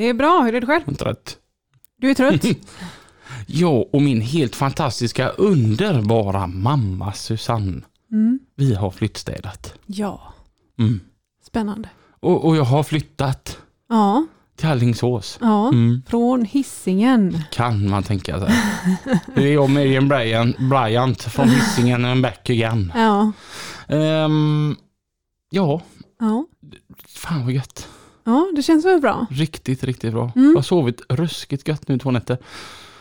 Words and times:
Det 0.00 0.06
är 0.08 0.14
bra, 0.14 0.42
hur 0.42 0.54
är 0.54 0.60
det 0.60 0.66
själv? 0.66 0.82
Inte 0.88 1.04
rätt. 1.04 1.36
Du 1.98 2.10
är 2.10 2.14
trött? 2.14 2.44
Jag 3.46 3.94
och 3.94 4.02
min 4.02 4.20
helt 4.20 4.56
fantastiska, 4.56 5.28
underbara 5.28 6.46
mamma 6.46 7.12
Susanne. 7.12 7.82
Mm. 8.12 8.38
Vi 8.56 8.74
har 8.74 8.90
flyttstädat. 8.90 9.74
Ja, 9.86 10.34
Mm. 10.78 11.00
spännande. 11.46 11.88
Och, 12.20 12.44
och 12.44 12.56
jag 12.56 12.64
har 12.64 12.82
flyttat 12.82 13.58
Ja, 13.88 14.26
till 14.56 14.68
Alingsås. 14.68 15.38
ja. 15.40 15.68
Mm. 15.68 16.02
Från 16.08 16.44
hissingen. 16.44 17.42
Kan 17.52 17.88
man 17.90 18.02
tänka 18.02 18.40
sig. 18.40 18.54
Det 19.34 19.42
är 19.48 19.52
jag 19.54 19.70
Miriam 19.70 20.08
Bryant, 20.08 20.58
Bryant 20.58 21.22
från 21.22 21.48
Hisingen 21.48 22.04
and 22.04 22.22
back 22.22 22.50
again. 22.50 22.92
Ja, 22.94 23.32
Ehm, 23.88 24.76
ja, 25.50 25.82
ja. 26.20 26.44
fan 27.08 27.44
vad 27.44 27.52
gött. 27.52 27.88
Ja, 28.30 28.52
det 28.56 28.62
känns 28.62 28.84
väl 28.84 29.00
bra. 29.00 29.26
Riktigt, 29.30 29.84
riktigt 29.84 30.12
bra. 30.12 30.32
Mm. 30.36 30.48
Jag 30.48 30.54
har 30.54 30.62
sovit 30.62 31.00
ruskigt 31.08 31.68
gött 31.68 31.88
nu 31.88 31.98
två 31.98 32.10
nätter. 32.10 32.38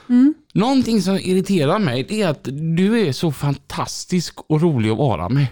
Mm. 0.10 0.34
Någonting 0.54 1.02
som 1.02 1.16
irriterar 1.16 1.80
mig 1.80 2.04
det 2.10 2.22
är 2.22 2.28
att 2.28 2.44
du 2.76 3.00
är 3.08 3.12
så 3.12 3.32
fantastisk 3.32 4.40
och 4.48 4.62
rolig 4.62 4.90
att 4.90 4.98
vara 4.98 5.30
med. 5.30 5.48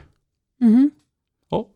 Mhm. 0.62 0.92
Ja. 1.50 1.68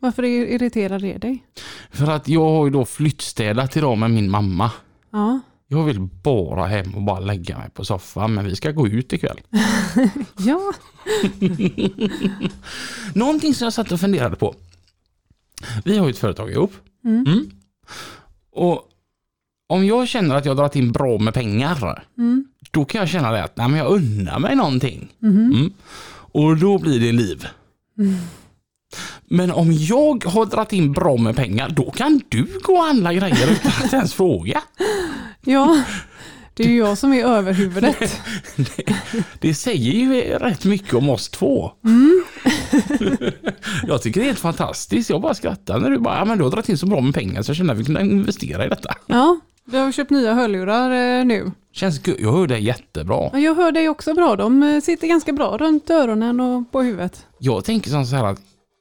Varför 0.00 0.22
irriterar 0.24 0.98
det 0.98 1.18
dig? 1.18 1.44
För 1.90 2.06
att 2.10 2.28
jag 2.28 2.40
har 2.50 2.64
ju 2.66 2.70
då 2.72 2.84
flyttstädat 2.84 3.76
idag 3.76 3.98
med 3.98 4.10
min 4.10 4.30
mamma. 4.30 4.70
Ja, 5.10 5.40
Jag 5.68 5.84
vill 5.84 6.00
bara 6.00 6.66
hem 6.66 6.94
och 6.94 7.02
bara 7.02 7.20
lägga 7.20 7.58
mig 7.58 7.70
på 7.70 7.84
soffan 7.84 8.34
men 8.34 8.44
vi 8.44 8.56
ska 8.56 8.70
gå 8.70 8.88
ut 8.88 9.12
ikväll. 9.12 9.40
ja. 10.38 10.72
Någonting 13.14 13.54
som 13.54 13.64
jag 13.64 13.72
satt 13.72 13.92
och 13.92 14.00
funderade 14.00 14.36
på. 14.36 14.54
Vi 15.84 15.98
har 15.98 16.06
ju 16.06 16.10
ett 16.10 16.18
företag 16.18 16.50
ihop. 16.50 16.72
Mm. 17.04 17.24
Mm. 17.26 17.50
Och 18.52 18.88
om 19.66 19.86
jag 19.86 20.08
känner 20.08 20.34
att 20.34 20.44
jag 20.44 20.56
dragit 20.56 20.76
in 20.76 20.92
bra 20.92 21.18
med 21.18 21.34
pengar, 21.34 22.04
Mm. 22.18 22.44
då 22.70 22.84
kan 22.84 22.98
jag 22.98 23.08
känna 23.08 23.32
det 23.32 23.44
att 23.44 23.56
nej, 23.56 23.68
men 23.68 23.78
jag 23.78 23.88
unnar 23.92 24.38
mig 24.38 24.56
någonting. 24.56 25.08
Mhm. 25.18 25.52
Mm. 25.54 25.72
Och 26.32 26.56
då 26.56 26.78
blir 26.78 27.00
det 27.00 27.12
liv. 27.12 27.46
Mm. 27.98 28.14
Men 29.24 29.50
om 29.50 29.72
jag 29.72 30.24
har 30.24 30.46
dragit 30.46 30.72
in 30.72 30.92
bra 30.92 31.16
med 31.16 31.36
pengar, 31.36 31.68
då 31.68 31.90
kan 31.90 32.20
du 32.28 32.46
gå 32.62 32.72
och 32.72 32.84
handla 32.84 33.12
grejer 33.14 33.50
utan 33.52 33.72
att 33.84 33.92
ens 33.92 34.14
fråga. 34.14 34.62
Ja, 35.44 35.82
det 36.54 36.62
är 36.62 36.68
ju 36.68 36.76
jag 36.76 36.98
som 36.98 37.12
är 37.12 37.24
överhuvudet. 37.24 38.20
Det 39.40 39.54
säger 39.54 39.92
ju 39.92 40.22
rätt 40.38 40.64
mycket 40.64 40.94
om 40.94 41.10
oss 41.10 41.28
två. 41.28 41.72
Mm. 41.84 42.24
jag 43.86 44.02
tycker 44.02 44.20
det 44.20 44.24
är 44.24 44.28
helt 44.28 44.38
fantastiskt. 44.38 45.10
Jag 45.10 45.20
bara 45.20 45.34
skrattar 45.34 45.78
när 45.80 45.90
du 45.90 45.98
bara, 45.98 46.18
ja 46.18 46.24
men 46.24 46.38
du 46.38 46.44
har 46.44 46.50
dragit 46.50 46.68
in 46.68 46.78
så 46.78 46.86
bra 46.86 47.00
med 47.00 47.14
pengar 47.14 47.42
så 47.42 47.50
jag 47.50 47.56
känner 47.56 47.74
att 47.74 47.80
vi 47.80 47.84
kan 47.84 47.98
investera 47.98 48.66
i 48.66 48.68
detta. 48.68 48.94
Ja, 49.06 49.40
du 49.64 49.76
har 49.76 49.92
köpt 49.92 50.10
nya 50.10 50.34
hörlurar 50.34 51.18
eh, 51.18 51.24
nu. 51.24 51.50
Känns 51.72 51.98
gud, 51.98 52.16
jag 52.20 52.32
hör 52.32 52.46
det 52.46 52.58
jättebra. 52.58 53.30
Ja, 53.32 53.38
Jag 53.38 53.54
hör 53.54 53.72
dig 53.72 53.88
också 53.88 54.14
bra. 54.14 54.36
De 54.36 54.62
eh, 54.62 54.80
sitter 54.80 55.06
ganska 55.06 55.32
bra 55.32 55.56
runt 55.56 55.90
öronen 55.90 56.40
och 56.40 56.72
på 56.72 56.82
huvudet. 56.82 57.26
Jag 57.38 57.64
tänker 57.64 57.90
som 57.90 58.06
så 58.06 58.16
här 58.16 58.24
att 58.24 58.40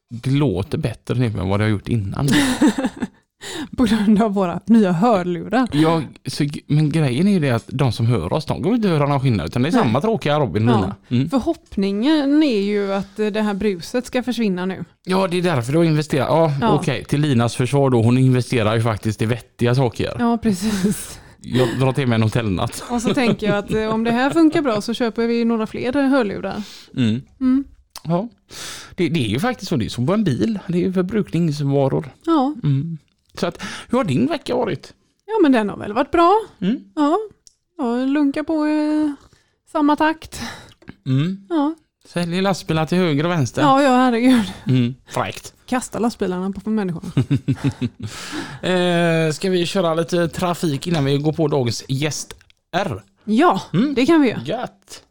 det 0.10 0.32
låter 0.32 0.78
bättre 0.78 1.16
nu 1.16 1.26
än 1.26 1.50
vad 1.50 1.60
det 1.60 1.64
har 1.64 1.70
gjort 1.70 1.88
innan. 1.88 2.30
På 3.78 3.84
grund 3.86 4.22
av 4.22 4.34
våra 4.34 4.60
nya 4.66 4.92
hörlurar. 4.92 5.68
Jag, 5.72 6.04
så, 6.26 6.46
men 6.68 6.90
grejen 6.90 7.28
är 7.28 7.32
ju 7.32 7.40
det 7.40 7.52
att 7.52 7.66
de 7.68 7.92
som 7.92 8.06
hör 8.06 8.34
oss, 8.34 8.46
de 8.46 8.64
kommer 8.64 8.76
inte 8.76 8.88
höra 8.88 9.08
någon 9.08 9.20
skillnad 9.20 9.48
utan 9.48 9.62
det 9.62 9.70
är 9.70 9.72
Nej. 9.72 9.82
samma 9.82 10.02
tråkiga 10.02 10.40
Robin 10.40 10.70
och 10.70 10.76
Ja. 11.10 11.16
Mm. 11.16 11.30
Förhoppningen 11.30 12.44
är 12.44 12.62
ju 12.62 12.94
att 12.94 13.16
det 13.16 13.42
här 13.42 13.54
bruset 13.54 14.06
ska 14.06 14.24
försvinna 14.24 14.66
nu. 14.66 14.86
Ja, 15.06 15.28
det 15.28 15.38
är 15.38 15.42
därför 15.42 15.72
du 15.72 15.78
har 15.78 15.86
investerat. 15.86 16.28
Ja, 16.30 16.54
Ja. 16.62 16.72
okej. 16.74 17.06
Till 17.06 17.22
Linas 17.22 17.56
försvar 17.56 17.90
då, 17.90 18.02
hon 18.02 18.18
investerar 18.18 18.76
ju 18.76 18.82
faktiskt 18.82 19.22
i 19.22 19.26
vettiga 19.26 19.76
saker. 19.76 20.16
Ja, 20.20 20.38
precis. 20.38 21.20
Jag 21.42 21.68
drar 21.80 21.94
till 21.94 22.08
med 22.08 22.16
en 22.16 22.24
hotellnatt. 22.24 22.84
Och 22.90 23.02
så 23.02 23.14
tänker 23.14 23.48
jag 23.48 23.58
att 23.58 23.74
eh, 23.74 23.88
om 23.88 24.04
det 24.04 24.12
här 24.12 24.30
funkar 24.30 24.62
bra 24.62 24.82
så 24.82 24.94
köper 24.94 25.28
vi 25.28 25.46
några 25.46 25.68
fler 25.68 25.94
hörlurar. 26.10 26.64
Mm. 26.98 27.22
Mm. 27.42 27.64
Ja. 28.04 28.30
Det, 28.96 29.10
det 29.10 29.26
är 29.26 29.30
ju 29.30 29.40
faktiskt 29.40 29.70
så, 29.70 29.76
det 29.76 29.86
är 29.86 29.90
som 29.90 30.08
på 30.08 30.14
en 30.14 30.24
bil. 30.24 30.60
Det 30.68 30.78
är 30.78 30.82
ju 30.82 30.94
förbrukningsvaror. 30.94 32.10
Ja. 32.26 32.54
Mm. 32.64 32.98
Så 33.40 33.48
att, 33.48 33.64
hur 33.90 33.98
har 33.98 34.06
din 34.06 34.28
vecka 34.28 34.56
varit? 34.56 34.94
ja, 35.26 35.34
men 35.42 35.52
den 35.52 35.70
har 35.70 35.78
väl 35.78 35.94
varit 35.94 36.12
bra. 36.12 36.40
Mm. 36.62 36.84
Ja, 36.96 37.18
ja 37.78 37.96
lunkar 37.96 38.44
på 38.44 38.68
i 38.68 39.14
samma 39.72 39.96
takt. 39.96 40.42
Mm. 41.06 41.48
Ja, 41.50 41.76
Säljer 42.06 42.42
lastbilar 42.42 42.86
till 42.86 42.98
höger 42.98 43.24
och 43.26 43.32
vänster. 43.32 43.62
ja, 43.62 43.82
ja 43.84 43.90
herregud. 43.96 44.52
Mm. 44.68 44.96
Fräckt. 45.08 45.54
Kasta 45.66 46.00
lastbilarna 46.00 46.52
på 46.52 46.70
människorna. 46.70 47.12
Eh, 48.70 49.32
ska 49.32 49.50
vi 49.50 49.66
köra 49.66 49.94
lite 49.94 50.28
trafik 50.28 50.88
innan 50.88 51.06
vi 51.06 51.18
går 51.18 51.34
på 51.34 51.48
dagens 51.48 51.84
gäst 51.88 52.34
R? 52.76 53.04
Ja, 53.24 53.62
Mm. 53.74 53.94
det 53.94 54.06
kan 54.06 54.22
vi 54.22 54.30
göra. 54.30 54.42
Gött. 54.46 55.04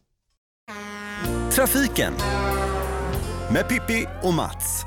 Trafiken 1.52 2.12
med 3.52 3.68
Pippi 3.68 4.06
och 4.22 4.34
Mats. 4.34 4.84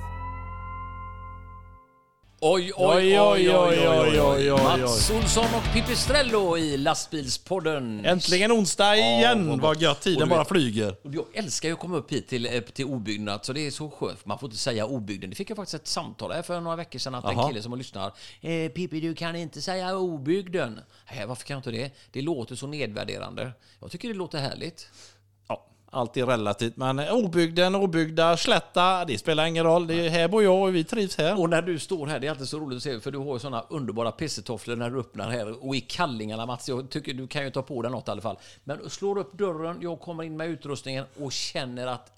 Oj, 2.48 2.72
oj, 2.76 3.20
oj, 3.20 3.50
oj, 3.50 3.88
oj, 3.88 4.22
oj, 4.22 4.52
oj. 4.52 4.64
Mats 4.64 5.12
Olsson 5.12 5.46
och 5.46 5.74
Pipistrello 5.74 6.58
i 6.58 6.78
Lastbilspodden. 6.78 8.06
Äntligen 8.06 8.52
onsdag 8.52 8.96
igen, 8.96 9.50
vad 9.50 9.62
vad 9.62 9.82
gött 9.82 10.02
tiden 10.02 10.30
bara 10.30 10.46
flyger. 10.46 10.96
Jag 11.04 11.26
älskar 11.34 11.70
ju 11.70 11.74
att 11.74 11.80
komma 11.80 11.98
upp 11.98 12.12
hit 12.12 12.28
till, 12.28 12.46
eh, 12.46 12.62
till 12.62 12.86
obyggnad, 12.86 13.46
så 13.46 13.54
det 13.54 13.68
är 13.68 13.72
så 13.72 13.90
skönt. 13.90 14.26
Man 14.26 14.40
får 14.40 14.48
inte 14.48 14.58
säga 14.58 14.86
obygden. 14.86 15.30
Det 15.30 15.36
fick 15.36 15.50
jag 15.50 15.56
faktiskt 15.56 15.74
ett 15.76 15.88
samtal 15.88 16.32
här 16.32 16.42
för 16.42 16.62
några 16.62 16.76
veckor 16.76 17.00
sedan 17.00 17.16
att 17.16 17.26
en 17.26 17.48
kille 17.48 17.62
som 17.62 17.72
har 17.72 17.78
lyssnat. 17.78 18.18
Eh, 18.42 18.70
Pippi, 18.72 19.00
du 19.00 19.16
kan 19.16 19.36
inte 19.36 19.62
säga 19.62 19.98
obygden. 19.98 20.80
Nej, 21.12 21.26
varför 21.26 21.46
kan 21.46 21.54
jag 21.54 21.60
inte 21.60 21.72
det? 21.72 21.92
Det 22.12 22.22
låter 22.22 22.56
så 22.56 22.68
nedvärderande. 22.68 23.52
Jag 23.82 23.92
tycker 23.92 24.08
det 24.08 24.14
låter 24.14 24.38
härligt. 24.40 24.88
Allt 25.96 26.18
är 26.18 26.26
relativt, 26.26 26.78
men 26.78 27.00
obygden, 27.00 27.76
obyggda, 27.76 28.38
slätta, 28.38 29.06
det 29.06 29.18
spelar 29.18 29.46
ingen 29.46 29.64
roll. 29.64 29.88
Det 29.88 30.06
är, 30.06 30.10
här 30.10 30.28
bor 30.28 30.44
jag 30.44 30.64
och 30.64 30.76
vi 30.76 30.84
trivs 30.84 31.18
här. 31.18 31.40
Och 31.40 31.50
när 31.50 31.62
du 31.62 31.80
står 31.80 32.08
här, 32.08 32.20
det 32.20 32.28
är 32.28 32.32
alltid 32.32 32.48
så 32.48 32.60
roligt 32.60 32.78
att 32.78 32.84
se, 32.84 33.00
för 33.00 33.12
du 33.12 33.18
har 33.18 33.34
ju 33.34 33.40
sådana 33.40 33.66
underbara 33.70 34.12
pissetofflor 34.12 34.76
när 34.76 34.90
du 34.90 35.00
öppnar 35.00 35.30
här. 35.30 35.66
Och 35.66 35.76
i 35.76 35.82
kallingarna 35.82 36.46
Mats, 36.46 36.70
jag 36.70 36.90
tycker 36.90 37.14
du 37.14 37.28
kan 37.28 37.44
ju 37.44 37.50
ta 37.50 37.62
på 37.62 37.82
dig 37.82 37.92
något 37.92 38.08
i 38.08 38.12
alla 38.12 38.22
fall. 38.22 38.38
Men 38.64 38.90
slår 38.90 39.18
upp 39.18 39.38
dörren, 39.38 39.78
jag 39.82 40.00
kommer 40.00 40.24
in 40.24 40.38
med 40.38 40.50
utrustningen 40.50 41.06
och 41.20 41.32
känner 41.32 41.88
att 41.88 42.12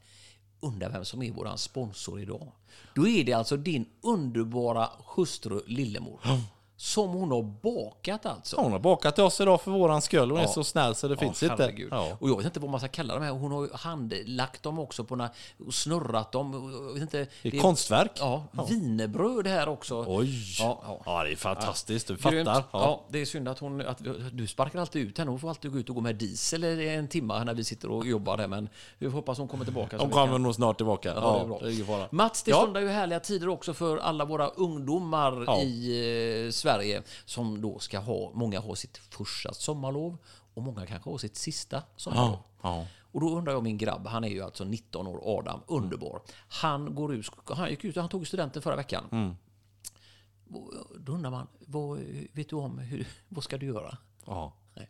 undrar 0.59 0.89
vem 0.89 1.05
som 1.05 1.23
är 1.23 1.31
våran 1.31 1.57
sponsor 1.57 2.19
idag. 2.19 2.51
Då 2.95 3.07
är 3.07 3.23
det 3.23 3.33
alltså 3.33 3.57
din 3.57 3.85
underbara 4.01 4.89
hustru 5.15 5.61
Lillemor. 5.67 6.19
Som 6.79 7.09
hon 7.09 7.31
har 7.31 7.41
bakat 7.43 8.25
alltså. 8.25 8.61
Hon 8.61 8.71
har 8.71 8.79
bakat 8.79 9.15
till 9.15 9.23
oss 9.23 9.41
idag 9.41 9.61
för 9.61 9.71
våran 9.71 10.01
skull. 10.01 10.31
Hon 10.31 10.39
är 10.39 10.43
Ja. 10.43 10.47
så 10.49 10.63
snäll 10.63 10.95
så 10.95 11.07
det 11.07 11.17
finns 11.17 11.43
inte. 11.43 11.73
Ja. 11.91 12.07
Och 12.19 12.29
jag 12.29 12.37
vet 12.37 12.45
inte 12.45 12.59
vad 12.59 12.69
man 12.69 12.79
ska 12.79 12.89
kalla 12.89 13.13
dem 13.13 13.23
här. 13.23 13.31
Hon 13.31 13.51
har 13.51 13.63
ju 13.63 13.69
handlagt 13.73 14.63
dem 14.63 14.79
också 14.79 15.03
på 15.03 15.15
när, 15.15 15.29
och 15.67 15.73
snurrat 15.73 16.31
dem. 16.31 16.71
Jag 16.87 16.93
vet 16.93 17.01
inte, 17.01 17.27
Det 17.43 17.57
är 17.57 17.61
konstverk. 17.61 18.11
Ja, 18.19 18.43
wienerbröd 18.69 19.47
här 19.47 19.69
också. 19.69 20.05
Oj! 20.07 20.55
Ja, 20.59 20.81
ja. 20.87 21.01
Ja, 21.05 21.23
det 21.23 21.31
är 21.31 21.35
fantastiskt. 21.35 22.07
Du 22.07 22.17
fattar. 22.17 22.37
Ja. 22.45 22.63
Ja. 22.71 23.01
det 23.09 23.19
är 23.21 23.25
synd 23.25 23.47
att 23.47 23.59
hon 23.59 23.81
att 23.81 24.01
du 24.31 24.47
sparkar 24.47 24.79
alltid 24.79 25.07
ut 25.07 25.17
henne. 25.17 25.31
Hon 25.31 25.39
får 25.39 25.49
alltid 25.49 25.71
gå 25.71 25.77
ut 25.79 25.89
och 25.89 25.95
gå 25.95 26.01
med 26.01 26.15
diesel 26.15 26.63
i 26.63 26.89
en 26.89 27.07
timme 27.07 27.43
när 27.43 27.53
vi 27.53 27.63
sitter 27.63 27.89
och 27.91 28.05
jobbar 28.07 28.37
här. 28.37 28.47
Men 28.47 28.69
vi 28.97 29.07
hoppas 29.07 29.37
hon 29.37 29.47
kommer 29.47 29.65
tillbaka. 29.65 29.97
vi 30.05 30.11
kommer 30.11 30.37
nog 30.39 30.55
snart 30.55 30.77
tillbaka. 30.77 31.13
Ja, 31.15 31.21
Ja, 31.21 31.33
det 31.37 31.41
är 31.43 31.83
bra. 31.85 31.97
det 31.97 32.03
är. 32.03 32.07
Mats, 32.15 32.43
det 32.43 32.51
Ja. 32.51 32.57
stundar 32.61 32.81
ju 32.81 32.87
härliga 32.89 33.19
tider 33.19 33.49
också 33.49 33.73
för 33.73 33.97
alla 33.97 34.25
våra 34.25 34.47
ungdomar 34.47 35.43
Ja. 35.47 35.57
i 35.61 36.45
eh, 36.45 36.51
Sverige 36.67 37.03
som 37.25 37.61
då 37.61 37.79
ska 37.79 37.99
ha, 37.99 38.31
många 38.33 38.59
har 38.59 38.75
sitt 38.75 38.97
första 38.97 39.53
sommarlov 39.53 40.17
och 40.53 40.63
många 40.63 40.85
kanske 40.85 41.09
har 41.09 41.17
sitt 41.17 41.35
sista 41.35 41.83
sommarlov. 41.95 42.39
Ja, 42.61 42.77
ja. 42.77 42.87
Och 43.11 43.21
då 43.21 43.37
undrar 43.37 43.53
jag 43.53 43.63
min 43.63 43.77
grabb, 43.77 44.07
han 44.07 44.23
är 44.23 44.27
ju 44.27 44.41
alltså 44.41 44.63
19 44.63 45.07
år, 45.07 45.39
Adam, 45.39 45.59
underbar. 45.67 46.21
Han 46.49 46.95
går 46.95 47.13
ut, 47.13 47.29
han 47.49 47.69
gick 47.69 47.83
ut 47.83 47.95
han 47.95 48.09
tog 48.09 48.27
studenten 48.27 48.61
förra 48.61 48.75
veckan. 48.75 49.03
Mm. 49.11 49.35
Då 50.99 51.11
undrar 51.11 51.31
man, 51.31 51.47
vad, 51.59 51.99
vet 52.31 52.49
du 52.49 52.55
om 52.55 52.79
hur, 52.79 53.07
vad 53.29 53.43
ska 53.43 53.57
du 53.57 53.65
göra? 53.65 53.97
Ja. 54.25 54.53
Nej, 54.73 54.89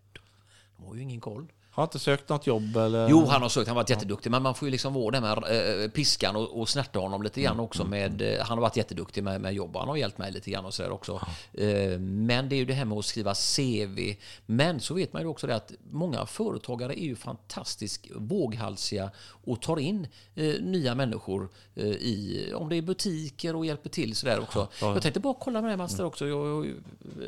de 0.77 0.85
har 0.85 0.95
ju 0.95 1.01
ingen 1.01 1.21
koll. 1.21 1.51
Har 1.77 1.83
inte 1.83 1.99
sökt 1.99 2.29
något 2.29 2.47
jobb 2.47 2.77
eller? 2.77 3.09
Jo, 3.09 3.25
han 3.25 3.41
har 3.41 3.49
sökt, 3.49 3.67
han 3.67 3.77
har 3.77 3.83
varit 3.83 3.89
jätteduktig, 3.89 4.31
men 4.31 4.43
man 4.43 4.55
får 4.55 4.67
ju 4.67 4.71
liksom 4.71 4.93
vara 4.93 5.11
den 5.11 5.23
med 5.23 5.83
eh, 5.83 5.89
piskan 5.89 6.35
och, 6.35 6.61
och 6.61 6.69
snärta 6.69 6.99
honom 6.99 7.23
lite 7.23 7.41
grann 7.41 7.59
också 7.59 7.85
med, 7.85 8.21
eh, 8.21 8.45
han 8.45 8.57
har 8.57 8.61
varit 8.61 8.77
jätteduktig 8.77 9.23
med, 9.23 9.41
med 9.41 9.53
jobb 9.53 9.75
och 9.75 9.81
han 9.81 9.89
har 9.89 9.95
hjälpt 9.95 10.17
mig 10.17 10.31
lite 10.31 10.51
grann 10.51 10.65
och 10.65 10.73
sådär 10.73 10.91
också. 10.91 11.21
Eh, 11.53 11.99
men 11.99 12.49
det 12.49 12.55
är 12.55 12.57
ju 12.57 12.65
det 12.65 12.73
här 12.73 12.85
med 12.85 12.97
att 12.97 13.05
skriva 13.05 13.33
CV. 13.33 14.15
Men 14.45 14.79
så 14.79 14.93
vet 14.93 15.13
man 15.13 15.21
ju 15.21 15.27
också 15.27 15.47
det 15.47 15.55
att 15.55 15.71
många 15.91 16.25
företagare 16.25 17.01
är 17.01 17.05
ju 17.05 17.15
fantastiskt 17.15 18.07
våghalsiga 18.15 19.11
och 19.47 19.61
tar 19.61 19.79
in 19.79 20.07
eh, 20.35 20.61
nya 20.61 20.95
människor 20.95 21.49
eh, 21.75 21.85
i, 21.85 22.51
om 22.55 22.69
det 22.69 22.75
är 22.75 22.81
butiker 22.81 23.55
och 23.55 23.65
hjälper 23.65 23.89
till 23.89 24.15
sådär 24.15 24.39
också. 24.39 24.67
Jag 24.81 25.01
tänkte 25.01 25.19
bara 25.19 25.33
kolla 25.39 25.61
med 25.61 25.69
dig 25.69 25.77
Mats 25.77 25.97
där 25.97 26.05
också. 26.05 26.27
Jag, 26.27 26.67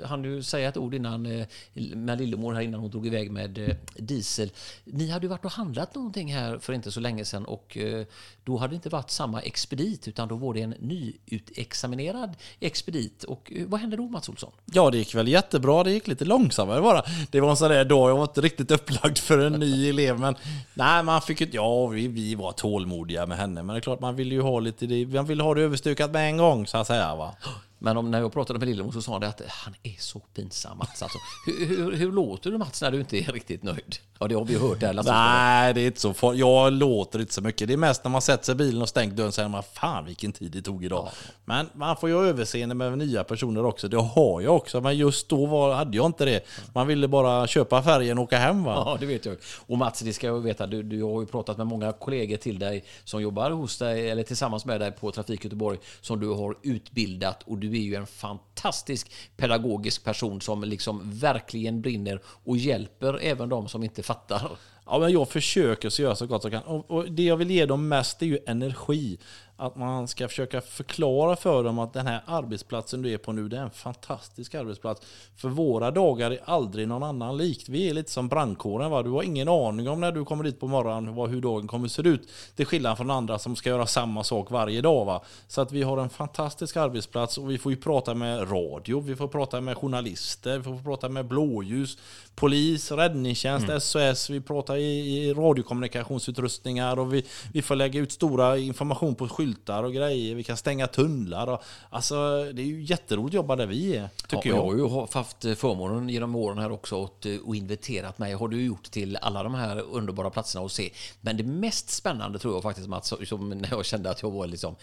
jag 0.02 0.08
hann 0.08 0.24
ju 0.24 0.44
säga 0.44 0.70
ett 0.70 0.78
ord 0.78 0.94
innan 0.94 1.26
eh, 1.26 1.48
med 1.96 2.18
Lillemor 2.18 2.54
här 2.54 2.62
innan 2.62 2.80
hon 2.80 2.92
drog 2.92 3.08
iväg 3.08 3.32
med 3.32 3.58
eh, 3.58 3.76
diesel. 3.96 4.52
Ni 4.84 5.10
hade 5.10 5.26
ju 5.26 5.30
varit 5.30 5.46
och 5.46 5.52
handlat 5.52 5.96
någonting 5.96 6.34
här 6.34 6.60
för 6.60 6.74
inte 6.74 6.92
så 6.92 7.00
länge 7.00 7.26
sedan 7.26 7.46
och 7.46 7.78
eh, 7.78 8.06
då 8.44 8.58
hade 8.58 8.72
det 8.72 8.76
inte 8.76 8.90
varit 8.90 9.12
samma 9.12 9.42
expedit 9.42 10.08
utan 10.08 10.28
då 10.28 10.36
var 10.36 10.54
det 10.54 10.62
en 10.62 10.76
nyutexaminerad 10.80 12.36
expedit. 12.60 13.24
Och 13.24 13.52
eh, 13.56 13.66
vad 13.68 13.80
hände 13.80 13.98
då 13.98 14.08
Mats 14.08 14.30
Olsson? 14.30 14.52
Ja, 14.66 14.90
det 14.92 14.98
gick 14.98 15.16
väl 15.16 15.28
jättebra. 15.28 15.84
Det 15.84 15.92
gick 15.92 16.08
lite 16.08 16.26
långsammare 16.26 16.82
bara. 16.82 17.04
Det 17.32 17.40
var 17.42 17.50
en 17.50 17.58
sån 17.58 17.70
där 17.70 17.86
dag, 17.86 18.10
jag 18.10 18.16
var 18.16 18.24
inte 18.24 18.42
riktigt 18.42 18.72
upplagd 18.72 19.18
för 19.18 19.38
en 19.38 19.54
ny 19.54 19.90
elev. 19.90 20.20
Men 20.20 20.36
nej, 20.74 21.04
man 21.04 21.22
fick 21.22 21.42
ju... 21.42 21.50
Ja, 21.52 21.88
vi, 21.88 22.08
vi 22.14 22.36
var 22.36 22.52
tålmodiga 22.52 23.26
med 23.26 23.38
henne. 23.38 23.64
Men 23.64 23.74
det 23.74 23.80
är 23.80 23.82
klart, 23.82 24.00
man 24.00 24.16
vill 24.16 24.32
ju 24.32 24.42
ha 24.42 24.60
lite... 24.60 24.86
Man 25.06 25.26
vill 25.26 25.42
ha 25.42 25.54
det 25.54 25.62
överstökat 25.62 26.12
med 26.12 26.30
en 26.30 26.38
gång, 26.38 26.68
så 26.68 26.78
att 26.78 26.88
säga. 26.88 27.16
Va? 27.16 27.36
Men 27.80 27.98
om, 27.98 28.12
när 28.12 28.20
jag 28.20 28.34
pratade 28.34 28.60
med 28.60 28.68
Lillemor 28.68 28.92
så 28.92 29.02
sa 29.02 29.12
han 29.12 29.22
det 29.22 29.28
att 29.28 29.42
han 29.48 29.76
är 29.84 29.96
så 30.00 30.20
pinsam 30.20 30.78
Mats. 30.78 31.04
Alltså, 31.04 31.18
hur, 31.46 31.66
hur, 31.66 31.92
hur 31.92 32.12
låter 32.12 32.52
du 32.52 32.58
Mats 32.58 32.82
när 32.82 32.92
du 32.92 33.00
inte 33.00 33.18
är 33.18 33.32
riktigt 33.32 33.64
nöjd? 33.64 33.98
Ja, 34.20 34.28
det 34.28 34.36
har 34.36 34.46
vi 34.46 34.54
ju 34.54 34.60
hört 34.60 34.80
där. 34.80 34.94
Lasse. 34.94 35.12
Nej, 35.12 35.74
det 35.74 35.82
är 35.82 35.86
inte 35.86 36.00
så 36.00 36.14
farligt. 36.14 36.40
Jag 36.40 36.74
låter 36.74 37.20
inte 37.20 37.34
så 37.34 37.42
mycket. 37.42 37.68
Det 37.68 37.74
är 37.74 37.78
mest 37.78 38.04
när 38.04 38.12
man 38.12 38.22
sätter 38.22 38.46
sig 38.46 38.52
i 38.52 38.56
bilen 38.56 38.82
och 38.82 38.90
stängt 38.90 39.16
dörren 39.16 39.32
så 39.32 39.36
säger 39.36 39.50
man 39.50 39.64
fan 39.64 40.06
vilken 40.06 40.32
tid 40.32 40.52
det 40.52 40.62
tog 40.62 40.86
idag. 40.86 41.10
Men 41.46 41.70
man 41.74 41.98
får 41.98 42.10
ju 42.10 42.28
överseende 42.28 42.76
med 42.76 42.98
nya 42.98 43.24
personer 43.24 43.66
också. 43.66 43.88
Det 43.88 43.98
har 43.98 44.42
jag 44.42 44.56
också. 44.56 44.82
Men 44.82 44.98
just 44.98 45.30
då 45.30 45.46
var, 45.46 45.74
hade 45.74 45.98
jag 45.98 46.06
inte 46.06 46.26
det. 46.26 46.46
Man 46.74 46.88
ville 46.88 47.08
bara 47.08 47.48
köpa 47.48 47.84
färgen 47.84 48.18
och 48.18 48.24
åka 48.24 48.38
hem. 48.38 48.64
Va? 48.64 48.84
Ja, 48.86 48.98
det 49.00 49.06
vet 49.06 49.26
jag. 49.26 49.38
Och 49.68 49.78
Mats, 49.78 50.00
det 50.00 50.14
ska 50.14 50.28
jag 50.28 50.40
veta, 50.40 50.68
du, 50.68 50.84
du 50.84 51.04
har 51.04 51.22
ju 51.22 51.28
pratat 51.28 51.58
med 51.58 51.68
många 51.68 51.92
kollegor 51.92 52.38
till 52.38 52.60
dig 52.60 52.84
som 53.04 53.22
jobbar 53.22 53.52
hos 53.52 53.78
dig 53.78 54.10
eller 54.10 54.24
tillsammans 54.24 54.66
med 54.66 54.82
dig 54.82 54.92
på 54.92 55.12
Trafik 55.12 55.44
Göteborg 55.44 55.80
som 56.02 56.20
du 56.20 56.28
har 56.28 56.56
utbildat 56.62 57.44
och 57.44 57.58
du 57.58 57.69
är 57.78 57.82
ju 57.82 57.96
en 57.96 58.08
fantastisk 58.08 59.12
pedagogisk 59.38 60.04
person 60.04 60.42
som 60.42 60.64
liksom 60.64 61.02
verkligen 61.20 61.82
brinner 61.82 62.22
och 62.26 62.58
hjälper 62.58 63.20
även 63.22 63.50
de 63.50 63.70
som 63.70 63.84
inte 63.84 64.04
fattar. 64.04 64.52
Ja, 64.86 65.00
men 65.00 65.12
jag 65.12 65.30
försöker 65.30 65.90
så 65.90 66.02
göra 66.02 66.16
så 66.16 66.28
gott 66.28 66.44
jag 66.44 66.54
kan. 66.54 66.64
Och, 66.64 66.92
och 66.92 67.12
det 67.12 67.24
jag 67.24 67.38
vill 67.38 67.52
ge 67.52 67.66
dem 67.66 67.88
mest 67.88 68.22
är 68.22 68.26
ju 68.26 68.40
energi. 68.48 69.18
Att 69.62 69.76
man 69.76 70.08
ska 70.08 70.28
försöka 70.28 70.62
förklara 70.62 71.36
för 71.36 71.64
dem 71.64 71.80
att 71.80 71.94
den 71.94 72.08
här 72.08 72.22
arbetsplatsen 72.26 73.02
du 73.02 73.14
är 73.14 73.18
på 73.18 73.32
nu, 73.32 73.48
det 73.48 73.58
är 73.58 73.62
en 73.62 73.72
fantastisk 73.72 74.56
arbetsplats. 74.56 75.02
För 75.36 75.50
våra 75.50 75.92
dagar 75.92 76.32
är 76.32 76.40
aldrig 76.46 76.88
någon 76.88 77.04
annan 77.04 77.38
likt. 77.38 77.70
Vi 77.70 77.90
är 77.90 77.94
lite 77.94 78.12
som 78.12 78.28
brandkåren. 78.28 78.92
Va? 78.92 79.04
Du 79.04 79.10
har 79.10 79.24
ingen 79.24 79.48
aning 79.48 79.90
om 79.90 80.02
när 80.02 80.12
du 80.12 80.26
kommer 80.26 80.44
dit 80.44 80.60
på 80.60 80.68
morgonen 80.68 81.16
vad, 81.16 81.30
hur 81.30 81.42
dagen 81.42 81.68
kommer 81.68 81.88
se 81.88 82.02
ut. 82.02 82.30
Till 82.56 82.66
skillnad 82.66 82.98
från 82.98 83.12
andra 83.12 83.40
som 83.40 83.56
ska 83.56 83.70
göra 83.70 83.86
samma 83.86 84.24
sak 84.24 84.52
varje 84.52 84.82
dag. 84.82 85.06
Va? 85.06 85.22
Så 85.48 85.62
att 85.62 85.72
vi 85.72 85.84
har 85.84 85.98
en 85.98 86.10
fantastisk 86.10 86.78
arbetsplats 86.78 87.38
och 87.38 87.52
vi 87.52 87.58
får 87.58 87.72
ju 87.72 87.78
prata 87.78 88.14
med 88.14 88.52
radio, 88.52 89.00
vi 89.00 89.16
får 89.16 89.28
prata 89.28 89.62
med 89.62 89.78
journalister, 89.78 90.58
vi 90.58 90.64
får 90.64 90.84
prata 90.84 91.10
med 91.10 91.26
blåljus, 91.26 91.98
polis, 92.36 92.92
räddningstjänst, 92.92 93.68
SOS, 93.82 94.30
vi 94.30 94.42
pratar 94.42 94.76
i, 94.76 95.18
i 95.18 95.34
radiokommunikationsutrustningar 95.34 97.00
och 97.00 97.14
vi, 97.14 97.26
vi 97.54 97.62
får 97.62 97.76
lägga 97.76 98.00
ut 98.00 98.12
stora 98.12 98.58
information 98.58 99.16
på 99.16 99.28
skyltar 99.28 99.49
och 99.84 99.94
grejer. 99.94 100.36
Vi 100.36 100.44
kan 100.44 100.58
stänga 100.58 100.88
tunnlar. 100.88 101.48
Och, 101.48 101.64
alltså, 101.90 102.16
det 102.54 102.62
är 102.62 102.66
ju 102.66 102.84
jätteroligt 102.84 103.30
att 103.32 103.34
jobba 103.34 103.56
där 103.56 103.66
vi 103.68 103.96
är, 103.96 104.10
tycker 104.28 104.50
ja, 104.50 104.56
jag. 104.56 104.58
Jag 104.58 104.64
har 104.64 104.76
ju 104.76 104.84
ha- 104.88 105.08
haft 105.14 105.42
förmånen 105.42 106.10
genom 106.10 106.36
åren 106.36 106.58
här 106.58 106.72
också 106.72 106.96
och, 106.96 107.28
och 107.46 107.56
inviterat 107.56 108.18
mig. 108.20 108.34
Har 108.34 108.48
du 108.48 108.66
gjort 108.66 108.92
till 108.92 109.16
alla 109.16 109.44
de 109.44 109.54
här 109.54 109.82
underbara 109.92 110.30
platserna 110.30 110.66
att 110.66 110.72
se. 110.72 110.90
Men 111.22 111.38
det 111.38 111.44
mest 111.44 111.90
spännande 111.90 112.40
tror 112.40 112.54
jag 112.54 112.64
faktiskt 112.64 112.88
Mats, 112.88 113.14
som- 113.26 113.50
när 113.50 113.70
jag 113.70 113.86
kände 113.86 114.10
att 114.10 114.22
jag 114.22 114.32
var 114.32 114.48
liksom 114.48 114.76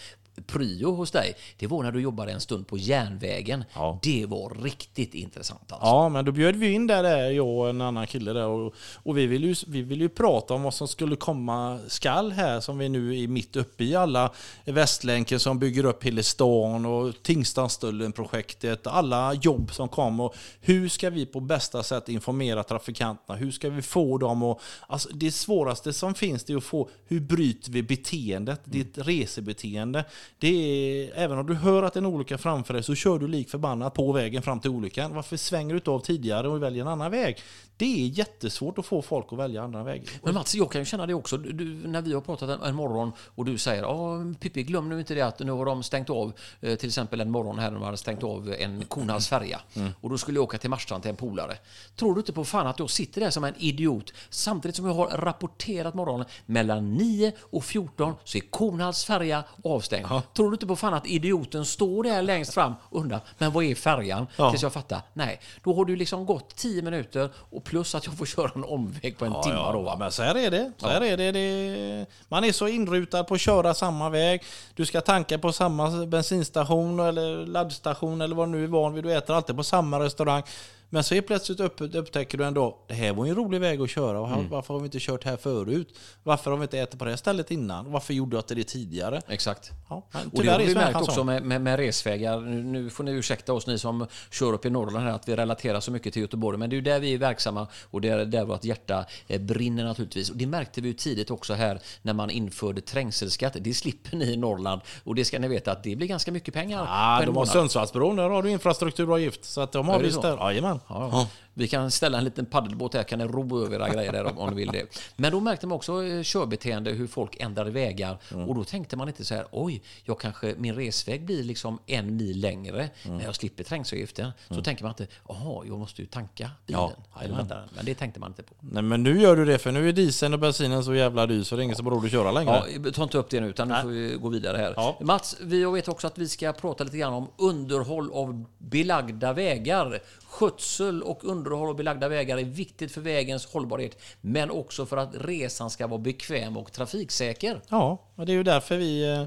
pryo 0.47 0.95
hos 0.95 1.11
dig, 1.11 1.35
det 1.59 1.67
var 1.67 1.83
när 1.83 1.93
du 1.93 2.01
jobbade 2.01 2.33
en 2.33 2.41
stund 2.41 2.67
på 2.67 2.77
järnvägen. 2.79 3.65
Ja. 3.75 3.99
Det 4.03 4.27
var 4.27 4.63
riktigt 4.63 5.15
intressant 5.15 5.73
alltså. 5.73 5.87
Ja, 5.87 6.09
men 6.09 6.25
då 6.25 6.33
bjöd 6.33 6.57
vi 6.57 6.73
in 6.73 6.87
där, 6.87 7.31
jag 7.31 7.49
och 7.49 7.69
en 7.69 7.81
annan 7.81 8.07
kille 8.07 8.33
där 8.33 8.47
och, 8.47 8.75
och 9.03 9.19
vi, 9.19 9.27
vill 9.27 9.45
ju, 9.45 9.55
vi 9.67 9.83
vill 9.83 10.01
ju 10.01 10.09
prata 10.09 10.55
om 10.55 10.63
vad 10.63 10.75
som 10.75 10.89
skulle 10.89 11.17
komma 11.17 11.79
skall 11.89 12.33
här 12.33 12.61
som 12.61 12.79
vi 12.79 12.89
nu 12.89 13.23
är 13.23 13.29
mitt 13.29 13.57
uppe 13.57 13.85
i 13.85 13.97
alla 13.97 14.33
Västlänken 14.65 15.41
som 15.41 15.59
bygger 15.59 15.85
upp 15.85 16.05
hela 16.05 16.23
stan 16.23 16.87
och 16.87 17.23
Tingstadstullen-projektet. 17.23 18.87
alla 18.87 19.35
jobb 19.35 19.73
som 19.73 19.89
kommer. 19.89 20.25
Och 20.25 20.37
hur 20.61 20.89
ska 20.89 21.11
vi 21.11 21.27
på 21.27 21.41
bästa 21.41 21.83
sätt 21.83 22.09
informera 22.09 22.63
trafikanterna? 22.63 23.39
Hur 23.39 23.51
ska 23.51 23.71
vi 23.71 23.83
få 23.83 24.19
dem 24.19 24.43
att... 24.43 24.61
Alltså 24.87 25.09
det 25.09 25.33
svåraste 25.33 25.93
som 25.93 26.15
finns 26.15 26.45
det 26.45 26.53
är 26.53 26.57
att 26.57 26.65
få, 26.65 26.89
hur 27.07 27.21
bryter 27.21 27.73
vi 27.73 27.83
beteendet, 27.83 28.61
ditt 28.65 28.99
resebeteende? 28.99 30.05
Det 30.39 30.49
är, 30.49 31.13
även 31.15 31.39
om 31.39 31.47
du 31.47 31.55
hör 31.55 31.83
att 31.83 31.97
en 31.97 32.07
olycka 32.07 32.39
framför 32.39 32.75
dig 32.75 32.83
så 32.83 32.95
kör 32.95 33.19
du 33.19 33.29
lik 33.29 33.51
förbannat 33.51 33.95
på 33.95 34.13
vägen 34.13 34.43
fram 34.43 34.61
till 34.61 34.71
olyckan. 34.71 35.15
Varför 35.15 35.37
svänger 35.37 35.75
du 35.75 35.77
inte 35.79 35.91
av 35.91 36.01
tidigare 36.01 36.49
och 36.49 36.63
väljer 36.63 36.83
en 36.83 36.89
annan 36.89 37.11
väg? 37.11 37.37
Det 37.77 38.05
är 38.05 38.07
jättesvårt 38.07 38.79
att 38.79 38.87
få 38.87 39.03
folk 39.03 39.27
att 39.31 39.39
välja 39.39 39.63
andra 39.63 39.83
vägar. 39.83 40.09
Men 40.23 40.35
Mats, 40.35 40.55
jag 40.55 40.73
kan 40.73 40.81
ju 40.81 40.85
känna 40.85 41.07
det 41.07 41.15
också. 41.15 41.37
Du, 41.37 41.65
när 41.65 42.03
vi 42.03 42.15
har 42.15 42.21
pratat 42.21 42.51
en, 42.51 42.63
en 42.63 42.75
morgon 42.75 43.13
och 43.35 43.45
du 43.45 43.59
säger 43.59 43.83
ja 43.83 44.19
Pippi, 44.41 44.63
glöm 44.63 44.89
nu 44.89 44.99
inte 44.99 45.15
det 45.15 45.23
att 45.23 45.39
nu 45.39 45.53
har 45.53 45.65
de 45.65 45.83
stängt 45.83 46.11
av 46.11 46.33
eh, 46.61 46.77
till 46.77 46.89
exempel 46.89 47.21
en 47.21 47.31
morgon 47.31 47.59
här 47.59 47.71
när 47.71 47.79
de 47.79 47.85
hade 47.85 47.97
stängt 47.97 48.23
av 48.23 48.55
en 48.59 48.85
Kornhalls 48.85 49.29
färja. 49.29 49.61
Och 50.01 50.11
då 50.11 50.19
skulle 50.19 50.37
jag 50.39 50.45
åka 50.45 50.59
till 50.59 50.71
Marstrand 50.71 51.03
till 51.03 51.11
en 51.11 51.17
polare. 51.17 51.57
Tror 51.97 52.15
du 52.15 52.21
inte 52.21 52.33
på 52.33 52.45
fan 52.45 52.67
att 52.67 52.79
jag 52.79 52.91
sitter 52.91 53.21
där 53.21 53.31
som 53.31 53.45
en 53.45 53.55
idiot 53.59 54.13
samtidigt 54.31 54.77
som 54.77 54.87
jag 54.87 54.95
har 54.95 55.07
rapporterat 55.09 55.95
morgonen 55.95 56.27
mellan 56.47 56.95
9 56.95 57.33
och 57.41 57.65
14 57.65 58.15
så 58.25 58.39
är 58.39 58.43
Kornhalls 58.51 59.05
färja 59.05 59.45
avstängd. 59.65 60.07
Tror 60.35 60.51
du 60.51 60.55
inte 60.55 60.67
på 60.67 60.77
fan 60.77 60.95
att 60.95 61.07
idioten 61.07 61.65
står 61.65 62.03
där 62.03 62.23
längst 62.23 62.55
fram 62.55 62.75
och 62.83 63.01
undrar 63.01 63.21
men 63.39 63.53
vad 63.53 63.65
är 63.65 63.75
färjan? 63.75 64.27
Ja. 64.37 64.51
Tills 64.51 64.63
jag 64.63 64.73
fattar. 64.73 65.03
Nej, 65.13 65.41
då 65.65 65.75
har 65.75 65.85
du 65.85 65.97
liksom 65.97 66.27
gått 66.27 66.57
10 66.57 66.83
minuter 66.83 67.31
och 67.37 67.65
plus 67.67 67.95
att 67.95 68.07
jag 68.07 68.19
får 68.19 68.27
köra 68.27 68.51
en 68.55 68.65
omväg 68.65 69.19
på 69.19 69.25
en 69.25 69.43
timme 69.43 69.73
då. 69.73 69.83
Va? 69.83 69.97
men 69.99 70.13
så 70.13 70.23
här 70.23 70.35
är 70.35 70.51
det. 70.51 70.73
Så 70.79 70.89
här 70.89 71.01
är 71.01 71.17
det. 71.17 71.33
det. 71.33 72.07
Man 72.29 72.45
är 72.45 72.53
så 72.53 72.69
inrutad 72.69 73.25
på 73.25 73.35
att 73.35 73.41
köra 73.41 73.75
samma 73.75 74.09
väg. 74.09 74.43
Du 74.75 74.87
ska 74.87 75.01
tanka 75.01 75.39
på 75.39 75.53
samma 75.53 76.07
bensinstation 76.07 77.01
eller 77.01 77.47
laddstation 77.47 78.21
eller 78.21 78.37
vad 78.37 78.49
du 78.49 78.53
nu 78.53 78.65
är 78.65 78.69
van 78.69 78.95
vid. 78.95 79.05
Du 79.05 79.13
äter 79.13 79.37
alltid 79.37 79.57
på 79.57 79.65
samma 79.65 80.01
restaurang. 80.01 80.43
Men 80.89 81.05
så 81.05 81.15
är 81.15 81.21
plötsligt 81.21 81.61
upp, 81.61 81.81
upptäcker 81.81 82.39
du 82.39 82.45
ändå, 82.45 82.79
det 82.89 82.95
här 82.95 83.13
var 83.13 83.27
en 83.27 83.35
rolig 83.35 83.61
väg 83.61 83.81
att 83.81 83.91
köra. 83.91 84.21
Och 84.21 84.27
Mm. 84.37 84.49
Varför 84.49 84.75
har 84.75 84.81
vi 84.81 84.85
inte 84.85 84.99
kört 85.01 85.25
här 85.25 85.37
förut? 85.37 85.99
Varför 86.23 86.51
har 86.51 86.59
vi 86.59 86.63
inte 86.63 86.79
ätit 86.79 86.99
på 86.99 87.05
det 87.05 87.11
här 87.11 87.17
stället 87.17 87.51
innan? 87.51 87.93
Varför 87.93 88.15
gjorde 88.15 88.37
jag 88.37 88.41
inte 88.41 88.55
det 88.55 88.65
tidigare? 88.65 89.23
Exakt. 89.29 89.71
Ja, 89.89 90.03
Och 90.33 90.43
det 90.43 90.51
har 90.51 90.59
vi 90.59 90.75
märkt 90.75 91.01
också 91.01 91.25
med, 91.25 91.43
med, 91.43 91.61
med 91.61 91.79
resvägar. 91.79 92.41
Nu, 92.41 92.91
får 92.91 93.05
ni 93.05 93.11
ursäkta 93.11 93.53
oss 93.53 93.67
ni 93.67 93.79
som 93.79 94.07
kör 94.31 94.53
upp 94.53 94.67
i 94.67 94.71
Norrland 94.71 95.05
här 95.05 95.13
att 95.13 95.29
vi 95.29 95.37
relaterar 95.37 95.81
så 95.81 95.91
mycket 95.91 96.13
till 96.13 96.23
Göteborg. 96.23 96.59
Men 96.59 96.71
det 96.71 96.75
är 96.75 96.79
ju 96.79 96.83
där 96.83 97.01
vi 97.01 97.15
är 97.15 97.19
verksamma 97.19 97.67
och 97.91 98.01
det 98.01 98.09
är 98.09 98.25
där 98.25 98.45
vårt 98.45 98.65
hjärta 98.65 99.05
eh, 99.27 99.41
brinner 99.41 99.85
naturligtvis. 99.85 100.31
Och 100.31 100.37
det 100.37 100.47
märkte 100.47 100.81
vi 100.81 100.89
ju 100.89 100.95
tidigt 100.95 101.31
också 101.31 101.55
här 101.55 101.81
när 102.03 102.13
man 102.13 102.31
införde 102.31 102.81
trängselskatt. 102.81 103.57
Det 103.61 103.75
slipper 103.75 104.17
ni 104.17 104.25
i 104.33 104.37
Norrland 104.37 104.81
och 105.05 105.15
det 105.15 105.25
ska 105.25 105.39
ni 105.39 105.49
veta 105.49 105.73
att 105.73 105.83
det 105.83 105.97
blir 105.97 106.09
ganska 106.09 106.33
mycket 106.33 106.55
pengar. 106.55 106.85
Ja, 106.85 107.21
en 107.21 107.27
de 107.27 107.37
har. 107.37 107.47
Sundsvallsbron, 107.47 108.17
där 108.17 108.29
har 108.29 108.43
du 108.43 108.51
infrastrukturavgift. 108.51 109.45
Så 109.45 109.61
att 109.61 109.73
de 109.73 109.89
har 109.89 110.01
visst 110.01 110.23
där. 110.23 110.37
Jajamän. 110.37 110.76
Ja, 110.89 111.09
ja. 111.09 111.27
Vi 111.59 111.69
kan 111.69 111.91
ställa 111.91 112.19
en 112.19 112.25
liten 112.25 112.47
paddelbåt 112.47 112.95
här, 112.95 113.03
kan 113.03 113.19
ni 113.19 113.25
ro 113.25 113.65
över 113.65 113.77
era 113.77 113.89
grejer 113.89 114.13
där 114.13 114.39
om, 114.39 114.51
ni 114.51 114.57
vill 114.57 114.69
det. 114.73 114.99
Men 115.17 115.33
då 115.33 115.41
märkte 115.41 115.67
man 115.67 115.77
också 115.77 116.05
eh, 116.05 116.23
körbeteende, 116.23 116.91
hur 116.91 117.07
folk 117.07 117.37
ändrade 117.41 117.71
vägar. 117.71 118.19
Och 118.47 118.55
då 118.55 118.65
tänkte 118.65 118.97
man 118.97 119.09
inte 119.09 119.25
så 119.25 119.35
här, 119.35 119.47
oj, 119.51 119.83
jag 120.05 120.21
kanske, 120.21 120.55
min 120.59 120.75
resväg 120.75 121.25
blir 121.25 121.43
liksom 121.43 121.79
en 121.87 122.17
mil 122.17 122.41
längre 122.41 122.89
när 123.05 123.25
jag 123.25 123.35
slipper 123.35 123.65
trängselavgiften. 123.65 124.31
Så 124.49 124.63
tänker 124.63 124.83
man 124.85 124.91
inte, 124.91 125.07
jaha, 125.29 125.65
jag 125.67 125.79
måste 125.79 126.03
ju 126.03 126.07
tanka 126.07 126.51
bilen. 126.67 126.81
Ja, 126.81 127.21
Eller 127.23 127.37
den. 127.37 127.69
Men 127.77 127.85
det 127.85 127.95
tänkte 127.95 128.21
man 128.21 128.31
inte 128.31 128.43
på. 128.43 128.55
Nej, 128.61 128.83
men 128.83 129.03
nu 129.03 129.21
gör 129.21 129.37
du 129.37 129.45
det, 129.45 129.59
för 129.59 129.73
nu 129.73 129.89
är 129.89 129.93
dieseln 129.93 130.35
och 130.35 130.41
bensinen 130.41 130.85
så 130.85 130.95
jävla 130.95 131.27
dyr 131.27 131.43
så 131.43 131.57
det 131.57 131.63
är 131.63 131.65
ingen 131.65 131.77
som 131.77 131.87
har 131.87 131.93
råd 131.93 132.05
att 132.05 132.11
köra 132.11 132.33
längre. 132.33 132.63
Ja, 132.85 132.91
ta 132.93 133.03
inte 133.03 133.19
upp 133.19 133.31
det 133.31 133.41
nu, 133.41 133.49
utan 133.49 133.69
nu 133.69 133.75
får 133.83 133.89
vi 133.89 134.17
gå 134.21 134.29
vidare 134.29 134.57
här. 134.57 134.75
Ja. 134.77 134.99
Mats, 135.01 135.37
vi 135.41 135.63
jag 135.63 135.73
vet 135.73 135.89
också 135.89 136.07
att 136.07 136.19
vi 136.19 136.29
ska 136.29 136.53
prata 136.53 136.85
lite 136.85 136.97
grann 136.97 137.13
om 137.13 137.29
underhåll 137.39 138.11
av 138.13 138.45
belagda 138.59 139.33
vägar. 139.33 140.01
Skötsel 140.29 141.03
och 141.03 141.25
underhåll 141.25 141.46
och 141.53 141.77
belagda 141.77 142.09
vägar 142.09 142.39
är 142.39 142.45
viktigt 142.45 142.93
för 142.93 143.01
vägens 143.01 143.47
hållbarhet, 143.47 143.99
men 144.21 144.51
också 144.51 144.87
för 144.87 144.97
att 144.97 145.11
resan 145.15 145.71
ska 145.71 145.87
vara 145.87 146.01
bekväm 146.01 146.57
och 146.57 146.73
trafiksäker. 146.73 147.61
Ja, 147.69 148.03
och 148.15 148.27
det 148.27 148.33
är 148.33 148.37
ju 148.37 148.43
därför 148.43 148.77
vi 148.77 149.13
eh, 149.13 149.25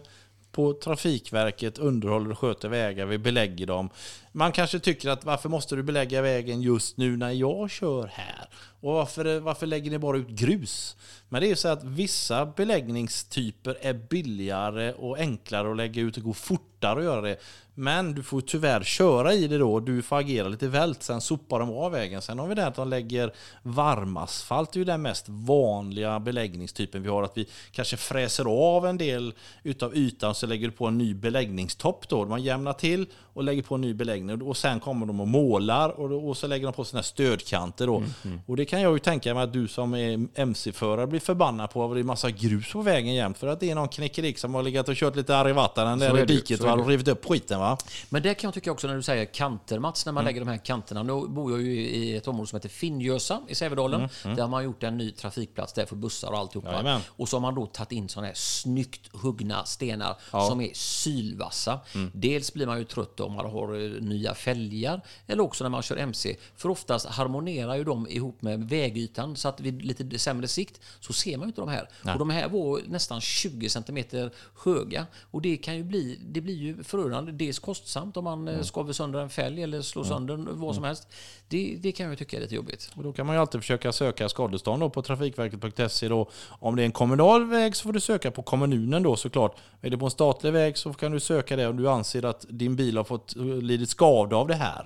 på 0.52 0.74
Trafikverket 0.74 1.78
underhåller 1.78 2.32
och 2.32 2.40
sköter 2.40 2.70
vägar, 2.70 3.06
vi 3.06 3.18
belägger 3.18 3.66
dem. 3.66 3.90
Man 4.32 4.52
kanske 4.52 4.80
tycker 4.80 5.10
att 5.10 5.26
varför 5.26 5.50
måste 5.50 5.76
du 5.76 5.84
belägga 5.84 6.22
vägen 6.22 6.62
just 6.62 6.98
nu 6.98 7.18
när 7.18 7.32
jag 7.32 7.70
kör 7.72 8.08
här? 8.14 8.50
Och 8.82 8.94
varför, 8.94 9.26
eh, 9.26 9.40
varför 9.40 9.68
lägger 9.68 9.92
ni 9.92 9.98
bara 9.98 10.18
ut 10.18 10.28
grus? 10.28 10.98
Men 11.30 11.42
det 11.42 11.48
är 11.48 11.50
ju 11.50 11.56
så 11.56 11.68
att 11.68 11.84
vissa 11.84 12.46
beläggningstyper 12.46 13.78
är 13.82 13.94
billigare 13.94 14.94
och 14.94 15.18
enklare 15.18 15.72
att 15.72 15.78
lägga 15.78 16.02
ut 16.02 16.18
och 16.18 16.24
gå 16.24 16.34
fortare 16.34 17.00
att 17.00 17.06
göra 17.06 17.22
det. 17.22 17.38
Men 17.80 18.14
du 18.14 18.24
får 18.24 18.42
tyvärr 18.42 18.84
köra 18.84 19.34
i 19.34 19.48
det 19.48 19.58
då, 19.58 19.80
du 19.80 20.02
får 20.02 20.18
agera 20.18 20.48
lite 20.48 20.68
vält, 20.68 21.04
sen 21.04 21.22
sopar 21.22 21.60
de 21.60 21.70
av 21.70 21.92
vägen. 21.92 22.22
Sen 22.22 22.40
har 22.40 22.48
vi 22.48 22.56
det 22.56 22.68
att 22.68 22.76
de 22.76 22.90
lägger 22.90 23.34
varmasfalt, 23.64 24.74
det 24.74 24.78
är 24.78 24.80
ju 24.80 24.86
den 24.86 25.02
mest 25.02 25.26
vanliga 25.30 26.20
beläggningstypen 26.20 27.04
vi 27.04 27.10
har. 27.10 27.24
Att 27.24 27.38
vi 27.38 27.48
kanske 27.72 27.98
fräser 27.98 28.46
av 28.46 28.86
en 28.86 28.98
del 28.98 29.34
utav 29.64 29.96
ytan 29.96 30.36
så 30.36 30.48
lägger 30.48 30.68
du 30.68 30.72
på 30.72 30.88
en 30.88 30.98
ny 30.98 31.14
beläggningstopp 31.14 32.10
då. 32.10 32.26
Man 32.26 32.44
jämnar 32.44 32.74
till 32.74 33.08
och 33.40 33.46
lägger 33.46 33.62
på 33.62 33.76
en 33.76 33.82
ny 33.82 33.94
beläggning 33.94 34.42
och 34.42 34.58
sen 34.58 34.80
kommer 34.80 35.06
de 35.06 35.22
och 35.22 35.28
målar 35.28 35.90
och, 35.90 36.30
och 36.30 36.38
så 36.38 36.48
lägger 36.48 36.66
de 36.66 36.74
på 36.74 36.86
här 36.94 37.02
stödkanter 37.02 37.88
då. 37.88 38.04
Och 38.46 38.58
det 38.58 38.66
kan 38.66 38.82
jag 38.82 38.94
ju 38.94 39.00
tänka 39.00 39.34
mig 39.34 39.44
att 39.44 39.54
du 39.54 39.68
som 39.68 39.94
är 39.94 40.28
MC-förare 40.36 41.08
blir 41.08 41.20
förbannad 41.20 41.72
på 41.72 41.86
att 41.86 41.94
det 41.94 42.00
är 42.00 42.04
massa 42.04 42.32
grus 42.32 42.72
på 42.72 42.82
vägen 42.82 43.14
jämt 43.14 43.38
för 43.38 43.48
att 43.48 43.60
det 43.60 43.72
är 43.72 43.76
någon 43.76 43.88
knäckerik 43.88 44.38
som 44.38 44.56
har 44.56 44.64
legat 44.64 44.90
och 44.90 44.96
kört 44.96 45.16
lite 45.16 45.34
där 45.34 45.46
är 45.46 45.50
i 45.50 45.54
det 46.00 46.20
ju, 46.20 46.26
diket 46.26 46.62
och 46.62 46.88
rivit 46.88 47.08
upp 47.08 47.26
skiten 47.26 47.60
va. 47.60 47.78
Men 48.10 48.24
det 48.24 48.34
kan 48.34 48.48
jag 48.48 48.54
tycka 48.54 48.72
också 48.72 48.88
när 48.88 48.96
du 48.96 49.02
säger 49.02 49.26
kanter 49.26 49.80
Mats, 49.80 50.06
när 50.06 50.14
man 50.14 50.26
lägger 50.26 50.40
de 50.40 50.48
här 50.48 50.58
kanterna. 50.58 51.04
Nu 51.04 51.28
bor 51.28 51.52
jag 51.52 51.62
ju 51.62 51.82
i 51.82 52.16
ett 52.16 52.28
område 52.28 52.48
som 52.48 52.58
heter 52.58 52.70
Finnjösa 52.70 53.42
i 53.48 53.56
Sävedalen. 53.56 54.10
Där 54.24 54.42
har 54.42 54.48
man 54.48 54.64
gjort 54.64 54.84
en 54.84 54.98
ny 54.98 55.12
trafikplats 55.12 55.74
där 55.74 55.86
för 55.86 55.96
bussar 55.96 56.32
och 56.32 56.38
alltihopa. 56.38 56.72
Jajamän. 56.72 57.02
Och 57.08 57.30
så 57.30 57.36
har 57.36 57.42
man 57.42 57.56
då 57.56 57.66
tagit 57.66 57.92
in 57.92 58.10
sådana 58.10 58.28
här 58.28 58.34
snyggt 58.36 59.16
huggna 59.16 59.66
stenar 59.66 60.16
som 60.32 60.62
är 60.62 60.72
sylvassa. 60.74 61.80
Dels 62.14 62.54
blir 62.54 62.68
man 62.68 62.78
ju 62.78 62.84
trött 62.84 63.20
om 63.30 63.36
man 63.36 63.46
har 63.46 63.74
eh, 63.74 64.02
nya 64.02 64.34
fälgar 64.34 65.02
eller 65.28 65.44
också 65.44 65.64
när 65.64 65.70
man 65.70 65.82
kör 65.82 65.98
MC. 65.98 66.36
För 66.56 66.70
oftast 66.70 67.06
harmonerar 67.06 67.76
ju 67.76 67.84
de 67.84 68.08
ihop 68.08 68.42
med 68.42 68.70
vägytan 68.70 69.36
så 69.36 69.48
att 69.48 69.60
vid 69.60 69.86
lite 69.86 70.20
sämre 70.20 70.48
sikt 70.48 70.82
så 71.00 71.14
ser 71.14 71.38
man 71.38 71.48
ju 71.48 71.50
inte 71.50 71.62
de 71.62 71.70
här. 71.70 71.90
Och 72.14 72.20
de 72.20 72.30
här 72.30 72.50
var 72.50 72.82
nästan 72.88 73.22
20 73.22 73.70
centimeter 73.70 74.32
höga 74.64 75.06
och 75.32 75.42
det 75.42 75.58
kan 75.58 75.76
ju 75.76 75.84
bli, 75.84 76.20
det 76.22 76.42
blir 76.42 76.56
ju 76.56 76.84
förödande. 76.84 77.32
Dels 77.32 77.60
kostsamt 77.60 78.18
om 78.18 78.24
man 78.24 78.48
mm. 78.48 78.64
skaver 78.64 78.94
sönder 78.94 79.20
en 79.20 79.30
fälg 79.30 79.64
eller 79.64 79.82
slår 79.82 80.04
sönder 80.04 80.38
vad 80.38 80.76
som 80.76 80.84
helst. 80.84 81.08
Det, 81.48 81.78
det 81.80 81.92
kan 81.92 82.10
jag 82.10 82.18
tycka 82.18 82.38
är 82.38 82.42
lite 82.42 82.56
jobbigt. 82.56 82.92
Och 82.96 83.04
då 83.04 83.14
kan 83.14 83.26
man 83.26 83.36
ju 83.36 83.42
alltid 83.42 83.62
försöka 83.62 83.92
söka 83.92 84.30
skadestånd 84.30 84.82
då 84.82 84.90
på 84.90 85.02
trafikverket.se. 85.02 86.08
Då. 86.08 86.30
Om 86.50 86.76
det 86.76 86.82
är 86.82 86.86
en 86.86 86.92
kommunal 86.92 87.46
väg 87.46 87.76
så 87.76 87.84
får 87.84 87.94
du 87.94 88.00
söka 88.00 88.32
på 88.32 88.42
kommunen 88.42 89.04
då 89.04 89.16
såklart. 89.16 89.58
Är 89.82 89.90
det 89.90 89.98
på 89.98 90.06
en 90.06 90.12
statlig 90.12 90.54
väg 90.54 90.78
så 90.78 90.94
kan 90.94 91.12
du 91.12 91.20
söka 91.20 91.56
det 91.56 91.68
om 91.68 91.78
du 91.78 91.90
anser 91.90 92.26
att 92.26 92.46
din 92.50 92.76
bil 92.76 92.98
har 92.98 93.04
fått 93.04 93.19
eh, 93.36 93.44
lidit 93.44 93.90
skada 93.90 94.36
av 94.36 94.48
det 94.48 94.56
här. 94.56 94.86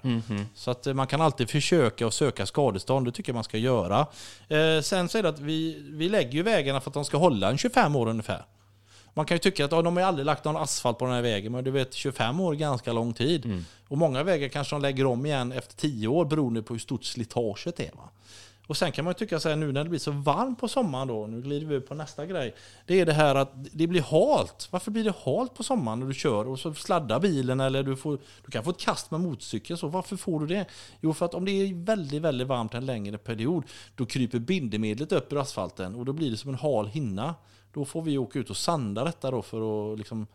Så 0.56 0.72
att 0.72 0.88
eh, 0.88 0.94
man 0.94 1.08
kan 1.08 1.22
alltid 1.22 1.50
försöka 1.50 2.06
och 2.06 2.14
söka 2.14 2.46
skadestånd. 2.46 3.06
Det 3.08 3.12
tycker 3.12 3.30
jag 3.30 3.36
man 3.36 3.44
ska 3.44 3.58
göra. 3.58 4.08
Eh, 4.48 4.82
sen 4.82 5.10
så 5.10 5.18
är 5.18 5.24
det 5.24 5.30
att 5.30 5.40
vi, 5.40 5.84
vi 5.90 6.10
lägger 6.10 6.32
ju 6.32 6.44
vägarna 6.44 6.82
för 6.82 6.90
att 6.90 6.94
de 6.94 7.06
ska 7.06 7.18
hålla 7.18 7.50
en 7.50 7.58
25 7.58 7.96
år 7.96 8.10
ungefär. 8.10 8.46
Man 9.14 9.26
kan 9.26 9.36
ju 9.36 9.40
tycka 9.40 9.66
att 9.66 9.72
ja, 9.72 9.82
de 9.82 9.98
har 9.98 10.04
aldrig 10.04 10.26
lagt 10.26 10.46
någon 10.46 10.58
asfalt 10.58 10.98
på 10.98 11.06
den 11.06 11.14
här 11.14 11.22
vägen, 11.22 11.52
men 11.52 11.64
du 11.64 11.72
vet 11.72 11.94
25 11.94 12.40
år 12.40 12.54
är 12.54 12.58
ganska 12.58 12.94
lång 12.94 13.14
tid. 13.14 13.66
Och 13.88 13.98
många 13.98 14.24
vägar 14.24 14.48
kanske 14.48 14.76
de 14.76 14.82
lägger 14.82 15.06
om 15.06 15.26
igen 15.26 15.52
efter 15.52 15.76
10 15.76 16.08
år 16.08 16.26
beroende 16.26 16.62
på 16.64 16.74
hur 16.74 16.80
stort 16.80 17.04
slitaget 17.04 17.80
är. 17.80 17.92
Va? 17.96 18.10
Och 18.68 18.78
sen 18.78 18.92
kan 18.92 19.06
man 19.06 19.12
ju 19.12 19.16
tycka 19.16 19.40
så 19.40 19.50
här 19.50 19.56
nu 19.56 19.72
när 19.72 19.84
det 19.84 19.90
blir 19.90 20.00
så 20.00 20.12
varmt 20.12 20.60
på 20.60 20.68
sommaren 20.68 21.08
då, 21.08 21.28
nu 21.28 21.42
glider 21.42 21.68
vi 21.68 21.82
på 21.82 21.96
nästa 21.96 22.26
grej. 22.26 22.56
Det 22.86 23.00
är 23.00 23.06
det 23.06 23.14
här 23.14 23.36
att 23.36 23.52
det 23.72 23.88
blir 23.88 24.02
halt. 24.02 24.68
Varför 24.72 24.92
blir 24.92 25.04
det 25.04 25.14
halt 25.26 25.54
på 25.54 25.64
sommaren 25.64 26.00
när 26.00 26.08
du 26.08 26.14
kör 26.14 26.48
och 26.48 26.60
så 26.60 26.74
sladdar 26.74 27.20
bilen 27.20 27.60
eller 27.60 27.84
du, 27.84 27.96
får, 27.96 28.18
du 28.46 28.52
kan 28.52 28.64
få 28.64 28.70
ett 28.70 28.80
kast 28.80 29.12
med 29.12 29.20
motorcykeln. 29.20 29.78
Så 29.78 29.88
varför 29.88 30.16
får 30.16 30.40
du 30.40 30.48
det? 30.48 30.66
Jo, 31.02 31.14
för 31.14 31.26
att 31.26 31.34
om 31.34 31.46
det 31.46 31.52
är 31.52 31.86
väldigt, 31.86 32.22
väldigt 32.22 32.48
varmt 32.48 32.74
en 32.74 32.86
längre 32.86 33.18
period, 33.18 33.64
då 33.96 34.06
kryper 34.06 34.40
bindemedlet 34.40 35.12
upp 35.12 35.34
ur 35.34 35.42
asfalten 35.42 35.96
och 35.96 36.06
då 36.06 36.14
blir 36.14 36.32
det 36.32 36.38
som 36.38 36.50
en 36.50 36.56
hal 36.56 36.88
hinna. 36.88 37.36
Då 37.74 37.86
får 37.86 38.02
vi 38.02 38.18
åka 38.18 38.40
ut 38.40 38.50
och 38.50 38.58
sanda 38.58 39.04
detta 39.04 39.32
då 39.32 39.42
för 39.42 39.94
att 39.94 39.98
liksom 39.98 40.28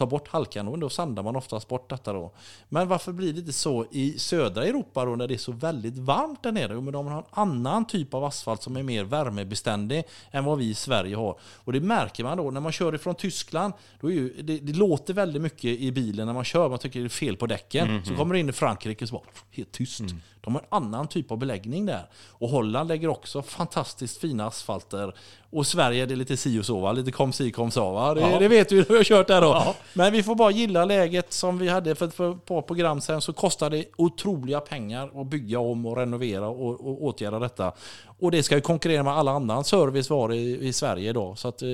ta 0.00 0.06
bort 0.06 0.28
halkan 0.28 0.68
och 0.68 0.78
då 0.78 0.88
sandar 0.88 1.22
man 1.22 1.36
oftast 1.36 1.68
bort 1.68 1.90
detta 1.90 2.12
då. 2.12 2.32
Men 2.68 2.88
varför 2.88 3.12
blir 3.12 3.32
det 3.32 3.38
inte 3.38 3.52
så 3.52 3.86
i 3.90 4.18
södra 4.18 4.64
Europa 4.64 5.04
då 5.04 5.16
när 5.16 5.28
det 5.28 5.34
är 5.34 5.38
så 5.38 5.52
väldigt 5.52 5.98
varmt 5.98 6.42
där 6.42 6.52
nere? 6.52 6.72
Jo, 6.74 6.80
men 6.80 6.92
de 6.92 7.06
har 7.06 7.18
en 7.18 7.24
annan 7.30 7.84
typ 7.84 8.14
av 8.14 8.24
asfalt 8.24 8.62
som 8.62 8.76
är 8.76 8.82
mer 8.82 9.04
värmebeständig 9.04 10.04
än 10.30 10.44
vad 10.44 10.58
vi 10.58 10.68
i 10.68 10.74
Sverige 10.74 11.16
har. 11.16 11.38
Och 11.40 11.72
det 11.72 11.80
märker 11.80 12.24
man 12.24 12.36
då 12.36 12.50
när 12.50 12.60
man 12.60 12.72
kör 12.72 12.94
ifrån 12.94 13.14
Tyskland. 13.14 13.72
Då 14.00 14.10
ju, 14.10 14.42
det, 14.42 14.58
det 14.58 14.72
låter 14.72 15.14
väldigt 15.14 15.42
mycket 15.42 15.64
i 15.64 15.92
bilen 15.92 16.26
när 16.26 16.34
man 16.34 16.44
kör. 16.44 16.68
Man 16.68 16.78
tycker 16.78 17.00
det 17.00 17.06
är 17.06 17.08
fel 17.08 17.36
på 17.36 17.46
däcken. 17.46 17.86
Så 18.04 18.14
kommer 18.16 18.34
det 18.34 18.40
in 18.40 18.48
i 18.48 18.52
Frankrike 18.52 19.06
så 19.06 19.14
bara 19.14 19.22
helt 19.50 19.72
tyst. 19.72 20.00
De 20.40 20.54
har 20.54 20.60
en 20.60 20.66
annan 20.70 21.08
typ 21.08 21.30
av 21.30 21.38
beläggning 21.38 21.86
där. 21.86 22.02
Och 22.28 22.48
Holland 22.48 22.88
lägger 22.88 23.08
också 23.08 23.42
fantastiskt 23.42 24.20
fina 24.20 24.46
asfalter. 24.46 25.14
Och 25.52 25.66
Sverige 25.66 26.06
det 26.06 26.14
är 26.14 26.16
lite 26.16 26.36
si 26.36 26.60
och 26.60 26.64
så 26.66 26.80
va? 26.80 26.92
Lite 26.92 27.12
kom 27.12 27.32
si 27.32 27.50
kom 27.50 27.70
så 27.70 27.90
va? 27.90 28.14
Det, 28.14 28.20
Ja. 28.20 28.38
det 28.38 28.48
vet 28.48 28.72
hur 28.72 28.84
vi 28.88 28.96
har 28.96 29.04
kört 29.04 29.26
där 29.26 29.40
då. 29.40 29.74
Men 29.94 30.12
vi 30.12 30.22
får 30.22 30.34
bara 30.34 30.50
gilla 30.50 30.84
läget 30.84 31.32
som 31.32 31.58
vi 31.58 31.68
hade 31.68 31.94
för, 31.94 32.06
ett 32.06 32.16
par 32.44 32.62
program 32.62 33.00
sen 33.00 33.20
så 33.20 33.32
kostar 33.32 33.70
det 33.70 33.84
otroliga 33.96 34.60
pengar 34.60 35.20
att 35.20 35.26
bygga 35.26 35.58
om 35.58 35.86
och 35.86 35.96
renovera 35.96 36.48
och, 36.48 36.70
och 36.86 37.04
åtgärda 37.04 37.38
detta. 37.38 37.72
Och 38.18 38.30
det 38.30 38.42
ska 38.42 38.54
ju 38.54 38.60
konkurrera 38.60 39.02
med 39.02 39.12
alla 39.12 39.30
annan 39.32 39.64
service 39.64 40.10
vi 40.10 40.14
har 40.14 40.32
i, 40.32 40.68
i 40.68 40.72
Sverige 40.72 41.10
idag. 41.10 41.38
Så 41.38 41.48
att, 41.48 41.62
eh, 41.62 41.68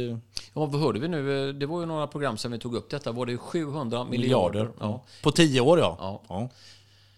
Ja, 0.55 0.67
vad 0.67 0.81
hörde 0.81 0.99
vi 1.01 1.09
nu? 1.09 1.53
Det 1.53 1.67
var 1.67 1.81
ju 1.81 1.87
några 1.87 2.07
program 2.07 2.37
som 2.37 2.53
vi 2.53 2.59
tog 2.59 2.75
upp 2.75 2.91
detta. 2.91 3.13
Var 3.13 3.27
det 3.27 3.37
700 3.39 4.05
miljarder? 4.05 4.11
miljarder. 4.61 4.69
Ja. 4.81 5.05
På 5.23 5.31
tio 5.31 5.61
år 5.61 5.79
ja. 5.79 6.21
Ja. 6.29 6.49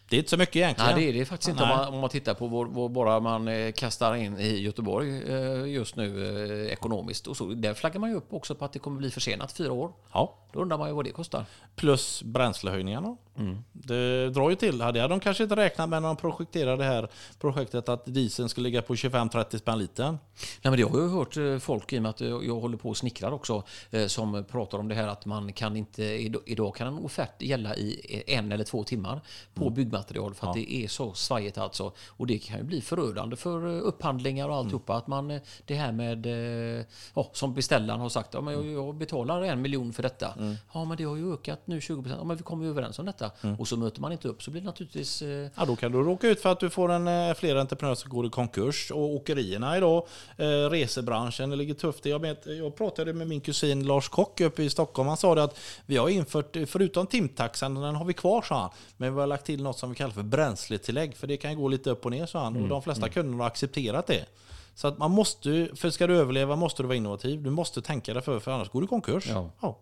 Det 0.08 0.16
är 0.16 0.18
inte 0.18 0.30
så 0.30 0.36
mycket 0.36 0.56
egentligen. 0.56 0.94
Nej, 0.94 1.04
det 1.04 1.10
är 1.10 1.20
det 1.20 1.24
faktiskt 1.24 1.48
inte 1.48 1.62
om 1.62 1.68
man, 1.68 1.94
om 1.94 2.00
man 2.00 2.10
tittar 2.10 2.34
på 2.34 2.46
vad, 2.46 2.68
vad 2.68 2.90
bara 2.90 3.20
man 3.20 3.48
eh, 3.48 3.72
kastar 3.72 4.14
in 4.14 4.38
i 4.38 4.58
Göteborg 4.60 5.22
eh, 5.32 5.66
just 5.66 5.96
nu 5.96 6.26
eh, 6.66 6.72
ekonomiskt. 6.72 7.26
Och 7.26 7.36
så, 7.36 7.44
där 7.44 7.74
flaggar 7.74 8.00
man 8.00 8.10
ju 8.10 8.16
upp 8.16 8.32
också 8.32 8.54
på 8.54 8.64
att 8.64 8.72
det 8.72 8.78
kommer 8.78 8.98
bli 8.98 9.10
försenat 9.10 9.52
fyra 9.52 9.72
år. 9.72 9.92
Ja. 10.12 10.34
Då 10.52 10.60
undrar 10.60 10.78
man 10.78 10.88
ju 10.88 10.94
vad 10.94 11.04
det 11.04 11.10
kostar. 11.10 11.44
Plus 11.76 12.22
bränslehöjningarna. 12.22 13.16
Mm. 13.38 13.58
Det 13.72 14.30
drar 14.30 14.50
ju 14.50 14.56
till. 14.56 14.80
Hade 14.80 15.08
de 15.08 15.20
kanske 15.20 15.42
inte 15.42 15.56
räknat 15.56 15.88
med 15.88 16.02
när 16.02 16.08
de 16.08 16.16
projekterade 16.16 16.76
det 16.76 16.84
här 16.84 17.08
projektet 17.40 17.88
att 17.88 18.04
dieseln 18.06 18.48
skulle 18.48 18.64
ligga 18.64 18.82
på 18.82 18.94
25-30 18.94 19.58
spänn 19.58 19.78
litern. 19.78 20.12
Nej, 20.12 20.18
men 20.62 20.76
det 20.76 20.82
har 20.82 21.00
jag 21.00 21.08
hört 21.08 21.36
eh, 21.36 21.58
folk, 21.58 21.92
i 21.92 21.98
och 21.98 22.02
med 22.02 22.10
att 22.10 22.20
jag 22.20 22.60
håller 22.60 22.76
på 22.76 22.88
och 22.88 22.96
snickrar 22.96 23.32
också, 23.32 23.62
eh, 23.90 24.06
som 24.06 24.44
pratar 24.50 24.78
om 24.78 24.88
det 24.88 24.94
här 24.94 25.08
att 25.08 25.26
man 25.26 25.52
kan 25.52 25.76
inte, 25.76 26.04
idag- 26.04 26.74
kan 26.76 26.86
en 26.86 26.98
offert 27.04 27.42
gälla 27.42 27.76
i 27.76 28.22
en 28.26 28.52
eller 28.52 28.64
två 28.64 28.84
timmar 28.84 29.20
på 29.54 29.70
byggmaterial 29.70 30.34
för 30.34 30.46
att 30.48 30.54
det 30.54 30.72
är 30.74 30.88
så 30.88 31.14
svajigt 31.14 31.58
alltså. 31.58 31.92
Och 32.08 32.26
det 32.26 32.38
kan 32.38 32.58
ju 32.58 32.64
bli 32.64 32.80
förödande 32.80 33.36
för 33.36 33.66
eh, 33.76 33.82
upphandlingar 33.82 34.48
och 34.48 34.54
alltihopa. 34.56 34.94
Att 34.96 35.06
man, 35.06 35.30
eh, 35.30 35.40
det 35.66 35.74
här 35.74 35.92
med, 35.92 36.26
eh, 36.26 36.84
ja, 37.14 37.30
som 37.32 37.54
beställaren 37.54 38.00
har 38.00 38.08
sagt, 38.08 38.34
ja, 38.34 38.40
men 38.40 38.54
jag, 38.54 38.66
jag 38.66 38.94
betalar 38.94 39.42
en 39.42 39.62
miljon 39.62 39.92
för 39.92 40.02
detta. 40.02 40.34
Ja, 40.72 40.84
men 40.84 40.96
det 40.96 41.04
har 41.04 41.16
ju 41.16 41.32
ökat 41.34 41.60
nu 41.64 41.80
20 41.80 42.02
procent. 42.02 42.20
Ja, 42.20 42.24
men 42.26 42.36
vi 42.36 42.42
kommer 42.42 42.64
ju 42.64 42.70
överens 42.70 42.98
om 42.98 43.06
detta. 43.06 43.27
Och 43.58 43.68
så 43.68 43.76
möter 43.76 44.00
man 44.00 44.12
inte 44.12 44.28
upp 44.28 44.42
så 44.42 44.50
blir 44.50 44.60
det 44.60 44.66
naturligtvis 44.66 45.22
eh, 45.22 45.50
Ja, 45.56 45.64
då 45.64 45.76
kan 45.76 45.92
du 45.92 45.98
råka 45.98 46.28
ut 46.28 46.40
för 46.40 46.52
att 46.52 46.60
du 46.60 46.70
får 46.70 46.92
en, 46.92 47.08
eh, 47.08 47.34
fler 47.34 47.56
entreprenörer 47.56 47.94
som 47.94 48.10
går 48.10 48.26
i 48.26 48.30
konkurs. 48.30 48.90
Och 48.90 49.14
åkerierna 49.14 49.76
idag, 49.76 50.06
eh, 50.36 50.46
resebranschen, 50.46 51.50
det 51.50 51.56
ligger 51.56 51.74
tufft. 51.74 52.06
Jag, 52.06 52.18
vet, 52.18 52.46
jag 52.46 52.76
pratade 52.76 53.12
med 53.12 53.28
min 53.28 53.40
kusin 53.40 53.86
Lars 53.86 54.08
Kock 54.08 54.40
uppe 54.40 54.62
i 54.62 54.70
Stockholm. 54.70 55.08
Han 55.08 55.16
sa 55.16 55.34
det 55.34 55.42
att 55.42 55.58
vi 55.86 55.96
har 55.96 56.08
infört, 56.08 56.56
förutom 56.66 57.06
timtaxan, 57.06 57.74
den 57.74 57.94
har 57.94 58.04
vi 58.04 58.14
kvar 58.14 58.42
sa 58.42 58.60
han. 58.60 58.70
Men 58.96 59.14
vi 59.14 59.20
har 59.20 59.26
lagt 59.26 59.46
till 59.46 59.62
något 59.62 59.78
som 59.78 59.90
vi 59.90 59.96
kallar 59.96 60.10
för 60.14 60.22
bränsletillägg. 60.22 61.16
För 61.16 61.26
det 61.26 61.36
kan 61.36 61.56
gå 61.56 61.68
lite 61.68 61.90
upp 61.90 62.04
och 62.04 62.10
ner 62.10 62.26
sa 62.26 62.44
han. 62.44 62.56
Och 62.62 62.68
de 62.68 62.82
flesta 62.82 63.08
kunderna 63.08 63.42
har 63.44 63.46
accepterat 63.48 64.06
det. 64.06 64.26
Så 64.74 64.88
att 64.88 64.98
man 64.98 65.10
måste, 65.10 65.68
för 65.74 65.90
ska 65.90 66.06
du 66.06 66.16
överleva 66.16 66.56
måste 66.56 66.82
du 66.82 66.86
vara 66.86 66.96
innovativ. 66.96 67.42
Du 67.42 67.50
måste 67.50 67.82
tänka 67.82 68.14
dig 68.14 68.22
för, 68.22 68.40
för 68.40 68.50
annars 68.50 68.68
går 68.68 68.80
du 68.80 68.84
i 68.84 68.88
konkurs. 68.88 69.26
Ja. 69.28 69.50
Ja. 69.60 69.78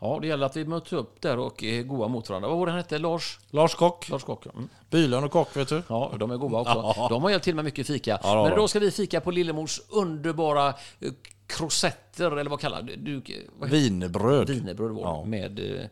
Ja, 0.00 0.18
det 0.20 0.26
gäller 0.26 0.46
att 0.46 0.56
vi 0.56 0.64
möter 0.64 0.96
upp 0.96 1.20
där 1.20 1.38
och 1.38 1.62
är 1.62 1.82
goa 1.82 2.08
mot 2.08 2.28
varandra. 2.28 2.48
Vad 2.48 2.58
var 2.58 2.66
det 2.66 2.72
han 2.72 2.80
hette? 2.80 2.98
Lars? 2.98 3.38
Lars 3.50 3.74
Kock, 3.74 4.08
Lars 4.08 4.24
Kock. 4.24 4.46
Mm. 4.46 4.68
Bylund 4.90 5.24
och 5.24 5.32
Kock 5.32 5.56
vet 5.56 5.68
du. 5.68 5.82
Ja, 5.88 6.12
de 6.18 6.30
är 6.30 6.36
goda 6.36 6.58
också. 6.58 7.06
De 7.08 7.22
har 7.22 7.30
hjälpt 7.30 7.44
till 7.44 7.54
med 7.54 7.64
mycket 7.64 7.86
fika. 7.86 8.18
Ja, 8.22 8.44
Men 8.48 8.56
då 8.58 8.68
ska 8.68 8.78
vi 8.78 8.90
fika 8.90 9.20
på 9.20 9.30
Lillemors 9.30 9.80
underbara 9.90 10.68
eh, 10.68 10.74
krosetter, 11.46 12.30
eller 12.36 12.50
vad 12.50 12.60
kallar 12.60 12.82
du? 12.82 13.22
Wienerbröd. 13.62 14.50
Wienerbröd 14.50 14.90
var 14.90 15.02
Ja. 15.02 15.24
med 15.24 15.58
eh, 15.80 15.86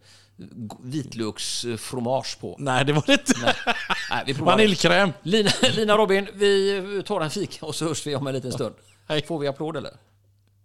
vitlöksfromage 0.81 2.41
på. 2.41 2.57
Nej, 2.59 2.85
det 2.85 2.93
var 2.93 3.05
det 3.07 3.13
inte. 3.13 3.55
Nej, 4.11 4.23
vi 4.27 4.35
provar 4.35 4.53
det. 4.53 4.57
Vaniljkräm. 4.57 5.13
Lina, 5.23 5.51
Lina 5.77 5.97
Robin, 5.97 6.29
vi 6.35 7.03
tar 7.07 7.21
en 7.21 7.31
fika 7.31 7.67
och 7.67 7.75
så 7.75 7.85
hörs 7.89 8.07
vi 8.07 8.17
om 8.17 8.27
en 8.27 8.35
liten 8.35 8.53
stund. 8.53 8.75
Hej. 9.09 9.27
Får 9.27 9.39
vi 9.39 9.49
applåd 9.49 9.77
eller? 9.77 9.93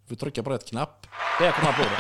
Får 0.10 0.16
trycka 0.16 0.44
på 0.44 0.50
rätt 0.50 0.70
knapp. 0.70 1.08
Där 1.40 1.52
kommer 1.52 1.70
applåden. 1.70 1.94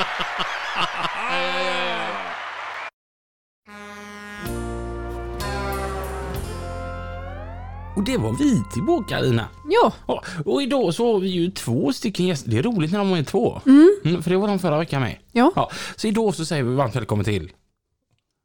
Och 7.96 8.04
det 8.04 8.18
var 8.18 8.34
vi 8.34 8.64
tillbaka 8.74 9.16
Carina. 9.16 9.48
Ja, 9.70 9.94
Ja, 10.08 10.24
och 10.46 10.64
idag 10.64 10.94
så 10.94 11.14
har 11.14 11.20
vi 11.20 11.28
ju 11.30 11.52
två 11.52 11.94
stycken 11.94 12.28
gäster. 12.28 12.50
Det 12.52 12.58
är 12.58 12.64
roligt 12.64 12.92
när 12.92 13.00
de 13.00 13.14
är 13.14 13.24
två. 13.24 13.62
Mm, 13.66 14.24
för 14.24 14.30
det 14.30 14.38
var 14.38 14.48
de 14.48 14.60
förra 14.60 14.78
veckan 14.80 15.02
med. 15.02 15.18
ja. 15.32 15.52
Ja, 15.56 15.70
så 15.96 16.08
idag 16.08 16.36
så 16.36 16.46
säger 16.46 16.64
vi 16.64 16.76
varmt 16.76 16.96
välkommen 16.96 17.26
till. 17.26 17.52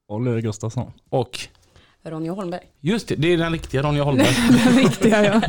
Oliver 0.09 0.41
Gustafsson. 0.41 0.93
Och 1.09 1.39
Ronja 2.05 2.33
Holmberg. 2.33 2.61
just 2.81 3.09
det, 3.09 3.15
det 3.15 3.33
är 3.33 3.37
den 3.37 3.53
riktiga 3.53 3.83
Ronja 3.83 4.03
Holmberg. 4.05 4.37
Den 4.65 4.77
riktiga 4.77 5.25
ja. 5.25 5.43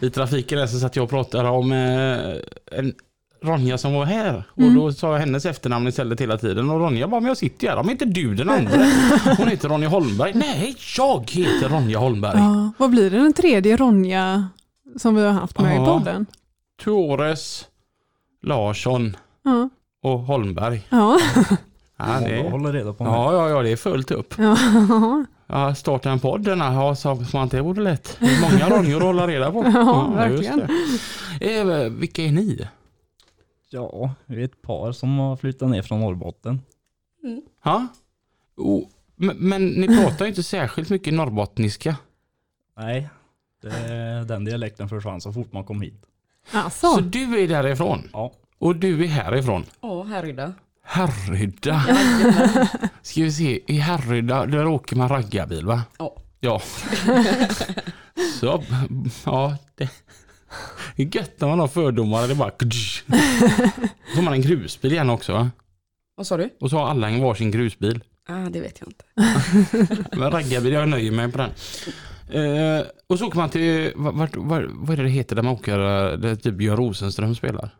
I 0.06 0.10
trafiken 0.10 0.58
där 0.58 0.66
så 0.66 0.78
satt 0.78 0.96
jag 0.96 1.02
och 1.04 1.10
pratade 1.10 1.48
om 1.48 1.72
eh, 1.72 2.78
en 2.78 2.94
Ronja 3.42 3.78
som 3.78 3.94
var 3.94 4.04
här. 4.04 4.44
Och 4.50 4.62
Mm. 4.62 4.74
då 4.74 4.92
sa 4.92 5.12
jag 5.12 5.18
hennes 5.18 5.46
efternamn 5.46 5.88
istället 5.88 6.20
hela 6.20 6.38
tiden. 6.38 6.70
Och 6.70 6.80
Ronja 6.80 7.08
bara, 7.08 7.20
men 7.20 7.28
jag 7.28 7.36
sitter 7.36 7.64
ju 7.66 7.70
här. 7.70 7.82
Men 7.82 7.90
inte 7.90 8.04
du 8.04 8.34
den 8.34 8.50
andra. 8.50 8.70
Hon 9.38 9.48
heter 9.48 9.68
Ronja 9.68 9.88
Holmberg. 9.88 10.32
Nej, 10.34 10.76
jag 10.98 11.30
heter 11.30 11.68
Ronja 11.68 11.98
Holmberg. 11.98 12.38
ja. 12.38 12.72
Vad 12.78 12.90
blir 12.90 13.10
det 13.10 13.16
den 13.18 13.32
tredje 13.32 13.76
Ronja 13.76 14.48
som 14.96 15.14
vi 15.14 15.22
har 15.22 15.32
haft 15.32 15.58
med 15.58 15.76
Ja. 15.76 15.82
i 15.82 15.86
podden? 15.86 16.26
Torres, 16.84 17.64
Larsson 18.42 19.16
Ja. 19.44 19.68
och 20.02 20.18
Holmberg. 20.18 20.86
Ja. 20.88 21.18
Ja, 21.98 22.20
det 22.20 22.34
är, 22.36 22.50
håller 22.50 22.72
reda 22.72 22.92
på 22.92 23.04
mig. 23.04 23.12
ja, 23.12 23.32
ja, 23.34 23.48
ja, 23.48 23.62
det 23.62 23.72
är 23.72 23.76
fullt 23.76 24.10
upp. 24.10 24.34
ja. 24.38 24.56
Ja, 25.46 25.74
starta 25.74 26.10
en 26.10 26.20
podd 26.20 26.40
denna, 26.40 26.74
ja, 26.74 26.94
sa 26.94 27.18
man 27.32 27.48
det 27.48 27.60
vore 27.60 27.82
lätt. 27.82 28.16
Det 28.20 28.26
är 28.26 28.40
många 28.40 28.68
Ronjor 28.78 28.96
att 28.96 29.02
hålla 29.02 29.26
reda 29.26 29.52
på. 29.52 29.64
Ja, 29.74 30.12
verkligen. 30.14 30.62
det. 31.40 31.58
Eh, 31.60 31.90
vilka 31.90 32.22
är 32.22 32.32
ni? 32.32 32.68
Ja, 33.72 34.14
vi 34.26 34.40
är 34.40 34.44
ett 34.44 34.62
par 34.62 34.92
som 34.92 35.18
har 35.18 35.36
flyttat 35.36 35.70
ner 35.70 35.82
från 35.82 36.00
Norrbotten. 36.00 36.60
Ja? 37.64 37.86
Oh, 38.56 38.88
men, 39.16 39.36
men 39.36 39.66
ni 39.68 39.86
pratar 39.86 40.24
ju 40.24 40.28
inte 40.28 40.42
särskilt 40.42 40.90
mycket 40.90 41.14
norrbottniska. 41.14 41.96
Nej, 42.76 43.08
det, 43.62 44.24
den 44.28 44.44
dialekten 44.44 44.88
försvann 44.88 45.20
så 45.20 45.32
fort 45.32 45.52
man 45.52 45.64
kom 45.64 45.80
hit. 45.80 46.06
Alltså. 46.52 46.86
Så 46.86 47.00
du 47.00 47.38
är 47.38 47.48
därifrån 47.48 48.08
Ja, 48.12 48.32
och 48.58 48.76
du 48.76 49.04
är 49.04 49.08
härifrån. 49.08 49.64
Ja, 49.80 50.02
Härryda. 50.02 50.52
Härryda. 50.82 51.82
Ska 53.02 53.22
vi 53.22 53.32
se, 53.32 53.72
i 53.72 53.78
Härryda 53.78 54.46
där 54.46 54.66
åker 54.66 54.96
man 54.96 55.08
raggarbil 55.08 55.66
va? 55.66 55.82
Ja. 55.98 56.16
Ja. 56.40 56.62
Så, 58.40 58.62
ja. 59.24 59.56
Det, 59.74 59.90
det 60.96 61.02
är 61.02 61.16
gött 61.16 61.40
när 61.40 61.48
man 61.48 61.58
har 61.58 61.68
fördomar. 61.68 62.26
Det 62.26 62.32
är 62.32 62.34
bara... 62.34 62.50
Så 64.12 64.16
har 64.16 64.22
man 64.22 64.32
en 64.34 64.42
grusbil 64.42 64.92
igen 64.92 65.10
också 65.10 65.32
va? 65.32 65.50
Vad 66.14 66.26
sa 66.26 66.36
du? 66.36 66.50
Och 66.60 66.70
så 66.70 66.76
har 66.76 66.86
alla 66.86 67.08
en 67.08 67.22
varsin 67.22 67.50
grusbil. 67.50 68.00
Ah, 68.28 68.48
det 68.50 68.60
vet 68.60 68.80
jag 68.80 68.88
inte. 68.88 69.04
Men 70.16 70.30
raggarbil, 70.30 70.72
jag 70.72 70.88
nöjer 70.88 71.12
mig 71.12 71.32
på 71.32 71.38
den. 71.38 71.50
Eh, 72.32 72.86
och 73.06 73.18
så 73.18 73.26
åker 73.26 73.38
man 73.38 73.50
till, 73.50 73.92
vart, 73.96 74.36
vart, 74.36 74.64
vad 74.68 74.90
är 74.90 74.96
det 74.96 75.02
det 75.02 75.08
heter 75.08 75.36
där 75.36 75.42
man 75.42 75.52
åker, 75.52 75.78
eh, 75.78 76.18
där 76.18 76.36
typ 76.36 76.54
Björn 76.54 76.76
Rosenström 76.76 77.34
spelar? 77.34 77.74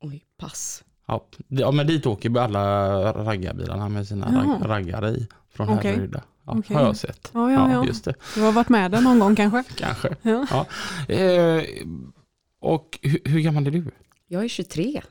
Oj, 0.00 0.24
pass. 0.40 0.84
Ja, 1.06 1.26
ja 1.48 1.70
men 1.70 1.86
dit 1.86 2.06
åker 2.06 2.38
alla 2.38 3.12
raggarbilarna 3.12 3.88
med 3.88 4.08
sina 4.08 4.28
Jaha. 4.32 4.58
ragg, 4.58 4.68
raggare 4.68 5.10
i. 5.10 5.28
Från 5.54 5.68
Okej. 5.68 5.96
Härryda. 5.96 6.22
Ja, 6.46 6.54
Okej. 6.58 6.76
Har 6.76 6.82
jag 6.82 6.96
sett. 6.96 7.30
Ja, 7.34 7.52
ja, 7.52 7.72
ja. 7.72 7.86
just 7.86 8.04
det. 8.04 8.14
Du 8.34 8.40
har 8.40 8.52
varit 8.52 8.68
med 8.68 8.90
där 8.90 9.00
någon 9.00 9.18
gång 9.18 9.36
kanske? 9.36 9.64
Kanske. 9.76 10.16
Ja. 10.22 10.66
Eh, 11.14 11.62
och 12.60 12.98
hur, 13.02 13.20
hur 13.24 13.40
gammal 13.40 13.66
är 13.66 13.70
du? 13.70 13.84
Jag 14.28 14.44
är 14.44 14.48
23. 14.48 15.02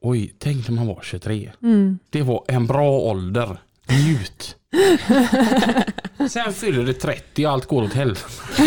Oj, 0.00 0.34
tänk 0.38 0.68
när 0.68 0.76
man 0.76 0.86
var 0.86 1.00
23. 1.02 1.52
Mm. 1.62 1.98
Det 2.10 2.22
var 2.22 2.44
en 2.48 2.66
bra 2.66 2.90
ålder. 2.90 3.58
Njut. 3.88 4.56
Sen 6.30 6.52
fyller 6.52 6.84
det 6.84 6.94
30 6.94 7.46
och 7.46 7.52
allt 7.52 7.66
går 7.66 7.82
åt 7.82 7.92
helvete. 7.92 8.24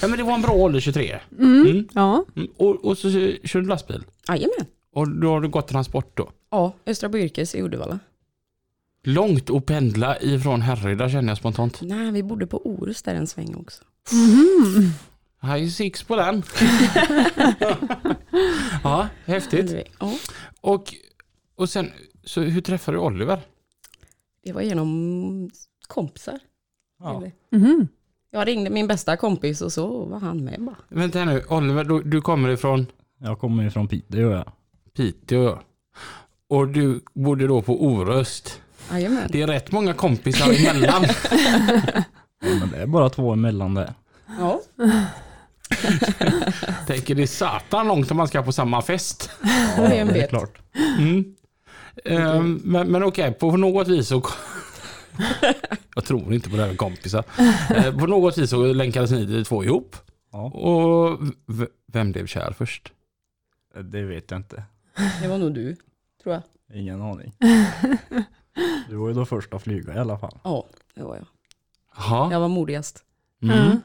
ja, 0.00 0.08
men 0.08 0.16
det 0.18 0.22
var 0.22 0.34
en 0.34 0.42
bra 0.42 0.52
ålder 0.52 0.80
23. 0.80 1.18
Mm. 1.38 1.88
Ja. 1.92 2.24
Mm. 2.36 2.48
Och, 2.56 2.84
och 2.84 2.98
så 2.98 3.10
kör 3.44 3.60
du 3.60 3.66
lastbil. 3.66 4.04
Jajamän. 4.28 4.66
Och 4.94 5.08
då 5.08 5.28
har 5.28 5.40
du 5.40 5.48
gått 5.48 5.68
transport 5.68 6.16
då. 6.16 6.30
Ja, 6.50 6.72
Östra 6.86 7.08
Byrkes 7.08 7.54
i 7.54 7.62
Uddevalla. 7.62 7.98
Långt 9.04 9.50
att 9.50 9.66
pendla 9.66 10.20
ifrån 10.20 10.62
Härryda 10.62 11.08
känner 11.08 11.28
jag 11.28 11.38
spontant. 11.38 11.78
Nej, 11.82 12.12
vi 12.12 12.22
bodde 12.22 12.46
på 12.46 12.66
Orust 12.66 13.04
där 13.04 13.14
en 13.14 13.26
sväng 13.26 13.54
också. 13.54 13.84
Mhm. 14.12 14.90
High 15.42 15.68
six 15.68 16.02
på 16.02 16.16
den. 16.16 16.42
ja, 18.84 19.08
häftigt. 19.24 19.88
Ja, 20.00 20.12
Och, 20.60 20.94
och 21.54 21.68
sen, 21.70 21.90
så 22.24 22.40
hur 22.40 22.60
träffade 22.60 22.96
du 22.96 23.00
Oliver? 23.00 23.40
det 24.44 24.52
var 24.52 24.62
genom 24.62 25.50
kompisar. 25.88 26.38
ja. 26.98 27.22
Mhm. 27.50 27.88
Jag 28.30 28.48
ringde 28.48 28.70
min 28.70 28.86
bästa 28.86 29.16
kompis 29.16 29.62
och 29.62 29.72
så 29.72 30.04
var 30.04 30.18
han 30.18 30.44
med 30.44 30.60
bara. 30.60 30.76
Vänta 30.88 31.18
här 31.18 31.26
nu, 31.26 31.42
Oliver, 31.48 31.84
du, 31.84 32.02
du 32.02 32.20
kommer 32.20 32.48
ifrån 32.48 32.86
jag 33.18 33.38
kommer 33.38 33.62
ju 33.62 33.70
från 33.70 33.88
Piteå 33.88 34.30
ja. 34.30 34.52
Piteå. 34.96 35.58
Och 36.48 36.68
du 36.68 37.00
bodde 37.14 37.46
då 37.46 37.62
på 37.62 37.84
Orust. 37.84 38.60
Jajamän. 38.90 39.28
Det 39.32 39.42
är 39.42 39.46
rätt 39.46 39.72
många 39.72 39.94
kompisar 39.94 40.52
emellan. 40.52 41.04
ja. 41.30 42.02
Men 42.40 42.70
det 42.70 42.76
är 42.76 42.86
bara 42.86 43.08
två 43.10 43.32
emellan 43.32 43.74
där. 43.74 43.94
Ja. 44.38 44.60
Tänker 46.86 47.14
det 47.14 47.22
är 47.22 47.26
satan 47.26 47.88
långt 47.88 48.10
om 48.10 48.16
man 48.16 48.28
ska 48.28 48.42
på 48.42 48.52
samma 48.52 48.82
fest. 48.82 49.30
Ja, 49.76 49.82
det 49.82 49.98
är 49.98 50.04
vet? 50.04 50.28
klart. 50.28 50.58
Mm. 50.98 51.34
Ehm, 52.04 52.60
men 52.64 52.88
men 52.88 53.02
okej, 53.02 53.32
på 53.32 53.56
något 53.56 53.88
vis 53.88 54.08
så... 54.08 54.22
Jag 55.94 56.04
tror 56.04 56.34
inte 56.34 56.50
på 56.50 56.56
det 56.56 56.62
här 56.62 56.68
med 56.68 56.78
kompisar. 56.78 57.24
Eh, 57.76 57.98
på 57.98 58.06
något 58.06 58.38
vis 58.38 58.50
så 58.50 58.72
länkades 58.72 59.10
ni 59.10 59.44
två 59.44 59.64
ihop. 59.64 59.96
Ja, 60.32 60.44
Och 60.44 61.20
vem 61.92 62.12
blev 62.12 62.26
kär 62.26 62.54
först? 62.58 62.92
det 63.82 64.02
vet 64.02 64.30
jag 64.30 64.40
inte. 64.40 64.62
Det 65.22 65.28
var 65.28 65.38
nog 65.38 65.54
du, 65.54 65.76
tror 66.22 66.34
jag. 66.34 66.42
Ingen 66.78 67.02
aning. 67.02 67.32
Du 68.88 68.96
var 68.96 69.08
ju 69.08 69.14
då 69.14 69.24
först 69.24 69.54
att 69.54 69.62
flyga 69.62 69.94
i 69.94 69.98
alla 69.98 70.18
fall. 70.18 70.38
Ja, 70.44 70.66
det 70.94 71.02
var 71.02 71.16
jag. 71.16 71.26
Jaha. 71.96 72.32
Jag 72.32 72.40
var 72.40 72.48
modigast. 72.48 73.04
Mm. 73.42 73.58
Mm. 73.58 73.80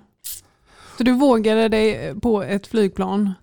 Så 0.97 1.03
du 1.03 1.11
vågade 1.11 1.67
dig 1.69 2.15
på 2.21 2.43
ett 2.43 2.67
flygplan 2.67 3.33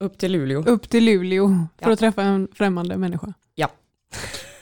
Upp 0.00 0.18
till 0.18 0.32
Luleå. 0.32 0.62
upp 0.64 0.88
till 0.88 1.04
Luleå 1.04 1.48
för 1.78 1.86
Ja. 1.86 1.92
att 1.92 1.98
träffa 1.98 2.22
en 2.22 2.48
främmande 2.54 2.96
människa? 2.96 3.34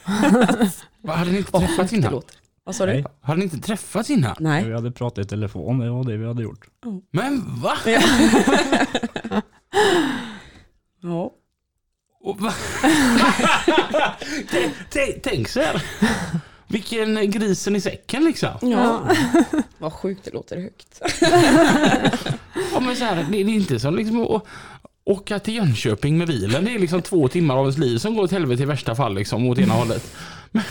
Vad, 1.03 1.17
Hade 1.17 1.31
ni 1.31 1.39
inte 1.39 1.53
träffats 1.53 1.91
det 1.91 1.97
innan? 1.97 2.23
Vad 2.65 2.75
sa 2.75 2.87
du? 2.87 3.05
Hade 3.21 3.39
ni 3.39 3.45
inte 3.45 3.59
träffats 3.61 4.11
innan? 4.11 4.37
Nej. 4.41 4.65
Vi 4.65 4.75
hade 4.75 4.91
pratat 4.93 5.25
i 5.25 5.29
telefon, 5.29 5.79
det 5.79 5.91
var 5.91 6.05
det 6.05 6.17
vi 6.17 6.27
hade 6.27 6.43
gjort. 6.43 6.69
Men 7.11 7.61
va? 7.63 7.73
Ja. 11.01 11.33
Tänk- 15.23 15.49
så 15.49 15.61
här. 15.61 15.83
Vilken 16.69 17.31
grisen 17.31 17.77
i 17.77 17.81
säcken 17.81 18.25
liksom. 18.25 18.51
ja. 18.61 19.09
Vad 19.79 19.93
sjukt 19.93 20.25
det 20.25 20.31
låter 20.31 20.61
högt. 20.61 21.03
Ja, 22.73 22.81
men 22.81 22.97
så 22.97 23.05
här, 23.05 23.27
det, 23.31 23.39
är 23.39 23.49
inte 23.49 23.81
som 23.81 23.95
liksom 23.95 24.21
att 24.21 24.43
åka 25.05 25.39
till 25.39 25.55
Jönköping 25.55 26.19
med 26.19 26.29
bilen. 26.29 26.65
Det 26.65 26.75
är 26.75 26.79
liksom 26.79 27.03
två 27.03 27.29
timmar 27.29 27.57
av 27.57 27.65
ens 27.65 27.79
liv 27.79 27.99
som 27.99 28.15
går 28.15 28.23
åt 28.23 28.31
helvete 28.31 28.63
i 28.63 28.67
värsta 28.67 28.95
fall 28.95 29.15
liksom 29.15 29.47
åt 29.47 29.59
ena 29.59 29.75
hållet. 29.75 30.15
Men, 30.51 30.63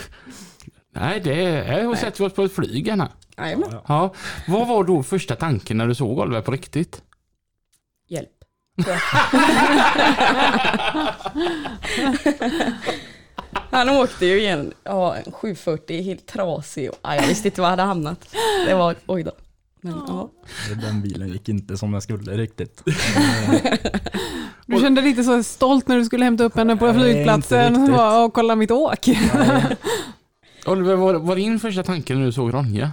nej, 0.96 1.22
det 1.24 1.44
är, 1.46 1.80
jag 1.82 1.98
sätter 1.98 2.18
vi 2.18 2.26
oss 2.30 2.34
på 2.34 2.44
ett 2.44 2.56
flyg 2.56 2.88
gärna. 2.88 3.12
Jajamän. 3.38 3.70
Ja. 3.88 4.14
Vad 4.48 4.68
var 4.68 4.84
då 4.84 5.04
första 5.04 5.36
tanken 5.36 5.78
när 5.78 5.88
du 5.88 5.96
såg 5.96 6.20
Oliver 6.20 6.42
på 6.42 6.52
riktigt? 6.52 7.02
Hjälp. 8.10 8.39
Han 13.72 13.90
åkte 13.90 14.26
ju 14.26 14.40
igen, 14.40 14.74
ja, 14.84 15.16
en 15.16 15.32
740 15.32 16.02
helt 16.04 16.26
trasig 16.26 16.90
och 16.90 16.98
aj, 17.02 17.18
jag 17.22 17.28
visste 17.28 17.48
inte 17.48 17.62
var 17.62 17.68
jag 17.68 17.72
hade 17.72 17.84
hamnat. 17.84 18.36
Det 18.68 18.74
var, 18.74 18.96
oj 19.08 19.24
då. 19.24 19.32
Men, 19.82 19.94
ja. 20.08 20.30
Den 20.82 21.02
bilen 21.02 21.30
gick 21.30 21.50
inte 21.50 21.78
som 21.78 21.92
den 21.92 22.02
skulle 22.02 22.38
riktigt. 22.38 22.84
Du 24.66 24.80
kände 24.80 25.02
dig 25.02 25.10
inte 25.10 25.24
så 25.24 25.44
stolt 25.44 25.88
när 25.88 25.96
du 25.98 26.06
skulle 26.06 26.26
hämta 26.26 26.44
upp 26.44 26.56
henne 26.56 26.76
på 26.78 26.94
flygplatsen 26.94 27.94
och 27.94 28.00
"Åh, 28.00 28.30
kolla 28.34 28.56
mitt 28.56 28.72
åk. 28.72 29.08
Oliver, 30.66 30.96
var, 30.96 31.14
var 31.14 31.36
din 31.36 31.60
första 31.60 31.84
tanke 31.84 32.16
när 32.16 32.26
du 32.26 32.32
såg 32.32 32.54
Ronja? 32.54 32.92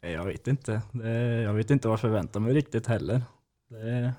Jag 0.00 0.24
vet 0.24 0.46
inte. 0.46 0.80
Jag 1.44 1.52
vet 1.54 1.70
inte 1.70 1.88
vad 1.88 1.92
jag 1.92 2.00
förväntar 2.00 2.40
mig 2.40 2.54
riktigt 2.54 2.86
heller. 2.86 3.22
Det, 3.70 4.12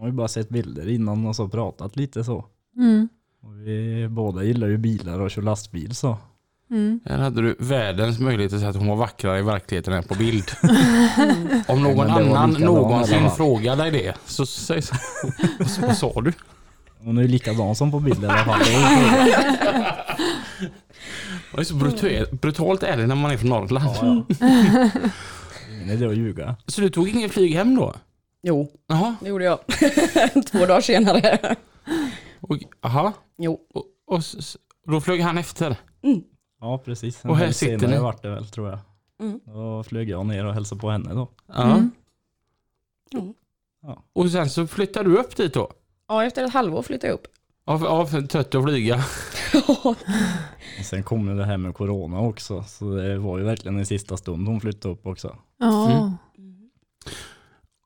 har 0.00 0.06
ju 0.06 0.12
bara 0.12 0.28
sett 0.28 0.48
bilder 0.48 0.88
innan 0.88 1.26
och 1.26 1.36
så 1.36 1.48
pratat 1.48 1.96
lite 1.96 2.24
så. 2.24 2.44
Mm. 2.76 3.08
Och 3.42 3.66
vi 3.66 4.08
båda 4.10 4.44
gillar 4.44 4.68
ju 4.68 4.78
bilar 4.78 5.20
och 5.20 5.30
kör 5.30 5.42
lastbil 5.42 5.94
så. 5.94 6.18
Mm. 6.70 7.00
Här 7.04 7.18
hade 7.18 7.42
du 7.42 7.56
världens 7.58 8.18
möjlighet 8.18 8.52
att 8.52 8.58
säga 8.58 8.70
att 8.70 8.76
hon 8.76 8.86
var 8.86 8.96
vackrare 8.96 9.38
i 9.38 9.42
verkligheten 9.42 9.92
än 9.92 10.02
på 10.02 10.14
bild. 10.14 10.50
Om 11.68 11.82
någon 11.82 12.10
annan 12.10 12.50
någonsin 12.50 13.30
frågar 13.30 13.76
dig 13.76 13.90
det 13.90 14.14
så 14.26 14.46
säg 14.46 14.82
så. 14.82 14.94
Vad, 15.80 15.96
sa 15.96 16.20
du? 16.20 16.32
Hon 16.98 17.18
är 17.18 17.22
ju 17.22 17.28
likadan 17.28 17.74
som 17.74 17.90
på 17.90 18.00
bild 18.00 18.24
i 18.24 18.26
alla 18.26 18.44
fall. 18.44 18.60
Det 18.64 18.74
är 18.74 19.26
ju 19.26 19.32
så. 19.32 19.46
Det 21.56 21.60
är 21.60 21.64
så 21.64 21.74
brutalt, 21.74 22.40
brutalt 22.40 22.82
ärlig 22.82 23.08
när 23.08 23.14
man 23.14 23.30
är 23.30 23.36
från 23.36 23.50
Norrland. 23.50 23.90
Ja, 24.02 24.24
ja. 24.40 24.90
Ingen 25.70 25.90
idé 25.90 26.06
att 26.06 26.16
ljuga. 26.16 26.56
Så 26.66 26.80
du 26.80 26.90
tog 26.90 27.08
ingen 27.08 27.30
flyg 27.30 27.54
hem 27.54 27.76
då? 27.76 27.94
Jo, 28.42 28.68
Jaha. 28.86 29.16
det 29.20 29.28
gjorde 29.28 29.44
jag. 29.44 29.58
Två 30.46 30.58
dagar 30.58 30.80
senare. 30.80 31.56
Och, 32.40 32.56
aha. 32.82 33.12
Jo. 33.38 33.60
Och, 33.74 33.84
och, 34.06 34.18
s- 34.18 34.36
s- 34.38 34.56
då 34.86 35.00
flög 35.00 35.20
han 35.20 35.38
efter? 35.38 35.76
Ja, 36.60 36.78
precis. 36.84 37.24
En 37.24 37.30
Och 37.30 37.36
här 37.36 37.44
helg 37.44 37.54
sitter 37.54 37.78
senare 37.78 37.96
ni. 37.96 38.02
vart 38.02 38.22
det 38.22 38.30
väl 38.30 38.46
tror 38.46 38.68
jag. 38.68 38.78
Mm. 39.20 39.40
Då 39.44 39.82
flög 39.82 40.08
jag 40.10 40.26
ner 40.26 40.44
och 40.46 40.54
hälsade 40.54 40.80
på 40.80 40.90
henne 40.90 41.14
då. 41.14 41.28
Ja. 41.46 41.62
Mm. 41.62 41.90
Ja. 43.82 44.02
Och 44.12 44.30
sen 44.30 44.50
så 44.50 44.66
flyttade 44.66 45.08
du 45.10 45.16
upp 45.16 45.36
dit 45.36 45.54
då? 45.54 45.70
Ja, 46.08 46.24
efter 46.24 46.44
ett 46.44 46.52
halvår 46.52 46.82
flyttade 46.82 47.06
jag 47.06 47.14
upp. 47.14 47.26
Ja, 47.64 47.78
för, 47.78 47.86
ja, 47.86 48.06
för 48.06 48.22
trött 48.22 48.54
att 48.54 48.64
flyga. 48.64 48.96
Och 50.78 50.84
sen 50.84 51.02
kom 51.02 51.28
ju 51.28 51.34
det 51.36 51.44
här 51.44 51.56
med 51.56 51.74
corona 51.74 52.20
också. 52.20 52.62
Så 52.64 52.90
det 52.94 53.18
var 53.18 53.38
ju 53.38 53.44
verkligen 53.44 53.78
en 53.78 53.86
sista 53.86 54.16
stund 54.16 54.48
hon 54.48 54.60
flyttade 54.60 54.94
upp 54.94 55.06
också. 55.06 55.36
Ja. 55.58 56.12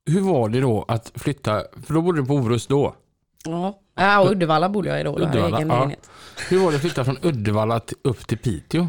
Hur 0.07 0.21
var 0.21 0.49
det 0.49 0.61
då 0.61 0.85
att 0.89 1.13
flytta, 1.15 1.63
för 1.87 1.95
då 1.95 2.03
bodde 2.03 2.21
du 2.21 2.27
på 2.27 2.35
Orust 2.35 2.69
då. 2.69 2.95
Ja, 3.45 3.81
ja 3.95 4.21
och 4.21 4.31
Uddevalla 4.31 4.69
bodde 4.69 4.89
jag 4.89 5.01
i 5.01 5.03
då. 5.05 5.19
Uddevalla, 5.19 5.57
egen 5.59 5.69
ja. 5.71 5.91
Hur 6.49 6.59
var 6.59 6.71
det 6.71 6.77
att 6.77 6.81
flytta 6.83 7.05
från 7.05 7.19
Uddevalla 7.23 7.81
till, 7.81 7.97
upp 8.03 8.27
till 8.27 8.39
Piteå? 8.39 8.89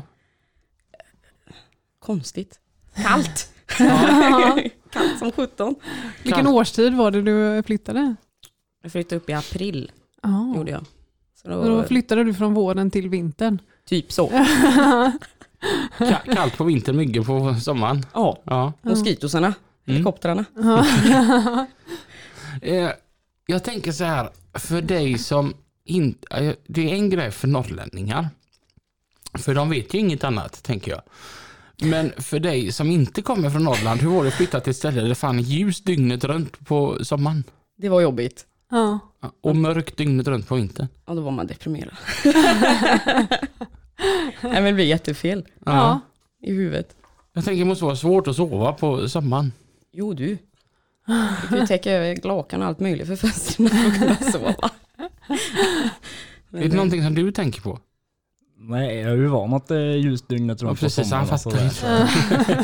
Konstigt. 1.99 2.59
Kallt. 2.95 3.49
Kallt 4.91 5.19
som 5.19 5.31
17. 5.31 5.75
Vilken 6.23 6.47
årstid 6.47 6.93
var 6.97 7.11
det 7.11 7.21
du 7.21 7.63
flyttade? 7.63 8.15
Jag 8.83 8.91
flyttade 8.91 9.15
upp 9.21 9.29
i 9.29 9.33
april, 9.33 9.91
Ja. 10.21 10.53
gjorde 10.55 10.71
jag. 10.71 10.85
Så 11.41 11.49
då, 11.49 11.55
Och 11.57 11.65
då 11.69 11.83
flyttade 11.83 12.23
du 12.23 12.33
från 12.33 12.53
våren 12.53 12.91
till 12.91 13.09
vintern. 13.09 13.59
typ 13.85 14.11
så. 14.11 14.29
Ka- 15.97 16.33
Kallt 16.35 16.57
på 16.57 16.63
vintern, 16.63 16.97
mycket 16.97 17.25
på 17.25 17.55
sommaren. 17.61 18.05
Ja, 18.13 18.37
Ja. 18.43 18.73
moskitosarna, 18.81 19.53
helikoptrarna. 19.85 20.45
Eh, 22.61 22.89
jag 23.45 23.63
tänker 23.63 23.91
så 23.91 24.03
här, 24.03 24.29
för 24.53 24.81
dig 24.81 25.17
som 25.17 25.53
inte, 25.85 26.27
eh, 26.37 26.53
det 26.67 26.89
är 26.91 26.95
en 26.95 27.09
grej 27.09 27.31
för 27.31 27.47
norrlänningar. 27.47 28.29
För 29.33 29.55
de 29.55 29.69
vet 29.69 29.93
ju 29.93 29.99
inget 29.99 30.23
annat, 30.23 30.63
tänker 30.63 30.91
jag. 30.91 31.01
Men 31.89 32.11
för 32.17 32.39
dig 32.39 32.71
som 32.71 32.91
inte 32.91 33.21
kommer 33.21 33.49
från 33.49 33.63
Norrland, 33.63 34.01
hur 34.01 34.09
var 34.09 34.23
det 34.23 34.27
att 34.27 34.33
flytta 34.33 34.59
till 34.59 34.71
ett 34.71 34.77
ställe 34.77 35.01
där 35.01 35.09
det 35.09 35.15
fan 35.15 35.39
är 35.39 35.43
ljus 35.43 35.81
dygnet 35.81 36.23
runt 36.23 36.65
på 36.67 37.05
sommaren? 37.05 37.43
Det 37.77 37.89
var 37.89 38.01
jobbigt. 38.01 38.45
Ja. 38.71 38.99
Och 39.41 39.55
mörkt 39.55 39.97
dygnet 39.97 40.27
runt 40.27 40.47
på 40.47 40.55
vintern? 40.55 40.87
Och 41.05 41.15
då 41.15 41.21
var 41.21 41.31
man 41.31 41.47
deprimerad. 41.47 41.95
Nej 44.41 44.53
men 44.53 44.63
det 44.63 44.73
blir 44.73 44.85
jättefel 44.85 45.45
Ja. 45.65 45.99
i 46.41 46.53
huvudet. 46.53 46.95
Jag 47.33 47.45
tänker 47.45 47.59
det 47.59 47.65
måste 47.65 47.85
vara 47.85 47.95
svårt 47.95 48.27
att 48.27 48.35
sova 48.35 48.73
på 48.73 49.09
sommaren. 49.09 49.51
Jo 49.97 50.13
du. 50.13 50.37
Du 51.41 51.47
kan 51.49 51.59
ju 51.59 51.65
täcka 51.67 51.91
över 51.91 52.27
lakan 52.27 52.61
och 52.61 52.67
allt 52.67 52.79
möjligt 52.79 53.07
för 53.07 53.15
fönstren 53.15 53.69
för 53.69 53.87
att 53.87 53.99
kunna 53.99 54.31
sova. 54.31 54.69
Men 56.49 56.63
är 56.63 56.69
det 56.69 56.75
någonting 56.75 57.03
som 57.03 57.15
du 57.15 57.31
tänker 57.31 57.61
på? 57.61 57.79
Nej, 58.57 58.95
jag 58.97 59.11
är 59.11 59.15
ju 59.17 59.27
van 59.27 59.53
att 59.53 59.67
det 59.67 59.75
är 59.77 59.95
ljust 59.97 60.27
dygnet 60.29 60.61
Ja, 60.61 60.67
runt 60.67 60.79
precis, 60.79 61.09
på 61.09 61.15
han 61.15 61.37
sommaren. 61.37 61.69
fattar 61.69 61.99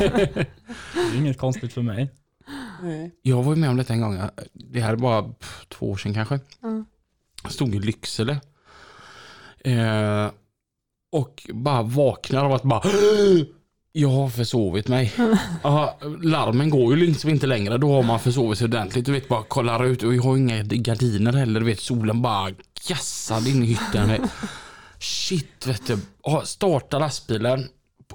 inte. 0.01 0.47
Det 0.93 0.99
är 0.99 1.17
inget 1.17 1.37
konstigt 1.37 1.73
för 1.73 1.81
mig. 1.81 2.11
Nej. 2.83 3.11
Jag 3.21 3.43
var 3.43 3.53
ju 3.55 3.59
med 3.61 3.69
om 3.69 3.77
detta 3.77 3.93
en 3.93 4.01
gång, 4.01 4.19
det 4.53 4.79
här 4.81 4.91
är 4.93 4.97
bara 4.97 5.23
pff, 5.23 5.65
två 5.69 5.91
år 5.91 5.97
sedan 5.97 6.13
kanske. 6.13 6.39
Ja. 6.61 6.83
Jag 7.43 7.51
stod 7.51 7.75
i 7.75 7.79
Lycksele. 7.79 8.39
Eh, 9.59 10.31
och 11.11 11.47
bara 11.53 11.81
vaknar 11.83 12.45
av 12.45 12.53
att 12.53 12.63
bara 12.63 12.81
jag 13.93 14.09
har 14.09 14.29
försovit 14.29 14.87
mig. 14.87 15.13
Ja, 15.63 15.97
larmen 16.21 16.69
går 16.69 16.95
ju 16.95 17.05
liksom 17.05 17.29
inte 17.29 17.47
längre. 17.47 17.77
Då 17.77 17.93
har 17.93 18.03
man 18.03 18.19
försovit 18.19 18.57
sig 18.57 18.65
ordentligt. 18.65 19.05
Du 19.05 19.11
vet 19.11 19.27
bara 19.27 19.43
kollar 19.43 19.85
ut 19.85 20.03
och 20.03 20.15
jag 20.15 20.23
har 20.23 20.37
inga 20.37 20.63
gardiner 20.63 21.33
heller. 21.33 21.59
Du 21.59 21.65
vet 21.65 21.79
solen 21.79 22.21
bara 22.21 22.51
gassade 22.87 23.49
in 23.49 23.63
i 23.63 23.65
hytten. 23.65 24.27
Shit 24.99 25.67
vet 25.67 25.87
du. 25.87 25.97
Starta 26.43 26.99
lastbilen. 26.99 27.67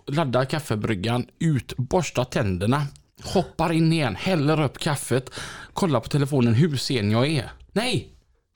Laddar 0.07 0.45
kaffebryggan. 0.45 1.27
Ut. 1.39 1.77
Borsta 1.77 2.25
tänderna. 2.25 2.87
Hoppar 3.23 3.73
in 3.73 3.93
igen. 3.93 4.17
Häller 4.17 4.63
upp 4.63 4.79
kaffet. 4.79 5.31
Kollar 5.73 6.01
på 6.01 6.09
telefonen. 6.09 6.55
Hur 6.55 6.77
sen 6.77 7.11
jag 7.11 7.27
är. 7.27 7.51
Nej! 7.73 8.09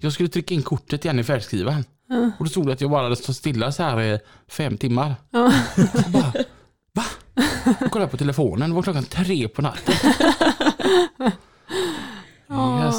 Jag 0.03 0.13
skulle 0.13 0.29
trycka 0.29 0.55
in 0.55 0.63
kortet 0.63 1.05
igen 1.05 1.19
i 1.19 1.25
färdskrivaren. 1.25 1.85
Och 2.39 2.45
då 2.45 2.51
stod 2.51 2.67
det 2.67 2.73
att 2.73 2.81
jag 2.81 2.91
bara 2.91 3.03
hade 3.03 3.17
stått 3.17 3.37
stilla 3.37 3.73
så 3.73 3.83
här 3.83 4.03
i 4.03 4.19
fem 4.49 4.79
timmar. 4.79 5.15
Ja. 5.31 5.53
Bara? 6.09 6.33
Jag 7.81 7.91
kollade 7.91 8.11
på 8.11 8.17
telefonen, 8.17 8.71
det 8.71 8.77
var 8.77 8.83
klockan 8.83 9.05
tre 9.05 9.49
på 9.49 9.63
natten. 9.63 9.95
Yes. 12.83 12.97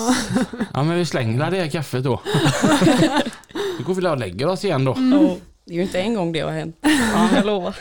Ja 0.73 0.83
men 0.83 0.97
vi 0.97 1.05
slänger 1.05 1.51
det 1.51 1.57
här 1.57 1.67
kaffet 1.69 2.03
då. 2.03 2.21
Då 3.77 3.83
går 3.85 3.93
vi 3.93 4.07
och 4.07 4.17
lägger 4.17 4.47
oss 4.47 4.65
igen 4.65 4.85
då. 4.85 4.91
Ja, 4.97 5.35
det 5.65 5.73
är 5.73 5.75
ju 5.75 5.81
inte 5.81 6.01
en 6.01 6.13
gång 6.15 6.31
det 6.31 6.39
har 6.39 6.51
hänt. 6.51 6.75
Ja, 7.13 7.29
jag 7.35 7.45
lovar. 7.45 7.75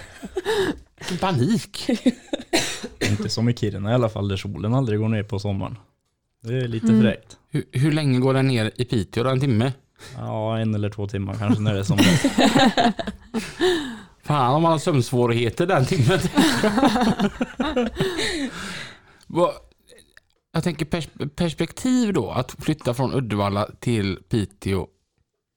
Panik. 1.21 1.87
Inte 3.11 3.29
som 3.29 3.49
i 3.49 3.55
Kiruna 3.57 3.91
i 3.91 3.95
alla 3.95 4.09
fall, 4.09 4.29
där 4.29 4.37
solen 4.37 4.75
aldrig 4.75 4.99
går 4.99 5.09
ner 5.09 5.23
på 5.23 5.39
sommaren. 5.39 5.77
Det 6.43 6.55
är 6.59 6.69
lite 6.69 6.87
Mm. 6.87 7.01
fräckt. 7.03 7.37
Hur, 7.51 7.65
hur 7.73 7.93
länge 7.93 8.19
går 8.19 8.35
den 8.35 8.47
ner 8.47 8.71
i 8.77 8.85
Piteå? 8.85 9.29
En 9.29 9.41
timme? 9.41 9.73
Ja, 10.17 10.59
en 10.59 10.75
eller 10.75 10.91
två 10.91 11.07
timmar 11.07 11.35
kanske 11.35 11.63
när 11.63 11.75
det 11.75 11.81
är 11.81 11.85
som 11.85 11.97
bäst. 11.97 12.25
Fan 14.31 14.55
om 14.55 14.63
man 14.63 14.73
har 14.73 14.79
sömnsvårigheter 14.79 15.67
den 15.67 15.87
timmen. 15.87 16.19
Jag 20.53 20.65
tänker 20.65 20.85
pers- 20.87 21.29
perspektiv 21.29 22.13
då, 22.13 22.31
att 22.31 22.53
flytta 22.65 22.95
från 22.95 23.15
Uddevalla 23.15 23.71
till 23.81 24.17
Piteå. 24.29 24.87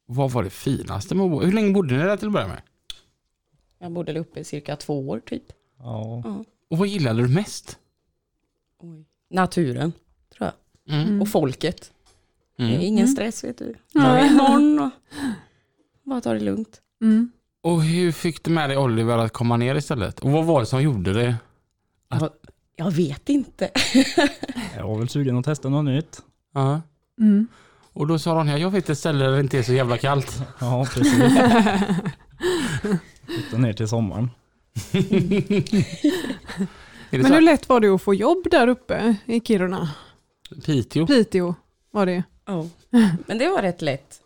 Vad 0.05 0.31
var 0.31 0.43
det 0.43 0.49
finaste 0.49 1.15
med 1.15 1.25
att 1.25 1.31
bo? 1.31 1.41
Hur 1.41 1.51
länge 1.51 1.73
bodde 1.73 1.97
ni 1.97 2.03
där 2.03 2.17
till 2.17 2.27
att 2.27 2.33
börja 2.33 2.47
med? 2.47 2.62
Jag 3.79 3.91
bodde 3.91 4.13
där 4.13 4.19
uppe 4.19 4.39
i 4.39 4.43
cirka 4.43 4.75
två 4.75 5.09
år 5.09 5.19
typ. 5.19 5.43
Ja, 5.79 6.23
Och 6.69 6.77
vad 6.77 6.88
gillade 6.88 7.21
du 7.21 7.27
mest? 7.29 7.77
Oj. 8.79 9.05
Naturen, 9.29 9.91
tror 10.38 10.51
jag. 10.86 10.99
Mm. 11.01 11.21
Och 11.21 11.27
folket. 11.29 11.91
Det 12.57 12.63
är 12.63 12.67
Mm. 12.69 12.81
ingen 12.81 13.07
stress 13.07 13.43
vet 13.43 13.57
du. 13.57 13.75
Är 13.99 14.25
imorgon 14.31 14.79
och 14.79 14.89
bara 16.03 16.21
ta 16.21 16.33
det 16.33 16.39
lugnt. 16.39 16.81
Mm. 17.01 17.31
Och 17.63 17.84
hur 17.84 18.12
fick 18.12 18.43
du 18.43 18.52
med 18.52 18.69
dig 18.69 18.78
Oliver 18.78 19.17
att 19.17 19.34
komma 19.34 19.58
ner 19.58 19.76
istället? 19.76 20.19
Och 20.19 20.32
vad 20.32 20.45
var 20.45 20.60
det 20.60 20.65
som 20.65 20.84
gjorde 20.84 21.13
det? 21.13 21.36
Jag 22.76 22.91
vet 22.91 23.30
inte. 23.30 23.69
jag 24.78 24.88
var 24.88 24.97
väl 24.99 25.10
sugen 25.10 25.38
att 25.38 25.45
testa 25.45 25.69
något 25.69 25.86
nytt. 25.86 26.21
Ja. 26.54 26.82
Mm. 27.19 27.47
Och 27.93 28.08
då 28.08 28.19
sa 28.19 28.32
Ronja, 28.36 28.58
jag 28.58 28.69
vet 28.71 28.89
ett 28.89 28.97
ställe 28.97 29.26
där 29.26 29.32
det 29.32 29.39
inte 29.39 29.58
är 29.58 29.63
så 29.63 29.73
jävla 29.73 29.97
kallt. 29.97 30.41
Ja, 30.60 30.86
precis. 30.93 31.13
Flytta 33.26 33.58
ner 33.58 33.73
till 33.73 33.88
sommaren. 33.88 34.30
Men 37.12 37.26
hur 37.26 37.41
lätt 37.41 37.69
var 37.69 37.80
det 37.80 37.88
att 37.88 38.02
få 38.02 38.13
jobb 38.13 38.47
där 38.52 38.67
uppe 38.67 39.15
i 39.26 39.39
Kiruna? 39.39 39.89
Piteå? 40.65 41.08
Piteå 41.08 41.56
var 41.91 42.06
det. 42.06 42.23
Ja. 42.45 42.67
Men 43.26 43.38
det 43.38 43.49
var 43.49 43.62
rätt 43.62 43.82
lätt. 43.82 44.19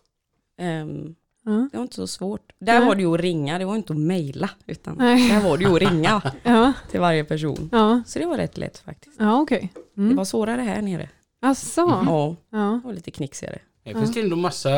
Ehm, 0.60 1.16
Ja. 1.44 1.70
det 1.72 1.78
var 1.78 1.84
inte 1.84 1.96
så 1.96 2.08
svårt. 2.08 2.47
Där 2.60 2.80
Nej. 2.80 2.88
var 2.88 2.96
det 2.96 3.02
ju 3.02 3.14
att 3.14 3.20
ringa, 3.22 3.60
det 3.60 3.66
var 3.66 3.76
inte 3.76 3.94
att 3.94 4.00
mejla. 4.00 4.50
Utan 4.68 4.96
Nej. 4.98 5.30
där 5.30 5.42
var 5.42 5.58
det 5.58 5.64
ju 5.64 5.74
att 5.76 5.82
ringa 5.92 6.22
Ja, 6.44 6.74
till 6.92 7.00
varje 7.00 7.24
person. 7.24 7.70
ja. 7.72 8.02
Så 8.06 8.20
det 8.20 8.26
var 8.26 8.38
rätt 8.38 8.58
lätt 8.58 8.78
faktiskt. 8.78 9.16
ja. 9.20 9.46
Det 9.50 9.68
Mm. 9.98 10.16
var 10.16 10.26
svårare 10.26 10.62
här 10.62 10.82
nere. 10.82 11.10
Asså? 11.42 11.82
Ja, 12.06 12.36
Ja. 12.52 12.80
det 12.82 12.88
var 12.88 12.94
lite 12.94 13.12
knixigare. 13.12 13.60
Det 13.84 13.94
finns 13.94 14.14
det 14.14 14.20
ändå 14.22 14.36
massa, 14.36 14.70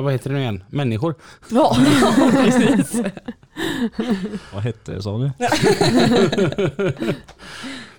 vad 0.00 0.12
heter 0.12 0.30
det 0.30 0.36
nu 0.36 0.42
igen, 0.42 0.64
människor. 0.70 1.14
Ja, 1.50 1.76
precis. 2.32 3.02
Vad 4.54 4.62
hette 4.62 4.92
det 4.92 5.02
sa 5.02 5.18
du? 5.18 5.30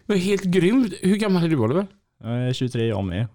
Men 0.06 0.18
helt 0.18 0.44
grymt. 0.44 0.94
Hur 1.02 1.16
gammal 1.16 1.44
är 1.44 1.48
du 1.50 1.58
Oliver? 1.58 1.88
Jag 2.24 2.32
är 2.48 2.54
23 2.54 2.88
jag 2.88 3.04
med. 3.04 3.28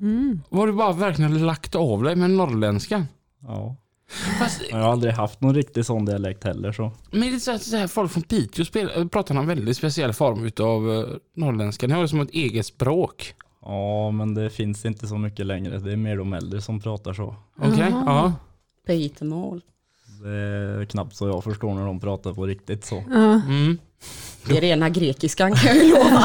Mm. 0.00 0.40
Var 0.48 0.66
du 0.66 0.72
bara 0.72 0.92
verkligen 0.92 1.46
lagt 1.46 1.74
av 1.74 2.02
dig 2.02 2.16
med 2.16 2.30
norrländska? 2.30 3.06
Ja. 3.42 3.76
Fast, 4.38 4.62
Jag 4.70 4.76
har 4.76 4.92
aldrig 4.92 5.12
haft 5.12 5.40
någon 5.40 5.54
riktig 5.54 5.84
sån 5.86 6.04
dialekt 6.04 6.44
heller 6.44 6.72
så. 6.72 6.92
men 7.10 7.20
det 7.20 7.34
är 7.34 7.38
så 7.38 7.50
att 7.50 7.62
så 7.62 7.76
här, 7.76 7.86
folk 7.86 8.12
från 8.12 8.22
Piteå 8.22 8.64
spelar, 8.64 9.04
pratar 9.04 9.34
en 9.34 9.46
väldigt 9.46 9.76
speciell 9.76 10.12
form 10.12 10.50
av 10.66 10.88
uh, 10.88 11.16
norrländska. 11.34 11.86
Ni 11.86 11.94
har 11.94 12.02
det 12.02 12.08
som 12.08 12.20
ett 12.20 12.30
eget 12.30 12.66
språk. 12.66 13.34
Ja, 13.62 14.10
men 14.10 14.34
det 14.34 14.50
finns 14.50 14.84
inte 14.84 15.06
så 15.06 15.18
mycket 15.18 15.46
längre. 15.46 15.78
Det 15.78 15.92
är 15.92 15.96
mer 15.96 16.16
de 16.16 16.32
äldre 16.32 16.60
som 16.60 16.80
pratar 16.80 17.12
så. 17.12 17.36
Okej? 17.58 17.90
Ja. 17.90 18.32
Pitemål. 18.86 19.62
Det 20.22 20.28
är 20.30 20.84
knappt 20.84 21.16
så 21.16 21.28
jag 21.28 21.44
förstår 21.44 21.74
när 21.74 21.86
de 21.86 22.00
pratar 22.00 22.32
på 22.32 22.46
riktigt 22.46 22.84
så. 22.84 23.04
Ja. 23.10 23.32
Mm. 23.34 23.78
Det 24.46 24.56
är 24.56 24.60
rena 24.60 24.88
grekiskan 24.88 25.54
kan 25.54 25.76
jag 25.76 25.84
ju 25.84 25.90
lova. 25.90 26.24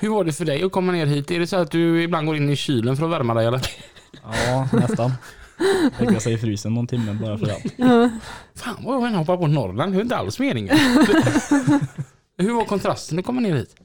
Hur 0.00 0.08
var 0.08 0.24
det 0.24 0.32
för 0.32 0.44
dig 0.44 0.62
att 0.62 0.72
komma 0.72 0.92
ner 0.92 1.06
hit? 1.06 1.30
Är 1.30 1.40
det 1.40 1.46
så 1.46 1.56
att 1.56 1.70
du 1.70 2.02
ibland 2.02 2.26
går 2.26 2.36
in 2.36 2.50
i 2.50 2.56
kylen 2.56 2.96
för 2.96 3.04
att 3.04 3.10
värma 3.12 3.34
dig 3.34 3.46
eller? 3.46 3.60
Ja, 4.22 4.68
nästan. 4.72 5.12
Lägga 6.00 6.20
sig 6.20 6.32
i 6.32 6.38
frysen 6.38 6.74
någon 6.74 6.86
timme 6.86 7.18
bara 7.22 7.38
för 7.38 7.46
att. 7.46 7.62
Fan 8.54 8.76
vad 8.84 9.10
jag 9.10 9.18
hoppar 9.18 9.36
på 9.36 9.46
Norrland, 9.46 9.92
det 9.92 9.98
är 9.98 10.02
inte 10.02 10.16
alls 10.16 10.38
meningen. 10.38 10.76
Hur 12.38 12.54
var 12.54 12.64
kontrasten 12.64 13.18
att 13.18 13.24
komma 13.24 13.40
ner 13.40 13.54
hit? 13.56 13.76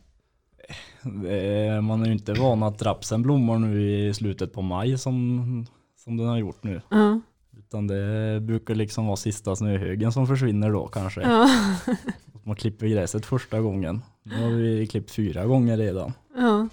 Är- 1.27 1.81
Man 1.81 2.01
är 2.01 2.05
ju 2.05 2.11
inte 2.11 2.33
van 2.33 2.63
att 2.63 2.81
rapsen 2.81 3.21
blommar 3.23 3.59
nu 3.59 3.89
i 4.07 4.13
slutet 4.13 4.53
på 4.53 4.61
maj 4.61 4.97
som, 4.97 5.65
som 6.03 6.17
den 6.17 6.27
har 6.27 6.38
gjort 6.38 6.63
nu. 6.63 6.81
Ja. 6.89 7.19
Utan 7.57 7.88
det 7.88 8.39
brukar 8.41 8.75
liksom 8.75 9.05
vara 9.05 9.15
sista 9.15 9.55
snöhögen 9.55 10.11
som 10.11 10.27
försvinner 10.27 10.71
då 10.71 10.88
kanske. 10.88 11.21
Ja. 11.21 11.49
Man 12.43 12.55
klipper 12.55 12.88
gräset 12.88 13.25
första 13.25 13.59
gången. 13.61 14.01
Nu 14.23 14.43
har 14.43 14.49
vi 14.51 14.88
klippt 14.88 15.11
fyra 15.11 15.45
gånger 15.45 15.77
redan. 15.77 16.13
Ja. 16.35 16.67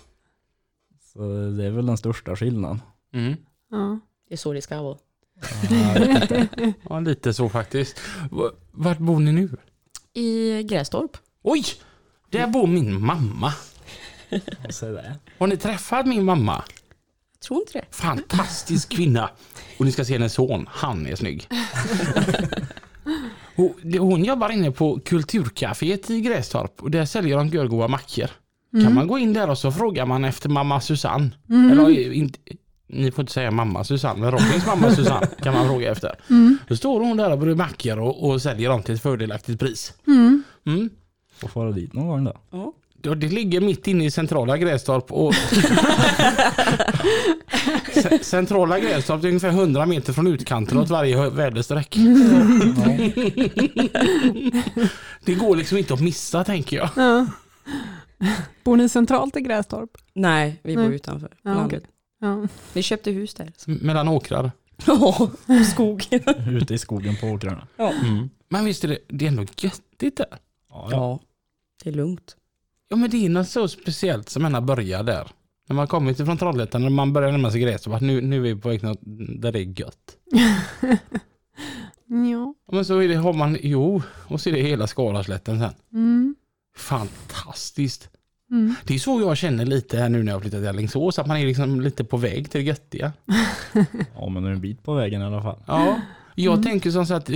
Så 1.13 1.19
det 1.57 1.65
är 1.65 1.71
väl 1.71 1.87
den 1.87 1.97
största 1.97 2.37
skillnaden. 2.37 2.81
Mm. 3.13 3.37
Ja. 3.71 3.99
Det 4.29 4.35
är 4.35 4.39
så 4.39 4.53
det 4.53 4.63
ska 4.63 4.83
vara. 4.83 4.99
Ja, 6.89 7.01
lite 7.05 7.35
så 7.35 7.49
faktiskt. 7.49 8.01
Vart 8.73 8.99
bor 8.99 9.21
ni 9.21 9.33
nu? 9.33 9.49
I 10.15 10.63
Grästorp. 10.63 11.17
Oj! 11.43 11.65
Där 12.31 12.47
bor 12.47 12.67
min 12.67 13.05
mamma. 13.05 13.53
Har 15.39 15.47
ni 15.47 15.57
träffat 15.57 16.07
min 16.07 16.25
mamma? 16.25 16.65
Jag 17.33 17.41
tror 17.41 17.61
inte 17.61 17.73
det. 17.73 17.85
Fantastisk 17.91 18.89
kvinna. 18.89 19.31
Och 19.79 19.85
ni 19.85 19.93
ska 19.93 20.05
se 20.05 20.13
hennes 20.13 20.33
son, 20.33 20.69
han 20.71 21.07
är 21.07 21.17
snygg. 21.17 21.49
Hon, 23.99 24.25
jobbar 24.25 24.51
inne 24.51 24.71
på 24.71 25.01
Kulturcaféet 25.01 26.11
i 26.11 26.21
Grästorp 26.21 26.83
och 26.83 26.91
där 26.91 27.05
säljer 27.05 27.37
de 27.37 27.49
görgoda 27.49 27.89
mackor. 27.89 28.31
Kan 28.83 28.95
man 28.95 29.07
gå 29.07 29.19
in 29.19 29.33
där 29.33 29.51
och 29.51 29.59
så 29.59 29.73
frågar 29.73 30.07
man 30.07 30.25
efter 30.25 30.49
mamma 30.49 30.81
Susanne. 30.81 31.31
Eller 31.49 32.13
inte, 32.13 32.39
ni 32.93 33.11
får 33.13 33.23
inte 33.23 33.33
säga 33.33 33.51
mamma 33.51 33.85
Susanne, 33.85 34.21
men 34.21 34.31
Robins 34.31 34.67
mamma 34.67 34.91
Susanne 34.91 35.27
kan 35.43 35.55
man 35.55 35.67
fråga 35.67 35.93
efter. 35.93 36.15
Då 36.69 36.77
står 36.77 37.01
hon 37.01 37.17
där 37.17 37.33
och 37.33 37.39
bryr 37.39 37.55
mackor 37.55 37.99
och, 37.99 38.31
och 38.31 38.43
säljer 38.43 38.69
dem 38.69 38.83
till 38.83 38.95
ett 38.95 39.03
fördelaktigt 39.03 39.61
pris. 39.61 39.93
Mm. 40.07 40.91
Får 41.39 41.49
fara 41.49 41.73
dit 41.73 41.93
någon 41.93 42.07
gång 42.09 42.25
då. 42.25 42.33
Ja. 42.51 42.73
Ja, 43.05 43.15
det 43.15 43.29
ligger 43.29 43.61
mitt 43.61 43.87
inne 43.87 44.05
i 44.05 44.11
centrala 44.11 44.57
Grästorp 44.59 45.13
och 45.13 45.35
Ce- 47.95 48.23
centrala 48.23 48.79
Grästorp 48.81 49.25
är 49.25 49.29
ungefär 49.29 49.49
100 49.49 49.87
meter 49.87 50.13
från 50.13 50.27
utkanten 50.27 50.79
åt 50.79 50.91
varje 50.91 51.31
väderstreck. 51.31 51.97
Det 55.25 55.35
går 55.35 55.57
liksom 55.57 55.79
inte 55.79 55.95
att 55.95 56.01
missa 56.01 56.45
tänker 56.45 56.77
jag. 56.77 56.89
Ja. 56.97 57.27
Bor 58.65 58.77
ni 58.77 58.89
centralt 58.89 59.37
i 59.37 59.41
Grästorp? 59.41 59.91
Nej, 60.15 60.61
vi 60.65 60.77
bor 60.77 60.83
Nej. 60.83 60.95
utanför 60.95 61.31
Ja, 61.43 61.55
landet. 61.55 61.83
Ja. 62.23 62.49
Vi 62.73 62.83
köpte 62.83 63.11
hus 63.11 63.35
där. 63.35 63.53
Mellan 63.67 64.09
åkrar. 64.09 64.53
Ja, 64.87 65.31
skog. 65.73 66.07
Ute 66.51 66.75
i 66.75 66.79
skogen 66.79 67.17
på 67.17 67.27
åkrarna. 67.27 67.67
Men 68.49 68.65
visst 68.65 68.85
är 68.85 68.89
det, 68.89 68.99
det 69.09 69.25
är 69.25 69.29
ändå 69.29 69.43
göttigt 69.57 70.17
där. 70.17 70.27
Ja, 70.69 70.89
ja. 70.91 70.91
Ja, 70.91 71.21
det 71.85 71.91
är 71.91 71.95
lugnt. 71.95 72.37
Ja 72.89 72.97
men 72.97 73.11
det 73.11 73.27
är 73.27 73.29
något 73.29 73.49
så 73.49 73.69
speciellt 73.69 74.29
som 74.29 74.43
man 74.43 74.67
börjar 74.67 75.03
där. 75.03 75.29
När 75.69 75.77
man 75.77 75.87
kommer 75.87 76.11
ifrån 76.11 76.39
Trollhättan, 76.39 76.83
när 76.83 76.91
man 76.91 77.13
börjar 77.13 77.33
närma 77.33 77.51
sig 77.51 77.61
Grästorp, 77.61 78.01
nu, 78.01 78.21
nu 78.21 78.37
är 78.37 78.41
vi 78.41 78.57
på 78.57 78.69
väg 78.69 78.81
där 79.41 79.53
det 79.53 79.59
är 79.59 79.81
gött. 79.81 80.17
Ja. 82.07 82.55
Ja, 82.67 82.73
Men 82.73 82.85
så 82.85 82.99
är 82.99 83.09
det, 83.09 83.15
har 83.15 83.33
man, 83.33 83.59
jo, 83.63 84.03
och 84.29 84.41
så 84.41 84.49
är 84.49 84.53
det 84.53 84.61
hela 84.63 84.87
Skaraslätten 84.87 85.59
sen. 85.61 85.73
Mm. 85.93 86.35
Fantastiskt. 86.77 88.09
Mm. 88.53 88.75
Det 88.85 88.95
är 88.95 88.99
så 88.99 89.21
jag 89.21 89.37
känner 89.37 89.67
lite 89.67 89.99
här 89.99 90.09
nu 90.09 90.23
när 90.23 90.33
jag 90.33 90.41
flyttat 90.43 90.61
till 90.61 90.69
Alingsås, 90.69 91.19
att 91.19 91.27
man 91.27 91.37
är 91.37 91.47
liksom 91.47 91.81
lite 91.81 92.05
på 92.05 92.17
väg 92.17 92.51
till 92.51 92.61
det 92.61 92.67
göttiga. 92.67 93.13
ja 94.15 94.29
men 94.29 94.45
en 94.47 94.61
bit 94.61 94.83
på 94.83 94.95
vägen 94.95 95.23
i 95.23 95.25
alla 95.25 95.43
fall. 95.43 95.63
Ja, 95.67 96.01
jag 96.35 96.63
tänker 96.63 96.91
som 96.91 97.07
så 97.07 97.15
att 97.15 97.31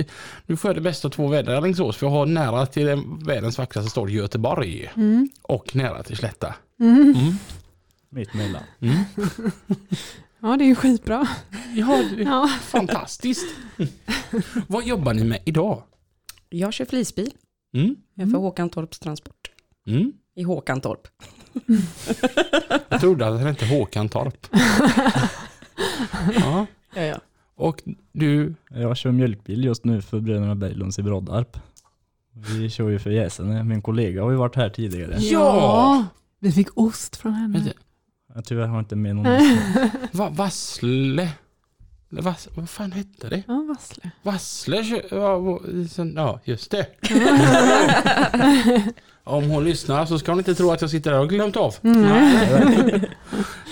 nu 0.45 0.57
får 0.57 0.69
jag 0.69 0.75
det 0.77 0.81
bästa 0.81 1.07
av 1.07 1.11
två 1.11 1.27
väder 1.27 1.53
i 1.53 1.55
Alingsås, 1.55 1.97
för 1.97 2.05
jag 2.05 2.11
har 2.11 2.25
nära 2.25 2.65
till 2.65 2.85
den- 2.85 3.19
världens 3.25 3.57
vackraste 3.57 3.89
stad 3.91 4.09
Göteborg 4.09 4.91
Mm. 4.95 5.29
och 5.41 5.75
nära 5.75 6.03
till 6.03 6.17
Slätta. 6.17 6.55
Mm. 6.79 7.01
Mm. 7.01 7.33
Mitt 8.09 8.33
emellan. 8.33 8.63
Mm. 8.79 8.95
Ja, 10.39 10.57
det 10.57 10.63
är 10.63 10.67
ju 10.67 10.75
skitbra. 10.75 11.27
Ja, 11.75 12.01
Ja. 12.17 12.49
fantastiskt. 12.61 13.45
Vad 14.67 14.85
jobbar 14.87 15.13
ni 15.13 15.23
med 15.23 15.39
idag? 15.45 15.83
Jag 16.49 16.73
kör 16.73 16.85
flisbil. 16.85 17.31
Mm. 17.73 17.95
Jag 18.13 18.27
är 18.27 18.31
för 18.31 18.37
Håkantorps 18.39 18.99
Transport. 18.99 19.51
I 20.37 20.43
Håkantorp. 20.43 21.07
Jag 22.89 22.99
trodde 23.01 23.27
att 23.27 23.39
det 23.39 23.47
hette 23.47 23.65
Håkan 23.65 24.09
Torp. 24.09 24.47
ja. 26.35 26.65
Ja, 26.95 27.01
ja. 27.01 27.19
Och 27.55 27.83
du, 28.11 28.53
Jag 28.69 28.97
kör 28.97 29.11
mjölkbil 29.11 29.63
just 29.63 29.85
nu 29.85 30.01
för 30.01 30.19
Bröderna 30.19 30.55
Berglunds 30.55 30.99
i 30.99 31.03
Broddarp. 31.03 31.57
Vi 32.31 32.69
kör 32.69 32.89
ju 32.89 32.99
för 32.99 33.09
Gäsene. 33.09 33.63
Min 33.63 33.81
kollega 33.81 34.23
har 34.23 34.31
ju 34.31 34.37
varit 34.37 34.55
här 34.55 34.69
tidigare. 34.69 35.15
Ja! 35.19 36.05
Vi 36.39 36.51
fick 36.51 36.77
ost 36.77 37.15
från 37.15 37.33
henne. 37.33 37.73
Jag 38.35 38.45
tyvärr 38.45 38.67
har 38.67 38.79
inte 38.79 38.95
med 38.95 39.15
någon. 39.15 39.25
va, 40.11 40.29
Vassle... 40.29 41.29
Vass, 42.09 42.47
vad 42.55 42.69
fan 42.69 42.91
hette 42.91 43.29
det? 43.29 43.43
Ja, 43.47 43.65
vassle. 43.69 44.11
Vassle 44.23 45.03
ja, 46.15 46.39
just 46.43 46.71
det. 46.71 46.87
Om 49.23 49.49
hon 49.49 49.63
lyssnar 49.63 50.05
så 50.05 50.19
ska 50.19 50.31
hon 50.31 50.39
inte 50.39 50.55
tro 50.55 50.71
att 50.71 50.81
jag 50.81 50.89
sitter 50.89 51.11
där 51.11 51.19
och 51.19 51.29
glömt 51.29 51.55
av. 51.55 51.75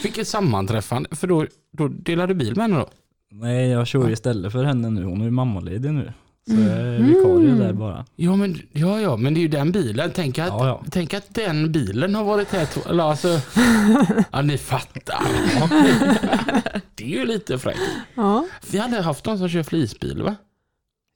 Vilket 0.04 0.28
sammanträffande, 0.28 1.16
för 1.16 1.28
då, 1.28 1.48
då 1.72 1.88
delar 1.88 2.28
du 2.28 2.34
bil 2.34 2.56
med 2.56 2.64
henne 2.64 2.78
då? 2.78 2.90
Nej, 3.32 3.70
jag 3.70 3.88
kör 3.88 4.10
istället 4.10 4.52
för 4.52 4.64
henne 4.64 4.90
nu. 4.90 5.04
Hon 5.04 5.22
är 5.22 5.26
ju 5.26 5.32
mammaledig 5.32 5.94
nu. 5.94 6.14
Så 6.48 6.54
jag 6.56 6.62
är 6.78 7.00
vikarie 7.00 7.54
där 7.56 7.74
bara. 7.74 8.06
Ja, 8.16 8.36
men, 8.36 8.62
ja, 8.72 9.02
ja, 9.02 9.18
men 9.18 9.34
det 9.34 9.40
är 9.40 9.42
ju 9.42 9.48
den 9.48 9.72
bilen. 9.72 10.12
Tänk 10.16 10.40
att, 10.40 10.48
Ja, 10.48 10.68
ja. 10.68 10.84
Tänk 10.92 11.14
att 11.14 11.34
den 11.36 11.72
bilen 11.72 12.16
har 12.16 12.24
varit 12.24 12.48
här, 12.52 12.66
två- 12.66 12.90
eller 12.90 13.04
alltså, 13.04 13.28
ja 14.32 14.42
ni 14.42 14.58
fattar. 14.58 15.22
Det 16.96 17.04
är 17.04 17.08
ju 17.20 17.26
lite 17.26 17.60
fräckt. 17.60 17.80
Ja. 18.16 18.48
Vi 18.72 18.78
hade 18.78 19.02
haft 19.02 19.26
någon 19.26 19.38
som 19.38 19.50
kör 19.50 19.64
flisbil 19.64 20.22
va? 20.22 20.36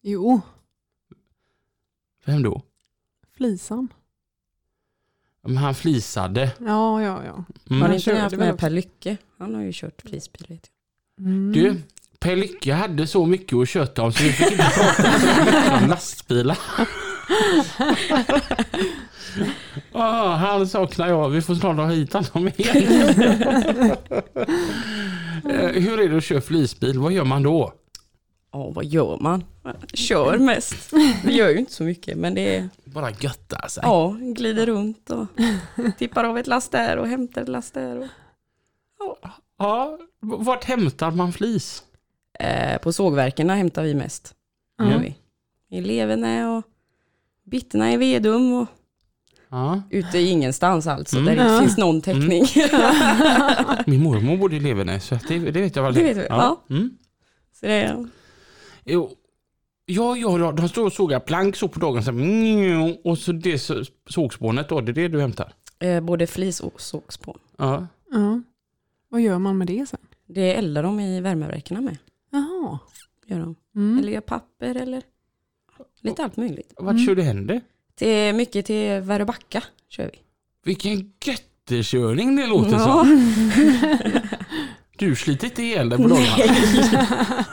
Jo, 0.03 0.41
Vem 2.25 2.43
då? 2.43 2.61
flisan. 3.37 3.87
Men 5.43 5.57
han 5.57 5.75
flisade. 5.75 6.51
Ja, 6.59 7.01
ja, 7.01 7.21
ja. 7.25 7.43
Mm. 7.69 7.81
Har 7.81 7.89
ni 7.89 7.99
körde 7.99 8.17
inte 8.17 8.23
haft 8.23 8.33
väl 8.33 8.39
med 8.39 8.53
också. 8.53 8.59
Per 8.61 8.69
Lycke? 8.69 9.17
Han 9.37 9.55
har 9.55 9.61
ju 9.61 9.71
kört 9.73 10.01
flisbil 10.01 10.45
vet 10.49 10.69
jag. 11.17 11.25
Mm. 11.25 11.51
Du, 11.51 11.81
Per 12.19 12.35
Lycke 12.35 12.73
hade 12.73 13.07
så 13.07 13.25
mycket 13.25 13.57
att 13.57 13.69
köta 13.69 14.01
om 14.03 14.13
så 14.13 14.23
vi 14.23 14.31
fick 14.31 14.51
inte 14.51 14.63
prata 14.75 15.19
så 15.19 15.27
mycket 15.45 15.81
om 15.83 15.89
lastbilar. 15.89 16.57
Ah, 19.91 20.35
han 20.35 20.67
saknar 20.67 21.07
jag. 21.07 21.29
Vi 21.29 21.41
får 21.41 21.55
snart 21.55 21.77
ha 21.77 21.85
hit 21.85 22.13
honom 22.13 22.47
igen. 22.57 23.95
Eh, 25.49 25.69
Hur 25.71 25.99
är 25.99 26.09
det 26.09 26.17
att 26.17 26.23
köra 26.23 26.41
flisbil? 26.41 26.99
Vad 26.99 27.11
gör 27.13 27.23
man 27.25 27.43
då? 27.43 27.73
Ja, 28.53 28.71
vad 28.75 28.85
gör 28.85 29.17
man? 29.17 29.43
Kör 29.93 30.37
mest. 30.37 30.91
Det 31.23 31.33
gör 31.33 31.49
ju 31.49 31.57
inte 31.57 31.73
så 31.73 31.83
mycket, 31.83 32.17
men 32.17 32.33
det 32.35 32.55
är, 32.55 32.69
Bara 32.85 33.11
götta 33.11 33.69
sig. 33.69 33.83
ja, 33.85 34.15
glider 34.35 34.65
runt 34.65 35.09
och 35.09 35.25
tippar 35.97 36.23
av 36.23 36.37
ett 36.37 36.47
last 36.47 36.71
där 36.71 36.97
och 36.97 37.07
hämtar 37.07 37.41
ett 37.41 37.47
last 37.49 37.73
där. 37.73 37.97
Och, 38.99 39.17
Ja, 39.59 39.97
vart 40.21 40.63
hämtar 40.63 41.11
man 41.11 41.33
flis? 41.33 41.83
Eh, 42.39 42.77
på 42.81 42.93
sågverken 42.93 43.49
hämtar 43.49 43.83
vi 43.83 43.95
mest. 43.95 44.35
Ja. 44.77 44.91
Gör 44.91 44.99
vi. 44.99 45.15
I 45.77 45.81
Levene 45.81 46.47
och 46.47 46.63
Bitterna 47.45 47.93
i 47.93 47.97
Vedum 47.97 48.53
och 48.53 48.67
Ja. 49.51 49.81
ute 49.89 50.17
i 50.19 50.29
ingenstans 50.29 50.87
alltså, 50.87 51.17
Mm. 51.17 51.25
där 51.35 51.43
det 51.45 51.51
Ja. 51.53 51.59
finns 51.59 51.77
någon 51.77 52.01
täckning. 52.01 52.43
Min 53.85 54.03
mormor 54.03 54.37
bodde 54.37 54.55
i 54.55 54.59
Levenäs, 54.59 55.05
så 55.07 55.17
det, 55.27 55.39
det 55.39 55.61
vet 55.61 55.75
jag 55.75 55.83
väl. 55.83 55.93
Det 55.93 56.03
vet 56.03 56.17
vi, 56.17 56.25
ja. 56.29 56.63
Mm. 56.69 56.97
Så 57.59 57.65
det 57.65 57.71
är, 57.73 58.07
Jo. 58.85 59.09
Ja, 59.85 60.17
ja, 60.17 60.39
ja, 60.39 60.51
de 60.51 60.69
står 60.69 60.85
och 60.85 60.93
sågar 60.93 61.19
plank 61.19 61.55
så 61.55 61.67
på 61.67 61.79
dagen. 61.79 62.03
Så, 62.03 62.11
här, 62.11 62.97
och 63.07 63.17
så 63.17 63.31
det 63.31 63.59
så- 63.59 63.83
sågspånet 64.09 64.69
då, 64.69 64.81
det 64.81 64.91
är 64.91 64.93
det 64.93 65.07
du 65.07 65.21
hämtar? 65.21 65.53
eh, 65.79 66.01
både 66.01 66.27
flis 66.27 66.59
och 66.59 66.81
sågspån. 66.81 67.39
Ja. 67.57 67.87
Ja. 68.11 68.41
Vad 69.09 69.21
gör 69.21 69.39
man 69.39 69.57
med 69.57 69.67
det 69.67 69.85
sen? 69.89 69.99
Det 70.27 70.53
eldar 70.55 70.83
de 70.83 70.99
i 70.99 71.21
värmeverken 71.21 71.83
med. 71.85 71.97
Jaha. 72.29 72.79
Gör 73.25 73.39
de. 73.39 73.55
Mm. 73.75 73.99
Eller 73.99 74.11
gör 74.11 74.21
papper 74.21 74.75
eller 74.75 75.01
lite 76.01 76.23
allt 76.23 76.37
möjligt. 76.37 76.73
Vart 76.77 77.05
kör 77.05 77.15
du 77.15 77.21
hem 77.21 77.47
det? 77.47 77.61
Till, 77.95 78.33
mycket 78.35 78.65
till 78.65 78.99
Väröbacka 79.01 79.63
kör 79.89 80.09
vi. 80.13 80.19
Vilken 80.63 81.13
göttekörning 81.25 82.35
det 82.35 82.47
låter 82.47 82.71
Ja. 82.71 82.79
som. 83.05 83.41
Du 84.97 85.15
sliter 85.15 85.47
inte 85.47 85.63
ihjäl 85.63 85.89
dig 85.89 85.97
på 85.97 86.07
dagarna. 86.07 87.45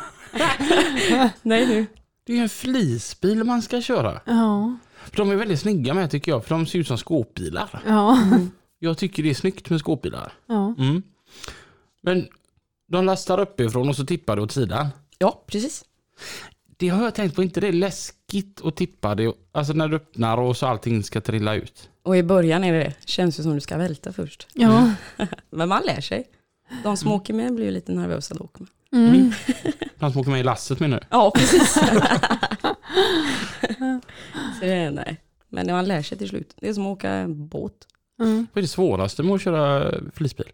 Nej 1.42 1.66
nu. 1.66 1.86
Det 2.24 2.32
är 2.32 2.36
ju 2.36 2.42
en 2.42 2.48
flisbil 2.48 3.44
man 3.44 3.62
ska 3.62 3.80
köra. 3.80 4.20
Ja. 4.24 4.76
För 5.04 5.16
de 5.16 5.30
är 5.30 5.36
väldigt 5.36 5.60
snygga 5.60 5.94
med 5.94 6.10
tycker 6.10 6.32
jag, 6.32 6.44
för 6.44 6.54
de 6.54 6.66
ser 6.66 6.78
ut 6.78 6.86
som 6.86 6.98
skåpbilar. 6.98 7.82
Ja. 7.86 8.18
Jag 8.78 8.98
tycker 8.98 9.22
det 9.22 9.30
är 9.30 9.34
snyggt 9.34 9.70
med 9.70 9.80
skåpbilar. 9.80 10.32
Ja. 10.46 10.74
Mm. 10.78 11.02
Men 12.02 12.28
de 12.87 13.05
lastar 13.05 13.40
uppifrån 13.40 13.88
och 13.88 13.96
så 13.96 14.07
tippar 14.07 14.37
det 14.37 14.42
åt 14.42 14.53
sidan. 14.53 14.88
Ja, 15.18 15.44
precis. 15.46 15.85
Det 16.77 16.88
har 16.88 17.05
jag 17.05 17.14
tänkt 17.14 17.37
på, 17.37 17.42
inte 17.42 17.61
det 17.61 17.68
är 17.68 17.72
läskigt 17.72 18.61
att 18.64 18.77
tippa 18.77 19.14
det? 19.14 19.33
Alltså 19.53 19.72
när 19.72 19.88
du 19.88 19.96
öppnar 19.96 20.38
och 20.38 20.57
så 20.57 20.66
allting 20.66 21.03
ska 21.03 21.20
trilla 21.20 21.55
ut. 21.55 21.90
Och 22.03 22.16
i 22.16 22.22
början 22.22 22.64
är 22.64 22.72
det 22.72 22.79
det. 22.79 22.94
Känns 23.05 23.38
ju 23.38 23.42
som 23.42 23.55
du 23.55 23.61
ska 23.61 23.77
välta 23.77 24.12
först. 24.12 24.49
Ja. 24.53 24.92
Men 25.51 25.68
man 25.68 25.83
lär 25.83 26.01
sig. 26.01 26.25
De 26.83 26.96
som 26.96 27.12
åker 27.12 27.35
med 27.35 27.55
blir 27.55 27.64
ju 27.64 27.70
lite 27.70 27.92
nervösa 27.92 28.35
då 28.35 28.44
åker 28.44 28.61
med. 28.61 28.70
Mm. 29.09 29.33
De 29.99 30.12
som 30.12 30.20
åker 30.20 30.31
med 30.31 30.40
i 30.40 30.42
lasset 30.42 30.81
menar 30.81 31.01
du? 31.01 31.07
Ja, 31.11 31.33
precis. 31.35 31.72
Så 34.59 34.61
det 34.61 34.72
är, 34.72 34.90
nej. 34.90 35.20
Men 35.49 35.66
man 35.66 35.85
lär 35.85 36.03
sig 36.03 36.18
till 36.18 36.29
slut. 36.29 36.55
Det 36.57 36.68
är 36.68 36.75
som 36.75 36.87
att 36.87 36.92
åka 36.92 37.25
båt. 37.29 37.87
Mm. 38.20 38.46
Vad 38.53 38.59
är 38.59 38.62
det 38.62 38.68
svåraste 38.68 39.22
med 39.22 39.35
att 39.35 39.42
köra 39.42 39.94
flisbil? 40.14 40.51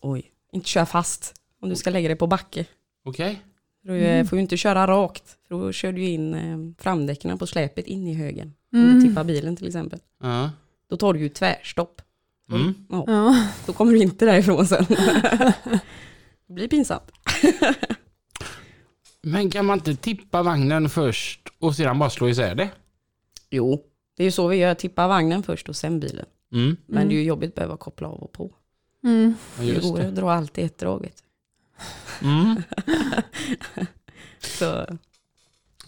Oj, 0.00 0.30
inte 0.52 0.68
köra 0.68 0.86
fast. 0.86 1.34
Om 1.64 1.70
du 1.70 1.76
ska 1.76 1.90
lägga 1.90 2.08
dig 2.08 2.16
på 2.16 2.26
backe. 2.26 2.66
Okej. 3.04 3.42
Du 3.82 3.96
eh, 3.98 4.24
får 4.26 4.36
ju 4.38 4.42
inte 4.42 4.56
köra 4.56 4.86
rakt. 4.86 5.36
För 5.48 5.54
då 5.54 5.72
kör 5.72 5.92
du 5.92 6.02
in 6.04 6.34
eh, 6.34 6.82
framdäcken 6.82 7.38
på 7.38 7.46
släpet 7.46 7.86
in 7.86 8.06
i 8.06 8.14
högen. 8.14 8.52
Om 8.72 8.78
Mm. 8.78 8.94
du 9.00 9.08
tippar 9.08 9.24
bilen 9.24 9.56
till 9.56 9.66
exempel. 9.66 9.98
Ja. 10.22 10.50
Då 10.90 10.96
tar 10.96 11.12
du 11.12 11.20
ju 11.20 11.28
tvärstopp. 11.28 12.02
Mm. 12.50 12.74
Ja, 12.90 13.04
Ja. 13.06 13.48
då 13.66 13.72
kommer 13.72 13.92
du 13.92 13.98
inte 13.98 14.24
därifrån 14.26 14.66
sen. 14.66 14.84
det 16.46 16.52
blir 16.54 16.68
pinsamt. 16.68 17.12
Men 19.22 19.50
kan 19.50 19.66
man 19.66 19.78
inte 19.78 19.94
tippa 19.96 20.42
vagnen 20.42 20.88
först 20.88 21.40
och 21.58 21.74
sedan 21.76 21.98
bara 21.98 22.10
slå 22.10 22.28
isär 22.28 22.54
det? 22.54 22.70
Jo, 23.50 23.82
det 24.16 24.22
är 24.22 24.24
ju 24.24 24.30
så 24.30 24.48
vi 24.48 24.56
gör. 24.56 24.74
Tippa 24.74 25.08
vagnen 25.08 25.42
först 25.42 25.68
och 25.68 25.76
sen 25.76 26.00
bilen. 26.00 26.26
Mm. 26.52 26.76
Men 26.86 26.96
Mm. 26.96 27.08
det 27.08 27.14
är 27.14 27.16
ju 27.18 27.24
jobbigt 27.24 27.48
att 27.48 27.54
behöva 27.54 27.76
koppla 27.76 28.08
av 28.08 28.22
och 28.22 28.32
på. 28.32 28.54
Mm. 29.04 29.34
Ja, 29.58 29.64
Det 29.64 29.82
går 29.82 30.00
att 30.00 30.14
dra 30.14 30.32
allt 30.32 30.58
i 30.58 30.62
ett 30.62 30.78
drag. 30.78 31.00
vet 31.02 31.16
du. 31.16 31.22
Mm. 32.22 32.62
Så, 34.40 34.86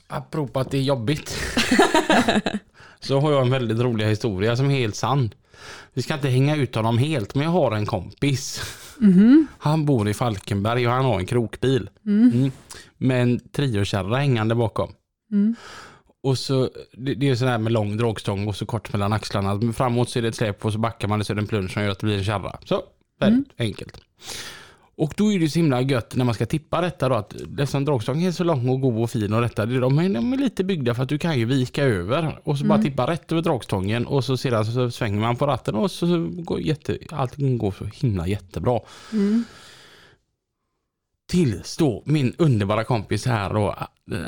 Apropå 0.09 0.61
att 0.61 0.71
det 0.71 0.79
är 0.79 0.83
jobbigt. 0.83 1.37
så 3.01 3.21
har 3.21 3.33
jag 3.33 3.43
en 3.43 3.51
väldigt 3.51 3.79
rolig 3.79 4.07
historia 4.07 4.57
som 4.57 4.71
är 4.71 4.75
helt 4.75 4.97
sann. 4.97 5.35
Vi 5.95 6.03
ska 6.03 6.15
inte 6.15 6.29
hänga 6.29 6.57
ut 6.57 6.75
honom 6.75 6.99
helt 6.99 7.35
men 7.35 7.45
jag 7.45 7.51
har 7.51 7.73
en 7.73 7.87
kompis. 7.87 8.63
Mhm. 8.99 9.47
Han 9.59 9.85
bor 9.85 10.09
i 10.09 10.15
Falkenberg 10.15 10.87
och 10.87 10.93
han 10.93 11.05
har 11.05 11.19
en 11.19 11.27
krokbil. 11.27 11.91
Mm. 12.07 12.31
Mm. 12.33 12.51
Med 12.97 13.23
en 13.23 13.41
triokärra 13.53 14.17
hängande 14.17 14.55
bakom. 14.55 14.93
Mm. 15.33 15.55
Och 16.23 16.39
så, 16.39 16.71
det, 16.93 17.15
det 17.15 17.29
är 17.29 17.35
sån 17.35 17.49
här 17.49 17.59
med 17.59 17.73
lång 17.73 17.97
dragstång 17.97 18.49
och 18.49 18.57
så 18.57 18.67
kort 18.67 18.93
mellan 18.93 19.13
axlarna. 19.13 19.73
Framåt 19.73 20.11
så 20.11 20.19
är 20.19 20.23
det 20.23 20.29
ett 20.29 20.35
släp 20.35 20.65
och 20.65 20.73
så 20.73 20.79
backar 20.79 21.09
man 21.09 21.21
och 21.21 21.27
så 21.27 21.33
är 21.33 21.35
det 21.35 21.41
en 21.43 21.47
plunge 21.47 21.69
som 21.69 21.83
gör 21.83 21.91
att 21.91 21.99
det 21.99 22.07
blir 22.07 22.19
en 22.19 22.25
kärra. 22.25 22.59
Så, 22.65 22.83
väldigt 23.21 23.53
enkelt. 23.59 24.01
Och 24.99 25.15
då 25.17 25.33
är 25.33 25.39
det 25.39 25.49
så 25.49 25.59
himla 25.59 25.81
gött 25.81 26.15
när 26.17 26.25
man 26.25 26.35
ska 26.35 26.47
tippa 26.47 26.81
detta 26.81 27.09
då 27.09 27.15
att 27.15 27.35
eftersom 27.35 27.85
dragstången 27.85 28.29
är 28.29 28.33
så 28.33 28.45
lång 28.45 28.69
och 28.69 28.81
god 28.81 29.03
och 29.03 29.11
fin 29.11 29.33
och 29.33 29.41
detta, 29.43 29.67
det- 29.67 29.81
de 29.81 29.99
är, 29.99 30.09
de 30.09 30.33
är 30.33 30.37
lite 30.37 30.65
byggda 30.65 30.95
för 30.95 31.03
att 31.03 31.09
du 31.09 31.19
kan 31.19 31.39
ju 31.39 31.45
vika 31.45 31.85
över 31.85 32.39
och 32.45 32.59
så 32.59 32.65
bara 32.65 32.83
tippa 32.83 33.07
rätt 33.11 33.33
över 33.33 33.43
dragstången 33.43 34.07
och 34.07 34.25
så 34.25 34.37
sedan 34.37 34.65
så 34.67 34.91
svänger 34.91 35.21
man 35.21 35.37
på 35.37 35.47
ratten 35.47 35.75
och 35.75 35.91
så, 35.91 36.07
så 36.07 36.29
går 36.43 36.61
jätte, 36.61 36.99
allting 37.11 37.59
går 37.59 37.73
så 37.79 37.85
himla 37.85 38.27
jättebra. 38.27 38.81
Mm. 39.13 39.45
Tills 41.29 41.77
då 41.77 42.03
min 42.07 42.35
underbara 42.39 42.85
kompis 42.85 43.27
här 43.27 43.55
då, 43.55 43.75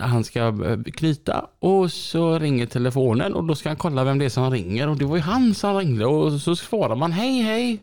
han 0.01 0.25
ska 0.25 0.41
eh, 0.41 0.83
knyta 0.83 1.47
och 1.59 1.93
så 1.93 2.39
ringer 2.39 2.67
telefonen 2.67 3.35
och 3.35 3.45
då 3.45 3.55
ska 3.55 3.69
han 3.69 3.77
kolla 3.77 4.05
vem 4.05 4.19
det 4.19 4.25
är 4.25 4.29
som 4.29 4.51
ringer 4.51 4.89
och 4.89 4.97
det 4.97 5.05
var 5.05 5.17
ju 5.17 5.23
han 5.23 5.55
som 5.55 5.77
ringde 5.77 6.07
och 6.07 6.33
så 6.41 6.57
svarar 6.57 6.97
man 6.97 7.13
hej 7.13 7.41
hej. 7.43 7.83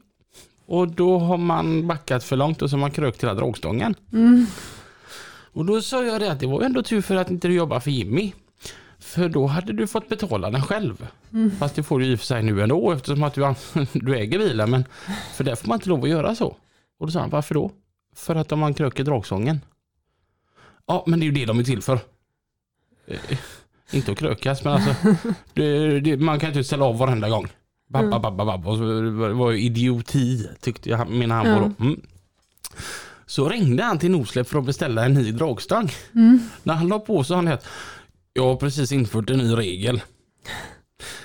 Och 0.65 0.87
då 0.87 1.19
har 1.19 1.37
man 1.37 1.87
backat 1.87 2.23
för 2.23 2.35
långt 2.35 2.61
och 2.61 2.69
så 2.69 2.75
har 2.75 2.81
man 2.81 2.91
krökt 2.91 3.23
hela 3.23 3.33
dragstången. 3.33 3.95
Mm. 4.13 4.45
Och 5.53 5.65
då 5.65 5.81
sa 5.81 6.03
jag 6.03 6.21
det 6.21 6.31
att 6.31 6.39
det 6.39 6.47
var 6.47 6.61
ändå 6.61 6.83
tur 6.83 7.01
för 7.01 7.15
att 7.15 7.31
inte 7.31 7.47
du 7.47 7.53
jobbar 7.53 7.79
för 7.79 7.91
Jimmy. 7.91 8.33
För 8.99 9.29
då 9.29 9.47
hade 9.47 9.73
du 9.73 9.87
fått 9.87 10.09
betala 10.09 10.51
den 10.51 10.61
själv. 10.61 11.07
Fast 11.59 11.75
det 11.75 11.83
får 11.83 11.99
du 11.99 12.05
i 12.05 12.15
och 12.15 12.19
för 12.19 12.25
sig 12.25 12.43
nu 12.43 12.63
ändå 12.63 12.91
eftersom 12.91 13.23
att 13.23 13.33
du, 13.33 13.55
du 13.93 14.15
äger 14.15 14.39
bilen. 14.39 14.69
Men 14.69 14.85
för 15.33 15.43
det 15.43 15.55
får 15.55 15.67
man 15.67 15.75
inte 15.75 15.89
lov 15.89 16.03
att 16.03 16.09
göra 16.09 16.35
så. 16.35 16.55
Och 16.99 17.07
då 17.07 17.11
sa 17.11 17.19
han, 17.19 17.29
varför 17.29 17.53
då? 17.53 17.71
För 18.15 18.35
att 18.35 18.51
om 18.51 18.59
man 18.59 18.73
kröker 18.73 19.03
dragsången. 19.03 19.61
Ja, 20.85 21.03
men 21.07 21.19
det 21.19 21.23
är 21.23 21.27
ju 21.27 21.31
det 21.31 21.45
de 21.45 21.59
är 21.59 21.63
till 21.63 21.81
för. 21.81 21.99
Eh, 23.07 23.37
inte 23.91 24.11
att 24.11 24.17
krökas, 24.17 24.63
men 24.63 24.73
alltså. 24.73 24.95
Det, 25.53 25.99
det, 25.99 26.17
man 26.17 26.39
kan 26.39 26.49
inte 26.49 26.63
ställa 26.63 26.85
av 26.85 26.97
varenda 26.97 27.29
gång. 27.29 27.47
Babba, 27.87 28.19
babba, 28.19 28.45
babba. 28.45 28.69
Och 28.69 28.77
så, 28.77 28.83
det 29.01 29.33
var 29.33 29.51
ju 29.51 29.61
idioti, 29.61 30.49
tyckte 30.61 30.89
jag, 30.89 31.09
menar 31.09 31.35
han 31.45 31.61
då. 31.61 31.83
Mm. 31.83 32.01
Så 33.25 33.49
ringde 33.49 33.83
han 33.83 33.99
till 33.99 34.11
Norsläpp 34.11 34.47
för 34.47 34.59
att 34.59 34.65
beställa 34.65 35.05
en 35.05 35.13
ny 35.13 35.31
dragstång. 35.31 35.89
När 36.63 36.73
han 36.73 36.87
la 36.87 36.99
på 36.99 37.23
så 37.23 37.35
han 37.35 37.47
att 37.47 37.67
jag 38.33 38.43
har 38.43 38.55
precis 38.55 38.91
infört 38.91 39.29
en 39.29 39.37
ny 39.37 39.55
regel. 39.55 40.01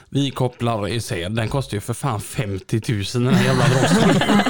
Vi 0.08 0.30
kopplar 0.30 0.88
isär, 0.88 1.28
den 1.28 1.48
kostar 1.48 1.76
ju 1.76 1.80
för 1.80 1.94
fan 1.94 2.20
50 2.20 2.82
000 2.92 3.04
den 3.24 3.34
här 3.34 3.44
jävla 3.44 3.68
dragstången. 3.68 4.40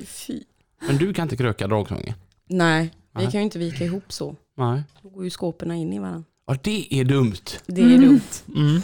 Fy. 0.06 0.42
Men 0.86 0.96
du 0.96 1.14
kan 1.14 1.22
inte 1.22 1.36
kröka 1.36 1.66
dragstången? 1.66 2.14
Nej, 2.48 2.90
vi 3.18 3.22
kan 3.22 3.32
ju 3.32 3.42
inte 3.42 3.58
vika 3.58 3.84
ihop 3.84 4.12
så. 4.12 4.36
Nej. 4.56 4.82
Då 5.02 5.08
går 5.08 5.24
ju 5.24 5.30
skåpen 5.30 5.72
in 5.72 5.92
i 5.92 5.98
varandra. 5.98 6.24
Ja 6.46 6.56
det 6.62 6.86
är 6.90 7.04
dumt. 7.04 7.34
Det 7.66 7.82
är 7.82 7.98
dumt. 7.98 8.20
Mm. 8.56 8.82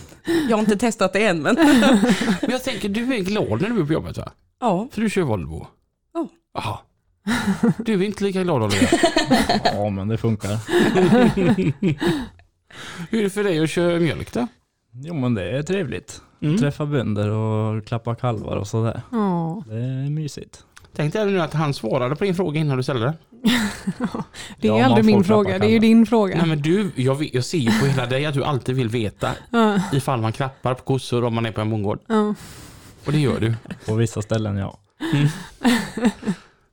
Jag 0.49 0.57
har 0.57 0.61
inte 0.61 0.77
testat 0.77 1.13
det 1.13 1.27
än 1.27 1.43
men. 1.43 1.55
Men 2.41 2.51
jag 2.51 2.65
tänker 2.65 2.89
du 2.89 3.15
är 3.15 3.19
glad 3.21 3.61
när 3.63 3.69
du 3.71 3.81
är 3.81 3.85
på 3.87 3.93
jobbet 3.93 4.19
va? 4.19 4.33
Ja, 4.61 4.89
För 4.93 5.01
du 5.01 5.11
kör 5.11 5.23
Volvo? 5.23 5.67
Ja. 6.15 6.29
Jaha. 6.55 6.79
Du 7.79 7.95
är 7.95 8.03
inte 8.03 8.25
lika 8.25 8.43
glad 8.43 8.63
Oliver? 8.63 8.91
Ja, 9.65 9.91
men 9.91 10.09
det 10.09 10.19
funkar. 10.19 10.51
Hur 13.11 13.19
är 13.21 13.25
det 13.25 13.31
för 13.31 13.45
dig 13.45 13.61
att 13.63 13.71
köra 13.71 14.01
mjölk 14.01 14.33
då? 14.33 14.47
Jo, 14.93 15.15
men 15.15 15.35
det 15.35 15.51
är 15.51 15.63
trevligt. 15.63 16.23
Mm. 16.43 16.59
Träffa 16.59 16.87
bönder 16.87 17.29
och 17.29 17.87
klappa 17.87 18.15
kalvar 18.15 18.57
och 18.57 18.67
sådär. 18.67 19.03
Ja. 19.13 19.63
Det 19.67 19.75
är 19.77 20.11
mysigt. 20.11 20.65
Tänk 20.97 21.13
dig 21.13 21.27
nu 21.27 21.41
att 21.41 21.55
han 21.55 21.75
svarade 21.75 22.17
på 22.17 22.25
din 22.25 22.35
fråga 22.35 22.61
innan 22.61 22.77
du 22.77 22.83
ställde 22.83 23.05
den. 23.05 23.15
Det 24.61 24.69
är 24.69 24.79
Ja, 24.79 24.85
aldrig 24.85 25.05
min 25.05 25.25
fråga, 25.25 25.59
det 25.59 25.67
är 25.67 25.71
ju 25.71 25.79
din 25.79 26.07
fråga. 26.07 26.37
Nej 26.37 26.47
men 26.47 26.63
du, 26.63 26.91
jag, 26.97 27.15
vet- 27.15 27.35
jag 27.35 27.45
ser 27.45 27.59
ju 27.59 27.81
på 27.81 27.87
hela 27.87 28.07
dig 28.07 28.27
att 28.27 28.35
du 28.35 28.45
alltid 28.45 28.77
vill 28.77 28.89
veta 28.89 29.31
Ja. 29.51 29.81
ifall 29.93 30.21
man 30.21 30.33
klappar 30.33 30.75
på 30.75 30.83
kossor 30.83 31.25
om 31.25 31.35
man 31.35 31.47
är 31.47 31.53
på 31.53 31.61
en 31.61 31.71
bondgård. 31.71 31.99
Ja. 32.07 32.35
Och 33.07 33.13
det 33.13 33.19
gör 33.19 33.41
du. 33.41 33.55
På 33.87 33.95
vissa 33.95 34.23
ställen 34.23 34.57
ja. 34.57 34.79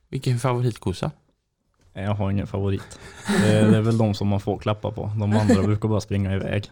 Vilken 0.08 0.38
favoritkossa? 0.38 1.10
Nej, 1.94 2.04
Jag 2.04 2.14
har 2.14 2.30
ingen 2.30 2.46
favorit. 2.46 2.98
Det 3.42 3.52
är, 3.52 3.70
det 3.70 3.76
är 3.76 3.80
väl 3.82 3.98
de 3.98 4.14
som 4.14 4.28
man 4.28 4.40
får 4.40 4.58
klappa 4.58 4.90
på. 4.90 5.10
De 5.20 5.32
andra 5.32 5.62
brukar 5.62 5.88
bara 5.88 6.00
springa 6.00 6.34
iväg. 6.34 6.70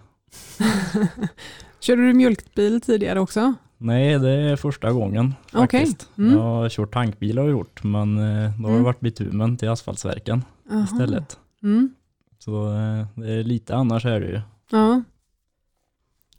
Körde 1.80 2.06
du 2.06 2.14
mjölkbil 2.14 2.80
tidigare 2.80 3.20
också? 3.20 3.54
Nej, 3.78 4.18
det 4.18 4.30
är 4.30 4.56
första 4.56 4.92
gången 4.92 5.34
faktiskt. 5.52 6.08
Mm. 6.18 6.32
Jag 6.32 6.42
har 6.42 6.68
kört 6.68 6.92
tankbil 6.92 7.38
har 7.38 7.44
jag 7.44 7.52
gjort, 7.52 7.84
men 7.84 8.18
eh, 8.18 8.50
då 8.58 8.62
har 8.62 8.68
det 8.68 8.72
Mm. 8.72 8.82
varit 8.82 9.00
bitumen 9.00 9.56
till 9.56 9.68
asfaltsverken 9.68 10.44
Aha. 10.70 10.84
istället. 10.84 11.38
Mm. 11.62 11.94
Så 12.38 12.66
eh, 12.72 13.06
det 13.14 13.32
är 13.32 13.42
lite 13.44 13.74
annars 13.76 14.04
är 14.04 14.20
det 14.20 14.26
ju. 14.26 14.40
Ja. 14.70 15.02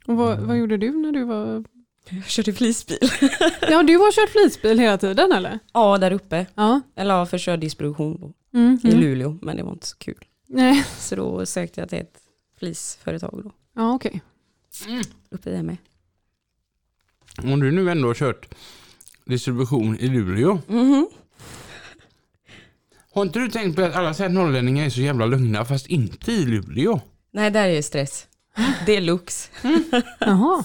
Och 0.06 0.16
vad, 0.16 0.32
Mm. 0.34 0.46
vad 0.48 0.56
gjorde 0.58 0.76
du 0.76 0.90
när 0.92 1.12
du 1.12 1.24
var... 1.24 1.64
jag 2.10 2.24
körde 2.24 2.52
flisbil. 2.52 2.98
Ja, 3.70 3.82
du 3.82 3.96
har 3.96 4.12
kört 4.12 4.30
flisbil 4.30 4.78
hela 4.78 4.98
tiden 4.98 5.32
eller? 5.32 5.58
Ja, 5.72 5.98
där 5.98 6.10
uppe. 6.12 6.46
Ja. 6.54 6.80
Eller 6.96 7.14
ja, 7.14 7.26
för 7.26 7.38
kördistribution 7.38 8.32
Mm. 8.54 8.78
i 8.84 8.88
Mm. 8.88 9.00
Luleå, 9.00 9.38
men 9.42 9.56
det 9.56 9.62
var 9.62 9.72
inte 9.72 9.86
så 9.86 9.96
kul. 9.98 10.24
Nej. 10.46 10.84
Så 10.98 11.16
då 11.16 11.46
sökte 11.46 11.80
jag 11.80 11.88
till 11.88 11.98
ett 11.98 12.18
flisföretag 12.58 13.40
då, 13.44 13.50
Ja, 13.74 13.94
okej. 13.94 14.22
uppe 15.30 15.50
där 15.50 15.62
med. 15.62 15.76
Om 17.42 17.60
du 17.60 17.70
nu 17.70 17.90
ändå 17.90 18.08
har 18.08 18.14
kört 18.14 18.48
distribution 19.24 19.98
i 19.98 20.08
Luleå. 20.08 20.58
Mhm. 20.66 21.08
Har 23.14 23.22
inte 23.22 23.38
du 23.38 23.48
tänkt 23.50 23.76
på 23.76 23.82
att 23.82 23.94
alla 23.94 24.14
säger 24.14 24.30
att 24.30 24.34
norrlänningar 24.34 24.84
är 24.86 24.90
så 24.90 25.00
jävla 25.00 25.26
lugna 25.26 25.64
fast 25.64 25.86
inte 25.86 26.32
i 26.32 26.44
Luleå? 26.44 27.00
Nej, 27.32 27.50
där 27.50 27.68
är 27.68 27.74
det 27.74 27.82
stress. 27.82 28.26
Deluxe. 28.86 29.48
Jaha, 30.18 30.64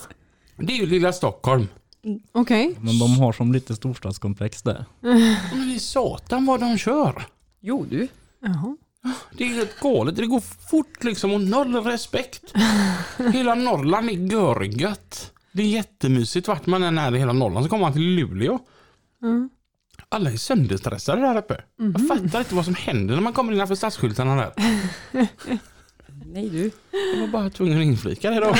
Det 0.57 0.73
är 0.73 0.77
ju 0.77 0.85
lilla 0.85 1.13
Stockholm. 1.13 1.67
okej. 2.31 2.75
Men 2.81 2.99
de 2.99 3.19
har 3.19 3.33
som 3.33 3.53
lite 3.53 3.75
storstadskomplex 3.75 4.61
där. 4.61 4.85
Men 5.01 5.69
det 5.69 5.75
är 5.75 5.79
satan 5.79 6.45
vad 6.45 6.59
de 6.59 6.77
kör. 6.77 7.25
Jo 7.61 7.85
du. 7.89 8.07
Jaha. 8.41 8.77
Det 9.37 9.43
är 9.43 9.47
helt 9.47 9.79
galet. 9.79 10.15
Det 10.15 10.25
går 10.25 10.39
fort 10.69 11.03
liksom 11.03 11.33
och 11.33 11.41
noll 11.41 11.75
respekt. 11.75 12.53
Hela 13.33 13.55
Norrland 13.55 14.09
är 14.09 14.13
görgött. 14.13 15.32
Det 15.53 15.61
är 15.63 15.67
jättemysigt 15.67 16.47
vart 16.47 16.65
man 16.65 16.83
än 16.83 16.97
är 16.97 17.15
i 17.15 17.19
hela 17.19 17.33
Norrland 17.33 17.65
så 17.65 17.69
kommer 17.69 17.81
man 17.85 17.93
till 17.93 18.01
Luleå. 18.15 18.59
Mm. 19.21 19.49
Alla 20.09 20.31
är 20.31 20.37
sönderstressade 20.37 21.21
där 21.21 21.37
uppe. 21.37 21.63
Jag 21.77 22.07
fattar 22.07 22.39
inte 22.39 22.55
vad 22.55 22.65
som 22.65 22.75
händer 22.75 23.15
när 23.15 23.21
man 23.21 23.33
kommer 23.33 23.53
innanför 23.53 23.75
stadsskyltarna 23.75 24.35
där. 24.35 24.53
Nej 26.25 26.49
du. 26.49 26.71
Jag 27.13 27.19
var 27.21 27.27
bara 27.27 27.49
tvungen 27.49 27.77
att 27.79 27.83
inflika 27.85 28.29
det 28.29 28.39
då. 28.39 28.45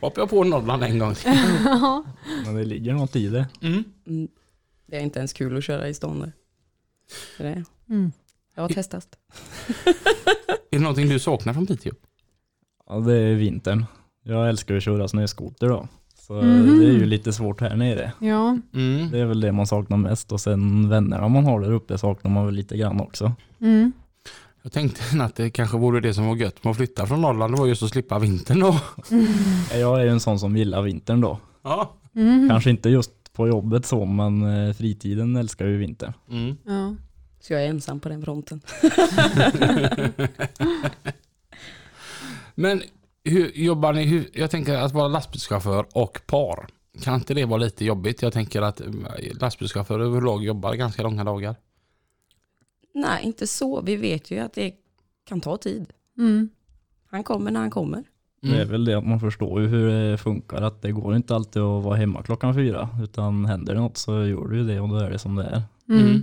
Hoppade 0.00 0.20
jag 0.20 0.30
på 0.30 0.44
Norrland 0.44 0.82
en 0.84 0.98
gång. 0.98 1.14
Men 2.44 2.54
det 2.54 2.64
ligger 2.64 2.92
något 2.92 3.16
i 3.16 3.28
det. 3.28 3.48
Mm. 3.62 3.84
Mm. 4.06 4.28
Det 4.86 4.96
är 4.96 5.00
inte 5.00 5.18
ens 5.18 5.32
kul 5.32 5.56
att 5.56 5.64
köra 5.64 5.88
i 5.88 5.94
stan 5.94 6.20
där. 6.20 6.32
Det, 7.38 7.64
Mm. 7.88 8.12
jag 8.54 8.62
har 8.62 8.68
testat. 8.68 9.08
Är 10.70 10.78
det 10.78 10.78
någonting 10.78 11.08
du 11.08 11.18
saknar 11.18 11.54
från 11.54 11.66
Piteå? 11.66 11.92
Ja, 12.86 12.94
det 12.98 13.14
är 13.14 13.34
vintern. 13.34 13.84
Jag 14.28 14.48
älskar 14.48 14.76
att 14.76 14.82
köra 14.82 15.08
snöskoter 15.08 15.68
då. 15.68 15.88
Så 16.14 16.32
Mhm. 16.34 16.78
det 16.80 16.86
är 16.86 16.92
ju 16.92 17.06
lite 17.06 17.32
svårt 17.32 17.60
här 17.60 17.76
nere. 17.76 18.12
Ja. 18.20 18.58
Mm. 18.74 19.10
Det 19.10 19.18
är 19.18 19.24
väl 19.24 19.40
det 19.40 19.52
man 19.52 19.66
saknar 19.66 19.96
mest 19.96 20.32
och 20.32 20.40
sen 20.40 20.88
vännerna 20.88 21.28
man 21.28 21.44
har 21.44 21.60
där 21.60 21.72
uppe 21.72 21.98
saknar 21.98 22.30
man 22.30 22.46
väl 22.46 22.54
lite 22.54 22.76
grann 22.76 23.00
också. 23.00 23.32
Mm. 23.60 23.92
Jag 24.62 24.72
tänkte 24.72 25.00
att 25.24 25.34
det 25.36 25.50
kanske 25.50 25.76
vore 25.78 26.00
det 26.00 26.14
som 26.14 26.26
var 26.26 26.36
gött 26.36 26.64
med 26.64 26.70
att 26.70 26.76
flytta 26.76 27.06
från 27.06 27.20
Norrland. 27.22 27.54
Det 27.54 27.58
var 27.60 27.66
just 27.66 27.82
att 27.82 27.90
slippa 27.90 28.18
vintern 28.18 28.60
då. 28.60 28.80
Jag 29.72 30.00
är 30.00 30.04
ju 30.04 30.10
en 30.10 30.20
sån 30.20 30.38
som 30.38 30.56
gillar 30.56 30.82
vintern 30.82 31.20
då. 31.20 31.38
Ja. 31.62 31.96
Mm. 32.14 32.48
Kanske 32.48 32.70
inte 32.70 32.88
just 32.88 33.10
på 33.32 33.48
jobbet 33.48 33.86
så, 33.86 34.04
men 34.04 34.42
eh, 34.68 34.72
fritiden 34.74 35.36
älskar 35.36 35.66
ju 35.66 35.76
vintern. 35.76 36.12
Mm. 36.30 36.56
Ja. 36.64 36.94
Så 37.40 37.52
jag 37.52 37.64
är 37.64 37.68
ensam 37.68 38.00
på 38.00 38.08
den 38.08 38.22
fronten. 38.22 38.60
Men 42.54 42.82
hur 43.30 43.52
jobbar 43.54 43.92
ni? 43.92 44.04
Hur, 44.04 44.28
jag 44.32 44.50
tänker 44.50 44.74
att 44.74 44.92
vara 44.92 45.08
lastbilschaufför 45.08 45.86
och 45.92 46.20
par. 46.26 46.66
Kan 47.02 47.14
inte 47.14 47.34
det 47.34 47.44
vara 47.44 47.58
lite 47.58 47.84
jobbigt? 47.84 48.22
Jag 48.22 48.32
tänker 48.32 48.62
att 48.62 48.80
eh, 48.80 48.86
lastbilschaufförer 49.40 50.04
överlag 50.04 50.44
jobbar 50.44 50.74
ganska 50.74 51.02
långa 51.02 51.24
dagar. 51.24 51.56
Nej, 52.94 53.24
inte 53.24 53.46
så. 53.46 53.80
Vi 53.80 53.96
vet 53.96 54.30
ju 54.30 54.38
att 54.38 54.52
det 54.52 54.74
kan 55.28 55.40
ta 55.40 55.56
tid. 55.56 55.86
Mm. 56.18 56.48
Han 57.10 57.24
kommer 57.24 57.50
när 57.50 57.60
han 57.60 57.70
kommer. 57.70 58.04
Det 58.42 58.48
är 58.48 58.54
Mm. 58.54 58.68
väl 58.68 58.84
det 58.84 58.94
att 58.98 59.06
man 59.06 59.20
förstår 59.20 59.60
ju 59.62 59.66
hur 59.68 59.88
det 60.10 60.18
funkar, 60.18 60.62
att 60.62 60.82
det 60.82 60.92
går 60.92 61.16
inte 61.16 61.34
alltid 61.34 61.62
att 61.62 61.84
vara 61.84 61.96
hemma 61.96 62.22
klockan 62.22 62.54
fyra, 62.54 62.88
utan 63.02 63.44
händer 63.44 63.74
det 63.74 63.80
något 63.80 63.96
så 63.96 64.12
gör 64.12 64.48
du 64.48 64.56
ju 64.58 64.64
det 64.66 64.80
och 64.80 64.88
då 64.88 64.96
är 64.96 65.10
det 65.10 65.18
som 65.18 65.34
det 65.36 65.44
är. 65.44 65.62
Mm. 65.88 66.06
Mm. 66.06 66.22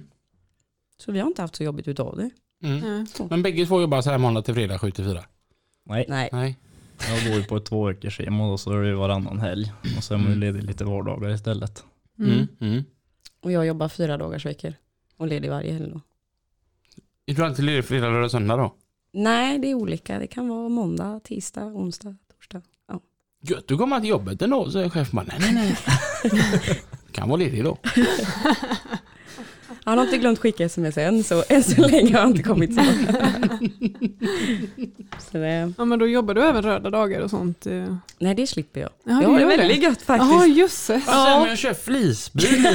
Så 0.97 1.11
vi 1.11 1.19
har 1.19 1.27
inte 1.27 1.41
haft 1.41 1.55
så 1.55 1.63
jobbigt 1.63 1.87
utav 1.87 2.17
det. 2.17 2.29
Mm. 2.67 3.05
Men 3.29 3.43
bägge 3.43 3.65
två 3.65 3.81
jobbar 3.81 4.01
så 4.01 4.09
här 4.09 4.17
måndag 4.17 4.41
till 4.41 4.53
fredag 4.53 4.79
7 4.79 4.91
till 4.91 5.05
4? 5.05 5.23
Nej, 5.85 6.05
Nej. 6.09 6.29
Nej. 6.31 6.57
Jag 7.09 7.31
går 7.31 7.39
ju 7.39 7.43
på 7.43 7.57
ett 7.57 7.65
två 7.65 7.85
veckors 7.85 8.17
schema 8.17 8.51
och 8.51 8.59
så 8.59 8.71
är 8.71 8.81
det 8.81 8.87
ju 8.87 8.93
varannan 8.93 9.39
helg. 9.39 9.71
Och 9.97 10.03
så 10.03 10.13
är 10.13 10.17
man 10.17 10.29
ju 10.29 10.35
ledig 10.35 10.63
lite 10.63 10.83
vardagar 10.83 11.29
istället. 11.29 11.83
Mm. 12.19 12.31
Mm. 12.31 12.47
Mm. 12.59 12.83
Och 13.41 13.51
jag 13.51 13.65
jobbar 13.65 13.89
fyra 13.89 14.17
dagars 14.17 14.45
veckor 14.45 14.73
och 15.17 15.27
ledig 15.27 15.49
varje 15.49 15.73
helg 15.73 15.91
då. 15.93 16.01
Är 17.25 17.33
du 17.33 17.45
alltid 17.45 17.65
ledig 17.65 17.85
fredag, 17.85 18.09
lördag, 18.09 18.31
söndag 18.31 18.57
då? 18.57 18.75
Nej, 19.13 19.59
det 19.59 19.67
är 19.67 19.75
olika. 19.75 20.19
Det 20.19 20.27
kan 20.27 20.47
vara 20.47 20.69
måndag, 20.69 21.19
tisdag, 21.23 21.65
onsdag, 21.65 22.15
torsdag. 22.35 22.61
Gött, 23.45 23.67
du 23.67 23.77
kommer 23.77 23.99
till 23.99 24.09
jobbet 24.09 24.41
ändå, 24.41 24.71
säger 24.71 24.89
chefen 24.89 25.19
nej 25.27 25.37
nej 25.39 25.53
nej. 25.53 25.77
kan 27.11 27.29
vara 27.29 27.37
ledig 27.37 27.63
då. 27.63 27.77
Han 29.85 29.97
har 29.97 30.05
inte 30.05 30.17
glömt 30.17 30.39
skicka 30.39 30.65
sms 30.65 30.97
än, 30.97 31.23
så 31.23 31.43
än 31.49 31.63
så 31.63 31.81
länge 31.87 32.13
har 32.13 32.21
han 32.21 32.29
inte 32.31 32.43
kommit 32.43 32.69
tillbaka. 32.69 33.29
så 35.31 35.37
det, 35.37 35.73
Ja 35.77 35.85
men 35.85 35.99
då 35.99 36.07
jobbar 36.07 36.33
du 36.33 36.43
även 36.43 36.63
röda 36.63 36.89
dagar 36.89 37.21
och 37.21 37.29
sånt? 37.29 37.65
eh. 37.65 37.95
nej, 38.19 38.35
det 38.35 38.47
slipper 38.47 38.81
jag. 38.81 38.89
Ja, 39.03 39.21
jag 39.21 39.29
har 39.29 39.39
det 39.39 39.45
väldigt 39.45 39.83
gött 39.83 40.01
faktiskt. 40.01 40.31
Jaha 40.33 40.45
jösses. 40.47 41.07
Alltså, 41.07 41.39
men 41.39 41.49
jag 41.49 41.57
kör 41.57 41.73
flisbil. 41.73 42.63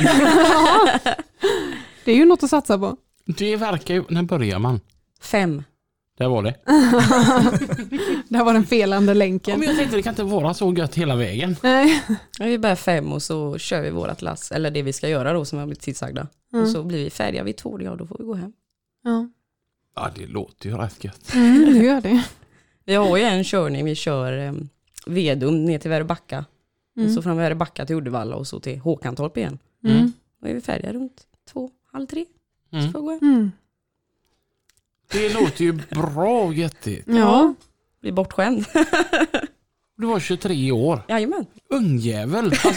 Det 2.04 2.12
är 2.12 2.16
ju 2.16 2.24
något 2.24 2.42
att 2.42 2.50
satsa 2.50 2.78
på. 2.78 2.96
Det 3.24 3.56
verkar 3.56 3.94
ju, 3.94 4.04
när 4.08 4.22
börjar 4.22 4.58
man? 4.58 4.80
Fem. 5.20 5.62
Där 6.18 6.28
var 6.28 6.42
det. 6.42 6.54
Det 8.28 8.36
här 8.36 8.44
var 8.44 8.52
den 8.54 8.66
felande 8.66 9.10
Ja, 9.10 9.14
länken. 9.14 9.58
men 9.60 9.68
jag 9.68 9.76
tänkte 9.78 9.96
det 9.96 10.02
kan 10.02 10.12
inte 10.12 10.22
vara 10.22 10.54
så 10.54 10.72
gött 10.72 10.94
hela 10.94 11.16
vägen. 11.16 11.56
Nej. 11.62 12.02
Ja, 12.38 12.44
Vi 12.46 12.58
börjar 12.58 12.76
fem 12.76 13.12
och 13.12 13.22
så 13.22 13.58
kör 13.58 13.80
vi 13.82 13.90
vårat 13.90 14.22
lass, 14.22 14.52
eller 14.52 14.70
det 14.70 14.82
vi 14.82 14.92
ska 14.92 15.08
göra 15.08 15.32
då 15.32 15.44
som 15.44 15.58
har 15.58 15.66
blivit 15.66 15.80
tillsagda. 15.82 16.26
Mm. 16.52 16.64
Och 16.64 16.70
så 16.70 16.82
blir 16.82 17.04
vi 17.04 17.10
färdiga 17.10 17.42
vid 17.42 17.56
två, 17.56 17.78
ja 17.82 17.96
då 17.96 18.06
får 18.06 18.16
vi 18.18 18.24
gå 18.24 18.34
hem. 18.34 18.52
Ja. 19.04 19.28
Ja, 19.96 20.10
det 20.16 20.26
låter 20.26 20.68
ju 20.68 20.76
rätt 20.76 21.04
gött. 21.04 21.34
Mm, 21.34 21.72
det 21.74 21.84
gör 21.84 22.00
det. 22.00 22.24
Vi 22.84 22.94
har 22.94 23.16
ju 23.16 23.22
en 23.22 23.44
körning, 23.44 23.84
vi 23.84 23.94
kör 23.94 24.38
eh, 24.46 24.52
Vedum 25.06 25.64
ner 25.64 25.78
till 25.78 25.90
Väröbacka. 25.90 26.44
Mm. 26.96 27.08
Och 27.08 27.14
så 27.14 27.22
från 27.22 27.36
Väröbacka 27.36 27.86
till 27.86 27.96
Uddevalla 27.96 28.36
och 28.36 28.46
så 28.46 28.60
till 28.60 28.78
Håkantorp 28.78 29.36
igen. 29.36 29.58
Mm. 29.84 30.12
Då 30.42 30.48
är 30.48 30.54
vi 30.54 30.60
färdiga 30.60 30.92
runt 30.92 31.22
två, 31.52 31.70
halv 31.92 32.06
tre. 32.06 32.24
Så 32.70 32.76
Mm. 32.76 32.92
får 32.92 33.00
vi 33.00 33.06
gå 33.06 33.10
hem. 33.26 33.52
Det 35.12 35.34
låter 35.34 35.64
ju 35.64 35.72
bra 35.72 36.40
och 36.40 36.54
göttigt. 36.54 37.04
Ja. 37.06 37.54
Blir 38.00 38.12
bortskämd. 38.12 38.64
Du 39.96 40.06
var 40.06 40.20
23 40.20 40.72
år. 40.72 41.02
Jajamän. 41.08 41.46
Ungjävel. 41.70 42.44
Alltså, 42.44 42.68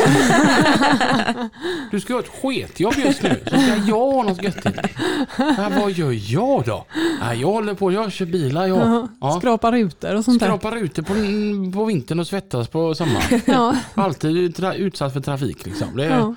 du 1.91 1.99
ska 1.99 2.13
ha 2.13 2.19
ett 2.19 2.27
sketjobb 2.27 2.93
just 2.97 3.23
nu. 3.23 3.39
Så 3.43 3.49
ska 3.49 3.75
jag 3.87 4.11
ha 4.11 4.23
något 4.23 4.43
göttigt. 4.43 4.75
Ja, 5.37 5.71
vad 5.79 5.91
gör 5.91 6.31
jag 6.33 6.63
då? 6.65 6.85
Ja, 7.21 7.33
jag 7.33 7.47
håller 7.47 7.73
på, 7.73 7.91
jag 7.91 8.11
kör 8.11 8.25
bilar 8.25 8.67
jag. 8.67 8.77
Ja. 8.77 9.07
Ja. 9.21 9.37
Skrapa 9.39 9.71
rutor 9.71 10.15
och 10.15 10.25
sånt 10.25 10.39
där. 10.39 10.47
Skrapar 10.47 10.77
ute 10.77 11.03
på, 11.03 11.13
på 11.73 11.85
vintern 11.85 12.19
och 12.19 12.27
svettas 12.27 12.67
på 12.67 12.95
sommaren. 12.95 13.41
Ja. 13.45 13.75
Alltid 13.93 14.63
utsatt 14.75 15.13
för 15.13 15.19
trafik 15.21 15.65
liksom. 15.65 15.97
Det 15.97 16.05
är, 16.05 16.09
Ja. 16.09 16.35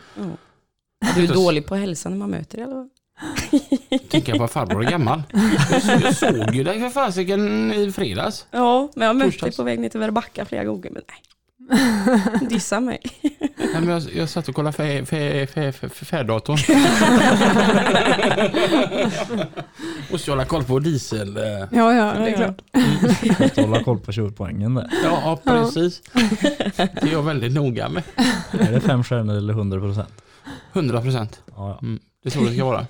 Du 1.17 1.25
är 1.25 1.35
dålig 1.35 1.67
på 1.67 1.75
hälsan 1.75 2.13
när 2.13 2.19
man 2.19 2.31
möter 2.31 2.59
dig 2.59 2.67
eller 2.67 2.89
jag 4.29 4.39
på 4.39 4.45
att 4.45 4.53
farbror 4.53 4.85
är 4.87 4.91
gammal. 4.91 5.23
Jag, 5.71 5.83
så- 5.83 5.93
jag 6.03 6.17
såg 6.17 6.55
ju 6.55 6.65
dig 6.65 6.81
för 6.81 6.89
fasiken 6.91 7.73
i 7.73 7.93
fredags. 7.93 8.47
Ja, 8.51 8.89
men 8.95 9.07
jag 9.07 9.15
har 9.15 9.27
mött 9.27 9.41
dig 9.41 9.57
på 9.57 9.63
väg 9.63 9.79
ner 9.79 9.89
till 9.89 10.01
Väröbacka 10.01 10.45
flera 10.45 10.65
gånger. 10.65 10.91
Men 10.91 11.03
nej. 11.09 11.17
Dissa 12.49 12.81
mig. 12.81 13.01
Nej, 13.57 13.69
men 13.73 13.89
jag, 13.89 14.03
jag 14.15 14.29
satt 14.29 14.49
och 14.49 14.55
kollade 14.55 14.77
fär, 14.77 15.05
fär, 15.05 15.47
fär, 15.47 15.73
fär, 15.73 15.89
färddatorn. 15.89 16.59
Måste 20.11 20.31
hålla 20.31 20.45
koll 20.45 20.65
på 20.65 20.79
diesel. 20.79 21.37
eh, 21.37 21.43
ja, 21.73 21.95
ja, 21.95 22.13
det 22.19 22.31
är 22.31 22.37
klart. 22.37 22.61
Måste 23.41 23.63
hålla 23.63 23.83
koll 23.85 24.01
på 24.01 24.13
körpoängen 24.13 24.75
där. 24.75 24.89
Ja, 25.05 25.39
precis. 25.45 26.03
Det 26.77 27.03
är 27.03 27.13
jag 27.13 27.23
väldigt 27.23 27.53
noga 27.53 27.89
med. 27.89 28.03
Är 28.53 28.73
det 28.73 28.81
fem 28.81 29.05
stjärnor 29.05 29.37
eller 29.37 29.55
100 29.55 29.81
procent? 29.81 30.09
100 30.73 31.01
procent. 31.01 31.41
Ja, 31.47 31.53
ja. 31.57 31.79
Mm, 31.83 32.01
det 32.25 32.29
är 32.29 32.31
så 32.31 32.45
det 32.45 32.55
ska 32.55 32.65
vara. 32.65 32.87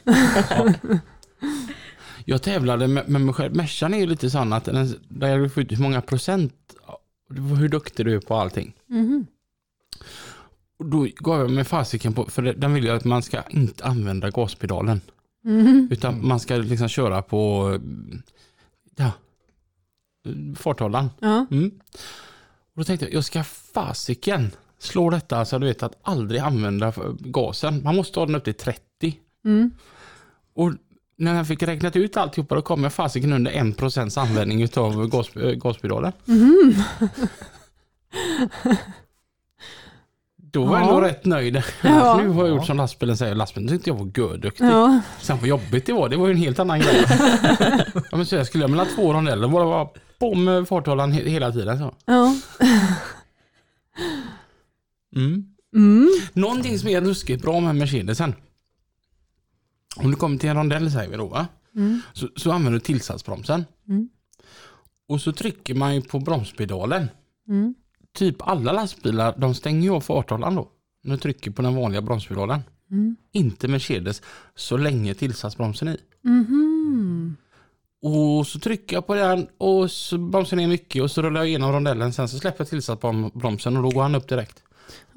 Ja. 0.51 0.72
Jag 2.24 2.43
tävlade 2.43 2.89
med, 2.89 3.09
med 3.09 3.20
mig 3.20 3.35
själv. 3.35 3.57
Mercan 3.57 3.95
är 3.95 3.99
ju 3.99 4.07
lite 4.07 4.30
sån 4.30 4.53
att 4.53 4.64
den, 4.64 4.95
där 5.09 5.39
du 5.39 5.49
får 5.49 5.62
ut 5.62 5.72
hur 5.72 5.82
många 5.82 6.01
procent, 6.01 6.55
hur 7.59 7.68
duktig 7.68 8.07
du 8.07 8.14
är 8.14 8.20
på 8.20 8.35
allting. 8.35 8.74
Mhm. 8.87 9.26
Och 10.76 10.85
då 10.87 11.09
gav 11.16 11.41
jag 11.41 11.51
mig 11.51 11.64
fasiken 11.64 12.12
på, 12.12 12.24
för 12.24 12.43
den 12.43 12.74
vill 12.74 12.85
ju 12.85 12.91
att 12.91 13.05
man 13.05 13.22
ska 13.22 13.43
inte 13.43 13.85
använda 13.85 14.30
gaspedalen. 14.30 15.01
Mhm. 15.45 15.89
Utan 15.91 16.26
man 16.26 16.41
ska 16.41 16.57
liksom 16.57 16.89
köra 16.89 17.22
på, 17.22 17.72
ja, 18.97 19.12
farthållaren. 20.57 21.11
Ja. 21.20 21.47
Mm. 21.51 21.70
Och 22.74 22.80
då 22.80 22.85
tänkte 22.85 23.07
jag, 23.07 23.14
jag 23.14 23.24
ska 23.24 23.45
fasiken 23.45 24.51
slå 24.78 25.11
detta 25.11 25.45
så 25.45 25.59
du 25.59 25.66
vet 25.66 25.82
att 25.82 25.99
aldrig 26.03 26.41
använda 26.41 26.93
gasen. 27.20 27.82
Man 27.82 27.97
måste 27.97 28.20
ha 28.20 28.26
den 28.26 28.35
upp 28.35 28.45
till 28.45 28.55
30. 28.55 29.18
Mm. 29.45 29.70
Och 30.55 30.72
när 31.16 31.34
jag 31.34 31.47
fick 31.49 31.62
räknat 31.62 31.97
ut 31.97 32.16
alltihopa 32.16 32.55
då 32.55 32.62
kom 32.62 32.82
jag 32.82 32.92
fasiken 32.92 33.32
under 33.32 33.53
1% 33.53 34.18
användning 34.20 34.68
av 34.76 35.07
gas, 35.07 35.36
äh, 35.36 35.51
gaspedalen. 35.53 36.12
Mhm. 36.24 36.74
Då 40.36 40.64
var 40.64 40.78
jag 40.78 40.86
Ja. 40.88 40.92
nog 40.92 41.03
rätt 41.03 41.24
nöjd. 41.24 41.62
Ja. 41.82 42.16
Nu 42.22 42.28
har 42.28 42.47
jag 42.47 42.57
gjort 42.57 42.66
som 42.66 42.76
lastbilen 42.76 43.16
säger. 43.16 43.34
Lastbilen 43.34 43.68
tyckte 43.68 43.90
jag 43.90 43.97
var 43.97 44.11
görduktig. 44.16 44.64
Ja. 44.64 45.01
Sen 45.20 45.38
vad 45.38 45.49
jobbigt 45.49 45.86
det 45.86 45.92
var, 45.92 46.09
det 46.09 46.16
var 46.16 46.26
ju 46.26 46.32
en 46.32 46.38
helt 46.38 46.59
annan 46.59 46.80
grej. 46.80 47.05
ja, 47.95 48.16
men 48.16 48.26
så 48.26 48.34
jag 48.36 48.47
skulle 48.47 48.64
jag 48.64 48.70
mellan 48.70 48.86
två 48.97 49.12
rondeller 49.12 49.49
bara 49.49 49.64
vara 49.64 49.88
på 50.18 50.34
med 50.34 50.68
farthållaren 50.68 51.12
he- 51.12 51.28
hela 51.28 51.53
tiden. 51.53 51.78
Så. 51.78 51.95
Ja. 52.05 52.34
Mm. 55.16 55.45
Mm. 55.76 56.09
Någonting 56.32 56.78
som 56.78 56.88
är 56.88 57.01
ruskigt 57.01 57.42
bra 57.42 57.61
med 57.61 57.76
Mercedesen. 57.76 58.34
Om 59.97 60.11
du 60.11 60.16
kommer 60.16 60.38
till 60.38 60.49
en 60.49 60.57
rondell 60.57 60.90
säger 60.90 61.11
vi 61.11 61.16
då 61.16 61.26
va? 61.26 61.47
Mm. 61.76 62.01
Så, 62.12 62.28
så 62.36 62.53
använder 62.53 62.78
du 62.78 62.80
tillsatsbromsen. 62.80 63.64
Mm. 63.88 64.09
Och 65.09 65.20
så 65.20 65.32
trycker 65.32 65.74
man 65.74 65.95
ju 65.95 66.03
på 66.03 66.18
bromspedalen. 66.18 67.09
Mm. 67.49 67.74
Typ 68.14 68.36
alla 68.49 68.72
lastbilar 68.72 69.34
de 69.38 69.55
stänger 69.55 69.82
ju 69.82 69.90
av 69.90 70.01
farthållaren 70.01 70.55
då. 70.55 70.68
När 71.03 71.14
du 71.14 71.20
trycker 71.20 71.51
på 71.51 71.62
den 71.62 71.74
vanliga 71.74 72.03
bromspedalen. 72.03 72.61
Mm. 72.90 73.16
Inte 73.32 73.68
Mercedes 73.68 74.22
så 74.55 74.76
länge 74.76 75.14
tillsatsbromsen 75.14 75.88
är 75.88 75.95
i. 75.95 76.01
Mhm. 76.22 77.36
Och 78.03 78.47
så 78.47 78.59
trycker 78.59 78.97
jag 78.97 79.07
på 79.07 79.14
den 79.14 79.47
och 79.59 79.90
så 79.90 80.18
bromsar 80.18 80.57
ner 80.57 80.68
mycket 80.68 81.03
och 81.03 81.11
så 81.11 81.22
rullar 81.22 81.40
jag 81.40 81.49
igenom 81.49 81.72
rondellen. 81.72 82.12
Sen 82.12 82.28
så 82.28 82.38
släpper 82.38 82.61
jag 82.61 82.68
tillsatsbromsen 82.68 83.76
och 83.76 83.82
då 83.82 83.90
går 83.90 84.03
han 84.03 84.14
upp 84.14 84.28
direkt. 84.28 84.64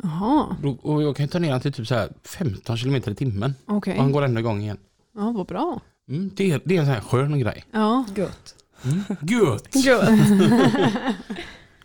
Jaha, 0.03 0.55
Då, 0.61 0.78
och 0.82 1.03
jag 1.03 1.15
kan 1.15 1.26
ju 1.26 1.30
ta 1.30 1.39
ner 1.39 1.51
den 1.51 1.61
till 1.61 1.74
typ 1.74 1.88
så 1.88 1.95
här 1.95 2.09
15 2.24 2.78
km 2.78 2.95
i 2.95 3.01
timmen. 3.15 3.53
okej. 3.65 3.97
Och 3.97 4.03
han 4.03 4.11
går 4.11 4.22
ändå 4.22 4.39
igång 4.39 4.61
igen. 4.61 4.78
Ja, 5.15 5.32
vad 5.38 5.47
bra. 5.47 5.80
Mm, 6.09 6.32
det, 6.36 6.51
är, 6.51 6.61
det 6.65 6.76
är 6.76 6.80
en 6.80 6.86
sån 6.86 6.93
här 6.93 7.01
skön 7.01 7.39
grej. 7.39 7.65
Ja. 7.72 8.05
Gött. 8.15 8.55
Mm. 8.86 9.03
Gött! 9.22 9.76
Gött. 9.86 10.09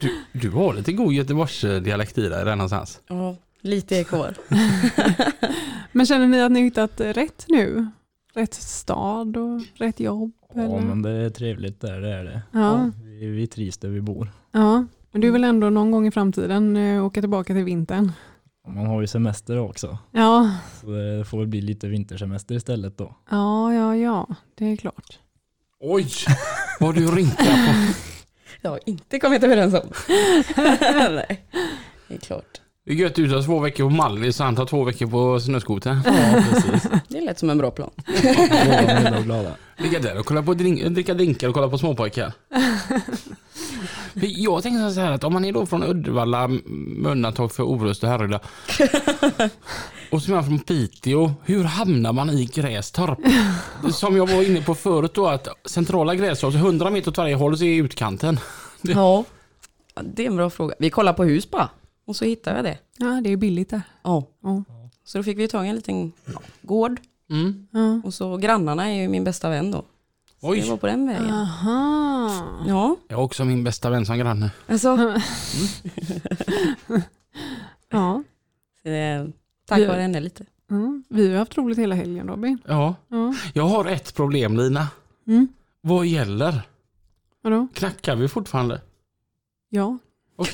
Du, 0.00 0.24
du 0.32 0.50
har 0.50 0.74
lite 0.74 0.92
god 0.92 1.12
Göteborgsdialekt 1.12 2.18
i 2.18 2.20
dig 2.20 2.44
där 2.44 2.56
någonstans. 2.56 3.00
Ja, 3.08 3.36
lite 3.60 3.98
är 3.98 4.04
kvar. 4.04 4.34
Men 5.92 6.06
känner 6.06 6.26
ni 6.26 6.40
att 6.42 6.52
ni 6.52 6.60
har 6.60 6.64
hittat 6.64 7.00
rätt 7.00 7.44
nu? 7.48 7.86
rätt 8.34 8.54
stad 8.54 9.36
och 9.36 9.60
rätt 9.74 10.00
jobb? 10.00 10.32
Ja 10.54 10.60
eller? 10.62 10.80
men 10.80 11.02
det 11.02 11.10
är 11.10 11.30
trevligt 11.30 11.80
där, 11.80 12.00
det 12.00 12.14
är 12.14 12.24
det. 12.24 12.42
Ja. 12.52 12.90
Vi, 13.04 13.26
vi 13.26 13.46
trivs 13.46 13.78
där 13.78 13.88
vi 13.88 14.00
bor. 14.00 14.28
ja. 14.52 14.86
Men 15.12 15.20
du 15.20 15.30
vill 15.30 15.44
ändå 15.44 15.70
någon 15.70 15.90
gång 15.90 16.06
i 16.06 16.10
framtiden 16.10 16.76
eh, 16.76 17.04
åka 17.04 17.20
tillbaka 17.20 17.54
till 17.54 17.64
vintern? 17.64 18.12
Man 18.68 18.86
har 18.86 19.00
ju 19.00 19.06
semester 19.06 19.58
också. 19.58 19.98
Ja, 20.10 20.50
Så 20.80 20.86
det 20.86 21.24
får 21.24 21.38
väl 21.38 21.46
bli 21.46 21.60
lite 21.60 21.88
vintersemester 21.88 22.54
istället 22.54 22.98
då. 22.98 23.16
ja, 23.30 23.74
ja, 23.74 23.96
ja. 23.96 24.26
Det 24.54 24.64
är 24.72 24.76
klart. 24.76 25.18
Oj, 25.80 26.06
vad 26.80 26.94
du 26.94 27.06
rinkar 27.06 27.44
på. 27.44 27.92
Det 28.62 28.68
har 28.68 28.80
inte 28.86 29.18
kommit 29.18 29.42
överens 29.42 29.74
om. 29.74 29.90
Nej, 30.56 31.44
det 32.08 32.14
är 32.14 32.18
klart. 32.18 32.60
Det 32.84 32.90
är 32.92 32.94
gött 32.94 33.18
ut 33.18 33.32
att 33.32 33.44
två 33.44 33.58
veckor 33.58 33.84
på 33.84 33.90
Mallis 33.90 34.40
och 34.40 34.46
han 34.46 34.56
tar 34.56 34.66
två 34.66 34.84
veckor 34.84 35.06
på 35.06 35.40
snöskoter. 35.40 36.00
Ja 36.04 36.42
precis. 36.52 36.90
Det 37.08 37.20
lät 37.20 37.38
som 37.38 37.50
en 37.50 37.58
bra 37.58 37.70
plan. 37.70 37.90
Glada. 39.24 39.56
Ligga 39.76 39.98
där 40.00 40.18
och 40.20 40.26
kolla 40.26 40.42
på 40.42 40.54
drink, 40.54 40.84
dricka 40.84 41.14
drinkar 41.14 41.48
och 41.48 41.54
kolla 41.54 41.68
på 41.68 41.78
småpojkar. 41.78 42.32
Jag 44.14 44.62
tänker 44.62 44.90
så 44.90 45.00
här 45.00 45.12
att 45.12 45.24
om 45.24 45.32
man 45.32 45.44
är 45.44 45.52
då 45.52 45.66
från 45.66 45.82
Uddevalla 45.82 46.48
med 46.48 47.12
undantag 47.12 47.52
för 47.52 47.62
Orust 47.62 48.02
och 48.02 48.08
Härryda. 48.08 48.40
Och 50.10 50.22
så 50.22 50.30
är 50.30 50.34
man 50.34 50.44
från 50.44 50.58
Piteå. 50.58 51.32
Hur 51.44 51.64
hamnar 51.64 52.12
man 52.12 52.30
i 52.30 52.44
Grästorp? 52.44 53.18
Som 53.92 54.16
jag 54.16 54.26
var 54.26 54.42
inne 54.42 54.62
på 54.62 54.74
förut 54.74 55.14
då 55.14 55.26
att 55.28 55.48
centrala 55.64 56.14
Grästorp, 56.14 56.52
så 56.52 56.58
100 56.58 56.90
meter 56.90 57.10
åt 57.10 57.18
varje 57.18 57.34
håll 57.34 57.58
så 57.58 57.64
är 57.64 57.82
utkanten. 57.82 58.40
Ja, 58.82 59.24
det 60.02 60.22
är 60.22 60.26
en 60.26 60.36
bra 60.36 60.50
fråga. 60.50 60.74
Vi 60.78 60.90
kollar 60.90 61.12
på 61.12 61.24
hus 61.24 61.50
bara. 61.50 61.68
Och 62.06 62.16
så 62.16 62.24
hittade 62.24 62.56
jag 62.56 62.64
det. 62.64 62.78
Ja, 62.96 63.20
det 63.24 63.32
är 63.32 63.36
billigt 63.36 63.70
där. 63.70 63.82
Ja. 64.02 64.24
Ja. 64.42 64.64
Så 65.04 65.18
då 65.18 65.24
fick 65.24 65.38
vi 65.38 65.48
tag 65.48 65.66
i 65.66 65.68
en 65.68 65.74
liten 65.74 66.12
gård. 66.62 67.00
Mm. 67.30 67.66
Ja. 67.70 68.00
Och 68.04 68.14
så 68.14 68.36
grannarna 68.36 68.90
är 68.90 69.02
ju 69.02 69.08
min 69.08 69.24
bästa 69.24 69.48
vän 69.50 69.70
då. 69.70 69.84
Så 70.42 70.54
det 70.54 70.60
var 70.62 70.74
Oj, 70.74 70.78
på 70.80 70.86
den 70.86 71.06
vägen. 71.06 71.30
Aha. 71.30 72.64
Ja, 72.68 72.96
jag 73.08 73.16
har 73.16 73.24
också 73.24 73.44
min 73.44 73.64
bästa 73.64 73.90
vän 73.90 74.06
som 74.06 74.18
granne. 74.18 74.50
alltså. 74.68 74.96
Ja. 77.88 78.22
Så 78.82 78.88
det 78.88 78.96
är 78.96 79.32
tack 79.66 79.78
Vi- 79.78 79.86
vare 79.86 80.00
henne 80.00 80.20
lite. 80.20 80.44
Mm. 80.70 81.04
Vi 81.08 81.30
har 81.30 81.38
haft 81.38 81.56
roligt 81.58 81.78
hela 81.78 81.94
helgen 81.94 82.28
Robin. 82.28 82.58
Ja, 82.66 82.94
Ja. 83.08 83.34
jag 83.54 83.64
har 83.64 83.84
ett 83.84 84.14
problem 84.14 84.56
Lina. 84.56 84.88
Mm. 85.26 85.48
Vad 85.80 86.06
gäller? 86.06 86.62
Vadå? 87.42 87.66
Knackar 87.74 88.16
vi 88.16 88.28
fortfarande? 88.28 88.80
Ja. 89.68 89.98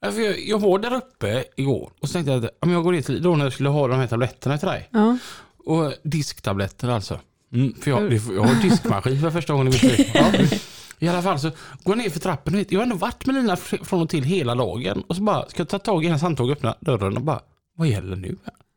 Ja, 0.00 0.12
för 0.12 0.20
Jag, 0.20 0.40
jag 0.40 0.58
var 0.58 0.78
där 0.78 0.94
uppe 0.94 1.44
igår 1.56 1.92
och 2.00 2.08
så 2.08 2.12
tänkte 2.12 2.32
jag 2.32 2.44
att 2.44 2.50
ja, 2.60 2.70
jag 2.70 2.84
går 2.84 2.92
dit 2.92 3.06
då 3.06 3.36
när 3.36 3.44
jag 3.44 3.52
skulle 3.52 3.68
ha 3.68 3.88
de 3.88 3.98
här 3.98 4.06
tabletterna 4.06 4.58
till 4.58 4.68
dig. 4.68 4.88
Ja. 4.92 5.18
Och 5.64 5.92
disktabletter 6.02 6.88
alltså. 6.88 7.20
Mm, 7.52 7.74
för 7.74 7.90
jag, 7.90 8.12
jag 8.12 8.42
har 8.42 8.62
diskmaskin 8.62 9.20
för 9.20 9.30
första 9.30 9.52
gången 9.52 9.68
i 9.68 9.70
mitt 9.70 9.82
liv. 9.82 10.10
Ja. 10.14 10.32
I 10.98 11.08
alla 11.08 11.22
fall 11.22 11.40
så 11.40 11.48
går 11.50 11.56
jag 11.96 11.98
ner 11.98 12.10
för 12.10 12.20
trappen 12.20 12.54
och 12.54 12.60
vet, 12.60 12.72
jag 12.72 12.78
har 12.80 12.82
ändå 12.82 12.96
varit 12.96 13.26
med 13.26 13.34
Lina 13.34 13.54
fr- 13.54 13.84
från 13.84 14.02
och 14.02 14.08
till 14.08 14.24
hela 14.24 14.54
dagen. 14.54 15.02
Och 15.06 15.16
så 15.16 15.22
bara 15.22 15.48
ska 15.48 15.60
jag 15.60 15.68
ta 15.68 15.78
tag 15.78 16.04
i 16.04 16.06
hennes 16.06 16.22
handtag 16.22 16.46
och 16.46 16.52
öppna 16.52 16.74
dörren 16.80 17.16
och 17.16 17.22
bara, 17.22 17.40
vad 17.76 17.88
gäller 17.88 18.16
nu? 18.16 18.36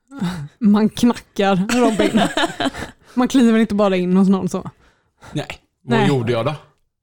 Man 0.60 0.90
knackar 0.90 1.56
Robin. 1.56 2.22
Man 3.14 3.28
kliver 3.28 3.60
inte 3.60 3.76
bara 3.76 3.96
in 3.96 4.18
hos 4.18 4.30
någon 4.30 4.50
så. 4.50 4.70
Nej, 5.34 5.48
vad 5.84 6.00
Nej. 6.00 6.08
gjorde 6.08 6.32
jag 6.32 6.46
då? 6.46 6.56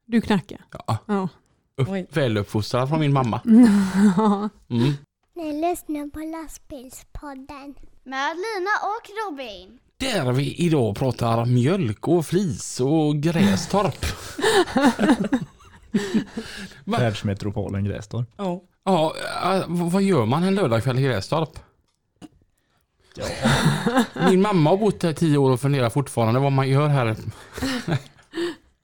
Du 0.06 0.20
knackar. 0.20 0.60
Ja, 0.86 0.98
Ja. 1.06 1.28
upp, 1.76 2.16
väluppfostrad 2.16 2.88
från 2.88 3.00
min 3.00 3.12
mamma. 3.12 3.40
Mm. 3.44 4.92
Ni 5.36 5.52
lyssnar 5.70 6.10
på 6.10 6.18
lastbilspodden. 6.20 7.74
Med 8.04 8.36
Lina 8.36 8.70
och 8.82 9.10
Robin. 9.30 9.78
Där 9.98 10.32
vi 10.32 10.54
idag 10.54 10.96
pratar 10.96 11.44
mjölk 11.44 12.08
och 12.08 12.26
flis 12.26 12.80
och 12.80 13.16
Grästorp. 13.16 14.06
Världsmetropolen 16.84 17.84
Grästorp. 17.84 18.28
Ja. 18.36 18.62
Ja, 18.84 19.14
äh, 19.44 19.64
vad 19.68 20.02
gör 20.02 20.26
man 20.26 20.42
en 20.42 20.54
lördagkväll 20.54 20.98
i 20.98 21.02
Grästorp? 21.02 21.58
Min 24.30 24.42
mamma 24.42 24.70
har 24.70 24.76
bott 24.76 25.02
här 25.02 25.12
tio 25.12 25.38
år 25.38 25.50
och 25.50 25.60
funderar 25.60 25.90
fortfarande 25.90 26.40
vad 26.40 26.52
man 26.52 26.68
gör 26.68 26.88
här. 26.88 27.06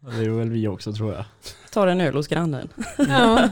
Det 0.00 0.24
är 0.24 0.30
väl 0.30 0.50
vi 0.50 0.68
också 0.68 0.92
tror 0.92 1.12
jag. 1.12 1.24
Tar 1.70 1.86
en 1.86 2.00
öl 2.00 2.14
hos 2.14 2.28
grannen. 2.28 2.68
ja. 2.96 3.48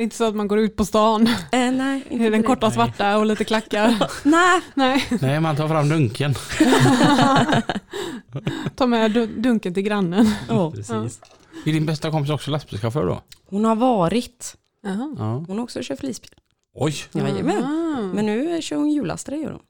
Det 0.00 0.02
är 0.02 0.04
inte 0.04 0.16
så 0.16 0.24
att 0.24 0.34
man 0.34 0.48
går 0.48 0.58
ut 0.58 0.76
på 0.76 0.84
stan. 0.84 1.26
Äh, 1.26 1.34
nej, 1.52 2.02
inte 2.10 2.24
den 2.24 2.32
direkt. 2.32 2.46
korta 2.46 2.70
svarta 2.70 3.18
och 3.18 3.26
lite 3.26 3.44
klackar. 3.44 4.10
Nej. 4.28 4.60
Nej, 4.74 5.04
Nej, 5.20 5.40
man 5.40 5.56
tar 5.56 5.68
fram 5.68 5.88
dunken. 5.88 6.34
ta 8.76 8.86
med 8.86 9.12
du- 9.12 9.26
dunken 9.26 9.74
till 9.74 9.82
grannen. 9.82 10.30
Ja. 10.48 10.70
Precis. 10.70 11.20
Är 11.66 11.72
din 11.72 11.86
bästa 11.86 12.10
kompis 12.10 12.30
också 12.30 12.50
lastbilschaufför 12.50 13.06
då? 13.06 13.22
Hon 13.46 13.64
har 13.64 13.76
varit. 13.76 14.56
Jaha. 14.82 15.14
Ja. 15.18 15.44
Hon 15.48 15.56
har 15.56 15.64
också 15.64 15.78
kört 15.82 15.98
flisbil. 15.98 16.30
Oj, 16.74 16.94
Jajamän. 17.12 17.64
Ah. 17.64 18.14
Men 18.14 18.26
nu 18.26 18.62
kör 18.62 18.76
hon 18.76 18.90
hjullastare 18.90 19.36
gör 19.36 19.50
hon. 19.50 19.62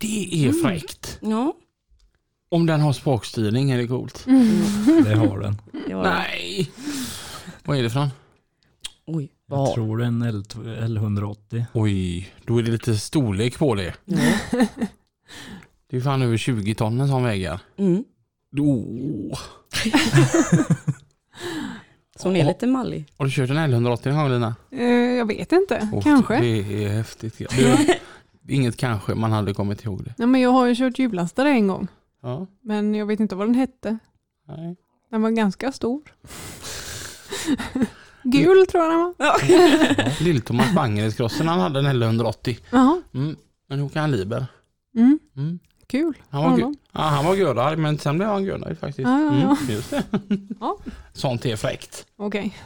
det 0.00 0.46
är 0.46 0.52
fräckt. 0.52 1.18
Ja, 1.20 1.52
Om 2.50 2.66
den 2.66 2.80
har 2.80 2.92
spakstyrning 2.92 3.70
är 3.70 3.78
det 3.78 3.86
coolt. 3.86 4.24
Det 5.04 5.14
har 5.14 5.38
den. 5.38 5.56
det 5.86 5.94
var 5.94 6.02
Nej! 6.04 6.70
Vad 7.64 7.78
är 7.78 7.82
det 7.82 7.90
från? 7.90 8.08
Oj, 9.06 9.30
Jag 9.50 9.74
tror 9.74 10.02
är 10.02 10.06
en 10.06 10.22
L 10.22 10.42
L180. 10.54 11.64
Oj, 11.72 12.28
då 12.44 12.58
är 12.58 12.62
det 12.62 12.70
lite 12.70 12.96
storlek 12.96 13.58
på 13.58 13.74
det. 13.74 13.94
Det 15.90 15.96
är 15.96 16.00
fan 16.00 16.22
över 16.22 16.36
20 16.36 16.74
ton 16.74 17.00
en 17.00 17.08
sån 17.08 17.24
vägar. 17.24 17.60
Mm. 17.76 18.04
Oh. 18.58 19.38
Så 22.16 22.28
hon 22.28 22.36
är 22.36 22.44
lite 22.44 22.66
mallig. 22.66 23.06
Har 23.16 23.24
du 23.24 23.30
kört 23.30 23.50
en 23.50 23.56
L180 23.56 24.08
en 24.08 24.16
gång 24.16 24.28
Lina? 24.30 24.54
Eh, 24.70 24.84
jag 24.90 25.26
vet 25.26 25.52
inte, 25.52 25.88
Åh, 25.92 26.02
kanske. 26.02 26.40
Det 26.40 26.84
är 26.84 26.88
häftigt. 26.88 27.38
Du, 27.56 27.76
det 28.42 28.52
är 28.52 28.56
inget 28.56 28.76
kanske, 28.76 29.14
man 29.14 29.32
hade 29.32 29.54
kommit 29.54 29.84
ihåg 29.84 30.04
det. 30.04 30.14
Nej, 30.18 30.28
men 30.28 30.40
jag 30.40 30.50
har 30.50 30.66
ju 30.66 30.74
kört 30.74 30.98
hjullastare 30.98 31.50
en 31.50 31.66
gång. 31.66 31.88
Ja, 32.22 32.46
Men 32.62 32.94
jag 32.94 33.06
vet 33.06 33.20
inte 33.20 33.34
vad 33.36 33.46
den 33.48 33.54
hette. 33.54 33.98
nej. 34.48 34.76
Den 35.10 35.22
var 35.22 35.30
ganska 35.30 35.72
stor. 35.72 36.00
Gul 38.22 38.66
tror 38.66 38.84
jag 38.84 38.92
den 38.92 38.98
var. 39.00 39.38
Lill-Thomas 40.24 40.74
Bangeredskrossen 40.74 41.48
han 41.48 41.60
hade 41.60 41.78
en 41.78 41.86
L180. 41.86 42.58
Jaha. 42.70 43.02
Mm. 43.14 43.36
Men 43.68 43.78
nu 43.78 43.84
åker 43.84 44.00
han 44.00 44.10
Liber. 44.10 44.46
Mm. 44.96 45.18
Mm. 45.36 45.58
Kul. 45.86 46.14
Han 46.30 46.42
var, 46.42 46.58
gu- 46.58 46.76
ja, 46.92 47.00
han 47.00 47.24
var 47.24 47.34
görarg 47.34 47.76
men 47.76 47.98
sen 47.98 48.16
blev 48.18 48.28
han 48.28 48.44
görarg 48.44 48.76
faktiskt. 48.76 49.08
Ja, 49.08 49.20
ja, 49.20 49.26
ja. 49.34 49.56
Mm, 49.60 49.74
just 49.74 49.90
det. 49.90 50.04
Ja. 50.60 50.76
Sånt 51.12 51.46
är 51.46 51.56
fräckt. 51.56 52.06
Okej. 52.16 52.56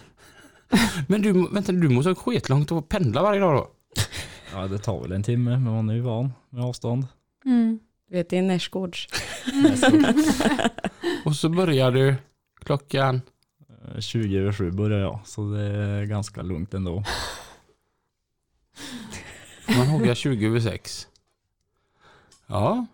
Men 1.08 1.22
du, 1.22 1.48
vänta, 1.52 1.72
du 1.72 1.88
måste 1.88 2.10
ha 2.10 2.14
skitlångt 2.14 2.72
och 2.72 2.88
pendla 2.88 3.22
varje 3.22 3.40
dag 3.40 3.54
då? 3.56 3.68
Ja 4.52 4.66
det 4.66 4.78
tar 4.78 5.00
väl 5.00 5.12
en 5.12 5.22
timme 5.22 5.50
men 5.50 5.72
man 5.74 5.88
är 5.88 5.94
ju 5.94 6.00
van 6.00 6.32
med 6.50 6.64
avstånd. 6.64 7.06
Mm. 7.44 7.78
Du 8.10 8.16
vet, 8.16 8.30
det 8.30 8.38
är 8.38 8.42
Närsgårds. 8.42 9.08
Och 11.24 11.36
så 11.36 11.48
börjar 11.48 11.90
du 11.90 12.14
klockan... 12.64 13.20
Eh, 13.84 14.00
20 14.00 14.38
över 14.38 14.52
7 14.52 14.70
börjar 14.70 14.98
jag 15.00 15.20
så 15.24 15.50
det 15.50 15.62
är 15.62 16.04
ganska 16.04 16.42
lugnt 16.42 16.74
ändå. 16.74 17.04
Man 19.76 19.86
hugger 19.86 20.14
20 20.14 20.46
över 20.46 20.60
6. 20.60 21.06
Ja, 22.46 22.86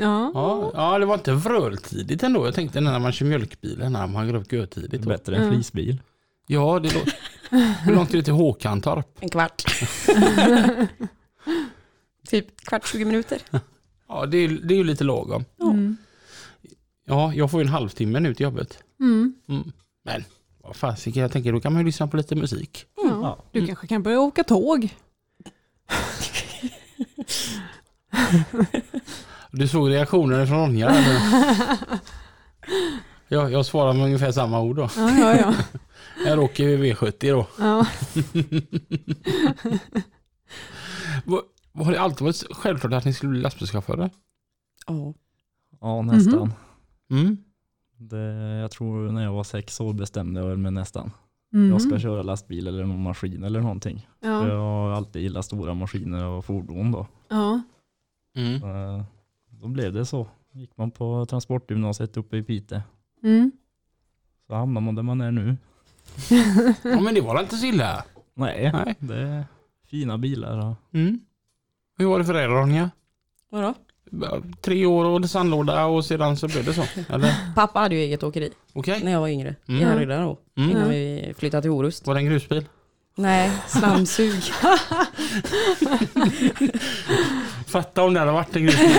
ja. 0.00 0.30
ja, 0.34 0.72
ja, 0.74 0.98
det 0.98 1.06
var 1.06 1.14
inte 1.14 1.32
vröltidigt 1.32 2.22
ändå. 2.22 2.46
Jag 2.46 2.54
tänkte 2.54 2.80
när 2.80 2.98
man 2.98 3.12
kör 3.12 3.26
mjölkbilen, 3.26 3.92
när 3.92 4.06
man 4.06 4.26
går 4.26 4.34
upp 4.34 4.50
Det 4.50 4.56
görtidigt. 4.56 5.04
bättre 5.04 5.36
än 5.36 5.52
flisbil. 5.52 6.02
Ja, 6.46 6.78
det 6.78 6.94
låter... 6.94 7.12
Hur 7.84 7.94
långt 7.94 8.10
är 8.12 8.16
det 8.16 8.22
till 8.22 8.32
Håkantorp? 8.32 9.06
En 9.20 9.28
kvart. 9.28 9.64
typ 12.28 12.60
kvart, 12.60 12.86
20 12.86 13.04
minuter. 13.04 13.38
Ja, 14.08 14.26
det 14.26 14.38
är, 14.38 14.48
det 14.48 14.74
är 14.74 14.78
ju 14.78 14.84
lite 14.84 15.04
lagom. 15.04 15.44
Mm. 15.62 15.96
Ja, 17.04 17.34
jag 17.34 17.50
får 17.50 17.60
ju 17.60 17.66
en 17.66 17.72
halvtimme 17.72 18.20
nu 18.20 18.34
till 18.34 18.44
jobbet. 18.44 18.82
Mm. 19.00 19.34
Mm. 19.48 19.72
Men 20.04 20.24
vad 20.62 20.76
fasiken, 20.76 21.22
jag 21.22 21.32
tänker 21.32 21.52
då 21.52 21.60
kan 21.60 21.72
man 21.72 21.80
ju 21.82 21.86
lyssna 21.86 22.08
på 22.08 22.16
lite 22.16 22.34
musik. 22.34 22.86
Ja. 22.96 23.44
Du 23.52 23.66
kanske 23.66 23.86
kan 23.86 24.02
börja 24.02 24.20
åka 24.20 24.44
tåg. 24.44 24.88
Du 29.50 29.68
såg 29.68 29.90
reaktionen 29.90 30.46
från 30.46 30.58
Ronja? 30.58 30.94
Ja, 33.30 33.50
jag 33.50 33.66
svarar 33.66 33.92
med 33.92 34.04
ungefär 34.04 34.32
samma 34.32 34.60
ord 34.60 34.76
då. 34.76 34.90
Ja, 34.96 35.10
ja, 35.18 35.36
ja. 35.36 35.54
Jag 36.26 36.38
åker 36.38 36.76
vi 36.76 36.92
V70 36.92 37.30
då. 37.32 37.46
ja. 37.58 37.86
Har 41.74 41.92
det 41.92 42.00
alltid 42.00 42.22
varit 42.24 42.44
självklart 42.50 42.92
att 42.92 43.04
ni 43.04 43.12
skulle 43.12 43.30
bli 43.30 43.40
lastbilschaufförer? 43.40 44.10
Ja. 44.86 45.14
Ja 45.80 46.02
nästan. 46.02 46.52
Mm. 47.10 47.36
Det, 47.98 48.18
jag 48.60 48.70
tror 48.70 49.12
när 49.12 49.22
jag 49.24 49.32
var 49.32 49.44
sex 49.44 49.80
år 49.80 49.92
bestämde 49.92 50.40
jag 50.40 50.58
mig 50.58 50.72
nästan. 50.72 51.10
Mm. 51.52 51.70
Jag 51.70 51.82
ska 51.82 51.98
köra 51.98 52.22
lastbil 52.22 52.66
eller 52.66 52.84
någon 52.84 53.02
maskin 53.02 53.44
eller 53.44 53.60
någonting. 53.60 54.08
För 54.20 54.28
ja. 54.28 54.48
Jag 54.48 54.58
har 54.60 54.90
alltid 54.90 55.22
gillat 55.22 55.44
stora 55.44 55.74
maskiner 55.74 56.24
och 56.24 56.44
fordon 56.44 56.92
då. 56.92 57.06
ja. 57.28 57.62
Mm. 58.36 58.54
Eh, 58.62 59.04
då 59.50 59.68
blev 59.68 59.92
det 59.92 60.04
så. 60.06 60.26
Gick 60.52 60.76
man 60.76 60.90
på 60.90 61.26
transportgymnasiet 61.26 62.16
uppe 62.16 62.36
i 62.36 62.42
Piteå. 62.42 62.80
Mm. 63.22 63.52
Så 64.46 64.54
hamnar 64.54 64.80
man 64.80 64.94
där 64.94 65.02
man 65.02 65.20
är 65.20 65.30
nu. 65.30 65.56
Ja 66.84 67.00
men 67.00 67.14
det 67.14 67.20
var 67.20 67.40
inte 67.40 67.56
så 67.56 67.66
illa. 67.66 68.04
Nej, 68.34 68.72
Nej. 68.72 68.94
det 68.98 69.16
är 69.18 69.44
fina 69.86 70.18
bilar. 70.18 70.58
Och 70.70 70.74
Mm. 70.94 71.20
Hur 71.98 72.06
var 72.06 72.18
det 72.18 72.24
för 72.24 72.34
er 72.34 72.48
Ronja? 72.48 72.90
Vadå? 73.50 73.74
Tre 74.60 74.86
år 74.86 75.04
och 75.04 75.30
sandlåda 75.30 75.84
och 75.84 76.04
sedan 76.04 76.36
så 76.36 76.48
blev 76.48 76.64
det 76.64 76.74
så? 76.74 76.84
Eller? 77.08 77.34
Pappa 77.54 77.78
hade 77.80 77.94
ju 77.94 78.00
eget 78.00 78.22
åkeri 78.22 78.50
Okej. 78.72 79.00
när 79.04 79.12
jag 79.12 79.20
var 79.20 79.28
yngre. 79.28 79.54
Mm. 79.68 79.80
I 79.80 79.84
Härryda 79.84 80.20
då. 80.20 80.38
Mm. 80.56 80.70
Innan 80.70 80.88
vi 80.88 81.32
flyttade 81.38 81.62
till 81.62 81.70
Orust. 81.70 82.06
Var 82.06 82.14
det 82.14 82.20
en 82.20 82.26
grusbil? 82.26 82.64
Nej, 83.14 83.50
slamsug. 83.66 84.42
Fatta 87.68 88.02
om 88.02 88.14
det 88.14 88.20
hade 88.20 88.32
varit 88.32 88.56
en 88.56 88.62
grusbil. 88.62 88.90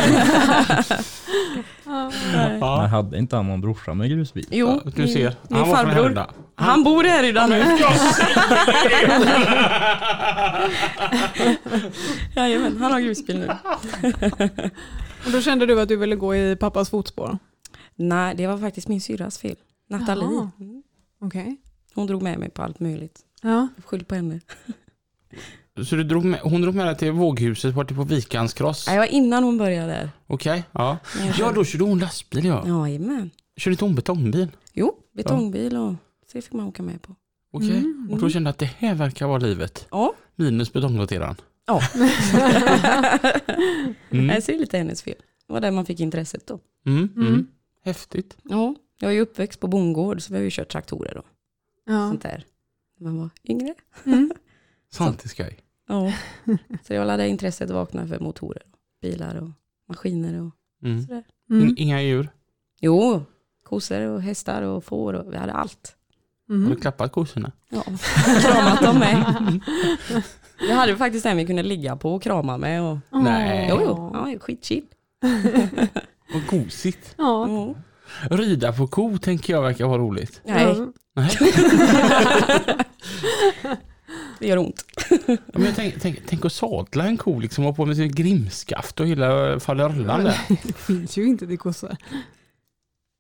Man 1.86 2.12
ja. 2.62 2.86
hade 2.86 3.18
inte 3.18 3.36
han 3.36 3.48
någon 3.48 3.62
brorsa 3.62 3.94
med 3.94 4.10
grusbil? 4.10 4.46
Jo, 4.52 4.82
Du 4.96 5.08
ser. 5.08 5.36
min, 5.48 5.60
Han 5.60 5.70
var 5.70 5.76
från 5.76 5.76
farbror. 5.86 6.04
Härryda. 6.04 6.30
Han 6.56 6.84
bor 6.84 7.06
i 7.06 7.10
Härryda 7.10 7.48
nu. 7.48 7.60
Jajamän, 12.36 12.78
han 12.78 12.92
har 12.92 13.00
grusbil 13.00 13.40
nu. 13.40 13.48
Och 15.26 15.32
då 15.32 15.42
kände 15.42 15.66
du 15.66 15.82
att 15.82 15.88
du 15.88 15.96
ville 15.96 16.16
gå 16.16 16.36
i 16.36 16.56
pappas 16.56 16.90
fotspår? 16.90 17.38
Nej, 17.96 18.36
det 18.36 18.48
var 18.48 18.58
faktiskt 18.58 18.88
min 18.88 19.02
syrras 19.02 19.38
fel. 19.38 19.56
Nathalie. 19.90 20.50
Mm. 20.60 20.84
Okej. 21.22 21.58
Hon 21.96 22.08
drog 22.08 22.22
med 22.22 22.40
mig 22.40 22.50
på 22.50 22.64
allt 22.64 22.80
möjligt. 22.80 23.20
Ja. 23.42 23.68
Skyll 23.86 24.06
på 24.06 24.16
henne. 24.16 24.40
Så 25.86 25.96
du 25.96 26.04
drog 26.04 26.26
med, 26.26 26.40
hon 26.40 26.62
drog 26.62 26.76
med 26.76 26.86
dig 26.88 26.98
till 26.98 27.12
våghuset 27.12 27.74
bort 27.76 27.96
på 27.96 28.04
Vikans 28.04 28.54
cross? 28.54 28.88
Nej, 28.88 28.96
Det 28.96 29.00
var 29.00 29.06
innan 29.08 29.44
hon 29.44 29.58
började 29.58 29.88
där. 29.92 30.10
Okej, 30.28 30.64
ja. 30.72 30.98
Jag 31.26 31.36
Ja, 31.40 31.52
då 31.52 31.66
körde 31.66 31.84
hon 31.84 32.00
lastbil 32.00 32.46
ja. 32.46 32.68
Jajamän. 32.68 33.30
Körde 33.58 33.74
inte 33.74 33.86
hon 33.86 33.96
betongbil? 33.96 34.48
Jo, 34.74 34.96
betongbil 35.16 35.78
och 35.78 35.92
så 36.28 36.38
det 36.38 36.42
fick 36.42 36.54
man 36.54 36.66
åka 36.68 36.84
med 36.84 37.02
på. 37.02 37.16
Okej. 37.52 37.78
Mm. 37.78 38.10
Och 38.12 38.20
då 38.20 38.30
kände 38.30 38.50
att 38.50 38.58
det 38.58 38.66
här 38.78 38.96
verkar 38.96 39.28
vara 39.28 39.38
livet. 39.38 39.88
Ja, 39.92 40.14
Minus 40.36 40.74
betonglateraren. 40.74 41.36
ja. 41.68 41.82
Mm. 44.12 44.42
Så 44.42 44.52
är 44.52 44.60
lite 44.60 44.78
hennes 44.78 45.02
fel. 45.04 45.16
Det 45.48 45.54
var 45.54 45.62
där 45.62 45.72
man 45.72 45.86
fick 45.86 46.00
intresset 46.00 46.48
då. 46.48 46.60
Mm. 46.86 47.10
Mm. 47.16 47.28
Mm. 47.28 47.48
Häftigt. 47.86 48.38
Ja, 48.44 48.76
jag 49.00 49.10
är 49.12 49.16
ju 49.16 49.22
uppväxt 49.22 49.60
på 49.60 49.68
bondgård 49.68 50.22
så 50.22 50.34
vi 50.34 50.38
har 50.40 50.44
ju 50.44 50.50
kört 50.52 50.72
traktorer 50.72 51.18
och 51.18 51.26
Ja. 51.86 52.10
sånt 52.10 52.22
där. 52.22 52.46
När 53.00 53.12
man 53.12 53.20
var 53.20 53.30
yngre. 53.50 53.74
Mm. 54.06 54.32
Sant 54.92 55.26
i 55.26 55.28
skoj. 55.30 55.58
Ja, 55.90 56.14
så 56.88 56.98
var 57.00 57.18
där 57.18 57.26
intresset 57.26 57.70
vaknade 57.70 58.08
för 58.08 58.20
motorer, 58.20 58.64
bilar 59.02 59.36
och 59.36 59.50
maskiner 59.90 60.42
och 60.42 60.52
Mm. 60.84 61.02
sådär. 61.02 61.24
Mm. 61.50 61.70
In- 61.70 61.76
Inga 61.78 62.02
djur. 62.02 62.30
Jo, 62.82 63.22
kossor 63.64 64.02
och 64.02 64.22
hästar 64.22 64.62
och 64.62 64.84
får 64.84 65.14
och 65.14 65.34
vi 65.34 65.38
hade 65.38 65.54
allt. 65.54 65.96
Har 66.48 66.56
Mm. 66.56 66.70
du 66.70 66.76
klappat 66.76 67.12
kossorna? 67.12 67.52
Ja, 67.70 67.84
kramat 68.42 68.82
dem 68.82 69.00
med. 69.00 69.60
Vi 70.60 70.72
hade 70.72 70.98
faktiskt 70.98 71.26
en 71.26 71.38
vi 71.38 71.46
kunde 71.46 71.64
ligga 71.64 71.96
på 71.96 72.16
och 72.16 72.24
krama 72.24 72.58
med. 72.58 72.82
Och, 72.84 72.98
Nej. 73.12 73.68
jo, 73.70 73.78
jo, 73.82 74.12
ja, 74.14 74.40
skitchill. 74.40 74.86
Vad 76.34 76.48
gosigt. 76.50 77.16
Ja. 77.18 77.48
Ja. 77.50 77.76
Rida 78.38 78.74
på 78.74 78.88
ko 78.88 79.18
tänker 79.18 79.54
jag 79.54 79.62
verkar 79.62 79.86
vara 79.86 79.98
roligt. 80.02 80.42
Nej. 80.46 80.76
Nej. 81.16 81.30
Det 84.40 84.48
gör 84.48 84.58
ont. 84.58 84.86
Ja, 85.10 85.38
Men 85.54 85.66
jag 85.66 85.76
tänk, 85.76 86.02
tänk, 86.02 86.20
tänk 86.26 86.46
att 86.46 86.54
sadla 86.54 87.06
en 87.08 87.18
ko 87.18 87.40
liksom 87.40 87.66
och 87.66 87.76
på 87.76 87.86
med 87.86 87.96
sin 87.96 88.12
grimskaft 88.12 89.00
och 89.00 89.08
hela 89.08 89.60
faderullan 89.60 90.24
där. 90.24 90.40
Det 90.64 90.74
finns 90.78 91.18
ju 91.18 91.28
inte 91.28 91.48
till 91.48 91.58
kossor. 91.58 91.98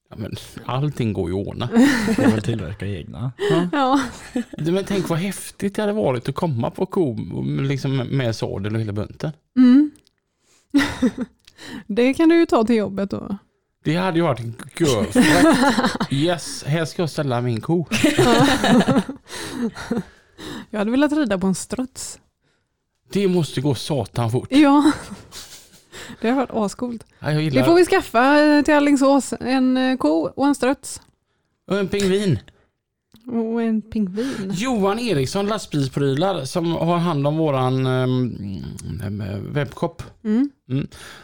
Ja, 0.09 0.15
men 0.17 0.35
allting 0.65 1.13
går 1.13 1.29
ju 1.29 1.41
att 1.41 1.47
ordna. 1.47 1.67
Får 2.15 2.31
väl 2.31 2.41
tillverka 2.41 2.85
egna. 2.85 3.31
Ja. 3.71 4.01
Men 4.57 4.85
tänk 4.85 5.09
vad 5.09 5.19
häftigt 5.19 5.75
det 5.75 5.81
hade 5.81 5.93
varit 5.93 6.29
att 6.29 6.35
komma 6.35 6.71
på 6.71 6.85
ko 6.85 7.17
liksom 7.61 7.97
med 7.97 8.35
sadel 8.35 8.75
och 8.75 8.81
hela 8.81 8.93
bunten. 8.93 9.31
Mm. 9.57 9.91
Det 11.87 12.13
kan 12.13 12.29
du 12.29 12.35
ju 12.39 12.45
ta 12.45 12.63
till 12.63 12.75
jobbet 12.75 13.11
då. 13.11 13.37
Det 13.83 13.95
hade 13.95 14.17
ju 14.17 14.23
varit 14.23 14.41
görfräckt. 14.79 16.11
Yes, 16.11 16.63
här 16.63 16.85
ska 16.85 17.01
jag 17.01 17.09
ställa 17.09 17.41
min 17.41 17.61
ko. 17.61 17.87
Jag 20.69 20.79
hade 20.79 20.91
velat 20.91 21.11
rida 21.11 21.37
på 21.37 21.47
en 21.47 21.55
struts. 21.55 22.19
Det 23.11 23.27
måste 23.27 23.61
gå 23.61 23.75
satan 23.75 24.31
fort. 24.31 24.47
Ja. 24.51 24.91
Det 26.21 26.29
har 26.29 26.35
varit 26.35 26.49
ascoolt. 26.53 27.05
Ja, 27.19 27.31
jag 27.31 27.53
Det 27.53 27.63
får 27.63 27.75
vi 27.75 27.85
skaffa 27.85 28.39
eh, 28.39 28.63
till 28.63 28.73
Alingsås. 28.73 29.33
En 29.39 29.77
eh, 29.77 29.97
ko 29.97 30.31
och 30.35 30.47
en 30.47 30.55
struts. 30.55 31.01
Och 31.67 31.79
en 31.79 31.87
pingvin. 31.87 32.39
Och 33.27 33.61
en 33.61 33.81
pingvin. 33.81 34.53
Johan 34.55 34.99
Eriksson 34.99 35.47
lastbilsprylar 35.47 36.45
som 36.45 36.71
har 36.71 36.97
hand 36.97 37.27
om 37.27 37.37
våran 37.37 37.87
um, 37.87 38.63
webbshop. 39.53 40.03
Mm. 40.23 40.49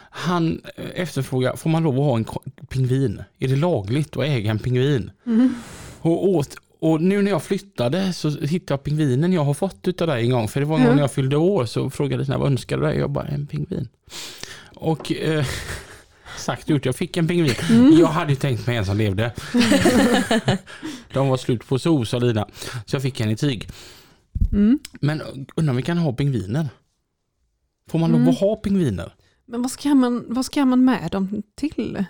Han 0.10 0.62
eh, 0.76 0.86
efterfrågar, 0.94 1.56
får 1.56 1.70
man 1.70 1.84
lov 1.84 2.00
att 2.00 2.06
ha 2.06 2.18
en 2.18 2.26
pingvin? 2.68 3.24
Är 3.40 3.48
det 3.48 3.56
lagligt 3.56 4.18
att 4.18 4.24
äga 4.24 4.52
en 4.52 4.60
pingvin? 4.60 5.12
Mm. 5.26 5.56
Och, 6.02 6.30
åt, 6.30 6.56
och 6.80 7.02
nu 7.02 7.22
när 7.22 7.32
jag 7.32 7.44
flyttade 7.44 8.14
så 8.14 8.30
hittade 8.30 8.74
jag 8.74 8.84
pingvinen 8.84 9.34
jag 9.34 9.44
har 9.44 9.54
fått 9.54 9.88
utav 9.88 10.08
dig 10.08 10.24
en 10.24 10.30
gång. 10.32 10.48
För 10.48 10.60
det 10.60 10.66
var 10.66 10.76
en 10.78 10.82
gång 10.82 10.90
Ja. 10.92 10.96
när 10.96 11.04
jag 11.04 11.12
fyllde 11.12 11.38
år 11.38 11.66
så 11.66 11.90
frågade 11.90 12.24
jag 12.24 12.40
vad 12.40 12.52
önskade 12.52 12.82
du 12.82 12.88
dig? 12.88 12.98
Jag 13.00 13.12
bara 13.12 13.28
en 13.28 13.48
pingvin. 13.48 13.88
Och 14.76 15.12
eh, 15.12 15.46
sagt 16.38 16.64
och 16.64 16.70
gjort, 16.70 16.86
jag 16.86 16.96
fick 16.96 17.18
en 17.18 17.28
pingvin. 17.28 17.54
Mm. 17.70 17.92
Jag 18.00 18.08
hade 18.08 18.30
ju 18.32 18.36
tänkt 18.36 18.68
mig 18.68 18.78
en 18.78 18.86
som 18.86 18.98
levde. 18.98 19.32
De 21.14 21.28
var 21.30 21.38
slut 21.38 21.68
på 21.68 21.80
sos 21.80 22.14
och 22.14 22.22
lina. 22.22 22.48
Så 22.86 22.96
jag 22.96 23.02
fick 23.02 23.20
en 23.20 23.30
i 23.30 23.36
tyg. 23.36 23.70
Mm. 24.52 24.80
Men 25.02 25.22
undrar 25.56 25.72
om 25.72 25.78
vi 25.78 25.84
kan 25.84 25.98
ha 25.98 26.14
pingviner? 26.14 26.68
Får 27.90 28.00
man 28.00 28.10
Mm. 28.10 28.22
lov 28.26 28.30
att 28.34 28.40
ha 28.40 28.56
pingviner? 28.56 29.14
Men 29.48 29.62
vad 29.62 29.72
ska, 29.72 29.96
man, 29.96 30.26
vad 30.28 30.46
ska 30.46 30.66
man 30.66 30.86
med 30.86 31.12
dem 31.12 31.44
till? 31.56 32.06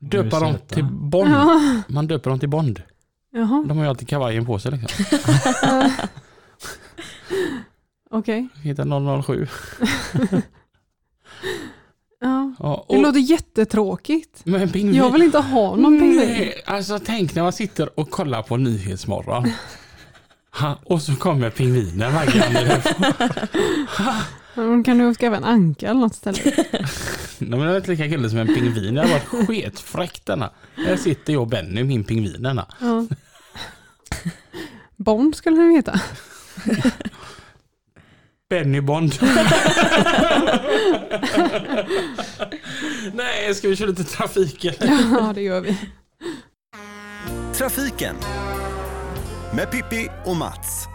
Döpa 0.00 0.40
dem 0.40 0.54
till 0.68 0.84
Bond. 0.84 1.30
Ja. 1.30 1.82
Man 1.88 2.06
döper 2.06 2.30
dem 2.30 2.38
till 2.38 2.48
Bond. 2.48 2.82
Jaha, 3.34 3.64
De 3.68 3.76
har 3.78 3.84
ju 3.84 3.90
alltid 3.90 4.08
kavajen 4.08 4.46
på 4.46 4.58
sig 4.58 4.72
liksom. 4.72 5.04
okej. 8.10 8.48
Heter 8.62 9.22
007. 9.22 9.46
Ja. 12.24 12.54
Ja, 12.58 12.84
Det 12.88 12.96
och, 12.96 13.02
låter 13.02 13.18
jättetråkigt. 13.20 14.40
men 14.44 14.60
en 14.62 14.68
pingvin. 14.68 14.94
Jag 14.96 15.10
vill 15.12 15.22
inte 15.22 15.38
ha 15.38 15.76
någon 15.76 16.00
pingvin. 16.00 16.16
Nej, 16.28 16.62
alltså 16.66 16.98
tänk 17.04 17.34
när 17.34 17.42
man 17.42 17.52
sitter 17.52 18.00
och 18.00 18.10
kollar 18.10 18.42
på 18.42 18.56
Nyhetsmorgon. 18.56 19.50
Ha, 20.60 20.78
och 20.84 21.02
så 21.02 21.16
kommer 21.16 21.50
pingvinen 21.50 22.14
vaggande. 22.14 22.60
därifrån. 22.64 23.04
Men 24.54 24.84
Kan 24.84 24.98
du 24.98 25.14
skaffa 25.14 25.36
en 25.36 25.44
anka 25.44 25.88
eller 25.88 26.00
något 26.00 26.14
ställe? 26.14 26.38
Nej, 27.38 27.58
men 27.58 27.60
det 27.60 27.72
är 27.72 27.76
inte 27.76 27.90
lika 27.90 28.08
kul 28.08 28.30
som 28.30 28.38
en 28.38 28.46
pingvin. 28.54 28.94
Det 28.94 29.00
har 29.02 29.08
varit 29.08 29.46
sketfräckt 29.46 30.26
denna. 30.26 30.50
Här 30.76 30.96
sitter 30.96 31.32
jag 31.32 31.42
och 31.42 31.48
Benny, 31.48 31.84
min 31.84 32.04
pingvin 32.04 32.42
denna. 32.42 32.66
Ja. 32.80 33.06
Bond 34.96 35.34
skulle 35.36 35.56
den 35.56 35.70
heta. 35.70 36.00
Benny 38.50 38.80
Bond. 38.80 39.14
Nej, 43.12 43.54
ska 43.54 43.68
vi 43.68 43.76
köra 43.76 43.88
lite 43.88 44.04
trafik 44.04 44.64
eller? 44.64 44.86
Ja, 45.18 45.32
det 45.34 45.42
gör 45.42 45.60
vi. 45.60 45.78
Trafiken 47.54 48.16
med 49.54 49.70
Pippi 49.70 50.08
och 50.24 50.36
Mats. 50.36 50.86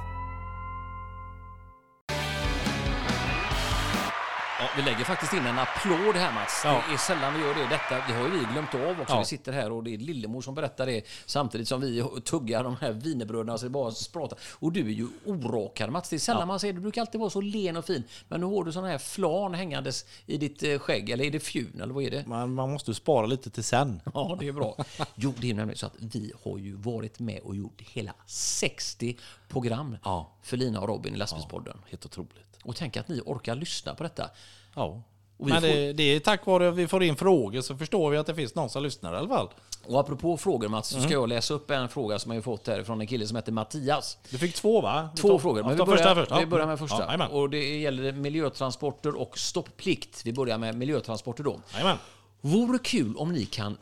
Vi 4.78 4.84
lägger 4.84 5.04
faktiskt 5.04 5.34
in 5.34 5.46
en 5.46 5.60
applåd 5.60 6.16
här 6.16 6.34
Mats. 6.34 6.62
Det 6.64 6.94
är 6.94 6.98
sällan 6.98 7.34
vi 7.34 7.40
gör 7.40 7.54
det. 7.56 7.62
Detta, 7.70 8.08
det 8.08 8.14
har 8.14 8.26
ju 8.26 8.32
vi 8.40 8.46
glömt 8.54 8.76
av 8.76 9.02
också. 9.02 9.14
Ja. 9.14 9.20
Vi 9.20 9.26
sitter 9.26 9.52
här 9.52 9.72
och 9.72 9.84
det 9.84 9.94
är 9.94 9.98
Lillemor 9.98 10.42
som 10.42 10.56
berättar 10.56 10.86
det 10.86 11.06
samtidigt 11.26 11.68
som 11.68 11.82
vi 11.82 12.04
tuggar 12.26 12.64
de 12.64 12.76
här 12.76 12.92
wienerbröderna 12.92 13.58
så 13.58 13.66
det 13.66 13.70
bara 13.70 13.92
spratar. 13.92 14.40
Och 14.54 14.72
du 14.72 14.80
är 14.80 14.90
ju 14.94 15.08
orakad 15.26 15.92
Mats. 15.92 16.10
Det 16.10 16.16
är 16.16 16.20
sällan 16.20 16.48
man 16.48 16.60
ser. 16.60 16.74
Du 16.74 16.80
brukar 16.80 17.02
alltid 17.02 17.20
vara 17.20 17.30
så 17.30 17.42
len 17.42 17.78
och 17.78 17.86
fin. 17.86 18.04
Men 18.28 18.40
nu 18.40 18.46
har 18.46 18.64
du 18.64 18.72
sådana 18.72 18.88
här 18.92 18.98
flan 18.98 19.54
hängandes 19.54 20.06
i 20.26 20.38
ditt 20.38 20.64
eh, 20.64 20.80
skägg. 20.80 21.10
Eller 21.10 21.26
är 21.26 21.32
det 21.32 21.40
fjun 21.40 21.82
eller 21.82 21.94
vad 21.94 22.04
är 22.04 22.12
det? 22.12 22.26
Man, 22.28 22.54
man 22.54 22.72
måste 22.72 22.94
spara 22.94 23.26
lite 23.26 23.50
till 23.50 23.64
sen. 23.64 24.02
Ja, 24.14 24.38
det 24.40 24.48
är 24.48 24.52
bra. 24.52 24.76
Jo, 25.16 25.34
det 25.38 25.50
är 25.50 25.54
nämligen 25.54 25.78
så 25.78 25.86
att 25.86 25.96
vi 26.00 26.32
har 26.44 26.58
ju 26.58 26.76
varit 26.76 27.20
med 27.20 27.40
och 27.44 27.56
gjort 27.56 27.82
hela 27.82 28.14
60 28.26 29.18
program 29.48 29.98
Ja. 30.04 30.32
för 30.44 30.58
Lina 30.58 30.80
och 30.82 30.88
Robin 30.88 31.14
i 31.14 31.18
Lastbilspodden. 31.18 31.78
Helt 31.90 32.06
otroligt. 32.06 32.58
Och 32.64 32.76
tänk 32.76 32.98
att 32.98 33.08
ni 33.08 33.22
orkar 33.26 33.56
lyssna 33.56 33.96
på 33.96 34.04
detta. 34.04 34.30
Ja. 34.78 35.02
Men 35.40 35.62
får- 35.62 35.68
det, 35.68 35.94
det 35.94 36.04
är 36.04 36.20
tack 36.20 36.46
vare 36.46 36.70
att 36.70 36.76
vi 36.76 36.88
får 36.88 37.04
in 37.04 37.16
frågor 37.16 37.62
så 37.62 37.78
förstår 37.78 38.10
vi 38.12 38.18
att 38.18 38.28
det 38.28 38.36
finns 38.36 38.56
någon 38.56 38.70
som 38.70 38.84
lyssnar 38.84 39.14
i 39.14 39.18
alla 39.18 39.28
fall. 39.28 39.50
Och 39.86 40.00
apropå 40.00 40.38
frågor 40.38 40.68
Mats, 40.68 40.92
Mm. 40.92 41.02
så 41.04 41.08
ska 41.08 41.14
jag 41.14 41.30
läsa 41.30 41.54
upp 41.54 41.72
en 41.72 41.90
fråga 41.90 42.20
som 42.20 42.32
jag 42.32 42.38
har 42.38 42.42
fått 42.44 42.68
här 42.68 42.84
från 42.84 43.02
en 43.02 43.08
kille 43.08 43.28
som 43.28 43.36
heter 43.36 43.52
Mattias. 43.52 44.18
Du 44.30 44.38
fick 44.38 44.56
två 44.56 44.82
va? 44.82 45.10
Två 45.18 45.28
tar- 45.30 45.38
frågor, 45.38 45.64
men 45.64 45.72
vi 45.72 45.78
börjar, 45.84 45.98
första 45.98 46.16
först. 46.16 46.42
vi 46.42 46.46
börjar 46.46 46.68
med 46.68 46.80
första. 46.80 47.16
Ja, 47.20 47.28
och 47.28 47.50
det 47.50 47.78
gäller 47.80 48.12
miljötransporter 48.12 49.16
och 49.16 49.38
stopplikt. 49.38 50.22
Vi 50.26 50.34
börjar 50.34 50.58
med 50.58 50.76
miljötransporter 50.76 51.44
då. 51.44 51.60
Jajamän. 51.74 51.98
Vore 52.42 52.78
kul 52.80 53.16
om 53.18 53.34
ni 53.34 53.46
kan 53.46 53.78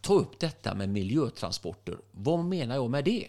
ta 0.00 0.14
upp 0.14 0.38
detta 0.38 0.74
med 0.74 0.88
miljötransporter. 0.88 1.96
Vad 2.10 2.38
menar 2.44 2.74
jag 2.74 2.90
med 2.90 3.04
det? 3.04 3.28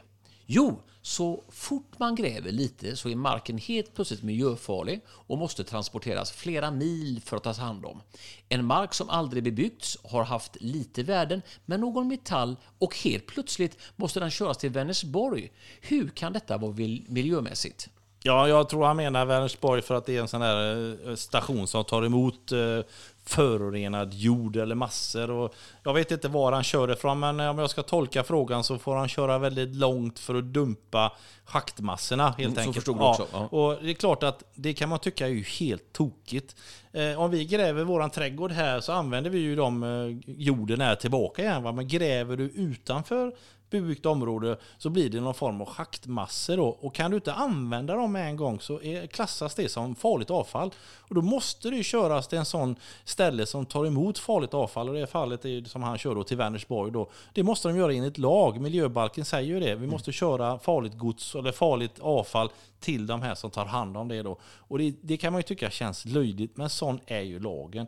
Jo, 0.49 0.81
så 1.01 1.43
fort 1.49 1.99
man 1.99 2.15
gräver 2.15 2.51
lite 2.51 2.95
så 2.95 3.09
är 3.09 3.15
marken 3.15 3.57
helt 3.57 3.95
plötsligt 3.95 4.23
miljöfarlig 4.23 5.01
och 5.07 5.37
måste 5.37 5.63
transporteras 5.63 6.31
flera 6.31 6.71
mil 6.71 7.21
för 7.25 7.37
att 7.37 7.43
tas 7.43 7.57
hand 7.57 7.85
om. 7.85 8.01
En 8.49 8.65
mark 8.65 8.93
som 8.93 9.09
aldrig 9.09 9.43
bebyggts 9.43 9.97
har 10.03 10.23
haft 10.23 10.57
lite 10.61 11.03
värden 11.03 11.41
med 11.65 11.79
någon 11.79 12.07
metall 12.07 12.55
och 12.77 12.97
helt 12.97 13.25
plötsligt 13.25 13.77
måste 13.95 14.19
den 14.19 14.31
köras 14.31 14.57
till 14.57 14.69
Vänersborg. 14.69 15.51
Hur 15.81 16.09
kan 16.09 16.33
detta 16.33 16.57
vara 16.57 16.73
miljömässigt? 17.07 17.89
Ja, 18.23 18.47
jag 18.47 18.69
tror 18.69 18.85
han 18.85 18.97
menar 18.97 19.25
Vänersborg 19.25 19.81
för 19.81 19.95
att 19.95 20.05
det 20.05 20.17
är 20.17 20.21
en 20.21 20.27
sån 20.27 20.41
där 20.41 20.95
eh, 21.09 21.15
station 21.15 21.67
som 21.67 21.83
tar 21.83 22.05
emot 22.05 22.51
eh, 22.51 22.79
förorenad 23.25 24.13
jord 24.13 24.55
eller 24.55 24.75
massor. 24.75 25.31
Och 25.31 25.53
jag 25.83 25.93
vet 25.93 26.11
inte 26.11 26.27
var 26.27 26.51
han 26.51 26.63
kör 26.63 26.91
ifrån, 26.91 27.19
men 27.19 27.39
om 27.39 27.57
jag 27.59 27.69
ska 27.69 27.83
tolka 27.83 28.23
frågan 28.23 28.63
så 28.63 28.77
får 28.77 28.95
han 28.95 29.07
köra 29.07 29.37
väldigt 29.37 29.75
långt 29.75 30.19
för 30.19 30.35
att 30.35 30.43
dumpa 30.43 31.11
schaktmassorna 31.45 32.23
helt 32.27 32.39
Mm, 32.39 32.53
så 32.55 32.59
enkelt. 32.59 32.75
förstod 32.75 32.97
jag 32.97 33.09
också, 33.09 33.27
ja. 33.31 33.39
Och 33.47 33.83
det 33.83 33.89
är 33.89 33.93
klart 33.93 34.23
att 34.23 34.43
det 34.55 34.73
kan 34.73 34.89
man 34.89 34.99
tycka 34.99 35.25
är 35.25 35.31
ju 35.31 35.43
helt 35.43 35.93
tokigt. 35.93 36.55
Eh, 36.93 37.19
om 37.21 37.31
vi 37.31 37.45
gräver 37.45 37.83
våran 37.83 38.09
trädgård 38.09 38.51
här 38.51 38.79
så 38.79 38.91
använder 38.91 39.29
vi 39.29 39.39
ju 39.39 39.55
de 39.55 39.83
eh, 39.83 40.31
jorden 40.37 40.81
är 40.81 40.95
tillbaka 40.95 41.41
igen. 41.41 41.63
Va? 41.63 41.71
Men 41.71 41.87
gräver 41.87 42.37
du 42.37 42.43
utanför 42.43 43.31
bebyggt 43.69 44.05
område 44.05 44.57
så 44.77 44.89
blir 44.89 45.09
det 45.09 45.21
någon 45.21 45.33
form 45.33 45.61
av 45.61 45.67
schaktmassor 45.67 46.57
då. 46.57 46.67
Och 46.67 46.95
kan 46.95 47.11
du 47.11 47.17
inte 47.17 47.33
använda 47.33 47.95
dem 47.95 48.11
med 48.11 48.27
en 48.27 48.35
gång 48.35 48.59
så 48.59 48.81
är, 48.81 49.07
klassas 49.07 49.55
det 49.55 49.69
som 49.69 49.95
farligt 49.95 50.29
avfall. 50.29 50.71
Och 50.97 51.15
då 51.15 51.21
måste 51.21 51.69
det 51.69 51.83
köras 51.83 52.27
till 52.27 52.37
en 52.37 52.45
sån 52.45 52.75
ställe 53.03 53.45
som 53.45 53.65
tar 53.65 53.85
emot 53.85 54.19
farligt 54.19 54.53
avfall. 54.53 54.89
Och 54.89 54.95
det 54.95 55.07
fallet 55.07 55.45
är 55.45 55.63
som 55.63 55.83
han 55.83 55.97
kör 55.97 56.15
då 56.15 56.23
till 56.23 56.37
Vänersborg 56.37 56.91
då. 56.91 57.09
Det 57.33 57.43
måste 57.43 57.67
de 57.67 57.77
göra 57.77 57.93
enligt 57.93 58.17
lag. 58.17 58.61
Miljöbalken 58.61 59.25
säger 59.25 59.53
ju 59.53 59.59
det. 59.59 59.75
Vi 59.75 59.87
måste 59.87 60.11
köra 60.11 60.59
farligt 60.59 60.97
gods 60.97 61.35
eller 61.35 61.51
farligt 61.51 61.99
avfall 61.99 62.49
till 62.79 63.07
de 63.07 63.21
här 63.21 63.35
som 63.35 63.51
tar 63.51 63.65
hand 63.65 63.97
om 63.97 64.07
det 64.07 64.21
då. 64.21 64.37
Och 64.43 64.77
det, 64.77 64.95
det 65.01 65.17
kan 65.17 65.33
man 65.33 65.39
ju 65.39 65.43
tycka 65.43 65.69
känns 65.69 66.05
löjligt, 66.05 66.57
men 66.57 66.69
sån 66.69 66.99
är 67.05 67.21
ju 67.21 67.39
lagen. 67.39 67.87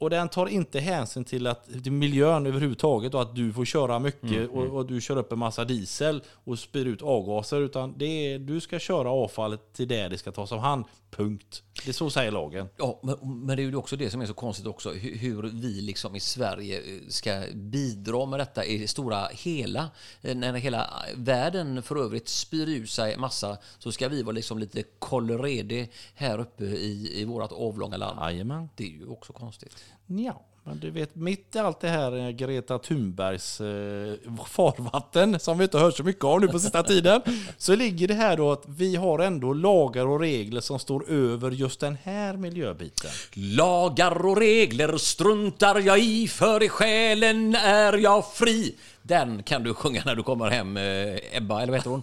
Och 0.00 0.10
den 0.10 0.28
tar 0.28 0.46
inte 0.46 0.80
hänsyn 0.80 1.24
till, 1.24 1.46
att, 1.46 1.64
till 1.82 1.92
miljön 1.92 2.46
överhuvudtaget 2.46 3.14
och 3.14 3.22
att 3.22 3.36
du 3.36 3.52
får 3.52 3.64
köra 3.64 3.98
mycket 3.98 4.50
och, 4.50 4.66
och 4.66 4.86
du 4.86 5.00
kör 5.00 5.16
upp 5.16 5.32
en 5.32 5.38
massa 5.38 5.64
diesel 5.64 6.22
och 6.44 6.58
spyr 6.58 6.86
ut 6.86 7.02
avgaser. 7.02 7.60
Utan 7.60 7.94
det 7.98 8.04
är, 8.04 8.38
du 8.38 8.60
ska 8.60 8.78
köra 8.78 9.10
avfallet 9.10 9.72
till 9.72 9.88
där 9.88 10.08
det 10.08 10.18
ska 10.18 10.32
tas 10.32 10.52
om 10.52 10.58
hand. 10.58 10.84
Punkt. 11.10 11.62
Det 11.84 11.90
är 11.90 11.92
så 11.92 12.10
säger 12.10 12.30
lagen. 12.30 12.68
Ja, 12.76 13.00
men, 13.02 13.16
men 13.46 13.56
det 13.56 13.62
är 13.62 13.64
ju 13.64 13.76
också 13.76 13.96
det 13.96 14.10
som 14.10 14.20
är 14.20 14.26
så 14.26 14.34
konstigt 14.34 14.66
också, 14.66 14.92
hur, 14.92 15.16
hur 15.16 15.42
vi 15.42 15.80
liksom 15.80 16.16
i 16.16 16.20
Sverige 16.20 16.78
eh, 16.78 17.08
ska 17.08 17.42
bidra 17.54 18.26
med 18.26 18.40
detta 18.40 18.64
i 18.64 18.78
det 18.78 18.88
stora 18.88 19.26
hela. 19.26 19.90
Eh, 20.22 20.36
När 20.36 20.52
hela 20.52 20.90
världen 21.14 21.82
för 21.82 21.96
övrigt 21.96 22.28
spyr 22.28 22.66
ut 22.66 22.90
sig 22.90 23.16
massa 23.16 23.58
så 23.78 23.92
ska 23.92 24.08
vi 24.08 24.22
vara 24.22 24.34
liksom 24.34 24.58
lite 24.58 24.82
kollerede 24.98 25.88
här 26.14 26.38
uppe 26.38 26.64
i, 26.64 27.20
i 27.20 27.24
vårt 27.24 27.52
avlånga 27.52 27.96
land. 27.96 28.18
Jajamän. 28.20 28.68
Det 28.76 28.84
är 28.84 28.88
ju 28.88 29.06
också 29.06 29.32
konstigt. 29.32 29.76
Ja, 30.06 30.42
men 30.64 30.80
du 30.80 30.90
vet 30.90 31.16
mitt 31.16 31.56
i 31.56 31.58
allt 31.58 31.80
det 31.80 31.88
här 31.88 32.18
eh, 32.18 32.30
Greta 32.30 32.78
Thunbergs 32.78 33.60
eh, 33.60 34.14
farvatten 34.46 35.40
som 35.40 35.58
vi 35.58 35.64
inte 35.64 35.76
har 35.76 35.84
hört 35.84 35.96
så 35.96 36.02
mycket 36.02 36.24
av 36.24 36.40
nu 36.40 36.48
på 36.48 36.58
sista 36.58 36.82
tiden. 36.82 37.22
Så 37.58 37.76
ligger 37.76 38.08
det 38.08 38.14
här 38.14 38.36
då 38.36 38.52
att 38.52 38.62
vi 38.66 38.96
har 38.96 39.18
ändå 39.18 39.52
lagar 39.52 40.06
och 40.06 40.20
regler 40.20 40.60
som 40.60 40.78
står 40.78 41.10
över 41.10 41.50
just 41.50 41.80
den 41.80 41.98
här 42.02 42.36
miljöbiten. 42.36 43.10
Lagar 43.32 44.26
och 44.26 44.36
regler 44.36 44.96
struntar 44.96 45.80
jag 45.80 45.98
i, 45.98 46.28
för 46.28 46.62
i 46.62 46.68
själen 46.68 47.54
är 47.54 47.98
jag 47.98 48.32
fri. 48.32 48.76
Den 49.02 49.42
kan 49.42 49.62
du 49.62 49.74
sjunga 49.74 50.02
när 50.06 50.14
du 50.14 50.22
kommer 50.22 50.50
hem, 50.50 50.76
eh, 50.76 51.36
Ebba, 51.36 51.62
eller 51.62 51.72
vad 51.72 51.78
heter 51.78 51.90
hon? 51.90 52.02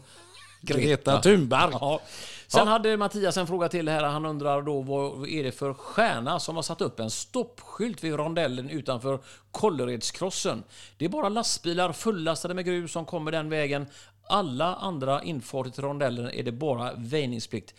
Greta 0.62 1.22
Thunberg. 1.22 1.72
Ja. 1.72 2.02
Sen 2.48 2.68
hade 2.68 2.98
Mattias 2.98 3.38
en 3.38 3.48
fråga 3.48 3.70
till 3.70 3.90
här. 3.90 4.04
Han 4.04 4.26
undrar 4.26 4.62
då 4.62 4.82
vad 4.82 5.28
är 5.28 5.44
det 5.44 5.52
för 5.52 5.74
stjärna 5.74 6.40
som 6.40 6.56
har 6.56 6.64
satt 6.64 6.82
upp 6.82 7.00
en 7.00 7.10
stoppskylt 7.10 8.04
vid 8.04 8.14
rondellen 8.14 8.70
utanför 8.70 9.20
Kålleredskrossen. 9.52 10.64
Det 10.98 11.06
är 11.06 11.10
bara 11.10 11.30
lastbilar 11.30 11.94
fullastade 11.94 12.54
med 12.54 12.66
grus 12.66 12.92
som 12.92 13.06
kommer 13.06 13.32
den 13.32 13.50
vägen. 13.50 13.86
Alla 14.30 14.76
andra 14.76 15.24
infarter 15.24 15.72
till 15.72 15.84
rondellen 15.84 16.32
är 16.32 16.44
det 16.44 16.52
bara 16.52 16.94
väjningsplikt. 16.98 17.74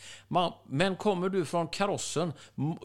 Men 0.67 0.97
kommer 0.97 1.29
du 1.29 1.45
från 1.45 1.69
karossen, 1.69 2.33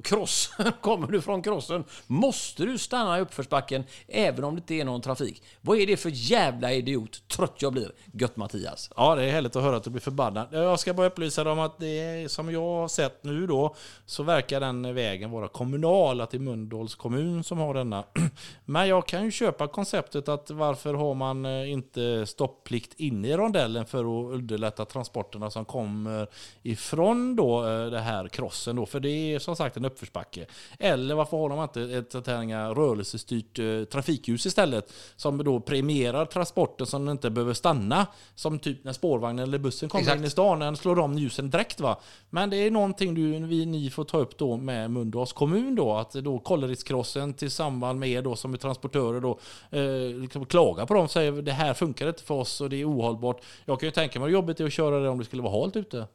krossen, 0.04 0.72
kommer 0.82 1.08
du 1.08 1.22
från 1.22 1.42
krossen, 1.42 1.84
måste 2.08 2.66
du 2.66 2.78
stanna 2.78 3.18
i 3.18 3.22
uppförsbacken 3.22 3.84
även 4.08 4.44
om 4.44 4.56
det 4.56 4.60
inte 4.60 4.74
är 4.74 4.86
någon 4.86 5.02
trafik. 5.02 5.44
Vad 5.62 5.78
är 5.78 5.88
det 5.88 5.98
för 5.98 6.12
jävla 6.14 6.74
idiot? 6.74 7.28
Trött 7.28 7.56
jag 7.62 7.74
blir. 7.74 7.92
Gött 8.14 8.36
Mattias. 8.36 8.90
Ja, 8.96 9.16
det 9.16 9.24
är 9.24 9.32
härligt 9.32 9.56
att 9.56 9.64
höra 9.64 9.76
att 9.76 9.84
du 9.84 9.90
blir 9.90 10.02
förbannad. 10.02 10.48
Jag 10.52 10.80
ska 10.80 10.94
bara 10.94 11.08
upplysa 11.08 11.44
dig 11.44 11.54
om 11.54 11.60
att 11.60 11.80
det 11.80 12.00
är, 12.00 12.28
som 12.28 12.52
jag 12.52 12.62
har 12.62 12.88
sett 12.88 13.24
nu 13.24 13.48
då, 13.48 13.76
så 14.06 14.24
verkar 14.24 14.60
den 14.60 14.96
vägen 14.96 15.32
vara 15.32 15.48
kommunal, 15.48 16.22
att 16.22 16.32
det 16.32 16.38
är 16.38 16.40
Mölndals 16.40 16.96
kommun 16.96 17.44
som 17.44 17.58
har 17.58 17.74
denna. 17.74 18.04
Men 18.66 18.88
jag 18.88 19.08
kan 19.08 19.26
ju 19.26 19.32
köpa 19.32 19.68
konceptet 19.68 20.30
att 20.30 20.52
varför 20.52 20.94
har 20.94 21.14
man 21.14 21.46
eh, 21.46 21.72
inte 21.72 22.26
stopplikt 22.26 22.94
inne 23.00 23.28
i 23.28 23.38
rondellen 23.38 23.53
för 23.86 24.00
att 24.00 24.34
underlätta 24.34 24.86
transporterna 24.86 25.52
som 25.52 25.66
kommer 25.66 26.28
ifrån 26.64 27.36
då 27.36 27.68
eh, 27.68 27.86
det 27.86 28.00
här 28.00 28.28
krossen 28.28 28.76
då, 28.76 28.86
för 28.86 29.00
det 29.00 29.10
är 29.10 29.40
som 29.40 29.56
sagt 29.56 29.78
en 29.78 29.86
uppförsbacke. 29.86 30.46
Eller 30.80 31.16
varför 31.16 31.38
har 31.38 31.50
de 31.50 31.64
inte 31.64 31.98
ett 31.98 32.12
sånt 32.12 32.28
här 32.28 32.76
rörelsestyrt 32.76 33.60
eh, 33.60 33.84
trafikljus 33.84 34.46
istället 34.46 34.94
som 35.16 35.44
då 35.44 35.60
premierar 35.60 36.26
transporten 36.26 36.88
som 36.88 37.10
inte 37.10 37.30
behöver 37.30 37.54
stanna. 37.54 38.08
Som 38.36 38.60
typ 38.60 38.84
när 38.84 38.94
spårvagnen 38.94 39.44
eller 39.44 39.58
bussen 39.58 39.90
kommer 39.90 40.02
Exakt. 40.02 40.20
in 40.20 40.26
i 40.26 40.30
stan, 40.30 40.60
den 40.60 40.78
slår 40.78 41.00
om 41.00 41.18
ljusen 41.18 41.50
direkt 41.50 41.80
va. 41.80 42.00
Men 42.30 42.50
det 42.50 42.58
är 42.58 42.72
någonting 42.72 43.14
du, 43.14 43.48
vi, 43.48 43.66
ni 43.66 43.90
får 43.90 44.04
ta 44.04 44.18
upp 44.18 44.38
då 44.38 44.58
med 44.58 44.92
Mölndals 44.92 45.34
kommun 45.34 45.76
då, 45.76 45.96
att 45.96 46.12
då 46.12 46.40
Kålleredskrossen 46.40 47.34
tillsammans 47.34 48.00
med 48.00 48.10
er 48.10 48.22
då 48.22 48.36
som 48.36 48.54
är 48.54 48.58
transportörer 48.58 49.20
då 49.22 49.40
eh, 49.72 50.20
liksom 50.22 50.46
klagar 50.46 50.86
på 50.86 50.94
dem 50.94 51.04
och 51.04 51.12
säger 51.12 51.32
det 51.32 51.52
här 51.52 51.74
funkar 51.74 52.08
inte 52.08 52.24
för 52.24 52.36
oss 52.36 52.62
och 52.62 52.70
det 52.70 52.82
är 52.82 52.90
ohållbart. 52.90 53.43
Jag 53.66 53.80
kan 53.80 53.88
ju 53.88 53.92
tänka 53.92 54.20
mig 54.20 54.28
hur 54.28 54.34
jobbigt 54.34 54.58
det 54.58 54.64
är 54.64 54.66
att 54.68 54.74
köra 54.74 55.00
det 55.00 55.10
om 55.10 55.18
det 55.20 55.26
skulle 55.26 55.42
vara 55.42 55.62
halt 55.62 55.76
ute. 55.76 56.08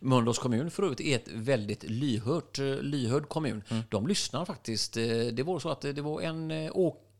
Mölndals 0.00 0.38
kommun 0.38 0.70
för 0.70 0.82
övrigt 0.82 1.00
är 1.00 1.16
ett 1.16 1.28
väldigt 1.34 1.82
lyhört, 1.82 2.58
lyhörd 2.80 3.28
kommun. 3.28 3.62
De 3.90 4.06
lyssnar 4.06 4.44
faktiskt. 4.44 4.96
Eh, 4.96 5.02
Det 5.32 5.42
var 5.42 5.58
så 5.58 5.68
att 5.68 5.80
det 5.80 6.00
var 6.02 6.20
en 6.20 6.50
eh, 6.50 6.70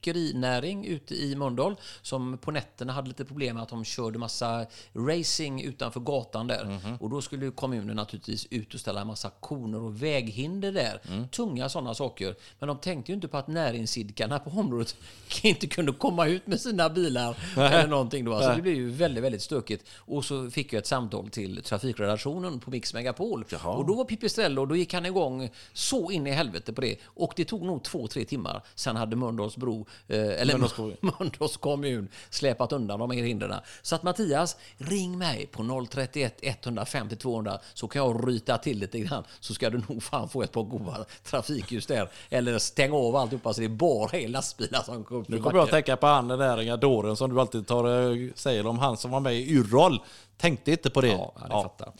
åkerinäring 0.04 0.86
ute 0.86 1.14
i 1.14 1.36
Mölndal 1.36 1.76
som 2.02 2.38
på 2.38 2.50
nätterna 2.50 2.92
hade 2.92 3.08
lite 3.08 3.24
problem 3.24 3.54
med 3.54 3.62
att 3.62 3.68
de 3.68 3.84
körde 3.84 4.18
massa 4.18 4.66
racing 4.94 5.62
utanför 5.62 6.00
gatan 6.00 6.46
där. 6.46 6.80
Och 7.00 7.10
då 7.10 7.22
skulle 7.22 7.50
kommunen 7.50 7.96
naturligtvis 7.96 8.46
ut 8.50 8.74
och 8.74 8.80
ställa 8.80 9.00
en 9.00 9.06
massa 9.06 9.30
koner 9.40 9.82
och 9.82 10.02
väghinder 10.02 10.72
där. 10.72 11.00
Tunga 11.30 11.68
sådana 11.68 11.94
saker. 11.94 12.34
Men 12.58 12.68
de 12.68 12.78
tänkte 12.78 13.12
ju 13.12 13.14
inte 13.14 13.28
på 13.28 13.36
att 13.36 13.48
näringsidkarna 13.48 14.38
på 14.38 14.50
området 14.50 14.96
inte 15.42 15.66
kunde 15.66 15.92
komma 15.92 16.26
ut 16.26 16.46
med 16.46 16.60
sina 16.60 16.88
bilar 16.90 17.36
eller 17.56 17.86
någonting 17.86 18.24
då. 18.24 18.34
Alltså 18.34 18.54
det 18.56 18.62
blev 18.62 18.74
ju 18.74 18.90
väldigt, 18.90 19.24
väldigt 19.24 19.42
stökigt. 19.42 19.88
Och 19.96 20.24
så 20.24 20.50
fick 20.50 20.72
jag 20.72 20.78
ett 20.78 20.86
samtal 20.86 21.28
till 21.30 21.62
trafikredaktionen 21.62 22.60
på 22.60 22.70
Mix 22.70 22.94
Megapol. 22.94 23.44
Och 23.64 23.86
då 23.86 23.94
var 23.94 24.04
Pipistrello 24.04 24.60
och 24.62 24.68
då 24.68 24.76
gick 24.76 24.94
han 24.94 25.06
igång 25.06 25.50
så 25.72 26.10
in 26.10 26.26
i 26.26 26.30
helvete 26.30 26.72
på 26.72 26.80
det. 26.80 26.96
Och 27.04 27.32
det 27.36 27.44
tog 27.44 27.62
nog 27.62 27.82
två, 27.82 28.06
tre 28.06 28.24
timmar. 28.24 28.62
Sen 28.74 28.96
hade 28.96 29.16
Mölndals 29.16 29.56
bro, 29.56 29.86
eller 30.08 30.58
Mölndals 31.00 31.56
kommun. 31.56 32.08
Släpat 32.30 32.72
undan 32.72 32.98
de 32.98 33.10
här 33.10 33.22
hindren. 33.22 33.54
Så 33.82 33.94
att 33.94 34.02
Mattias, 34.02 34.56
ring 34.76 35.18
mig 35.18 35.46
på 35.46 35.86
031 35.90 36.38
150 36.42 37.16
200 37.16 37.58
så 37.74 37.88
kan 37.88 38.02
jag 38.02 38.28
ryta 38.28 38.58
till 38.58 38.78
lite 38.78 38.98
grann. 38.98 39.24
Så 39.40 39.54
ska 39.54 39.70
du 39.70 39.82
nog 39.88 40.02
fan 40.02 40.28
få 40.28 40.42
ett 40.42 40.52
par 40.52 40.62
goda 40.62 41.04
trafikljus 41.24 41.86
där. 41.86 42.08
Eller 42.30 42.58
stänga 42.58 42.96
av 42.96 43.16
alltihopa 43.16 43.54
så 43.54 43.60
det 43.60 43.66
är 43.66 43.68
bara 43.68 44.28
lastbilar 44.28 44.82
som 44.82 45.06
upp 45.08 45.28
Nu 45.28 45.38
kommer 45.38 45.58
jag 45.58 45.64
att 45.64 45.70
tänka 45.70 45.96
på 45.96 46.06
han 46.06 46.28
den 46.28 46.38
där 46.38 46.62
gadoren 46.62 47.16
som 47.16 47.34
du 47.34 47.40
alltid 47.40 47.66
tar, 47.66 48.12
eh, 48.12 48.30
säger 48.34 48.66
om 48.66 48.78
han 48.78 48.96
som 48.96 49.10
var 49.10 49.20
med 49.20 49.34
i 49.34 49.50
Yrrol. 49.50 50.00
Tänkte 50.36 50.70
inte 50.70 50.90
på 50.90 51.00
det. 51.00 51.08
Ja, 51.08 51.32
jag 51.50 51.62
fattar. 51.62 51.92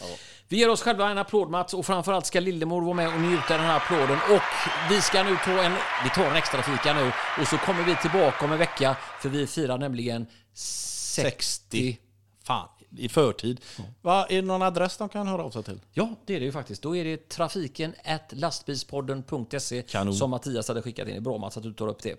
Vi 0.49 0.57
ger 0.57 0.71
oss 0.71 0.83
själva 0.83 1.11
en 1.11 1.19
applåd 1.19 1.51
Mats 1.51 1.75
och 1.75 1.87
framförallt 1.87 2.27
ska 2.27 2.41
Lillemor 2.41 2.83
vara 2.83 2.95
med 2.95 3.15
och 3.15 3.21
njuta 3.21 3.55
av 3.55 3.61
den 3.61 3.67
här 3.67 3.77
applåden. 3.77 4.19
Och 4.31 4.43
vi 4.91 5.01
ska 5.01 5.23
nu 5.23 5.37
ta 5.45 5.51
en, 5.51 5.73
vi 6.05 6.11
tar 6.11 6.25
en 6.25 6.37
extra 6.37 6.63
fika 6.63 6.95
nu 6.95 7.13
och 7.41 7.49
så 7.49 7.57
kommer 7.57 7.85
vi 7.85 7.97
tillbaka 7.97 8.45
om 8.45 8.53
en 8.53 8.59
vecka 8.59 8.97
för 9.21 9.29
vi 9.29 9.47
firar 9.47 9.79
nämligen 9.79 10.27
60. 10.55 11.23
60. 11.23 11.99
Fan, 12.45 12.69
i 12.99 13.09
förtid. 13.09 13.61
Va, 14.03 14.27
är 14.29 14.37
det 14.37 14.43
någon 14.43 14.63
adress 14.63 14.97
de 14.97 15.09
kan 15.09 15.27
höra 15.27 15.45
av 15.45 15.51
sig 15.51 15.63
till? 15.63 15.81
Ja, 15.93 16.15
det 16.25 16.35
är 16.35 16.41
det 16.41 16.47
ju 16.47 16.53
faktiskt. 16.53 16.83
Då 16.83 16.97
är 16.97 17.05
det 17.05 17.29
trafiken 17.29 17.95
lastbilspodden.se 18.31 19.83
Kanon. 19.83 20.15
som 20.15 20.31
Mattias 20.31 20.69
hade 20.69 20.83
skickat 20.83 21.09
in. 21.09 21.23
Bra 21.23 21.39
Mats 21.39 21.57
att 21.57 21.63
du 21.63 21.73
tar 21.73 21.89
upp 21.89 22.03
det. 22.03 22.11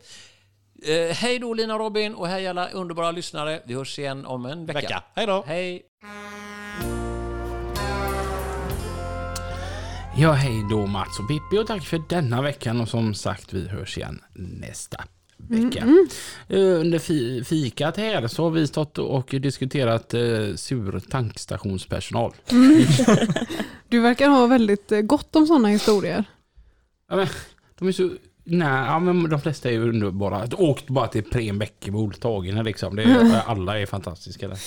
Eh, 0.84 1.16
hej 1.16 1.40
då 1.40 1.54
Lina 1.54 1.78
Robin 1.78 2.16
och 2.16 2.28
hej 2.28 2.48
alla 2.48 2.70
underbara 2.70 3.12
lyssnare. 3.12 3.62
Vi 3.66 3.74
hörs 3.74 4.00
igen 4.00 4.26
om 4.26 4.46
en 4.46 4.66
vecka. 4.66 4.80
Vecka. 4.80 5.04
Hej 5.14 5.28
då. 5.28 5.44
Hej! 5.48 6.95
Ja, 10.18 10.32
hej 10.32 10.66
då 10.70 10.86
Mats 10.86 11.20
och 11.20 11.28
Pippi 11.28 11.58
och 11.64 11.68
tack 11.68 11.84
för 11.86 12.02
denna 12.10 12.42
veckan 12.42 12.82
och 12.82 12.88
som 12.90 13.14
sagt 13.14 13.54
vi 13.54 13.68
hörs 13.68 13.98
igen 13.98 14.22
nästa 14.34 15.04
vecka. 15.38 15.80
Mm. 15.82 16.08
Eh, 16.50 16.60
Under 16.60 17.00
fi- 17.00 17.44
fikat 17.44 17.98
här 17.98 18.28
så 18.28 18.44
har 18.44 18.50
vi 18.52 18.68
stått 18.68 18.98
och 18.98 19.36
diskuterat 19.40 20.14
eh, 20.14 20.22
sur 20.56 21.00
tankstationspersonal. 21.10 22.34
Du 23.90 24.00
verkar 24.00 24.30
ha 24.30 24.48
väldigt 24.48 24.92
eh, 24.92 25.02
gott 25.02 25.36
om 25.36 25.48
sådana 25.48 25.68
historier. 25.68 26.24
Ja, 27.10 27.16
men, 27.16 27.28
de 27.80 27.88
är 27.88 27.92
så... 27.92 28.10
Nej, 28.48 28.68
ja, 28.86 29.00
men 29.00 29.30
de 29.30 29.42
flesta 29.42 29.70
är 29.70 29.74
ju 29.74 29.90
underbara. 29.90 30.48
Åkt 30.58 30.88
bara 30.88 31.08
till 31.08 31.24
Prem 31.24 31.60
Bäckebol, 31.60 32.14
Tagene 32.14 32.64
liksom. 32.64 32.96
Det 32.96 33.04
är, 33.04 33.42
alla 33.48 33.80
är 33.80 33.86
fantastiska 33.86 34.48
där. 34.48 34.58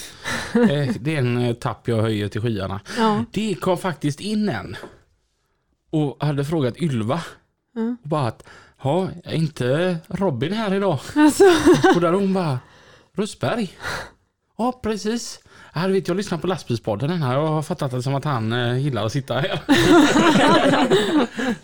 Eh, 0.54 0.94
Det 1.00 1.14
är 1.14 1.18
en 1.18 1.54
tapp 1.54 1.88
jag 1.88 2.02
höjer 2.02 2.28
till 2.28 2.40
skyarna. 2.40 2.80
Ja. 2.98 3.24
Det 3.32 3.54
kom 3.54 3.78
faktiskt 3.78 4.20
in 4.20 4.48
en 4.48 4.76
och 5.90 6.16
hade 6.20 6.44
frågat 6.44 6.76
Ylva. 6.76 7.20
Mm. 7.76 7.96
Och 8.02 8.08
bara 8.08 8.26
att, 8.26 8.46
ja, 8.82 9.08
är 9.24 9.34
inte 9.34 9.96
Robin 10.08 10.52
här 10.52 10.74
idag? 10.74 10.98
Alltså, 11.16 11.44
Och 11.94 12.00
där 12.00 12.12
hon 12.12 12.34
bara, 12.34 12.58
Rösberg? 13.12 13.70
Ja, 14.58 14.80
precis. 14.82 15.40
Jag 15.74 15.88
vet, 15.88 16.08
jag 16.08 16.16
lyssnar 16.16 16.38
på 16.38 16.46
lastbilspodden 16.46 17.10
här. 17.10 17.34
Jag 17.34 17.46
har 17.46 17.62
fattat 17.62 17.90
det 17.90 18.02
som 18.02 18.14
att 18.14 18.24
han 18.24 18.52
eh, 18.52 18.78
gillar 18.78 19.06
att 19.06 19.12
sitta 19.12 19.34
här. 19.34 19.60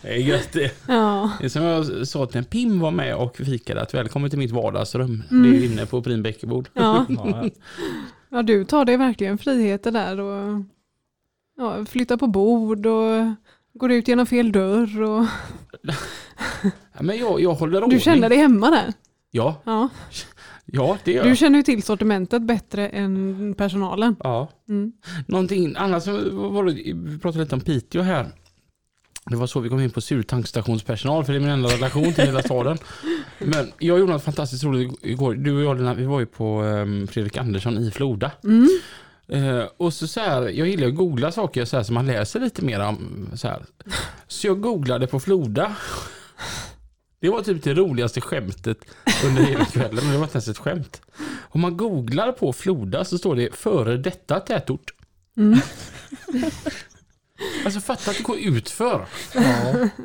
det 0.03 0.09
är 0.09 0.16
gött 0.16 0.53
det. 0.53 0.72
ja. 0.89 1.31
Det 1.39 1.45
är 1.45 1.49
som 1.49 1.62
jag 1.62 2.09
sa 2.09 2.27
till 2.27 2.39
en 2.39 2.45
Pim 2.45 2.81
var 2.81 2.91
med 2.91 3.16
och 3.16 3.37
fikade 3.37 3.83
att 3.83 3.95
välkommen 3.95 4.31
till 4.31 4.39
mitt 4.39 4.51
vardagsrum. 4.51 5.22
Mm. 5.31 5.43
Det 5.43 5.57
är 5.57 5.61
ju 5.61 5.66
inne 5.66 5.87
på 5.87 6.03
Prim 6.03 6.22
Bäckebod. 6.22 6.68
Ja. 6.75 7.07
Ja, 7.09 7.49
ja, 8.29 8.43
du 8.43 8.64
tar 8.64 8.85
dig 8.85 8.97
verkligen 8.97 9.39
friheter 9.39 9.91
där 9.91 10.20
och 10.20 10.62
ja, 11.57 11.85
flyttar 11.85 12.16
på 12.16 12.27
bord 12.27 12.87
och 12.87 13.27
går 13.75 13.93
ut 13.93 14.09
genom 14.09 14.27
fel 14.27 14.53
dörr. 14.53 15.03
Och... 15.03 15.27
Ja, 16.93 17.03
men 17.03 17.18
jag, 17.18 17.41
jag 17.41 17.55
håller 17.55 17.83
ordning. 17.83 17.99
Du 17.99 18.05
känner 18.05 18.29
dig 18.29 18.39
hemma 18.39 18.70
där? 18.70 18.93
Ja, 19.31 19.62
Ja. 19.64 19.89
ja 20.66 20.99
det 21.05 21.12
gör 21.12 21.22
Du 21.22 21.29
jag. 21.29 21.39
känner 21.39 21.59
ju 21.59 21.62
till 21.62 21.83
sortimentet 21.83 22.43
bättre 22.43 22.89
än 22.89 23.55
personalen. 23.59 24.16
Ja. 24.20 24.51
Mm. 24.68 24.93
Någonting 25.27 25.75
annat 25.77 26.03
som 26.03 26.14
var 26.55 26.64
det, 26.64 26.72
vi 26.95 27.18
pratade 27.18 27.45
lite 27.45 27.55
om 27.55 27.61
Piteå 27.61 28.03
här. 28.03 28.27
Det 29.31 29.37
var 29.37 29.47
så 29.47 29.61
vi 29.61 29.68
kom 29.68 29.81
in 29.81 29.91
på 29.91 30.01
sur 30.01 30.22
tankstationspersonal 30.22 31.25
för 31.25 31.33
det 31.33 31.39
är 31.39 31.41
min 31.41 31.51
enda 31.51 31.68
relation 31.68 32.12
till 32.12 32.25
hela 32.25 32.43
staden. 32.43 32.79
Men 33.39 33.72
jag 33.79 33.99
gjorde 33.99 34.12
något 34.12 34.25
fantastiskt 34.25 34.64
roligt 34.64 34.99
igår. 35.03 35.35
Du 35.35 35.57
och 35.57 35.62
jag 35.62 35.77
Lina, 35.77 35.95
vi 35.95 36.05
var 36.05 36.20
ju 36.20 36.27
på 36.27 36.45
ehm, 36.62 37.07
Fredrik 37.07 37.37
Andersson 37.37 37.79
i 37.79 37.91
Floda. 37.91 38.31
Mm. 38.45 38.68
Eh, 39.29 39.64
och 39.77 39.95
så, 39.95 40.07
så 40.07 40.20
här, 40.20 40.43
jag 40.43 40.68
gillar 40.68 40.89
att 40.89 40.95
googla 40.95 41.33
saker 41.33 41.64
så 41.64 41.77
här 41.77 41.85
så 41.85 41.93
man 41.93 42.07
läser 42.07 42.41
lite 42.41 42.64
mer 42.64 42.81
om 42.81 43.29
så 43.35 43.49
här. 43.49 43.64
Så 44.29 44.47
jag 44.47 44.61
googlade 44.61 45.07
på 45.07 45.20
Floda. 45.20 45.77
Det 47.20 47.29
var 47.29 47.43
typ 47.43 47.62
det 47.62 47.75
roligaste 47.75 48.20
skämtet 48.20 48.79
under 49.25 49.43
hela 49.43 49.64
kvällen, 49.64 50.05
men 50.05 50.12
det 50.12 50.16
var 50.16 50.25
inte 50.25 50.37
ens 50.37 50.49
ett 50.49 50.59
skämt. 50.59 51.03
Om 51.41 51.61
man 51.61 51.77
googlar 51.77 52.33
på 52.33 52.53
Floda 52.53 53.05
så 53.05 53.18
står 53.18 53.37
det 53.37 53.55
före 53.55 53.97
detta 53.97 54.41
tätort. 54.41 54.95
Mm. 55.37 55.61
Alltså 57.64 57.81
fatta 57.81 58.11
att 58.11 58.16
det 58.16 58.22
går 58.22 58.39
ut 58.39 58.70
för. 58.70 59.07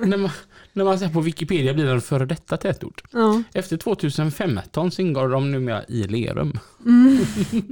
När 0.06 0.18
man, 0.18 0.32
när 0.80 0.86
man 0.86 1.00
ser 1.00 1.10
på 1.10 1.22
Wikipedia 1.22 1.74
blir 1.74 1.86
det 1.86 1.92
en 1.92 2.02
före 2.02 2.26
detta 2.26 2.58
tätort. 2.58 3.04
Ja. 3.12 3.44
Efter 3.54 3.78
2015 3.78 4.92
så 4.92 5.02
ingår 5.02 5.30
de 5.30 5.52
numera 5.52 5.84
i 5.84 6.04
Lerum. 6.04 6.60
Mm. 6.86 7.20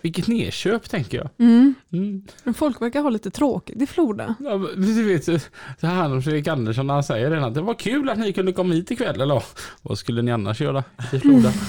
Vilket 0.00 0.26
nedköp 0.26 0.90
tänker 0.90 1.18
jag. 1.18 1.28
Mm. 1.38 1.74
Mm. 1.92 2.22
Men 2.44 2.54
folk 2.54 2.82
verkar 2.82 3.02
ha 3.02 3.10
lite 3.10 3.30
tråkigt 3.30 3.82
i 3.82 3.86
Floda. 3.86 4.34
Ja, 4.40 4.56
men 4.56 4.96
du 4.96 5.04
vet, 5.04 5.24
så 5.24 5.86
här 5.86 6.12
om 6.12 6.22
Fredrik 6.22 6.48
Andersson 6.48 6.86
när 6.86 6.94
han 6.94 7.04
säger 7.04 7.30
det, 7.30 7.46
att 7.46 7.54
det 7.54 7.60
var 7.60 7.74
kul 7.74 8.08
att 8.10 8.18
ni 8.18 8.32
kunde 8.32 8.52
komma 8.52 8.74
hit 8.74 8.90
ikväll, 8.90 9.20
eller 9.20 9.42
vad 9.82 9.98
skulle 9.98 10.22
ni 10.22 10.32
annars 10.32 10.60
göra 10.60 10.84
i 11.12 11.18
Floda? 11.18 11.52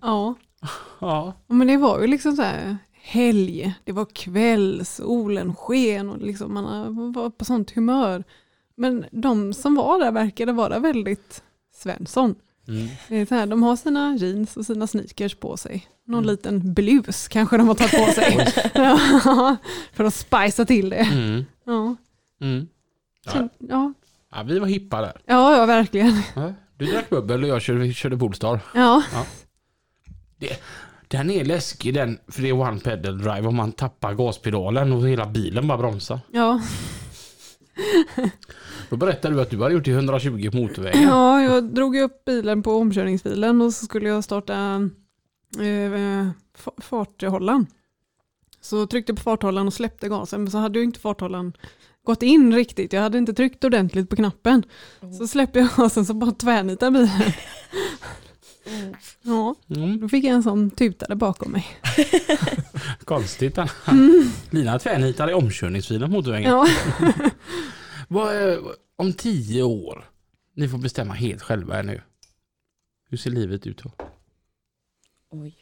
Ja. 0.00 0.34
Ja, 1.00 1.32
Men 1.46 1.66
det 1.66 1.76
var 1.76 2.00
ju 2.00 2.06
liksom 2.06 2.36
så 2.36 2.42
här 2.42 2.76
helg, 3.06 3.74
det 3.84 3.92
var 3.92 4.04
kväll, 4.14 4.84
solen 4.86 5.54
sken 5.54 6.10
och 6.10 6.18
liksom 6.18 6.54
man 6.54 7.12
var 7.12 7.30
på 7.30 7.44
sånt 7.44 7.70
humör. 7.70 8.24
Men 8.76 9.04
de 9.12 9.52
som 9.54 9.74
var 9.74 9.98
där 10.00 10.12
verkade 10.12 10.52
vara 10.52 10.78
väldigt 10.78 11.42
Svensson. 11.74 12.34
mm. 12.68 12.88
Det 13.08 13.16
är 13.16 13.26
så 13.26 13.34
här, 13.34 13.46
de 13.46 13.62
har 13.62 13.76
sina 13.76 14.16
jeans 14.16 14.56
och 14.56 14.66
sina 14.66 14.86
sneakers 14.86 15.34
på 15.34 15.56
sig. 15.56 15.86
Någon 16.06 16.26
liten 16.26 16.74
blus 16.74 17.28
kanske 17.28 17.56
de 17.56 17.68
har 17.68 17.74
tagit 17.74 18.06
på 18.06 18.12
sig. 18.20 18.46
Ja, 18.74 19.56
För 19.92 20.04
att 20.04 20.14
spicea 20.14 20.64
till 20.64 20.90
det. 20.90 20.96
Mm. 20.96 21.44
Ja. 21.64 21.96
Mm. 22.40 22.68
Ja. 23.24 23.32
Känn- 23.32 23.48
Ja. 23.58 23.92
ja, 24.30 24.42
vi 24.42 24.58
var 24.58 24.66
hippa 24.66 25.00
där. 25.00 25.20
ja, 25.26 25.56
ja 25.56 25.66
verkligen. 25.66 26.22
Ja, 26.36 26.52
Du 26.78 26.86
drack 26.86 27.10
bubbel 27.10 27.42
och 27.42 27.48
jag 27.48 27.62
körde, 27.62 27.92
körde 27.92 28.16
Polestar. 28.18 28.60
Ja. 28.74 29.02
Den 31.18 31.30
är 31.30 31.44
läskig 31.44 31.94
den, 31.94 32.18
för 32.28 32.42
det 32.42 32.48
är 32.48 32.52
one 32.52 32.80
pedal 32.80 33.18
drive 33.18 33.46
om 33.48 33.56
man 33.56 33.72
tappar 33.72 34.14
gaspedalen 34.14 34.92
och 34.92 35.08
hela 35.08 35.26
bilen 35.26 35.68
bara 35.68 35.78
bromsar. 35.78 36.20
Ja. 36.32 36.60
Då 38.90 38.96
berättade 38.96 39.34
du 39.34 39.40
att 39.42 39.50
du 39.50 39.62
hade 39.62 39.74
gjort 39.74 39.88
i 39.88 39.90
120 39.90 40.50
på 40.50 40.56
motorvägen. 40.56 41.02
ja, 41.02 41.42
jag 41.42 41.64
drog 41.64 41.96
upp 41.96 42.24
bilen 42.24 42.62
på 42.62 42.72
omkörningsfilen 42.76 43.62
och 43.62 43.74
så 43.74 43.86
skulle 43.86 44.08
jag 44.08 44.24
starta 44.24 44.54
eh, 45.58 46.28
fa- 46.64 46.82
farthållaren. 46.82 47.66
Så 48.60 48.86
tryckte 48.86 49.10
jag 49.10 49.16
på 49.16 49.22
farthållaren 49.22 49.66
och 49.66 49.74
släppte 49.74 50.08
gasen, 50.08 50.42
men 50.42 50.50
så 50.50 50.58
hade 50.58 50.78
ju 50.78 50.84
inte 50.84 51.00
farthållaren 51.00 51.52
gått 52.04 52.22
in 52.22 52.54
riktigt. 52.54 52.92
Jag 52.92 53.00
hade 53.02 53.18
inte 53.18 53.34
tryckt 53.34 53.64
ordentligt 53.64 54.10
på 54.10 54.16
knappen. 54.16 54.62
Så 55.18 55.26
släppte 55.28 55.58
jag 55.58 55.68
gasen 55.76 56.06
så 56.06 56.14
bara 56.14 56.32
tvärnitade 56.32 56.90
bilen. 56.90 57.10
Ja, 59.22 59.54
Mm, 59.76 60.00
då 60.00 60.08
fick 60.08 60.24
jag 60.24 60.32
en 60.34 60.42
som 60.42 60.70
tutade 60.70 61.16
bakom 61.16 61.52
mig. 61.52 61.66
konstigt. 63.04 63.54
den. 63.54 63.68
Lina 64.50 64.78
tvärnitade 64.78 65.32
i 65.32 65.34
omkörningsfilen 65.34 66.10
på 66.10 66.16
motorvägen. 66.16 66.50
Ja. 66.50 66.66
Vad, 68.08 68.34
är- 68.34 68.60
om 68.96 69.12
tio 69.12 69.62
år, 69.62 70.10
ni 70.54 70.68
får 70.68 70.78
bestämma 70.78 71.14
helt 71.14 71.42
själva 71.42 71.74
här 71.74 71.82
nu. 71.82 72.00
Hur 73.10 73.18
ser 73.18 73.30
livet 73.30 73.66
ut 73.66 73.82
då? 73.82 73.90
Oj. 75.30 75.54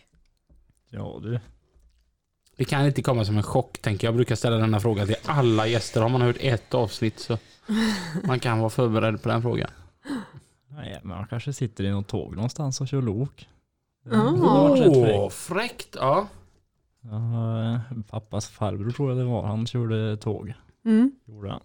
ja 0.90 1.20
du. 1.22 1.40
Det 2.56 2.64
kan 2.64 2.86
inte 2.86 3.02
komma 3.02 3.24
som 3.24 3.36
en 3.36 3.42
chock 3.42 3.78
tänker 3.78 4.06
jag. 4.06 4.12
Jag 4.12 4.16
brukar 4.16 4.34
ställa 4.34 4.56
denna 4.56 4.80
fråga 4.80 5.06
till 5.06 5.16
alla 5.24 5.66
gäster. 5.66 6.00
Har 6.00 6.08
man 6.08 6.22
hört 6.22 6.36
ett 6.40 6.74
avsnitt 6.74 7.18
så 7.20 7.38
man 8.24 8.40
kan 8.40 8.58
vara 8.58 8.70
förberedd 8.70 9.22
på 9.22 9.28
den 9.28 9.42
frågan. 9.42 9.70
Nej, 10.74 11.00
men 11.02 11.16
man 11.16 11.26
kanske 11.26 11.52
sitter 11.52 11.84
i 11.84 11.90
något 11.90 12.08
tåg 12.08 12.34
någonstans 12.36 12.80
och 12.80 12.88
kör 12.88 13.02
lok. 13.02 13.48
Åh, 14.12 15.28
fräckt. 15.28 15.34
fräckt! 15.34 15.96
Ja. 16.00 16.26
Ja, 17.00 17.80
pappas 18.10 18.48
farbror 18.48 18.90
tror 18.90 19.08
jag 19.10 19.18
det 19.18 19.24
var. 19.24 19.46
Han 19.46 19.66
körde 19.66 20.16
tåg. 20.16 20.52
Mm. 20.84 21.12
Gjorde 21.24 21.50
han. 21.50 21.60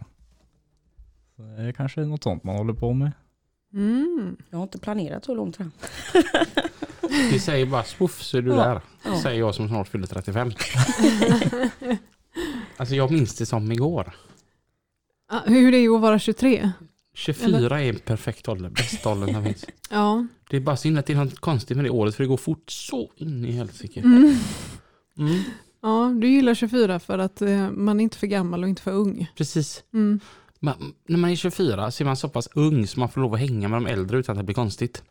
Så 1.35 1.41
det 1.41 1.61
är 1.63 1.71
kanske 1.71 2.01
något 2.01 2.23
sånt 2.23 2.43
man 2.43 2.55
håller 2.55 2.73
på 2.73 2.93
med. 2.93 3.11
Mm. 3.73 4.37
Jag 4.49 4.57
har 4.57 4.63
inte 4.63 4.79
planerat 4.79 5.25
så 5.25 5.35
långt 5.35 5.57
fram. 5.57 5.71
Vi 7.31 7.39
säger 7.39 7.65
bara 7.65 7.83
spoff 7.83 8.21
så 8.21 8.37
är 8.37 8.41
du 8.41 8.49
Ja. 8.51 8.55
där. 8.55 8.81
Ja. 9.05 9.19
Säger 9.21 9.39
jag 9.39 9.55
som 9.55 9.67
snart 9.67 9.87
fyller 9.87 10.07
35. 10.07 10.47
alltså 12.77 12.95
jag 12.95 13.11
minns 13.11 13.35
det 13.37 13.45
som 13.45 13.71
igår. 13.71 14.15
Hur 15.45 15.71
det 15.71 15.77
är 15.77 15.95
att 15.95 16.01
vara 16.01 16.19
23. 16.19 16.71
24 17.17 17.81
är 17.81 17.89
en 17.89 17.99
perfekt 17.99 18.47
ålder. 18.49 18.69
Bästa 18.69 19.11
åldern 19.11 19.33
som 19.33 19.43
finns. 19.43 19.65
Ja. 19.89 20.27
Det 20.49 20.57
är 20.57 20.61
bara 20.61 20.77
synd 20.77 20.97
att 20.99 21.05
det 21.05 21.13
är 21.13 21.17
något 21.17 21.39
konstigt 21.39 21.77
med 21.77 21.85
det 21.85 21.89
året 21.89 22.15
för 22.15 22.23
det 22.23 22.27
går 22.27 22.37
fort 22.37 22.71
så 22.71 23.11
in 23.15 23.45
i 23.45 23.51
helsike. 23.51 23.99
Mm. 23.99 24.35
Mm, 25.17 25.43
Ja, 25.81 26.13
du 26.21 26.27
gillar 26.29 26.53
24 26.53 26.99
för 26.99 27.19
att 27.19 27.41
eh, 27.41 27.71
man 27.71 27.99
är 27.99 28.03
inte 28.03 28.17
för 28.17 28.27
gammal 28.27 28.63
och 28.63 28.69
inte 28.69 28.81
för 28.81 28.91
ung. 28.91 29.31
precis. 29.35 29.83
Mm. 29.93 30.19
Man, 30.59 30.93
när 31.07 31.17
man 31.17 31.29
är 31.29 31.35
24 31.35 31.91
så 31.91 32.03
är 32.03 32.05
man 32.05 32.15
så 32.17 32.29
pass 32.29 32.49
ung 32.53 32.87
så 32.87 32.99
man 32.99 33.09
får 33.09 33.21
lov 33.21 33.33
att 33.33 33.39
hänga 33.39 33.67
med 33.67 33.77
de 33.77 33.87
äldre 33.87 34.17
utan 34.17 34.33
att 34.33 34.37
det 34.39 34.43
blir 34.45 34.55
konstigt. 34.55 35.03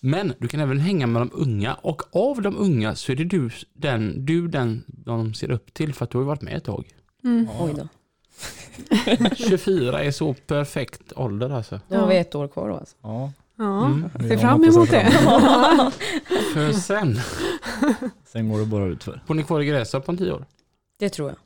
Men 0.00 0.32
du 0.38 0.48
kan 0.48 0.60
även 0.60 0.78
hänga 0.78 1.06
med 1.06 1.22
de 1.22 1.30
unga 1.32 1.74
och 1.74 2.02
av 2.16 2.42
de 2.42 2.56
unga 2.56 2.94
så 2.94 3.12
är 3.12 3.16
det 3.16 3.24
du 3.24 3.50
den, 3.74 4.26
du 4.26 4.48
den 4.48 4.84
de 4.86 5.34
ser 5.34 5.50
upp 5.50 5.74
till 5.74 5.94
för 5.94 6.04
att 6.04 6.10
du 6.10 6.18
har 6.18 6.24
varit 6.24 6.42
med 6.42 6.56
ett 6.56 6.64
tag. 6.64 6.84
Mm. 7.24 7.48
Oj 7.60 7.74
då. 7.76 7.88
24 9.36 10.02
är 10.04 10.10
så 10.10 10.34
perfekt 10.34 11.12
ålder 11.16 11.50
alltså. 11.50 11.80
Då 11.88 11.96
har 11.96 12.06
vi 12.08 12.16
ett 12.16 12.34
år 12.34 12.48
kvar 12.48 12.68
då 12.68 12.74
alltså. 12.76 12.96
Ja, 13.02 13.32
Ja, 13.58 13.86
Mm. 13.86 14.10
se 14.28 14.38
fram 14.38 14.64
emot 14.64 14.90
det. 14.90 15.10
För 16.54 16.72
sen, 16.72 17.16
sen 18.24 18.48
går 18.48 18.58
det 18.58 18.66
bara 18.66 18.84
ut 18.84 19.04
för. 19.04 19.20
får 19.26 19.34
ni 19.34 19.42
kvar 19.42 19.60
i 19.60 19.66
Grästorp 19.66 20.08
om 20.08 20.16
10 20.16 20.32
år? 20.32 20.46
Det 20.98 21.08
tror 21.08 21.28
jag. 21.28 21.38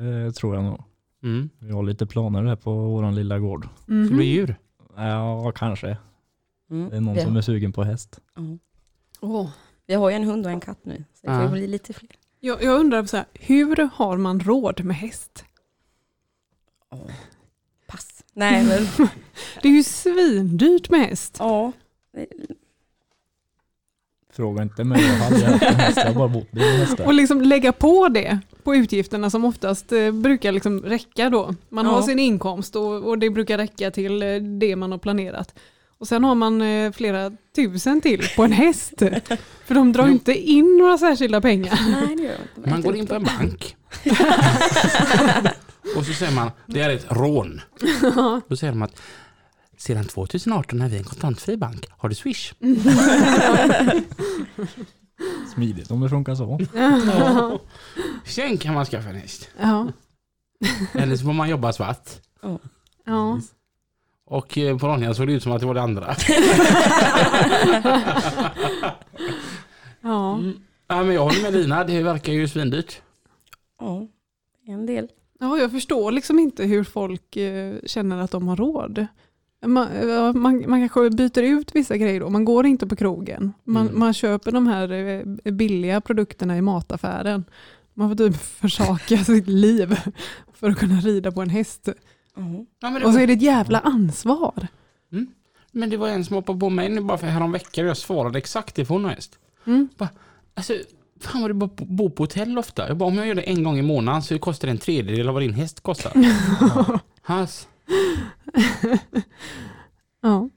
Det 0.00 0.32
tror 0.32 0.54
jag 0.54 0.64
nog. 0.64 0.82
Mm. 1.22 1.50
Vi 1.58 1.72
har 1.72 1.82
lite 1.82 2.06
planer 2.06 2.42
där 2.42 2.56
på 2.56 2.72
våran 2.74 3.14
lilla 3.14 3.38
gård. 3.38 3.68
Ska 3.82 3.92
det 3.92 4.08
bli 4.10 4.24
djur? 4.24 4.56
Ja, 4.96 5.52
kanske. 5.56 5.96
Mm. 6.70 6.90
Det 6.90 6.96
är 6.96 7.00
någon 7.00 7.14
vi, 7.14 7.20
som 7.22 7.36
är 7.36 7.40
sugen 7.42 7.72
på 7.72 7.84
häst. 7.84 8.20
ja. 8.36 8.42
Åh. 9.20 9.48
vi 9.86 9.94
har 9.94 10.10
ju 10.10 10.16
en 10.16 10.24
hund 10.24 10.46
och 10.46 10.52
en 10.52 10.60
katt 10.60 10.78
nu. 10.82 11.04
Så 11.20 11.26
det 11.26 11.32
Ja. 11.32 11.42
får 11.42 11.48
bli 11.52 11.66
lite 11.66 11.92
fler. 11.92 12.10
Jag, 12.40 12.62
jag 12.62 12.80
undrar 12.80 13.04
så 13.04 13.16
här, 13.16 13.26
hur 13.34 13.88
har 13.94 14.16
man 14.16 14.40
råd 14.40 14.84
med 14.84 14.96
häst? 14.96 15.44
Pass. 17.86 18.08
Nej 18.32 18.64
men 18.64 18.88
Det 19.62 19.68
är 19.68 19.72
ju 19.72 19.82
svindyrt 19.84 20.90
med 20.90 21.00
häst. 21.00 21.36
ja. 21.38 21.72
Fråga 24.32 24.62
inte 24.62 24.84
mig, 24.84 25.02
jag 25.06 25.14
hade 25.14 25.46
haft 25.46 25.62
en 25.62 25.74
häst, 25.74 25.98
jag 26.04 26.14
bara 26.14 26.28
bott 26.28 26.52
med 26.52 26.62
hästar. 26.78 27.04
Och 27.06 27.14
liksom 27.14 27.40
lägga 27.42 27.72
på 27.72 28.08
det 28.08 28.38
på 28.62 28.74
utgifterna 28.76 29.30
som 29.30 29.44
oftast 29.44 29.92
eh, 29.92 30.10
brukar 30.12 30.52
liksom 30.52 30.80
räcka 30.82 31.30
då. 31.30 31.54
Man 31.68 31.84
Ja. 31.86 31.90
har 31.92 32.02
sin 32.02 32.18
inkomst 32.18 32.76
och, 32.76 33.08
och 33.08 33.18
det 33.18 33.30
brukar 33.30 33.58
räcka 33.58 33.90
till 33.90 34.22
eh, 34.22 34.34
det 34.36 34.76
man 34.76 34.90
har 34.92 34.98
planerat. 34.98 35.54
Och 35.98 36.08
sen 36.08 36.24
har 36.24 36.34
man 36.34 36.62
eh, 36.62 36.92
flera 36.92 37.32
tusen 37.56 38.00
till 38.00 38.22
på 38.36 38.44
en 38.44 38.52
häst. 38.52 38.92
För 39.64 39.74
de 39.74 39.92
drar 39.92 40.06
ju 40.06 40.12
inte 40.12 40.34
in 40.34 40.76
några 40.78 40.98
särskilda 40.98 41.40
pengar. 41.40 41.78
Nej 41.90 42.16
det 42.16 42.22
gör 42.22 42.30
jag 42.32 42.40
inte. 42.56 42.70
Man 42.70 42.82
går 42.82 42.96
in 42.96 43.06
på 43.06 43.14
en 43.14 43.24
bank. 43.24 43.76
och 45.96 46.04
så 46.06 46.12
säger 46.12 46.32
man, 46.32 46.50
det 46.66 46.80
är 46.80 46.90
ett 46.90 47.06
rån. 47.08 47.60
Då 48.48 48.56
säger 48.56 48.72
de 48.72 48.82
att 48.82 49.02
sedan 49.76 50.04
2018 50.04 50.80
är 50.80 50.88
vi 50.88 50.96
en 50.96 51.04
kontantfri 51.04 51.56
bank. 51.56 51.86
Har 51.90 52.08
du 52.08 52.14
Swish? 52.14 52.52
Smidigt 55.54 55.90
om 55.90 56.00
det 56.00 56.08
funkar 56.08 56.34
så. 56.34 56.60
Sen 58.24 58.58
kan 58.58 58.74
man 58.74 58.84
skaffa 58.86 59.08
en 59.08 59.16
häst. 59.16 59.48
Ja. 59.60 59.86
Eller 60.92 61.16
så 61.16 61.24
får 61.24 61.32
man 61.32 61.48
jobba 61.48 61.72
svart. 61.72 62.10
Ja. 63.04 63.40
Och 64.28 64.58
eh, 64.58 64.78
på 64.78 64.88
Ronja 64.88 65.14
såg 65.14 65.26
det 65.26 65.32
ut 65.32 65.42
som 65.42 65.52
att 65.52 65.60
det 65.60 65.66
var 65.66 65.74
det 65.74 65.82
andra. 65.82 66.16
Ja. 70.00 70.34
Mm. 70.34 70.60
Ja, 70.88 71.02
men 71.02 71.14
jag 71.14 71.22
håller 71.22 71.42
med 71.42 71.52
Lina, 71.52 71.84
det 71.84 72.02
verkar 72.02 72.32
ju 72.32 72.48
svindyrt. 72.48 73.02
Ja, 73.80 74.06
en 74.66 74.86
del. 74.86 75.08
Ja, 75.40 75.58
jag 75.58 75.70
förstår 75.70 76.12
liksom 76.12 76.38
inte 76.38 76.64
hur 76.64 76.84
folk 76.84 77.36
eh, 77.36 77.74
känner 77.86 78.18
att 78.18 78.30
de 78.30 78.48
har 78.48 78.56
råd. 78.56 79.06
Man, 79.66 79.88
ja, 80.08 80.32
man, 80.32 80.64
man 80.68 80.88
kanske 80.88 81.10
byter 81.10 81.42
ut 81.42 81.74
vissa 81.74 81.96
grejer 81.96 82.20
då. 82.20 82.30
Man 82.30 82.44
går 82.44 82.66
inte 82.66 82.86
på 82.86 82.96
krogen. 82.96 83.52
Man, 83.64 83.86
Mm. 83.86 83.98
man 83.98 84.14
köper 84.14 84.52
de 84.52 84.66
här 84.66 84.92
eh, 84.92 85.52
billiga 85.52 86.00
produkterna 86.00 86.56
i 86.58 86.62
mataffären. 86.62 87.44
Man 87.94 88.08
får 88.08 88.16
typ 88.16 88.36
försaka 88.36 89.16
sitt 89.24 89.46
liv 89.48 89.96
för 90.54 90.70
att 90.70 90.78
kunna 90.78 91.00
rida 91.00 91.32
på 91.32 91.42
en 91.42 91.50
häst. 91.50 91.88
Ja. 92.34 92.42
Ja, 92.80 93.06
Och 93.06 93.12
så 93.12 93.18
är 93.18 93.26
det 93.26 93.32
ett 93.32 93.42
jävla 93.42 93.80
ansvar. 93.80 94.66
men 95.72 95.90
det 95.90 95.96
var 95.96 96.08
en 96.08 96.24
som 96.24 96.36
hoppade 96.36 96.58
på 96.60 96.70
mig 96.70 96.88
nu 96.88 97.00
bara 97.00 97.18
för 97.18 97.26
häromveckan 97.26 97.84
och 97.84 97.88
jag 97.90 97.96
svarade 97.96 98.38
exakt 98.38 98.74
det 98.74 98.84
för 98.84 98.94
hon 98.94 99.04
har 99.04 99.10
häst. 99.10 99.38
Mm. 99.66 99.88
Bara, 99.96 100.08
alltså, 100.54 100.74
fan 101.26 101.40
vad 101.42 101.50
du 101.50 101.54
bor 101.86 102.10
på 102.10 102.22
hotell 102.22 102.58
ofta. 102.58 102.88
Jag 102.88 102.96
bara, 102.96 103.08
om 103.08 103.14
jag 103.14 103.26
gör 103.26 103.34
det 103.34 103.42
en 103.42 103.64
gång 103.64 103.78
i 103.78 103.82
månaden 103.82 104.22
så 104.22 104.38
kostar 104.38 104.68
det 104.68 104.72
en 104.72 104.78
tredjedel 104.78 105.28
av 105.28 105.34
vad 105.34 105.42
din 105.42 105.54
häst 105.54 105.80
kostar. 105.80 106.12
Hans. 107.22 107.68
Ja. 110.22 110.48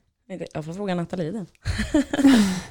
Jag 0.53 0.65
får 0.65 0.73
fråga 0.73 0.95
Nathalie 0.95 1.31
den. 1.31 1.45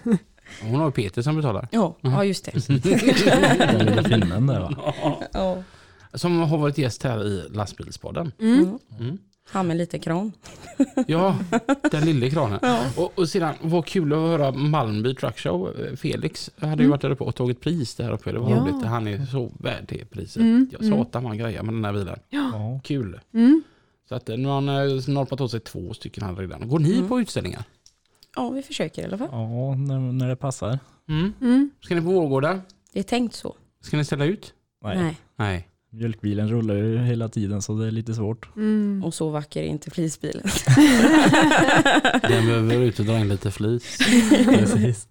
Hon 0.62 0.74
har 0.74 0.86
ju 0.86 0.92
Peter 0.92 1.22
som 1.22 1.36
betalar. 1.36 1.68
Ja, 1.72 1.96
ja 2.00 2.24
just 2.24 2.44
det. 2.44 2.66
Den 2.66 3.86
lilla 3.86 4.02
finnen 4.02 4.46
där 4.46 4.60
va. 4.60 4.94
Ja. 5.32 5.62
Som 6.14 6.40
har 6.40 6.58
varit 6.58 6.78
gäst 6.78 7.02
här 7.02 7.26
i 7.26 7.48
lastbilspodden. 7.50 8.32
Mm. 8.40 8.78
Mm. 8.98 9.18
Han 9.50 9.66
med 9.66 9.76
lite 9.76 9.98
kran. 9.98 10.32
Ja, 11.06 11.38
den 11.90 12.04
lille 12.04 12.30
kranen. 12.30 12.58
Ja. 12.62 12.84
Och, 12.96 13.18
och 13.18 13.28
sedan, 13.28 13.54
vad 13.62 13.86
kul 13.86 14.12
att 14.12 14.18
höra 14.18 14.52
Malmby 14.52 15.14
Truck 15.14 15.38
Show. 15.38 15.74
Felix 15.96 16.50
hade 16.58 16.82
ju 16.82 16.88
varit 16.88 17.00
där 17.02 17.10
uppe 17.10 17.24
och 17.24 17.34
tagit 17.34 17.60
pris 17.60 17.94
där 17.94 18.10
uppe. 18.12 18.32
Det 18.32 18.38
var 18.38 18.50
Ja. 18.50 18.56
roligt. 18.56 18.86
Han 18.86 19.06
är 19.08 19.26
så 19.26 19.50
värd 19.58 19.84
det 19.88 20.04
priset. 20.10 20.36
Mm, 20.36 20.68
Jag 20.72 20.82
mm. 20.82 20.98
satan 20.98 21.22
vad 21.22 21.30
han 21.30 21.38
grejer 21.38 21.62
med 21.62 21.74
den 21.74 21.84
här 21.84 21.92
bilen. 21.92 22.18
Ja. 22.28 22.80
Kul. 22.84 23.20
Mm. 23.34 23.62
Så 24.08 24.14
att 24.14 24.28
eh, 24.28 24.36
nu 24.36 24.48
har 24.48 24.54
han 24.54 24.68
eh, 24.68 25.08
norpat 25.08 25.40
åt 25.40 25.50
sig 25.50 25.60
två 25.60 25.94
stycken 25.94 26.24
här 26.24 26.34
redan. 26.34 26.68
Går 26.68 26.78
ni 26.78 26.96
Mm. 26.96 27.08
på 27.08 27.20
utställningar? 27.20 27.64
Ja, 28.36 28.50
vi 28.50 28.62
försöker 28.62 29.02
i 29.02 29.04
alla 29.04 29.18
fall. 29.18 29.28
Ja, 29.32 29.74
när, 29.74 29.98
när 30.12 30.28
det 30.28 30.36
passar. 30.36 30.78
Mm. 31.08 31.32
Mm. 31.40 31.70
Ska 31.80 31.94
ni 31.94 32.00
på 32.00 32.06
Vårgårda? 32.06 32.60
Det 32.92 32.98
är 32.98 33.02
tänkt 33.02 33.34
så. 33.34 33.54
Ska 33.80 33.96
ni 33.96 34.04
ställa 34.04 34.24
ut? 34.24 34.54
Nej. 34.84 35.16
Nej. 35.36 35.68
Mjölkbilen 35.98 36.48
rullar 36.48 36.74
ju 36.74 36.98
hela 36.98 37.28
tiden 37.28 37.62
så 37.62 37.74
det 37.74 37.86
är 37.86 37.90
lite 37.90 38.14
svårt. 38.14 38.56
Mm. 38.56 39.04
Och 39.04 39.14
så 39.14 39.28
vacker 39.28 39.62
är 39.62 39.66
inte 39.66 39.90
flisbilen. 39.90 40.42
Den 42.22 42.46
behöver 42.46 42.76
ut 42.80 42.98
och 42.98 43.04
dra 43.04 43.18
in 43.18 43.28
lite 43.28 43.50
flis. 43.50 43.98
Precis. 44.44 45.08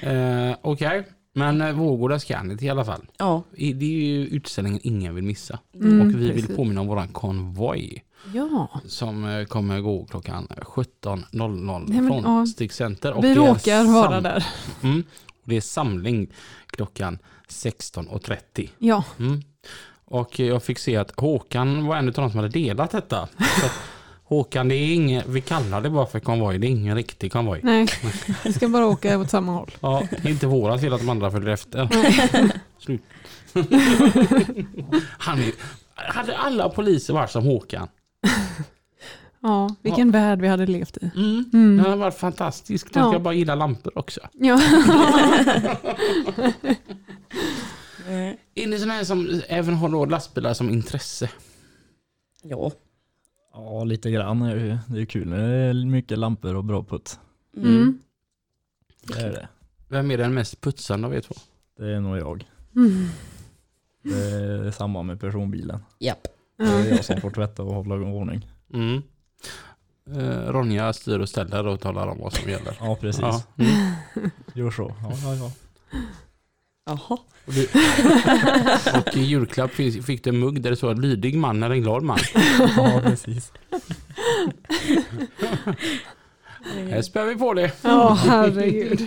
Eh, 0.00 0.56
Okej, 0.62 1.04
men 1.34 1.60
eh, 1.60 1.72
Vårgårda 1.72 2.18
till 2.18 2.64
i 2.66 2.68
alla 2.68 2.84
fall. 2.84 3.06
Ja. 3.18 3.42
Det 3.56 3.84
är 3.84 3.84
ju 3.84 4.26
utställningen 4.26 4.80
ingen 4.82 5.14
vill 5.14 5.24
missa. 5.24 5.58
Mm, 5.74 6.00
och 6.00 6.06
vi 6.06 6.12
vill 6.32 6.32
precis. 6.32 6.56
påminna 6.56 6.80
om 6.80 6.86
våran 6.86 7.08
konvoj. 7.08 8.04
Ja, 8.34 8.80
som 8.86 9.24
eh, 9.24 9.44
kommer 9.44 9.80
gå 9.80 10.04
klockan 10.04 10.46
17.00 10.46 11.84
Nej, 11.88 12.00
men, 12.00 12.08
från 12.08 12.22
ja. 12.22 12.46
Stig 12.46 12.72
Center. 12.72 13.12
Och 13.12 13.24
vi 13.24 13.34
råkar 13.34 13.84
vara 13.84 14.20
där. 14.20 14.46
Mm, 14.82 15.04
och 15.42 15.48
det 15.50 15.56
är 15.56 15.60
samling 15.60 16.32
klockan 16.66 17.18
16.30. 17.48 18.70
Ja, 18.78 19.04
Mm. 19.18 19.42
Och 20.14 20.38
jag 20.40 20.62
fick 20.62 20.78
se 20.78 20.96
att 20.96 21.20
Håkan 21.20 21.86
var 21.86 21.96
en 21.96 22.08
av 22.08 22.14
de 22.14 22.30
som 22.30 22.36
hade 22.40 22.48
delat 22.48 22.90
detta. 22.90 23.28
Så 23.60 23.66
Håkan, 24.24 24.68
det 24.68 24.74
är 24.74 24.94
ingen, 24.94 25.22
vi 25.28 25.40
kallar 25.40 25.80
det 25.80 25.90
bara 25.90 26.06
för 26.06 26.20
konvoj, 26.20 26.58
det 26.58 26.66
är 26.66 26.68
ingen 26.70 26.96
riktig 26.96 27.32
konvoj. 27.32 27.60
nej. 27.62 27.86
Vi 28.44 28.52
ska 28.52 28.68
bara 28.68 28.86
åka 28.86 29.18
åt 29.18 29.30
samma 29.30 29.52
håll. 29.52 29.70
Ja, 29.80 30.02
det 30.10 30.28
är 30.28 30.32
inte 30.32 30.46
vårat 30.46 30.80
fel 30.80 30.92
att 30.92 31.00
de 31.00 31.08
andra 31.08 31.30
följer 31.30 31.50
efter. 31.50 31.88
Slut. 32.78 33.02
Han 35.18 35.38
är, 35.38 35.52
hade 35.94 36.36
alla 36.36 36.68
poliser 36.68 37.14
varit 37.14 37.30
som 37.30 37.44
Håkan? 37.44 37.88
Ja, 39.40 39.74
vilken 39.82 40.10
värld 40.10 40.40
vi 40.40 40.48
hade 40.48 40.66
levt 40.66 40.96
i. 40.96 41.10
Mm. 41.16 41.50
Mm. 41.52 41.76
Det 41.76 41.82
hade 41.82 41.96
varit 41.96 42.18
fantastiskt. 42.18 42.92
De 42.92 43.00
Ja. 43.00 43.10
ska 43.10 43.18
bara 43.18 43.34
gilla 43.34 43.54
lampor 43.54 43.98
också. 43.98 44.20
Ja. 44.32 44.60
Eh, 48.08 48.34
Är 48.54 48.66
ni 48.66 48.78
sådana 48.78 49.04
som 49.04 49.42
även 49.48 49.74
har 49.74 49.88
då 49.88 50.04
lastbilar 50.04 50.54
som 50.54 50.70
intresse? 50.70 51.30
Ja. 52.42 52.72
Ja, 53.52 53.84
lite 53.84 54.10
grann. 54.10 54.40
Det 54.86 55.00
är 55.00 55.04
kul 55.04 55.28
när 55.28 55.48
det 55.48 55.54
är 55.54 55.74
mycket 55.86 56.18
lampor 56.18 56.54
och 56.54 56.64
bra 56.64 56.84
putt. 56.84 57.18
Mm. 57.56 57.98
Det 59.02 59.20
är 59.20 59.30
det. 59.32 59.48
Vem 59.88 60.10
är 60.10 60.18
den 60.18 60.34
mest 60.34 60.60
putsande 60.60 61.06
av 61.06 61.14
er 61.14 61.20
två? 61.20 61.34
Det 61.78 61.90
är 61.94 62.00
nog 62.00 62.18
jag. 62.18 62.50
Mm. 62.76 63.06
Det 64.02 64.14
är 64.66 64.70
samma 64.70 65.02
med 65.02 65.20
personbilen. 65.20 65.80
Japp. 65.98 66.26
Det 66.56 66.64
är 66.64 66.88
jag 66.90 67.04
som 67.04 67.20
får 67.20 67.30
tvätta 67.30 67.62
och 67.62 67.74
hålla 67.74 67.94
ordning. 67.94 68.50
Mm. 68.72 69.02
Eh, 70.10 70.52
Ronja 70.52 70.92
styr 70.92 71.18
och 71.18 71.28
ställer 71.28 71.66
och 71.66 71.80
talar 71.80 72.06
om 72.08 72.18
vad 72.18 72.32
som 72.32 72.50
gäller. 72.50 72.76
Ja, 72.80 72.96
precis. 73.00 73.20
Ja. 73.22 73.42
Mm. 73.58 74.30
Gör 74.54 74.70
så. 74.70 74.94
Ja, 75.02 75.12
ja, 75.22 75.34
ja. 75.34 75.50
Jaha. 76.86 77.18
Och, 79.06 79.16
i 79.16 79.20
julklapp 79.20 79.70
fick, 79.70 80.04
fick 80.04 80.24
du 80.24 80.30
en 80.30 80.38
mugg 80.38 80.62
där 80.62 80.70
det 80.70 80.76
står 80.76 80.94
lydig 80.94 81.38
man 81.38 81.62
är 81.62 81.70
en 81.70 81.82
glad 81.82 82.02
man. 82.02 82.18
ja 82.76 83.00
precis. 83.02 83.52
Här 86.90 87.02
spär 87.02 87.24
vi 87.24 87.36
på 87.36 87.54
det. 87.54 87.72
Ja, 87.82 88.14
herregud. 88.14 88.98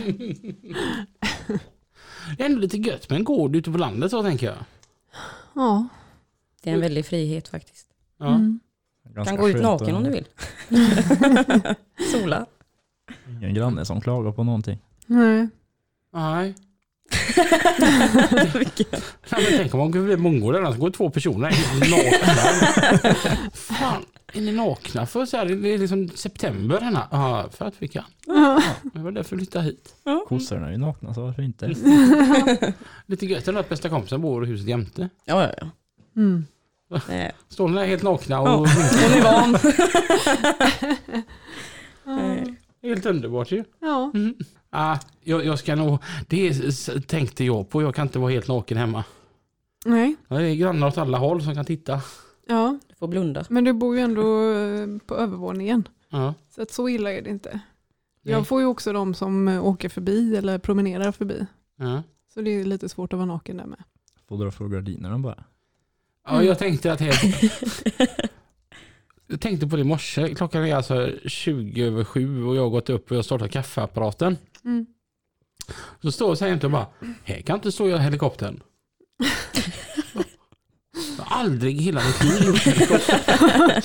Det 2.37 2.43
är 2.43 2.45
ändå 2.45 2.59
lite 2.59 2.77
gött 2.77 3.09
med 3.09 3.17
en 3.17 3.23
gård 3.23 3.55
ute 3.55 3.71
på 3.71 3.77
landet 3.77 4.11
så 4.11 4.23
tänker 4.23 4.47
jag. 4.47 4.55
Ja. 5.55 5.87
Det 6.63 6.69
är 6.69 6.73
en 6.73 6.81
väldig 6.81 7.05
frihet 7.05 7.47
faktiskt. 7.47 7.87
Ja. 8.17 8.27
Mm. 8.27 8.59
Ganska 9.03 9.35
kan 9.35 9.41
gå 9.41 9.49
ut 9.49 9.61
naken 9.61 9.89
och 9.89 9.97
om 9.97 10.03
du 10.03 10.09
vill. 10.09 10.27
Sola. 12.13 12.45
Ingen 13.27 13.53
granne 13.53 13.85
som 13.85 14.01
klagar 14.01 14.31
på 14.31 14.43
någonting. 14.43 14.79
Nej. 15.05 15.47
Nej. 16.13 16.55
Nej, 19.29 19.43
men 19.43 19.57
tänk 19.57 19.73
om 19.73 19.79
man 19.79 19.91
går 19.91 19.99
förbi 19.99 20.17
bondgården 20.17 20.65
och 20.65 20.73
så 20.73 20.79
går 20.79 20.89
två 20.89 21.09
personer 21.09 21.49
helt 21.49 21.91
nakna. 21.91 23.09
Fan, 23.53 24.05
är 24.33 24.41
ni 24.41 24.51
nakna 24.51 25.05
för 25.05 25.25
så 25.25 25.37
här, 25.37 25.45
det 25.45 25.69
är 25.69 25.77
liksom 25.77 26.09
september 26.09 26.79
denna? 26.79 27.07
Ja, 27.11 27.49
för 27.51 27.65
att 27.65 27.73
vi 27.79 27.87
kan. 27.87 28.03
Det 28.93 28.99
var 28.99 29.11
därför 29.11 29.35
vi 29.35 29.39
flyttade 29.39 29.65
hit. 29.65 29.95
Kossorna 30.27 30.67
är 30.67 30.71
ju 30.71 30.77
nakna 30.77 31.13
så 31.13 31.21
varför 31.21 31.41
inte? 31.41 31.67
Lite 33.05 33.25
gött 33.25 33.47
ändå 33.47 33.59
att 33.59 33.69
bästa 33.69 33.89
kompisen 33.89 34.21
bor 34.21 34.45
i 34.45 34.47
huset 34.47 34.67
jämte. 34.67 35.09
Ja, 35.25 35.43
ja, 35.43 35.51
ja. 35.61 35.69
Mm. 36.15 36.45
Står 37.49 37.67
ni 37.67 37.75
där 37.75 37.85
helt 37.85 38.03
nakna 38.03 38.41
och 38.41 38.47
Ja, 38.47 38.55
hon 38.55 39.13
är 39.17 39.23
van. 39.23 39.57
Ja. 42.05 42.89
helt 42.89 43.05
underbart 43.05 43.51
ju. 43.51 43.63
Ja. 43.81 44.11
Mm. 44.13 44.35
Ah, 44.79 44.97
jag, 45.23 45.45
jag 45.45 45.59
ska 45.59 45.75
nog, 45.75 45.97
det 46.27 46.53
tänkte 47.07 47.43
jag 47.43 47.69
på, 47.69 47.81
jag 47.81 47.95
kan 47.95 48.07
inte 48.07 48.19
vara 48.19 48.31
helt 48.31 48.47
naken 48.47 48.77
hemma. 48.77 49.03
Nej. 49.85 50.15
Det 50.27 50.35
är 50.35 50.55
grannar 50.55 50.87
åt 50.87 50.97
alla 50.97 51.17
håll 51.17 51.43
som 51.43 51.55
kan 51.55 51.65
titta. 51.65 52.01
Ja, 52.47 52.79
Du 52.89 52.95
får 52.95 53.07
blunda. 53.07 53.45
men 53.49 53.63
du 53.63 53.73
bor 53.73 53.95
ju 53.95 54.01
ändå 54.01 54.51
eh, 54.51 54.87
på 55.05 55.15
övervåningen. 55.15 55.87
Ja. 56.09 56.33
Så 56.55 56.61
att 56.61 56.71
så 56.71 56.89
illa 56.89 57.11
är 57.13 57.21
det 57.21 57.29
inte. 57.29 57.49
Nej. 58.21 58.33
Jag 58.33 58.47
får 58.47 58.61
ju 58.61 58.67
också 58.67 58.93
de 58.93 59.13
som 59.13 59.47
eh, 59.47 59.65
åker 59.65 59.89
förbi 59.89 60.35
eller 60.35 60.57
promenerar 60.57 61.11
förbi. 61.11 61.45
Ja. 61.77 62.03
Så 62.33 62.41
det 62.41 62.51
är 62.51 62.63
lite 62.63 62.89
svårt 62.89 63.13
att 63.13 63.17
vara 63.17 63.27
naken 63.27 63.57
där 63.57 63.65
med. 63.65 63.83
Får 64.29 64.37
dra 64.37 64.51
för 64.51 64.67
gardinerna 64.67 65.17
bara. 65.19 65.43
Ja, 66.27 66.43
jag 66.43 66.59
tänkte 66.59 66.91
att 66.93 66.99
helt... 66.99 67.21
jag 69.27 69.41
tänkte 69.41 69.67
på 69.67 69.75
det 69.75 69.81
i 69.81 69.85
morse. 69.85 70.35
Klockan 70.35 70.65
är 70.65 70.75
alltså 70.75 71.11
20 71.25 71.83
över 71.83 72.03
7 72.03 72.43
och 72.45 72.55
jag 72.55 72.61
har 72.61 72.69
gått 72.69 72.89
upp 72.89 73.05
och 73.05 73.11
jag 73.11 73.17
har 73.17 73.23
startat 73.23 73.51
kaffeapparaten. 73.51 74.37
Mm. 74.67 74.85
Så 76.01 76.11
står 76.11 76.37
jag 76.41 76.63
och 76.63 76.71
bara, 76.71 76.87
här 77.23 77.41
kan 77.41 77.55
inte 77.55 77.71
stå 77.71 77.87
jag 77.87 77.99
helikoptern. 77.99 78.63
Jag 81.17 81.23
har 81.23 81.39
aldrig 81.39 81.77
i 81.77 81.83
hela 81.83 82.01
mitt 82.05 82.23
liv 82.23 82.47
gjort 82.47 82.59
helikopter. 82.59 83.83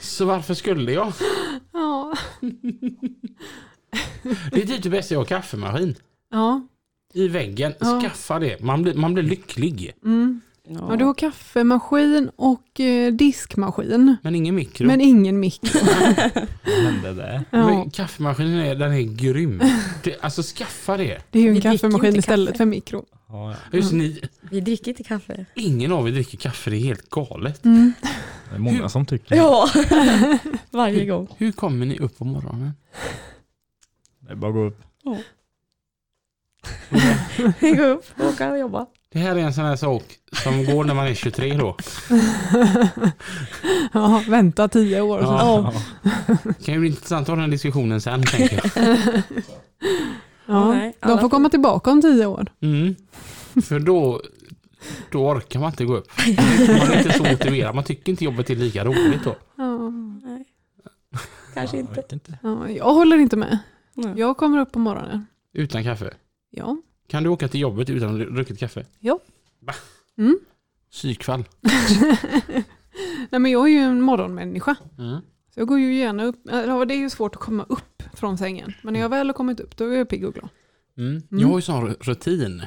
Så 0.00 0.24
varför 0.24 0.54
skulle 0.54 0.92
jag? 0.92 1.12
Ja. 1.72 2.16
Det 4.52 4.62
är 4.62 4.66
typ 4.66 4.82
det 4.82 4.90
bästa 4.90 5.14
jag 5.14 5.20
har 5.20 5.24
kaffemaskin. 5.24 5.94
Ja. 6.30 6.68
I 7.14 7.28
väggen. 7.28 7.72
Skaffa 8.02 8.38
det. 8.38 8.60
Man 8.60 8.82
blir, 8.82 8.94
man 8.94 9.14
blir 9.14 9.24
lycklig. 9.24 9.92
Mm. 10.04 10.40
Ja, 10.68 10.96
du 10.96 11.04
har 11.04 11.14
kaffemaskin 11.14 12.30
och 12.36 12.80
eh, 12.80 13.12
diskmaskin. 13.12 14.16
Men 14.22 14.34
ingen 14.34 14.54
mikro. 14.54 14.86
Men 14.86 15.00
ingen 15.00 15.40
mikro. 15.40 15.80
Vad 16.64 16.74
hände 16.84 17.12
där? 17.14 17.44
Ja. 17.50 17.66
Men 17.66 17.90
kaffemaskinen 17.90 18.58
är, 18.58 18.74
den 18.74 18.92
är 18.92 19.00
grym. 19.02 19.62
Det, 20.04 20.20
alltså 20.20 20.42
skaffa 20.42 20.96
det. 20.96 21.22
Det 21.30 21.38
är 21.38 21.42
ju 21.42 21.48
en 21.48 21.54
Vi 21.54 21.60
kaffemaskin 21.60 22.16
istället 22.16 22.48
kaffe. 22.48 22.58
för 22.58 22.64
mikro. 22.64 23.04
Ja, 23.28 23.50
ja. 23.50 23.56
Just 23.78 23.92
ni, 23.92 24.20
Vi 24.50 24.60
dricker 24.60 24.88
inte 24.90 25.04
kaffe. 25.04 25.46
ingen 25.54 25.92
av 25.92 26.08
er 26.08 26.12
dricker 26.12 26.38
kaffe, 26.38 26.70
det 26.70 26.76
är 26.76 26.80
helt 26.80 27.10
galet. 27.10 27.64
Mm. 27.64 27.92
Det 28.50 28.54
är 28.54 28.58
många 28.58 28.88
som 28.88 29.06
tycker 29.06 29.36
Ja, 29.36 29.68
varje 30.70 31.06
gång. 31.06 31.28
Hur 31.36 31.52
kommer 31.52 31.86
ni 31.86 31.98
upp 31.98 32.18
på 32.18 32.24
morgonen? 32.24 32.72
det. 34.20 34.32
är 34.32 34.36
bara 34.36 34.48
att 34.50 34.54
gå 34.54 34.64
upp. 34.64 34.80
Vi 35.04 35.41
går 37.60 37.80
upp 37.90 38.04
åka 38.20 38.50
och 38.50 38.58
jobba. 38.58 38.86
Det 39.12 39.18
här 39.18 39.36
är 39.36 39.40
en 39.40 39.54
sån 39.54 39.64
här 39.64 39.76
sak 39.76 40.02
som 40.32 40.64
går 40.64 40.84
när 40.84 40.94
man 40.94 41.06
är 41.06 41.14
23 41.14 41.54
då. 41.54 41.76
Ja, 43.92 44.22
vänta 44.28 44.68
tio 44.68 45.00
år. 45.00 45.18
så- 45.20 45.24
Ja. 45.26 45.72
Det 46.58 46.64
kan 46.64 46.74
ju 46.74 46.80
bli 46.80 46.88
intressant 46.88 47.22
att 47.22 47.28
ha 47.28 47.34
den 47.34 47.44
här 47.44 47.50
diskussionen 47.50 48.00
sen 48.00 48.22
tänker 48.22 48.60
jag. 48.76 48.86
Ja, 50.46 50.92
de 51.00 51.18
får 51.18 51.28
komma 51.28 51.48
tillbaka 51.48 51.90
om 51.90 52.02
tio 52.02 52.26
år. 52.26 52.46
Mm. 52.60 52.94
För 53.64 53.78
då, 53.80 54.22
då 55.10 55.28
orkar 55.28 55.60
man 55.60 55.70
inte 55.70 55.84
gå 55.84 55.96
upp. 55.96 56.08
Man 56.68 56.90
är 56.92 56.98
inte 56.98 57.12
så 57.12 57.24
motiverad. 57.24 57.74
Man 57.74 57.84
tycker 57.84 58.10
inte 58.12 58.24
jobbet 58.24 58.50
är 58.50 58.56
lika 58.56 58.84
roligt 58.84 59.24
då. 59.24 59.36
Ja. 59.56 59.78
Nej. 60.24 60.44
Kanske 61.54 61.76
Jag 61.76 61.82
inte. 61.82 61.94
vet 61.94 62.12
inte. 62.12 62.38
Ja, 62.42 62.68
jag 62.68 62.94
håller 62.94 63.16
inte 63.16 63.36
med. 63.36 63.58
Nej. 63.94 64.12
Jag 64.16 64.36
kommer 64.36 64.58
upp 64.60 64.72
på 64.72 64.78
morgonen. 64.78 65.26
Utan 65.54 65.84
kaffe. 65.84 66.14
Ja. 66.54 66.76
Kan 67.06 67.22
du 67.22 67.28
åka 67.28 67.48
till 67.48 67.60
jobbet 67.60 67.90
utan 67.90 68.18
druckit 68.18 68.58
kaffe? 68.58 68.86
Ja. 69.00 69.18
Va? 69.60 69.74
Mm. 70.18 70.38
Psykfall. 70.90 71.44
Nej, 73.30 73.40
men 73.40 73.50
jag 73.50 73.68
är 73.68 73.72
ju 73.72 73.78
en 73.78 74.00
morgonmänniska. 74.00 74.76
Mm. 74.98 75.20
Så 75.54 75.60
jag 75.60 75.68
går 75.68 75.78
ju 75.78 75.94
gärna 75.94 76.24
upp. 76.24 76.48
Eller, 76.48 76.84
det 76.84 76.94
är 76.94 76.98
ju 76.98 77.10
svårt 77.10 77.34
att 77.34 77.40
komma 77.40 77.66
upp 77.68 78.02
från 78.14 78.38
sängen. 78.38 78.72
Men 78.82 78.92
när 78.92 79.00
jag 79.00 79.08
väl 79.08 79.26
har 79.26 79.34
kommit 79.34 79.60
upp 79.60 79.76
då 79.76 79.84
är 79.84 79.98
jag 79.98 80.08
pigg 80.08 80.24
och 80.24 80.34
glad. 80.34 80.48
Mm. 80.96 81.22
Jag 81.30 81.48
har 81.48 81.58
ju 81.58 81.62
sån 81.62 81.94
rutin. 81.94 82.62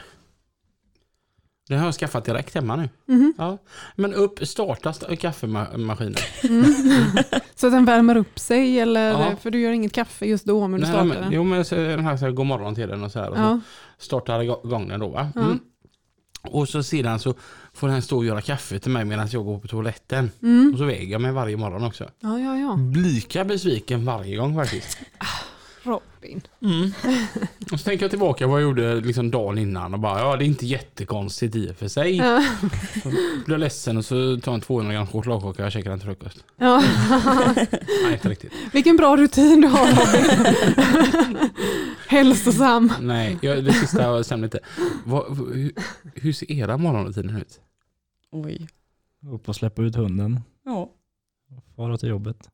Det 1.68 1.76
har 1.76 1.86
jag 1.86 1.94
skaffat 1.94 2.26
direkt 2.26 2.56
hemma 2.56 2.76
nu. 2.76 2.90
Mhm. 3.06 3.34
Ja. 3.38 3.58
Men 3.96 4.14
upp, 4.14 4.48
starta 4.48 4.90
st- 4.90 5.16
kaffemaskinen. 5.16 6.16
Mm. 6.44 6.64
Så 7.56 7.68
att 7.68 7.74
den 7.74 7.86
värmer 7.86 8.18
upp 8.18 8.40
sig 8.40 8.80
eller? 8.80 9.10
Ja. 9.12 9.32
För 9.42 9.52
du 9.52 9.60
gör 9.60 9.72
inget 9.72 9.94
kaffe 9.94 10.26
just 10.26 10.46
då 10.46 10.68
men 10.68 10.72
du 10.82 10.86
Nej, 10.86 10.94
startar 10.94 11.06
men, 11.06 11.22
den. 11.22 11.32
jo 11.32 11.44
men 11.44 11.66
så, 11.66 11.76
den 11.76 12.06
här 12.06 12.18
så 12.18 12.26
här, 12.26 12.32
god 12.32 12.46
morgon 12.46 12.76
till 12.76 12.88
den 12.90 13.04
och 13.04 13.12
så 13.12 13.20
här. 13.20 13.30
Och 13.30 13.36
så 13.38 13.42
Ja. 13.42 13.60
startar 13.98 14.42
igång 14.42 14.88
den 14.88 15.00
då 15.00 15.08
va. 15.08 15.30
Mm. 15.36 15.60
Och 16.42 16.70
så 16.70 16.84
sedan 16.84 17.20
så 17.20 17.34
får 17.74 17.88
den 17.88 18.02
stå 18.02 18.18
och 18.18 18.26
göra 18.26 18.42
kaffe 18.42 18.80
till 18.80 18.92
mig 18.92 19.06
medan 19.06 19.28
jag 19.32 19.46
går 19.46 19.60
på 19.60 19.68
toaletten. 19.68 20.32
Mm. 20.44 20.72
Och 20.74 20.80
så 20.80 20.86
väger 20.86 21.12
jag 21.12 21.22
mig 21.22 21.32
varje 21.32 21.58
morgon 21.58 21.84
också. 21.84 22.04
ja, 22.20 22.40
ja, 22.40 22.58
ja. 22.58 22.80
Lika 22.96 23.46
besviken 23.46 24.06
varje 24.06 24.38
gång 24.38 24.56
faktiskt. 24.56 24.98
Robin. 26.26 26.42
Och 27.72 27.80
så 27.80 27.86
tänker 27.86 28.04
jag 28.04 28.10
tillbaka 28.10 28.48
vad 28.48 28.62
jag 28.62 28.68
gjorde 28.68 28.96
liksom 28.96 29.32
dagen 29.32 29.58
innan 29.58 29.94
och 29.94 30.00
bara 30.00 30.20
ja 30.20 30.36
det 30.36 30.44
är 30.44 30.48
inte 30.48 30.66
jättekonstigt 30.66 31.56
i 31.56 31.72
och 31.72 31.76
för 31.76 31.88
sig. 31.88 32.16
Ja. 32.16 32.46
Så 33.04 33.10
blir 33.10 33.44
jag 33.48 33.60
ledsen 33.60 33.98
och 33.98 34.06
så 34.06 34.16
tar 34.16 34.52
jag 34.52 34.56
en 34.56 34.62
200 34.62 34.94
gram 34.94 35.08
chokladkaka 35.08 35.66
och 35.66 35.72
käkar 35.72 35.90
den 35.90 36.00
till 36.00 36.08
frukost. 36.08 36.44
Ja. 36.58 36.78
Nej 38.04 38.14
inte 38.14 38.30
riktigt. 38.30 38.52
Vilken 38.72 38.98
bra 38.98 39.18
rutin 39.18 39.62
du 39.62 39.68
har 39.68 39.88
Robin. 39.88 41.50
Hälsosam. 42.08 42.94
Nej, 43.02 43.38
jag, 43.42 43.64
det 43.64 43.74
sista 43.74 44.24
stämde 44.24 44.46
inte. 44.46 44.60
Vad, 45.06 45.38
hur, 45.38 45.72
hur 46.16 46.34
ser 46.34 46.52
era 46.52 46.78
morgonrutiner 46.78 47.40
ut? 47.40 47.60
Oj. 48.32 48.68
Upp 49.32 49.50
och 49.50 49.56
släppa 49.56 49.82
ut 49.82 49.96
hunden. 49.96 50.40
Ja. 50.66 50.92
Fara 51.76 51.98
till 51.98 52.10
jobbet. 52.10 52.50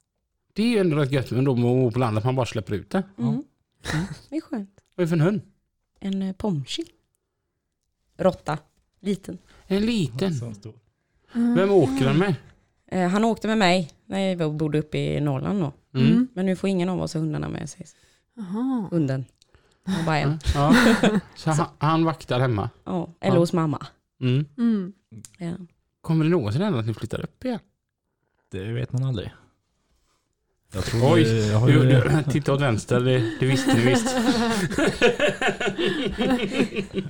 Det 0.54 0.64
är 0.64 0.68
ju 0.68 0.78
ändå 0.78 0.98
rätt 0.98 1.12
gött 1.12 1.32
men 1.32 1.44
då 1.44 1.92
på 1.92 2.00
landet 2.00 2.24
man 2.24 2.36
bara 2.36 2.46
släpper 2.46 2.74
ut 2.74 2.90
det. 2.90 3.04
Mm. 3.18 3.44
Det 4.30 4.36
är 4.38 4.42
skönt. 4.42 4.80
Vad 4.96 5.04
är 5.04 5.06
det 5.06 5.08
för 5.08 5.16
en 5.16 5.22
hund? 5.22 5.42
En 6.00 6.22
eh, 6.22 6.34
pomchi. 6.36 6.84
Råtta. 8.18 8.58
Liten. 9.00 9.38
En 9.68 9.86
liten. 9.86 10.34
Så 10.34 10.54
stor. 10.54 10.74
Vem 11.34 11.72
åker 11.72 12.06
den 12.06 12.18
med? 12.18 12.36
Eh, 12.88 13.08
han 13.10 13.24
åkte 13.26 13.48
med 13.48 13.58
mig 13.58 13.92
när 14.06 14.20
jag 14.20 14.54
bodde 14.56 14.80
uppe 14.80 14.98
i 14.98 15.20
Norrland 15.20 15.60
då. 15.62 15.74
Mm. 16.00 16.12
Mm. 16.12 16.28
Men 16.34 16.46
nu 16.46 16.56
får 16.56 16.70
ingen 16.70 16.90
av 16.90 17.02
oss 17.02 17.16
hundarna 17.16 17.50
med 17.50 17.70
sig. 17.70 17.86
Jaha. 18.36 18.88
Hunden. 18.92 19.26
Han 19.84 19.96
har 19.96 20.06
bara 20.06 20.18
en. 20.20 20.40
Ja. 20.56 20.76
Så 21.36 21.50
han, 21.52 21.66
han 21.78 22.04
vaktar 22.06 22.40
hemma. 22.40 22.70
Ja. 22.84 23.14
Eller 23.20 23.36
Ja. 23.36 23.40
hos 23.40 23.54
mamma. 23.54 23.88
Mm. 24.22 24.46
Mm. 24.58 24.94
Ja. 25.38 25.54
Kommer 26.02 26.24
det 26.26 26.32
någonsin 26.32 26.62
hända 26.62 26.80
att 26.80 26.86
ni 26.86 26.94
flyttar 26.94 27.22
upp 27.22 27.46
igen? 27.46 27.60
Det 28.52 28.72
vet 28.72 28.94
man 28.94 29.04
aldrig. 29.04 29.32
Jag 30.74 30.84
tror 30.86 31.14
Oj, 31.14 31.24
det- 31.24 31.48
jag 31.48 31.58
har 31.60 31.68
Du, 31.68 31.84
du, 31.90 32.24
titta 32.32 32.54
åt 32.54 32.62
vänster, 32.62 33.00
det, 33.00 33.32
det 33.40 33.46
visste 33.46 33.74
ni 33.74 33.86
visst. 33.86 34.16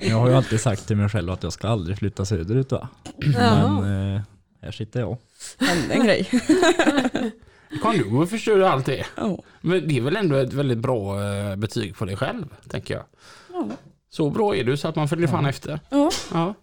jag 0.00 0.16
har 0.16 0.28
ju 0.28 0.34
alltid 0.34 0.60
sagt 0.60 0.86
till 0.86 0.96
mig 0.96 1.08
själv 1.08 1.30
att 1.30 1.42
jag 1.42 1.52
ska 1.52 1.68
aldrig 1.68 1.98
flytta 1.98 2.24
söderut 2.24 2.72
va. 2.72 2.88
Men 3.16 4.14
eh, 4.14 4.20
här 4.62 4.70
sitter 4.72 5.00
jag. 5.00 5.16
Hände 5.58 5.94
en 5.94 6.04
grej. 6.06 6.28
Kom 7.82 7.92
du 7.98 8.04
och 8.16 8.30
förstörde 8.30 8.70
allt 8.70 8.86
det? 8.86 9.06
Ja. 9.16 9.38
Men 9.60 9.88
det 9.88 9.96
är 9.96 10.00
väl 10.00 10.16
ändå 10.16 10.36
ett 10.36 10.52
väldigt 10.52 10.78
bra 10.78 11.22
eh, 11.24 11.56
betyg 11.56 11.96
på 11.96 12.04
dig 12.04 12.16
själv, 12.16 12.44
tänker 12.68 12.94
jag. 12.94 13.04
Ja. 13.52 13.68
Så 14.10 14.30
bra 14.30 14.56
är 14.56 14.64
du 14.64 14.76
så 14.76 14.88
att 14.88 14.96
man 14.96 15.08
följer 15.08 15.28
fan 15.28 15.46
efter. 15.46 15.80
ja. 15.90 16.10
Ja. 16.32 16.54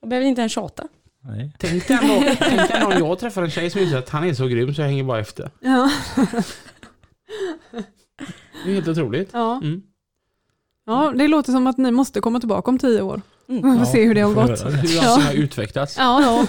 Jag 0.00 0.08
behöver 0.10 0.26
inte 0.28 0.40
ens 0.40 0.52
tjata. 0.52 0.88
Nej. 1.24 1.52
Tänk 1.58 1.88
dig 1.88 1.98
ändå, 2.02 2.34
tänk 2.38 2.56
dig 2.56 2.70
ändå 2.72 2.86
om 2.86 2.98
jag 3.08 3.18
träffar 3.18 3.42
en 3.42 3.50
tjej 3.50 3.70
som 3.70 3.80
inser 3.80 3.98
att 3.98 4.08
han 4.08 4.24
är 4.24 4.34
så 4.34 4.46
grym 4.46 4.74
så 4.74 4.80
jag 4.80 4.88
hänger 4.88 5.04
bara 5.04 5.20
efter. 5.20 5.50
Ja. 5.60 5.90
Det 8.64 8.70
är 8.70 8.74
helt 8.74 8.88
otroligt. 8.88 9.30
Ja. 9.32 9.56
Mm. 9.62 9.82
ja, 10.86 11.12
det 11.16 11.28
låter 11.28 11.52
som 11.52 11.66
att 11.66 11.78
ni 11.78 11.90
måste 11.90 12.20
komma 12.20 12.40
tillbaka 12.40 12.70
om 12.70 12.78
tio 12.78 13.02
år. 13.02 13.20
Mm. 13.48 13.78
Får 13.78 13.84
se 13.84 14.04
hur 14.04 14.14
det 14.14 14.20
har 14.20 14.34
gått. 14.34 14.64
Hur 14.66 14.96
Ja. 14.96 15.02
har 15.20 15.32
utvecklats. 15.34 15.96
Ja, 15.98 16.22
ja. 16.22 16.46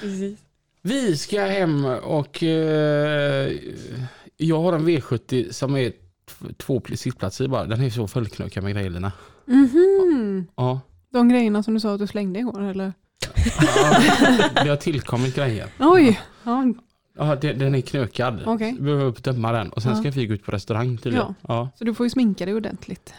Precis. 0.00 0.38
Vi 0.82 1.16
ska 1.16 1.40
hem 1.44 1.84
och 1.84 2.42
eh, 2.42 3.52
jag 4.36 4.60
har 4.62 4.72
en 4.72 4.88
V70 4.88 5.52
som 5.52 5.76
är 5.76 5.92
två 6.56 6.82
sittplatser 6.96 7.44
i 7.44 7.48
bara. 7.48 7.64
Den 7.66 7.80
är 7.82 7.90
så 7.90 8.08
fullknökad 8.08 8.64
med 8.64 8.72
grejerna. 8.74 9.12
Mhm. 9.44 10.46
Ja. 10.56 10.80
De 11.12 11.28
grejerna 11.28 11.62
som 11.62 11.74
du 11.74 11.80
sa 11.80 11.92
att 11.94 12.00
du 12.00 12.06
slängde 12.06 12.38
igår 12.38 12.62
eller? 12.62 12.92
Ja. 13.60 14.00
Det 14.64 14.68
har 14.70 14.76
tillkommit 14.76 15.34
grejer. 15.36 15.66
Oj. 15.80 16.20
Ja. 16.44 16.64
Ja, 17.18 17.36
det, 17.36 17.52
den 17.52 17.74
är 17.74 17.80
knökad. 17.80 18.40
Okej. 18.46 18.72
Vi 18.78 18.80
behöver 18.82 19.04
uppdöma 19.04 19.52
den 19.52 19.70
och 19.70 19.82
sen 19.82 19.92
Ja. 19.92 19.98
ska 20.00 20.10
vi 20.10 20.26
gå 20.26 20.34
ut 20.34 20.44
på 20.44 20.52
restaurang 20.52 20.96
tydligen. 20.98 21.26
Ja. 21.40 21.54
Ja. 21.54 21.70
Så 21.78 21.84
du 21.84 21.94
får 21.94 22.06
ju 22.06 22.10
sminka 22.10 22.44
dig 22.44 22.54
ordentligt. 22.54 23.14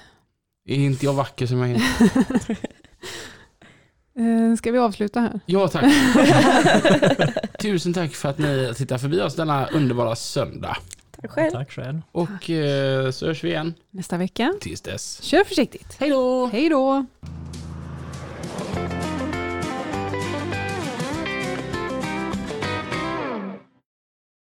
Är 0.67 0.75
inte 0.75 1.05
jag 1.05 1.13
vacker 1.13 1.47
som 1.47 1.59
jag 1.59 1.69
är? 1.71 1.81
Eh, 4.19 4.55
ska 4.57 4.71
vi 4.71 4.77
avsluta 4.79 5.19
här? 5.19 5.39
Ja 5.45 5.67
tack. 5.67 5.83
Tusen 7.59 7.93
tack 7.93 8.11
för 8.11 8.29
att 8.29 8.37
ni 8.37 8.73
tittar 8.77 8.97
förbi 8.97 9.21
oss 9.21 9.35
denna 9.35 9.67
underbara 9.67 10.15
söndag. 10.15 10.77
Tack 11.21 11.31
själv. 11.31 11.51
Tack 11.51 11.71
själv. 11.71 12.01
Och 12.11 12.49
eh, 12.49 13.11
så 13.11 13.25
hörs 13.27 13.43
vi 13.43 13.49
igen 13.49 13.73
Nästa 13.91 14.17
vecka. 14.17 14.53
tills 14.61 14.81
dess. 14.81 15.21
Kör 15.23 15.43
försiktigt. 15.43 15.95
Hej 15.99 16.09
då! 16.09 16.45
Hej 16.45 16.69
då. 16.69 17.05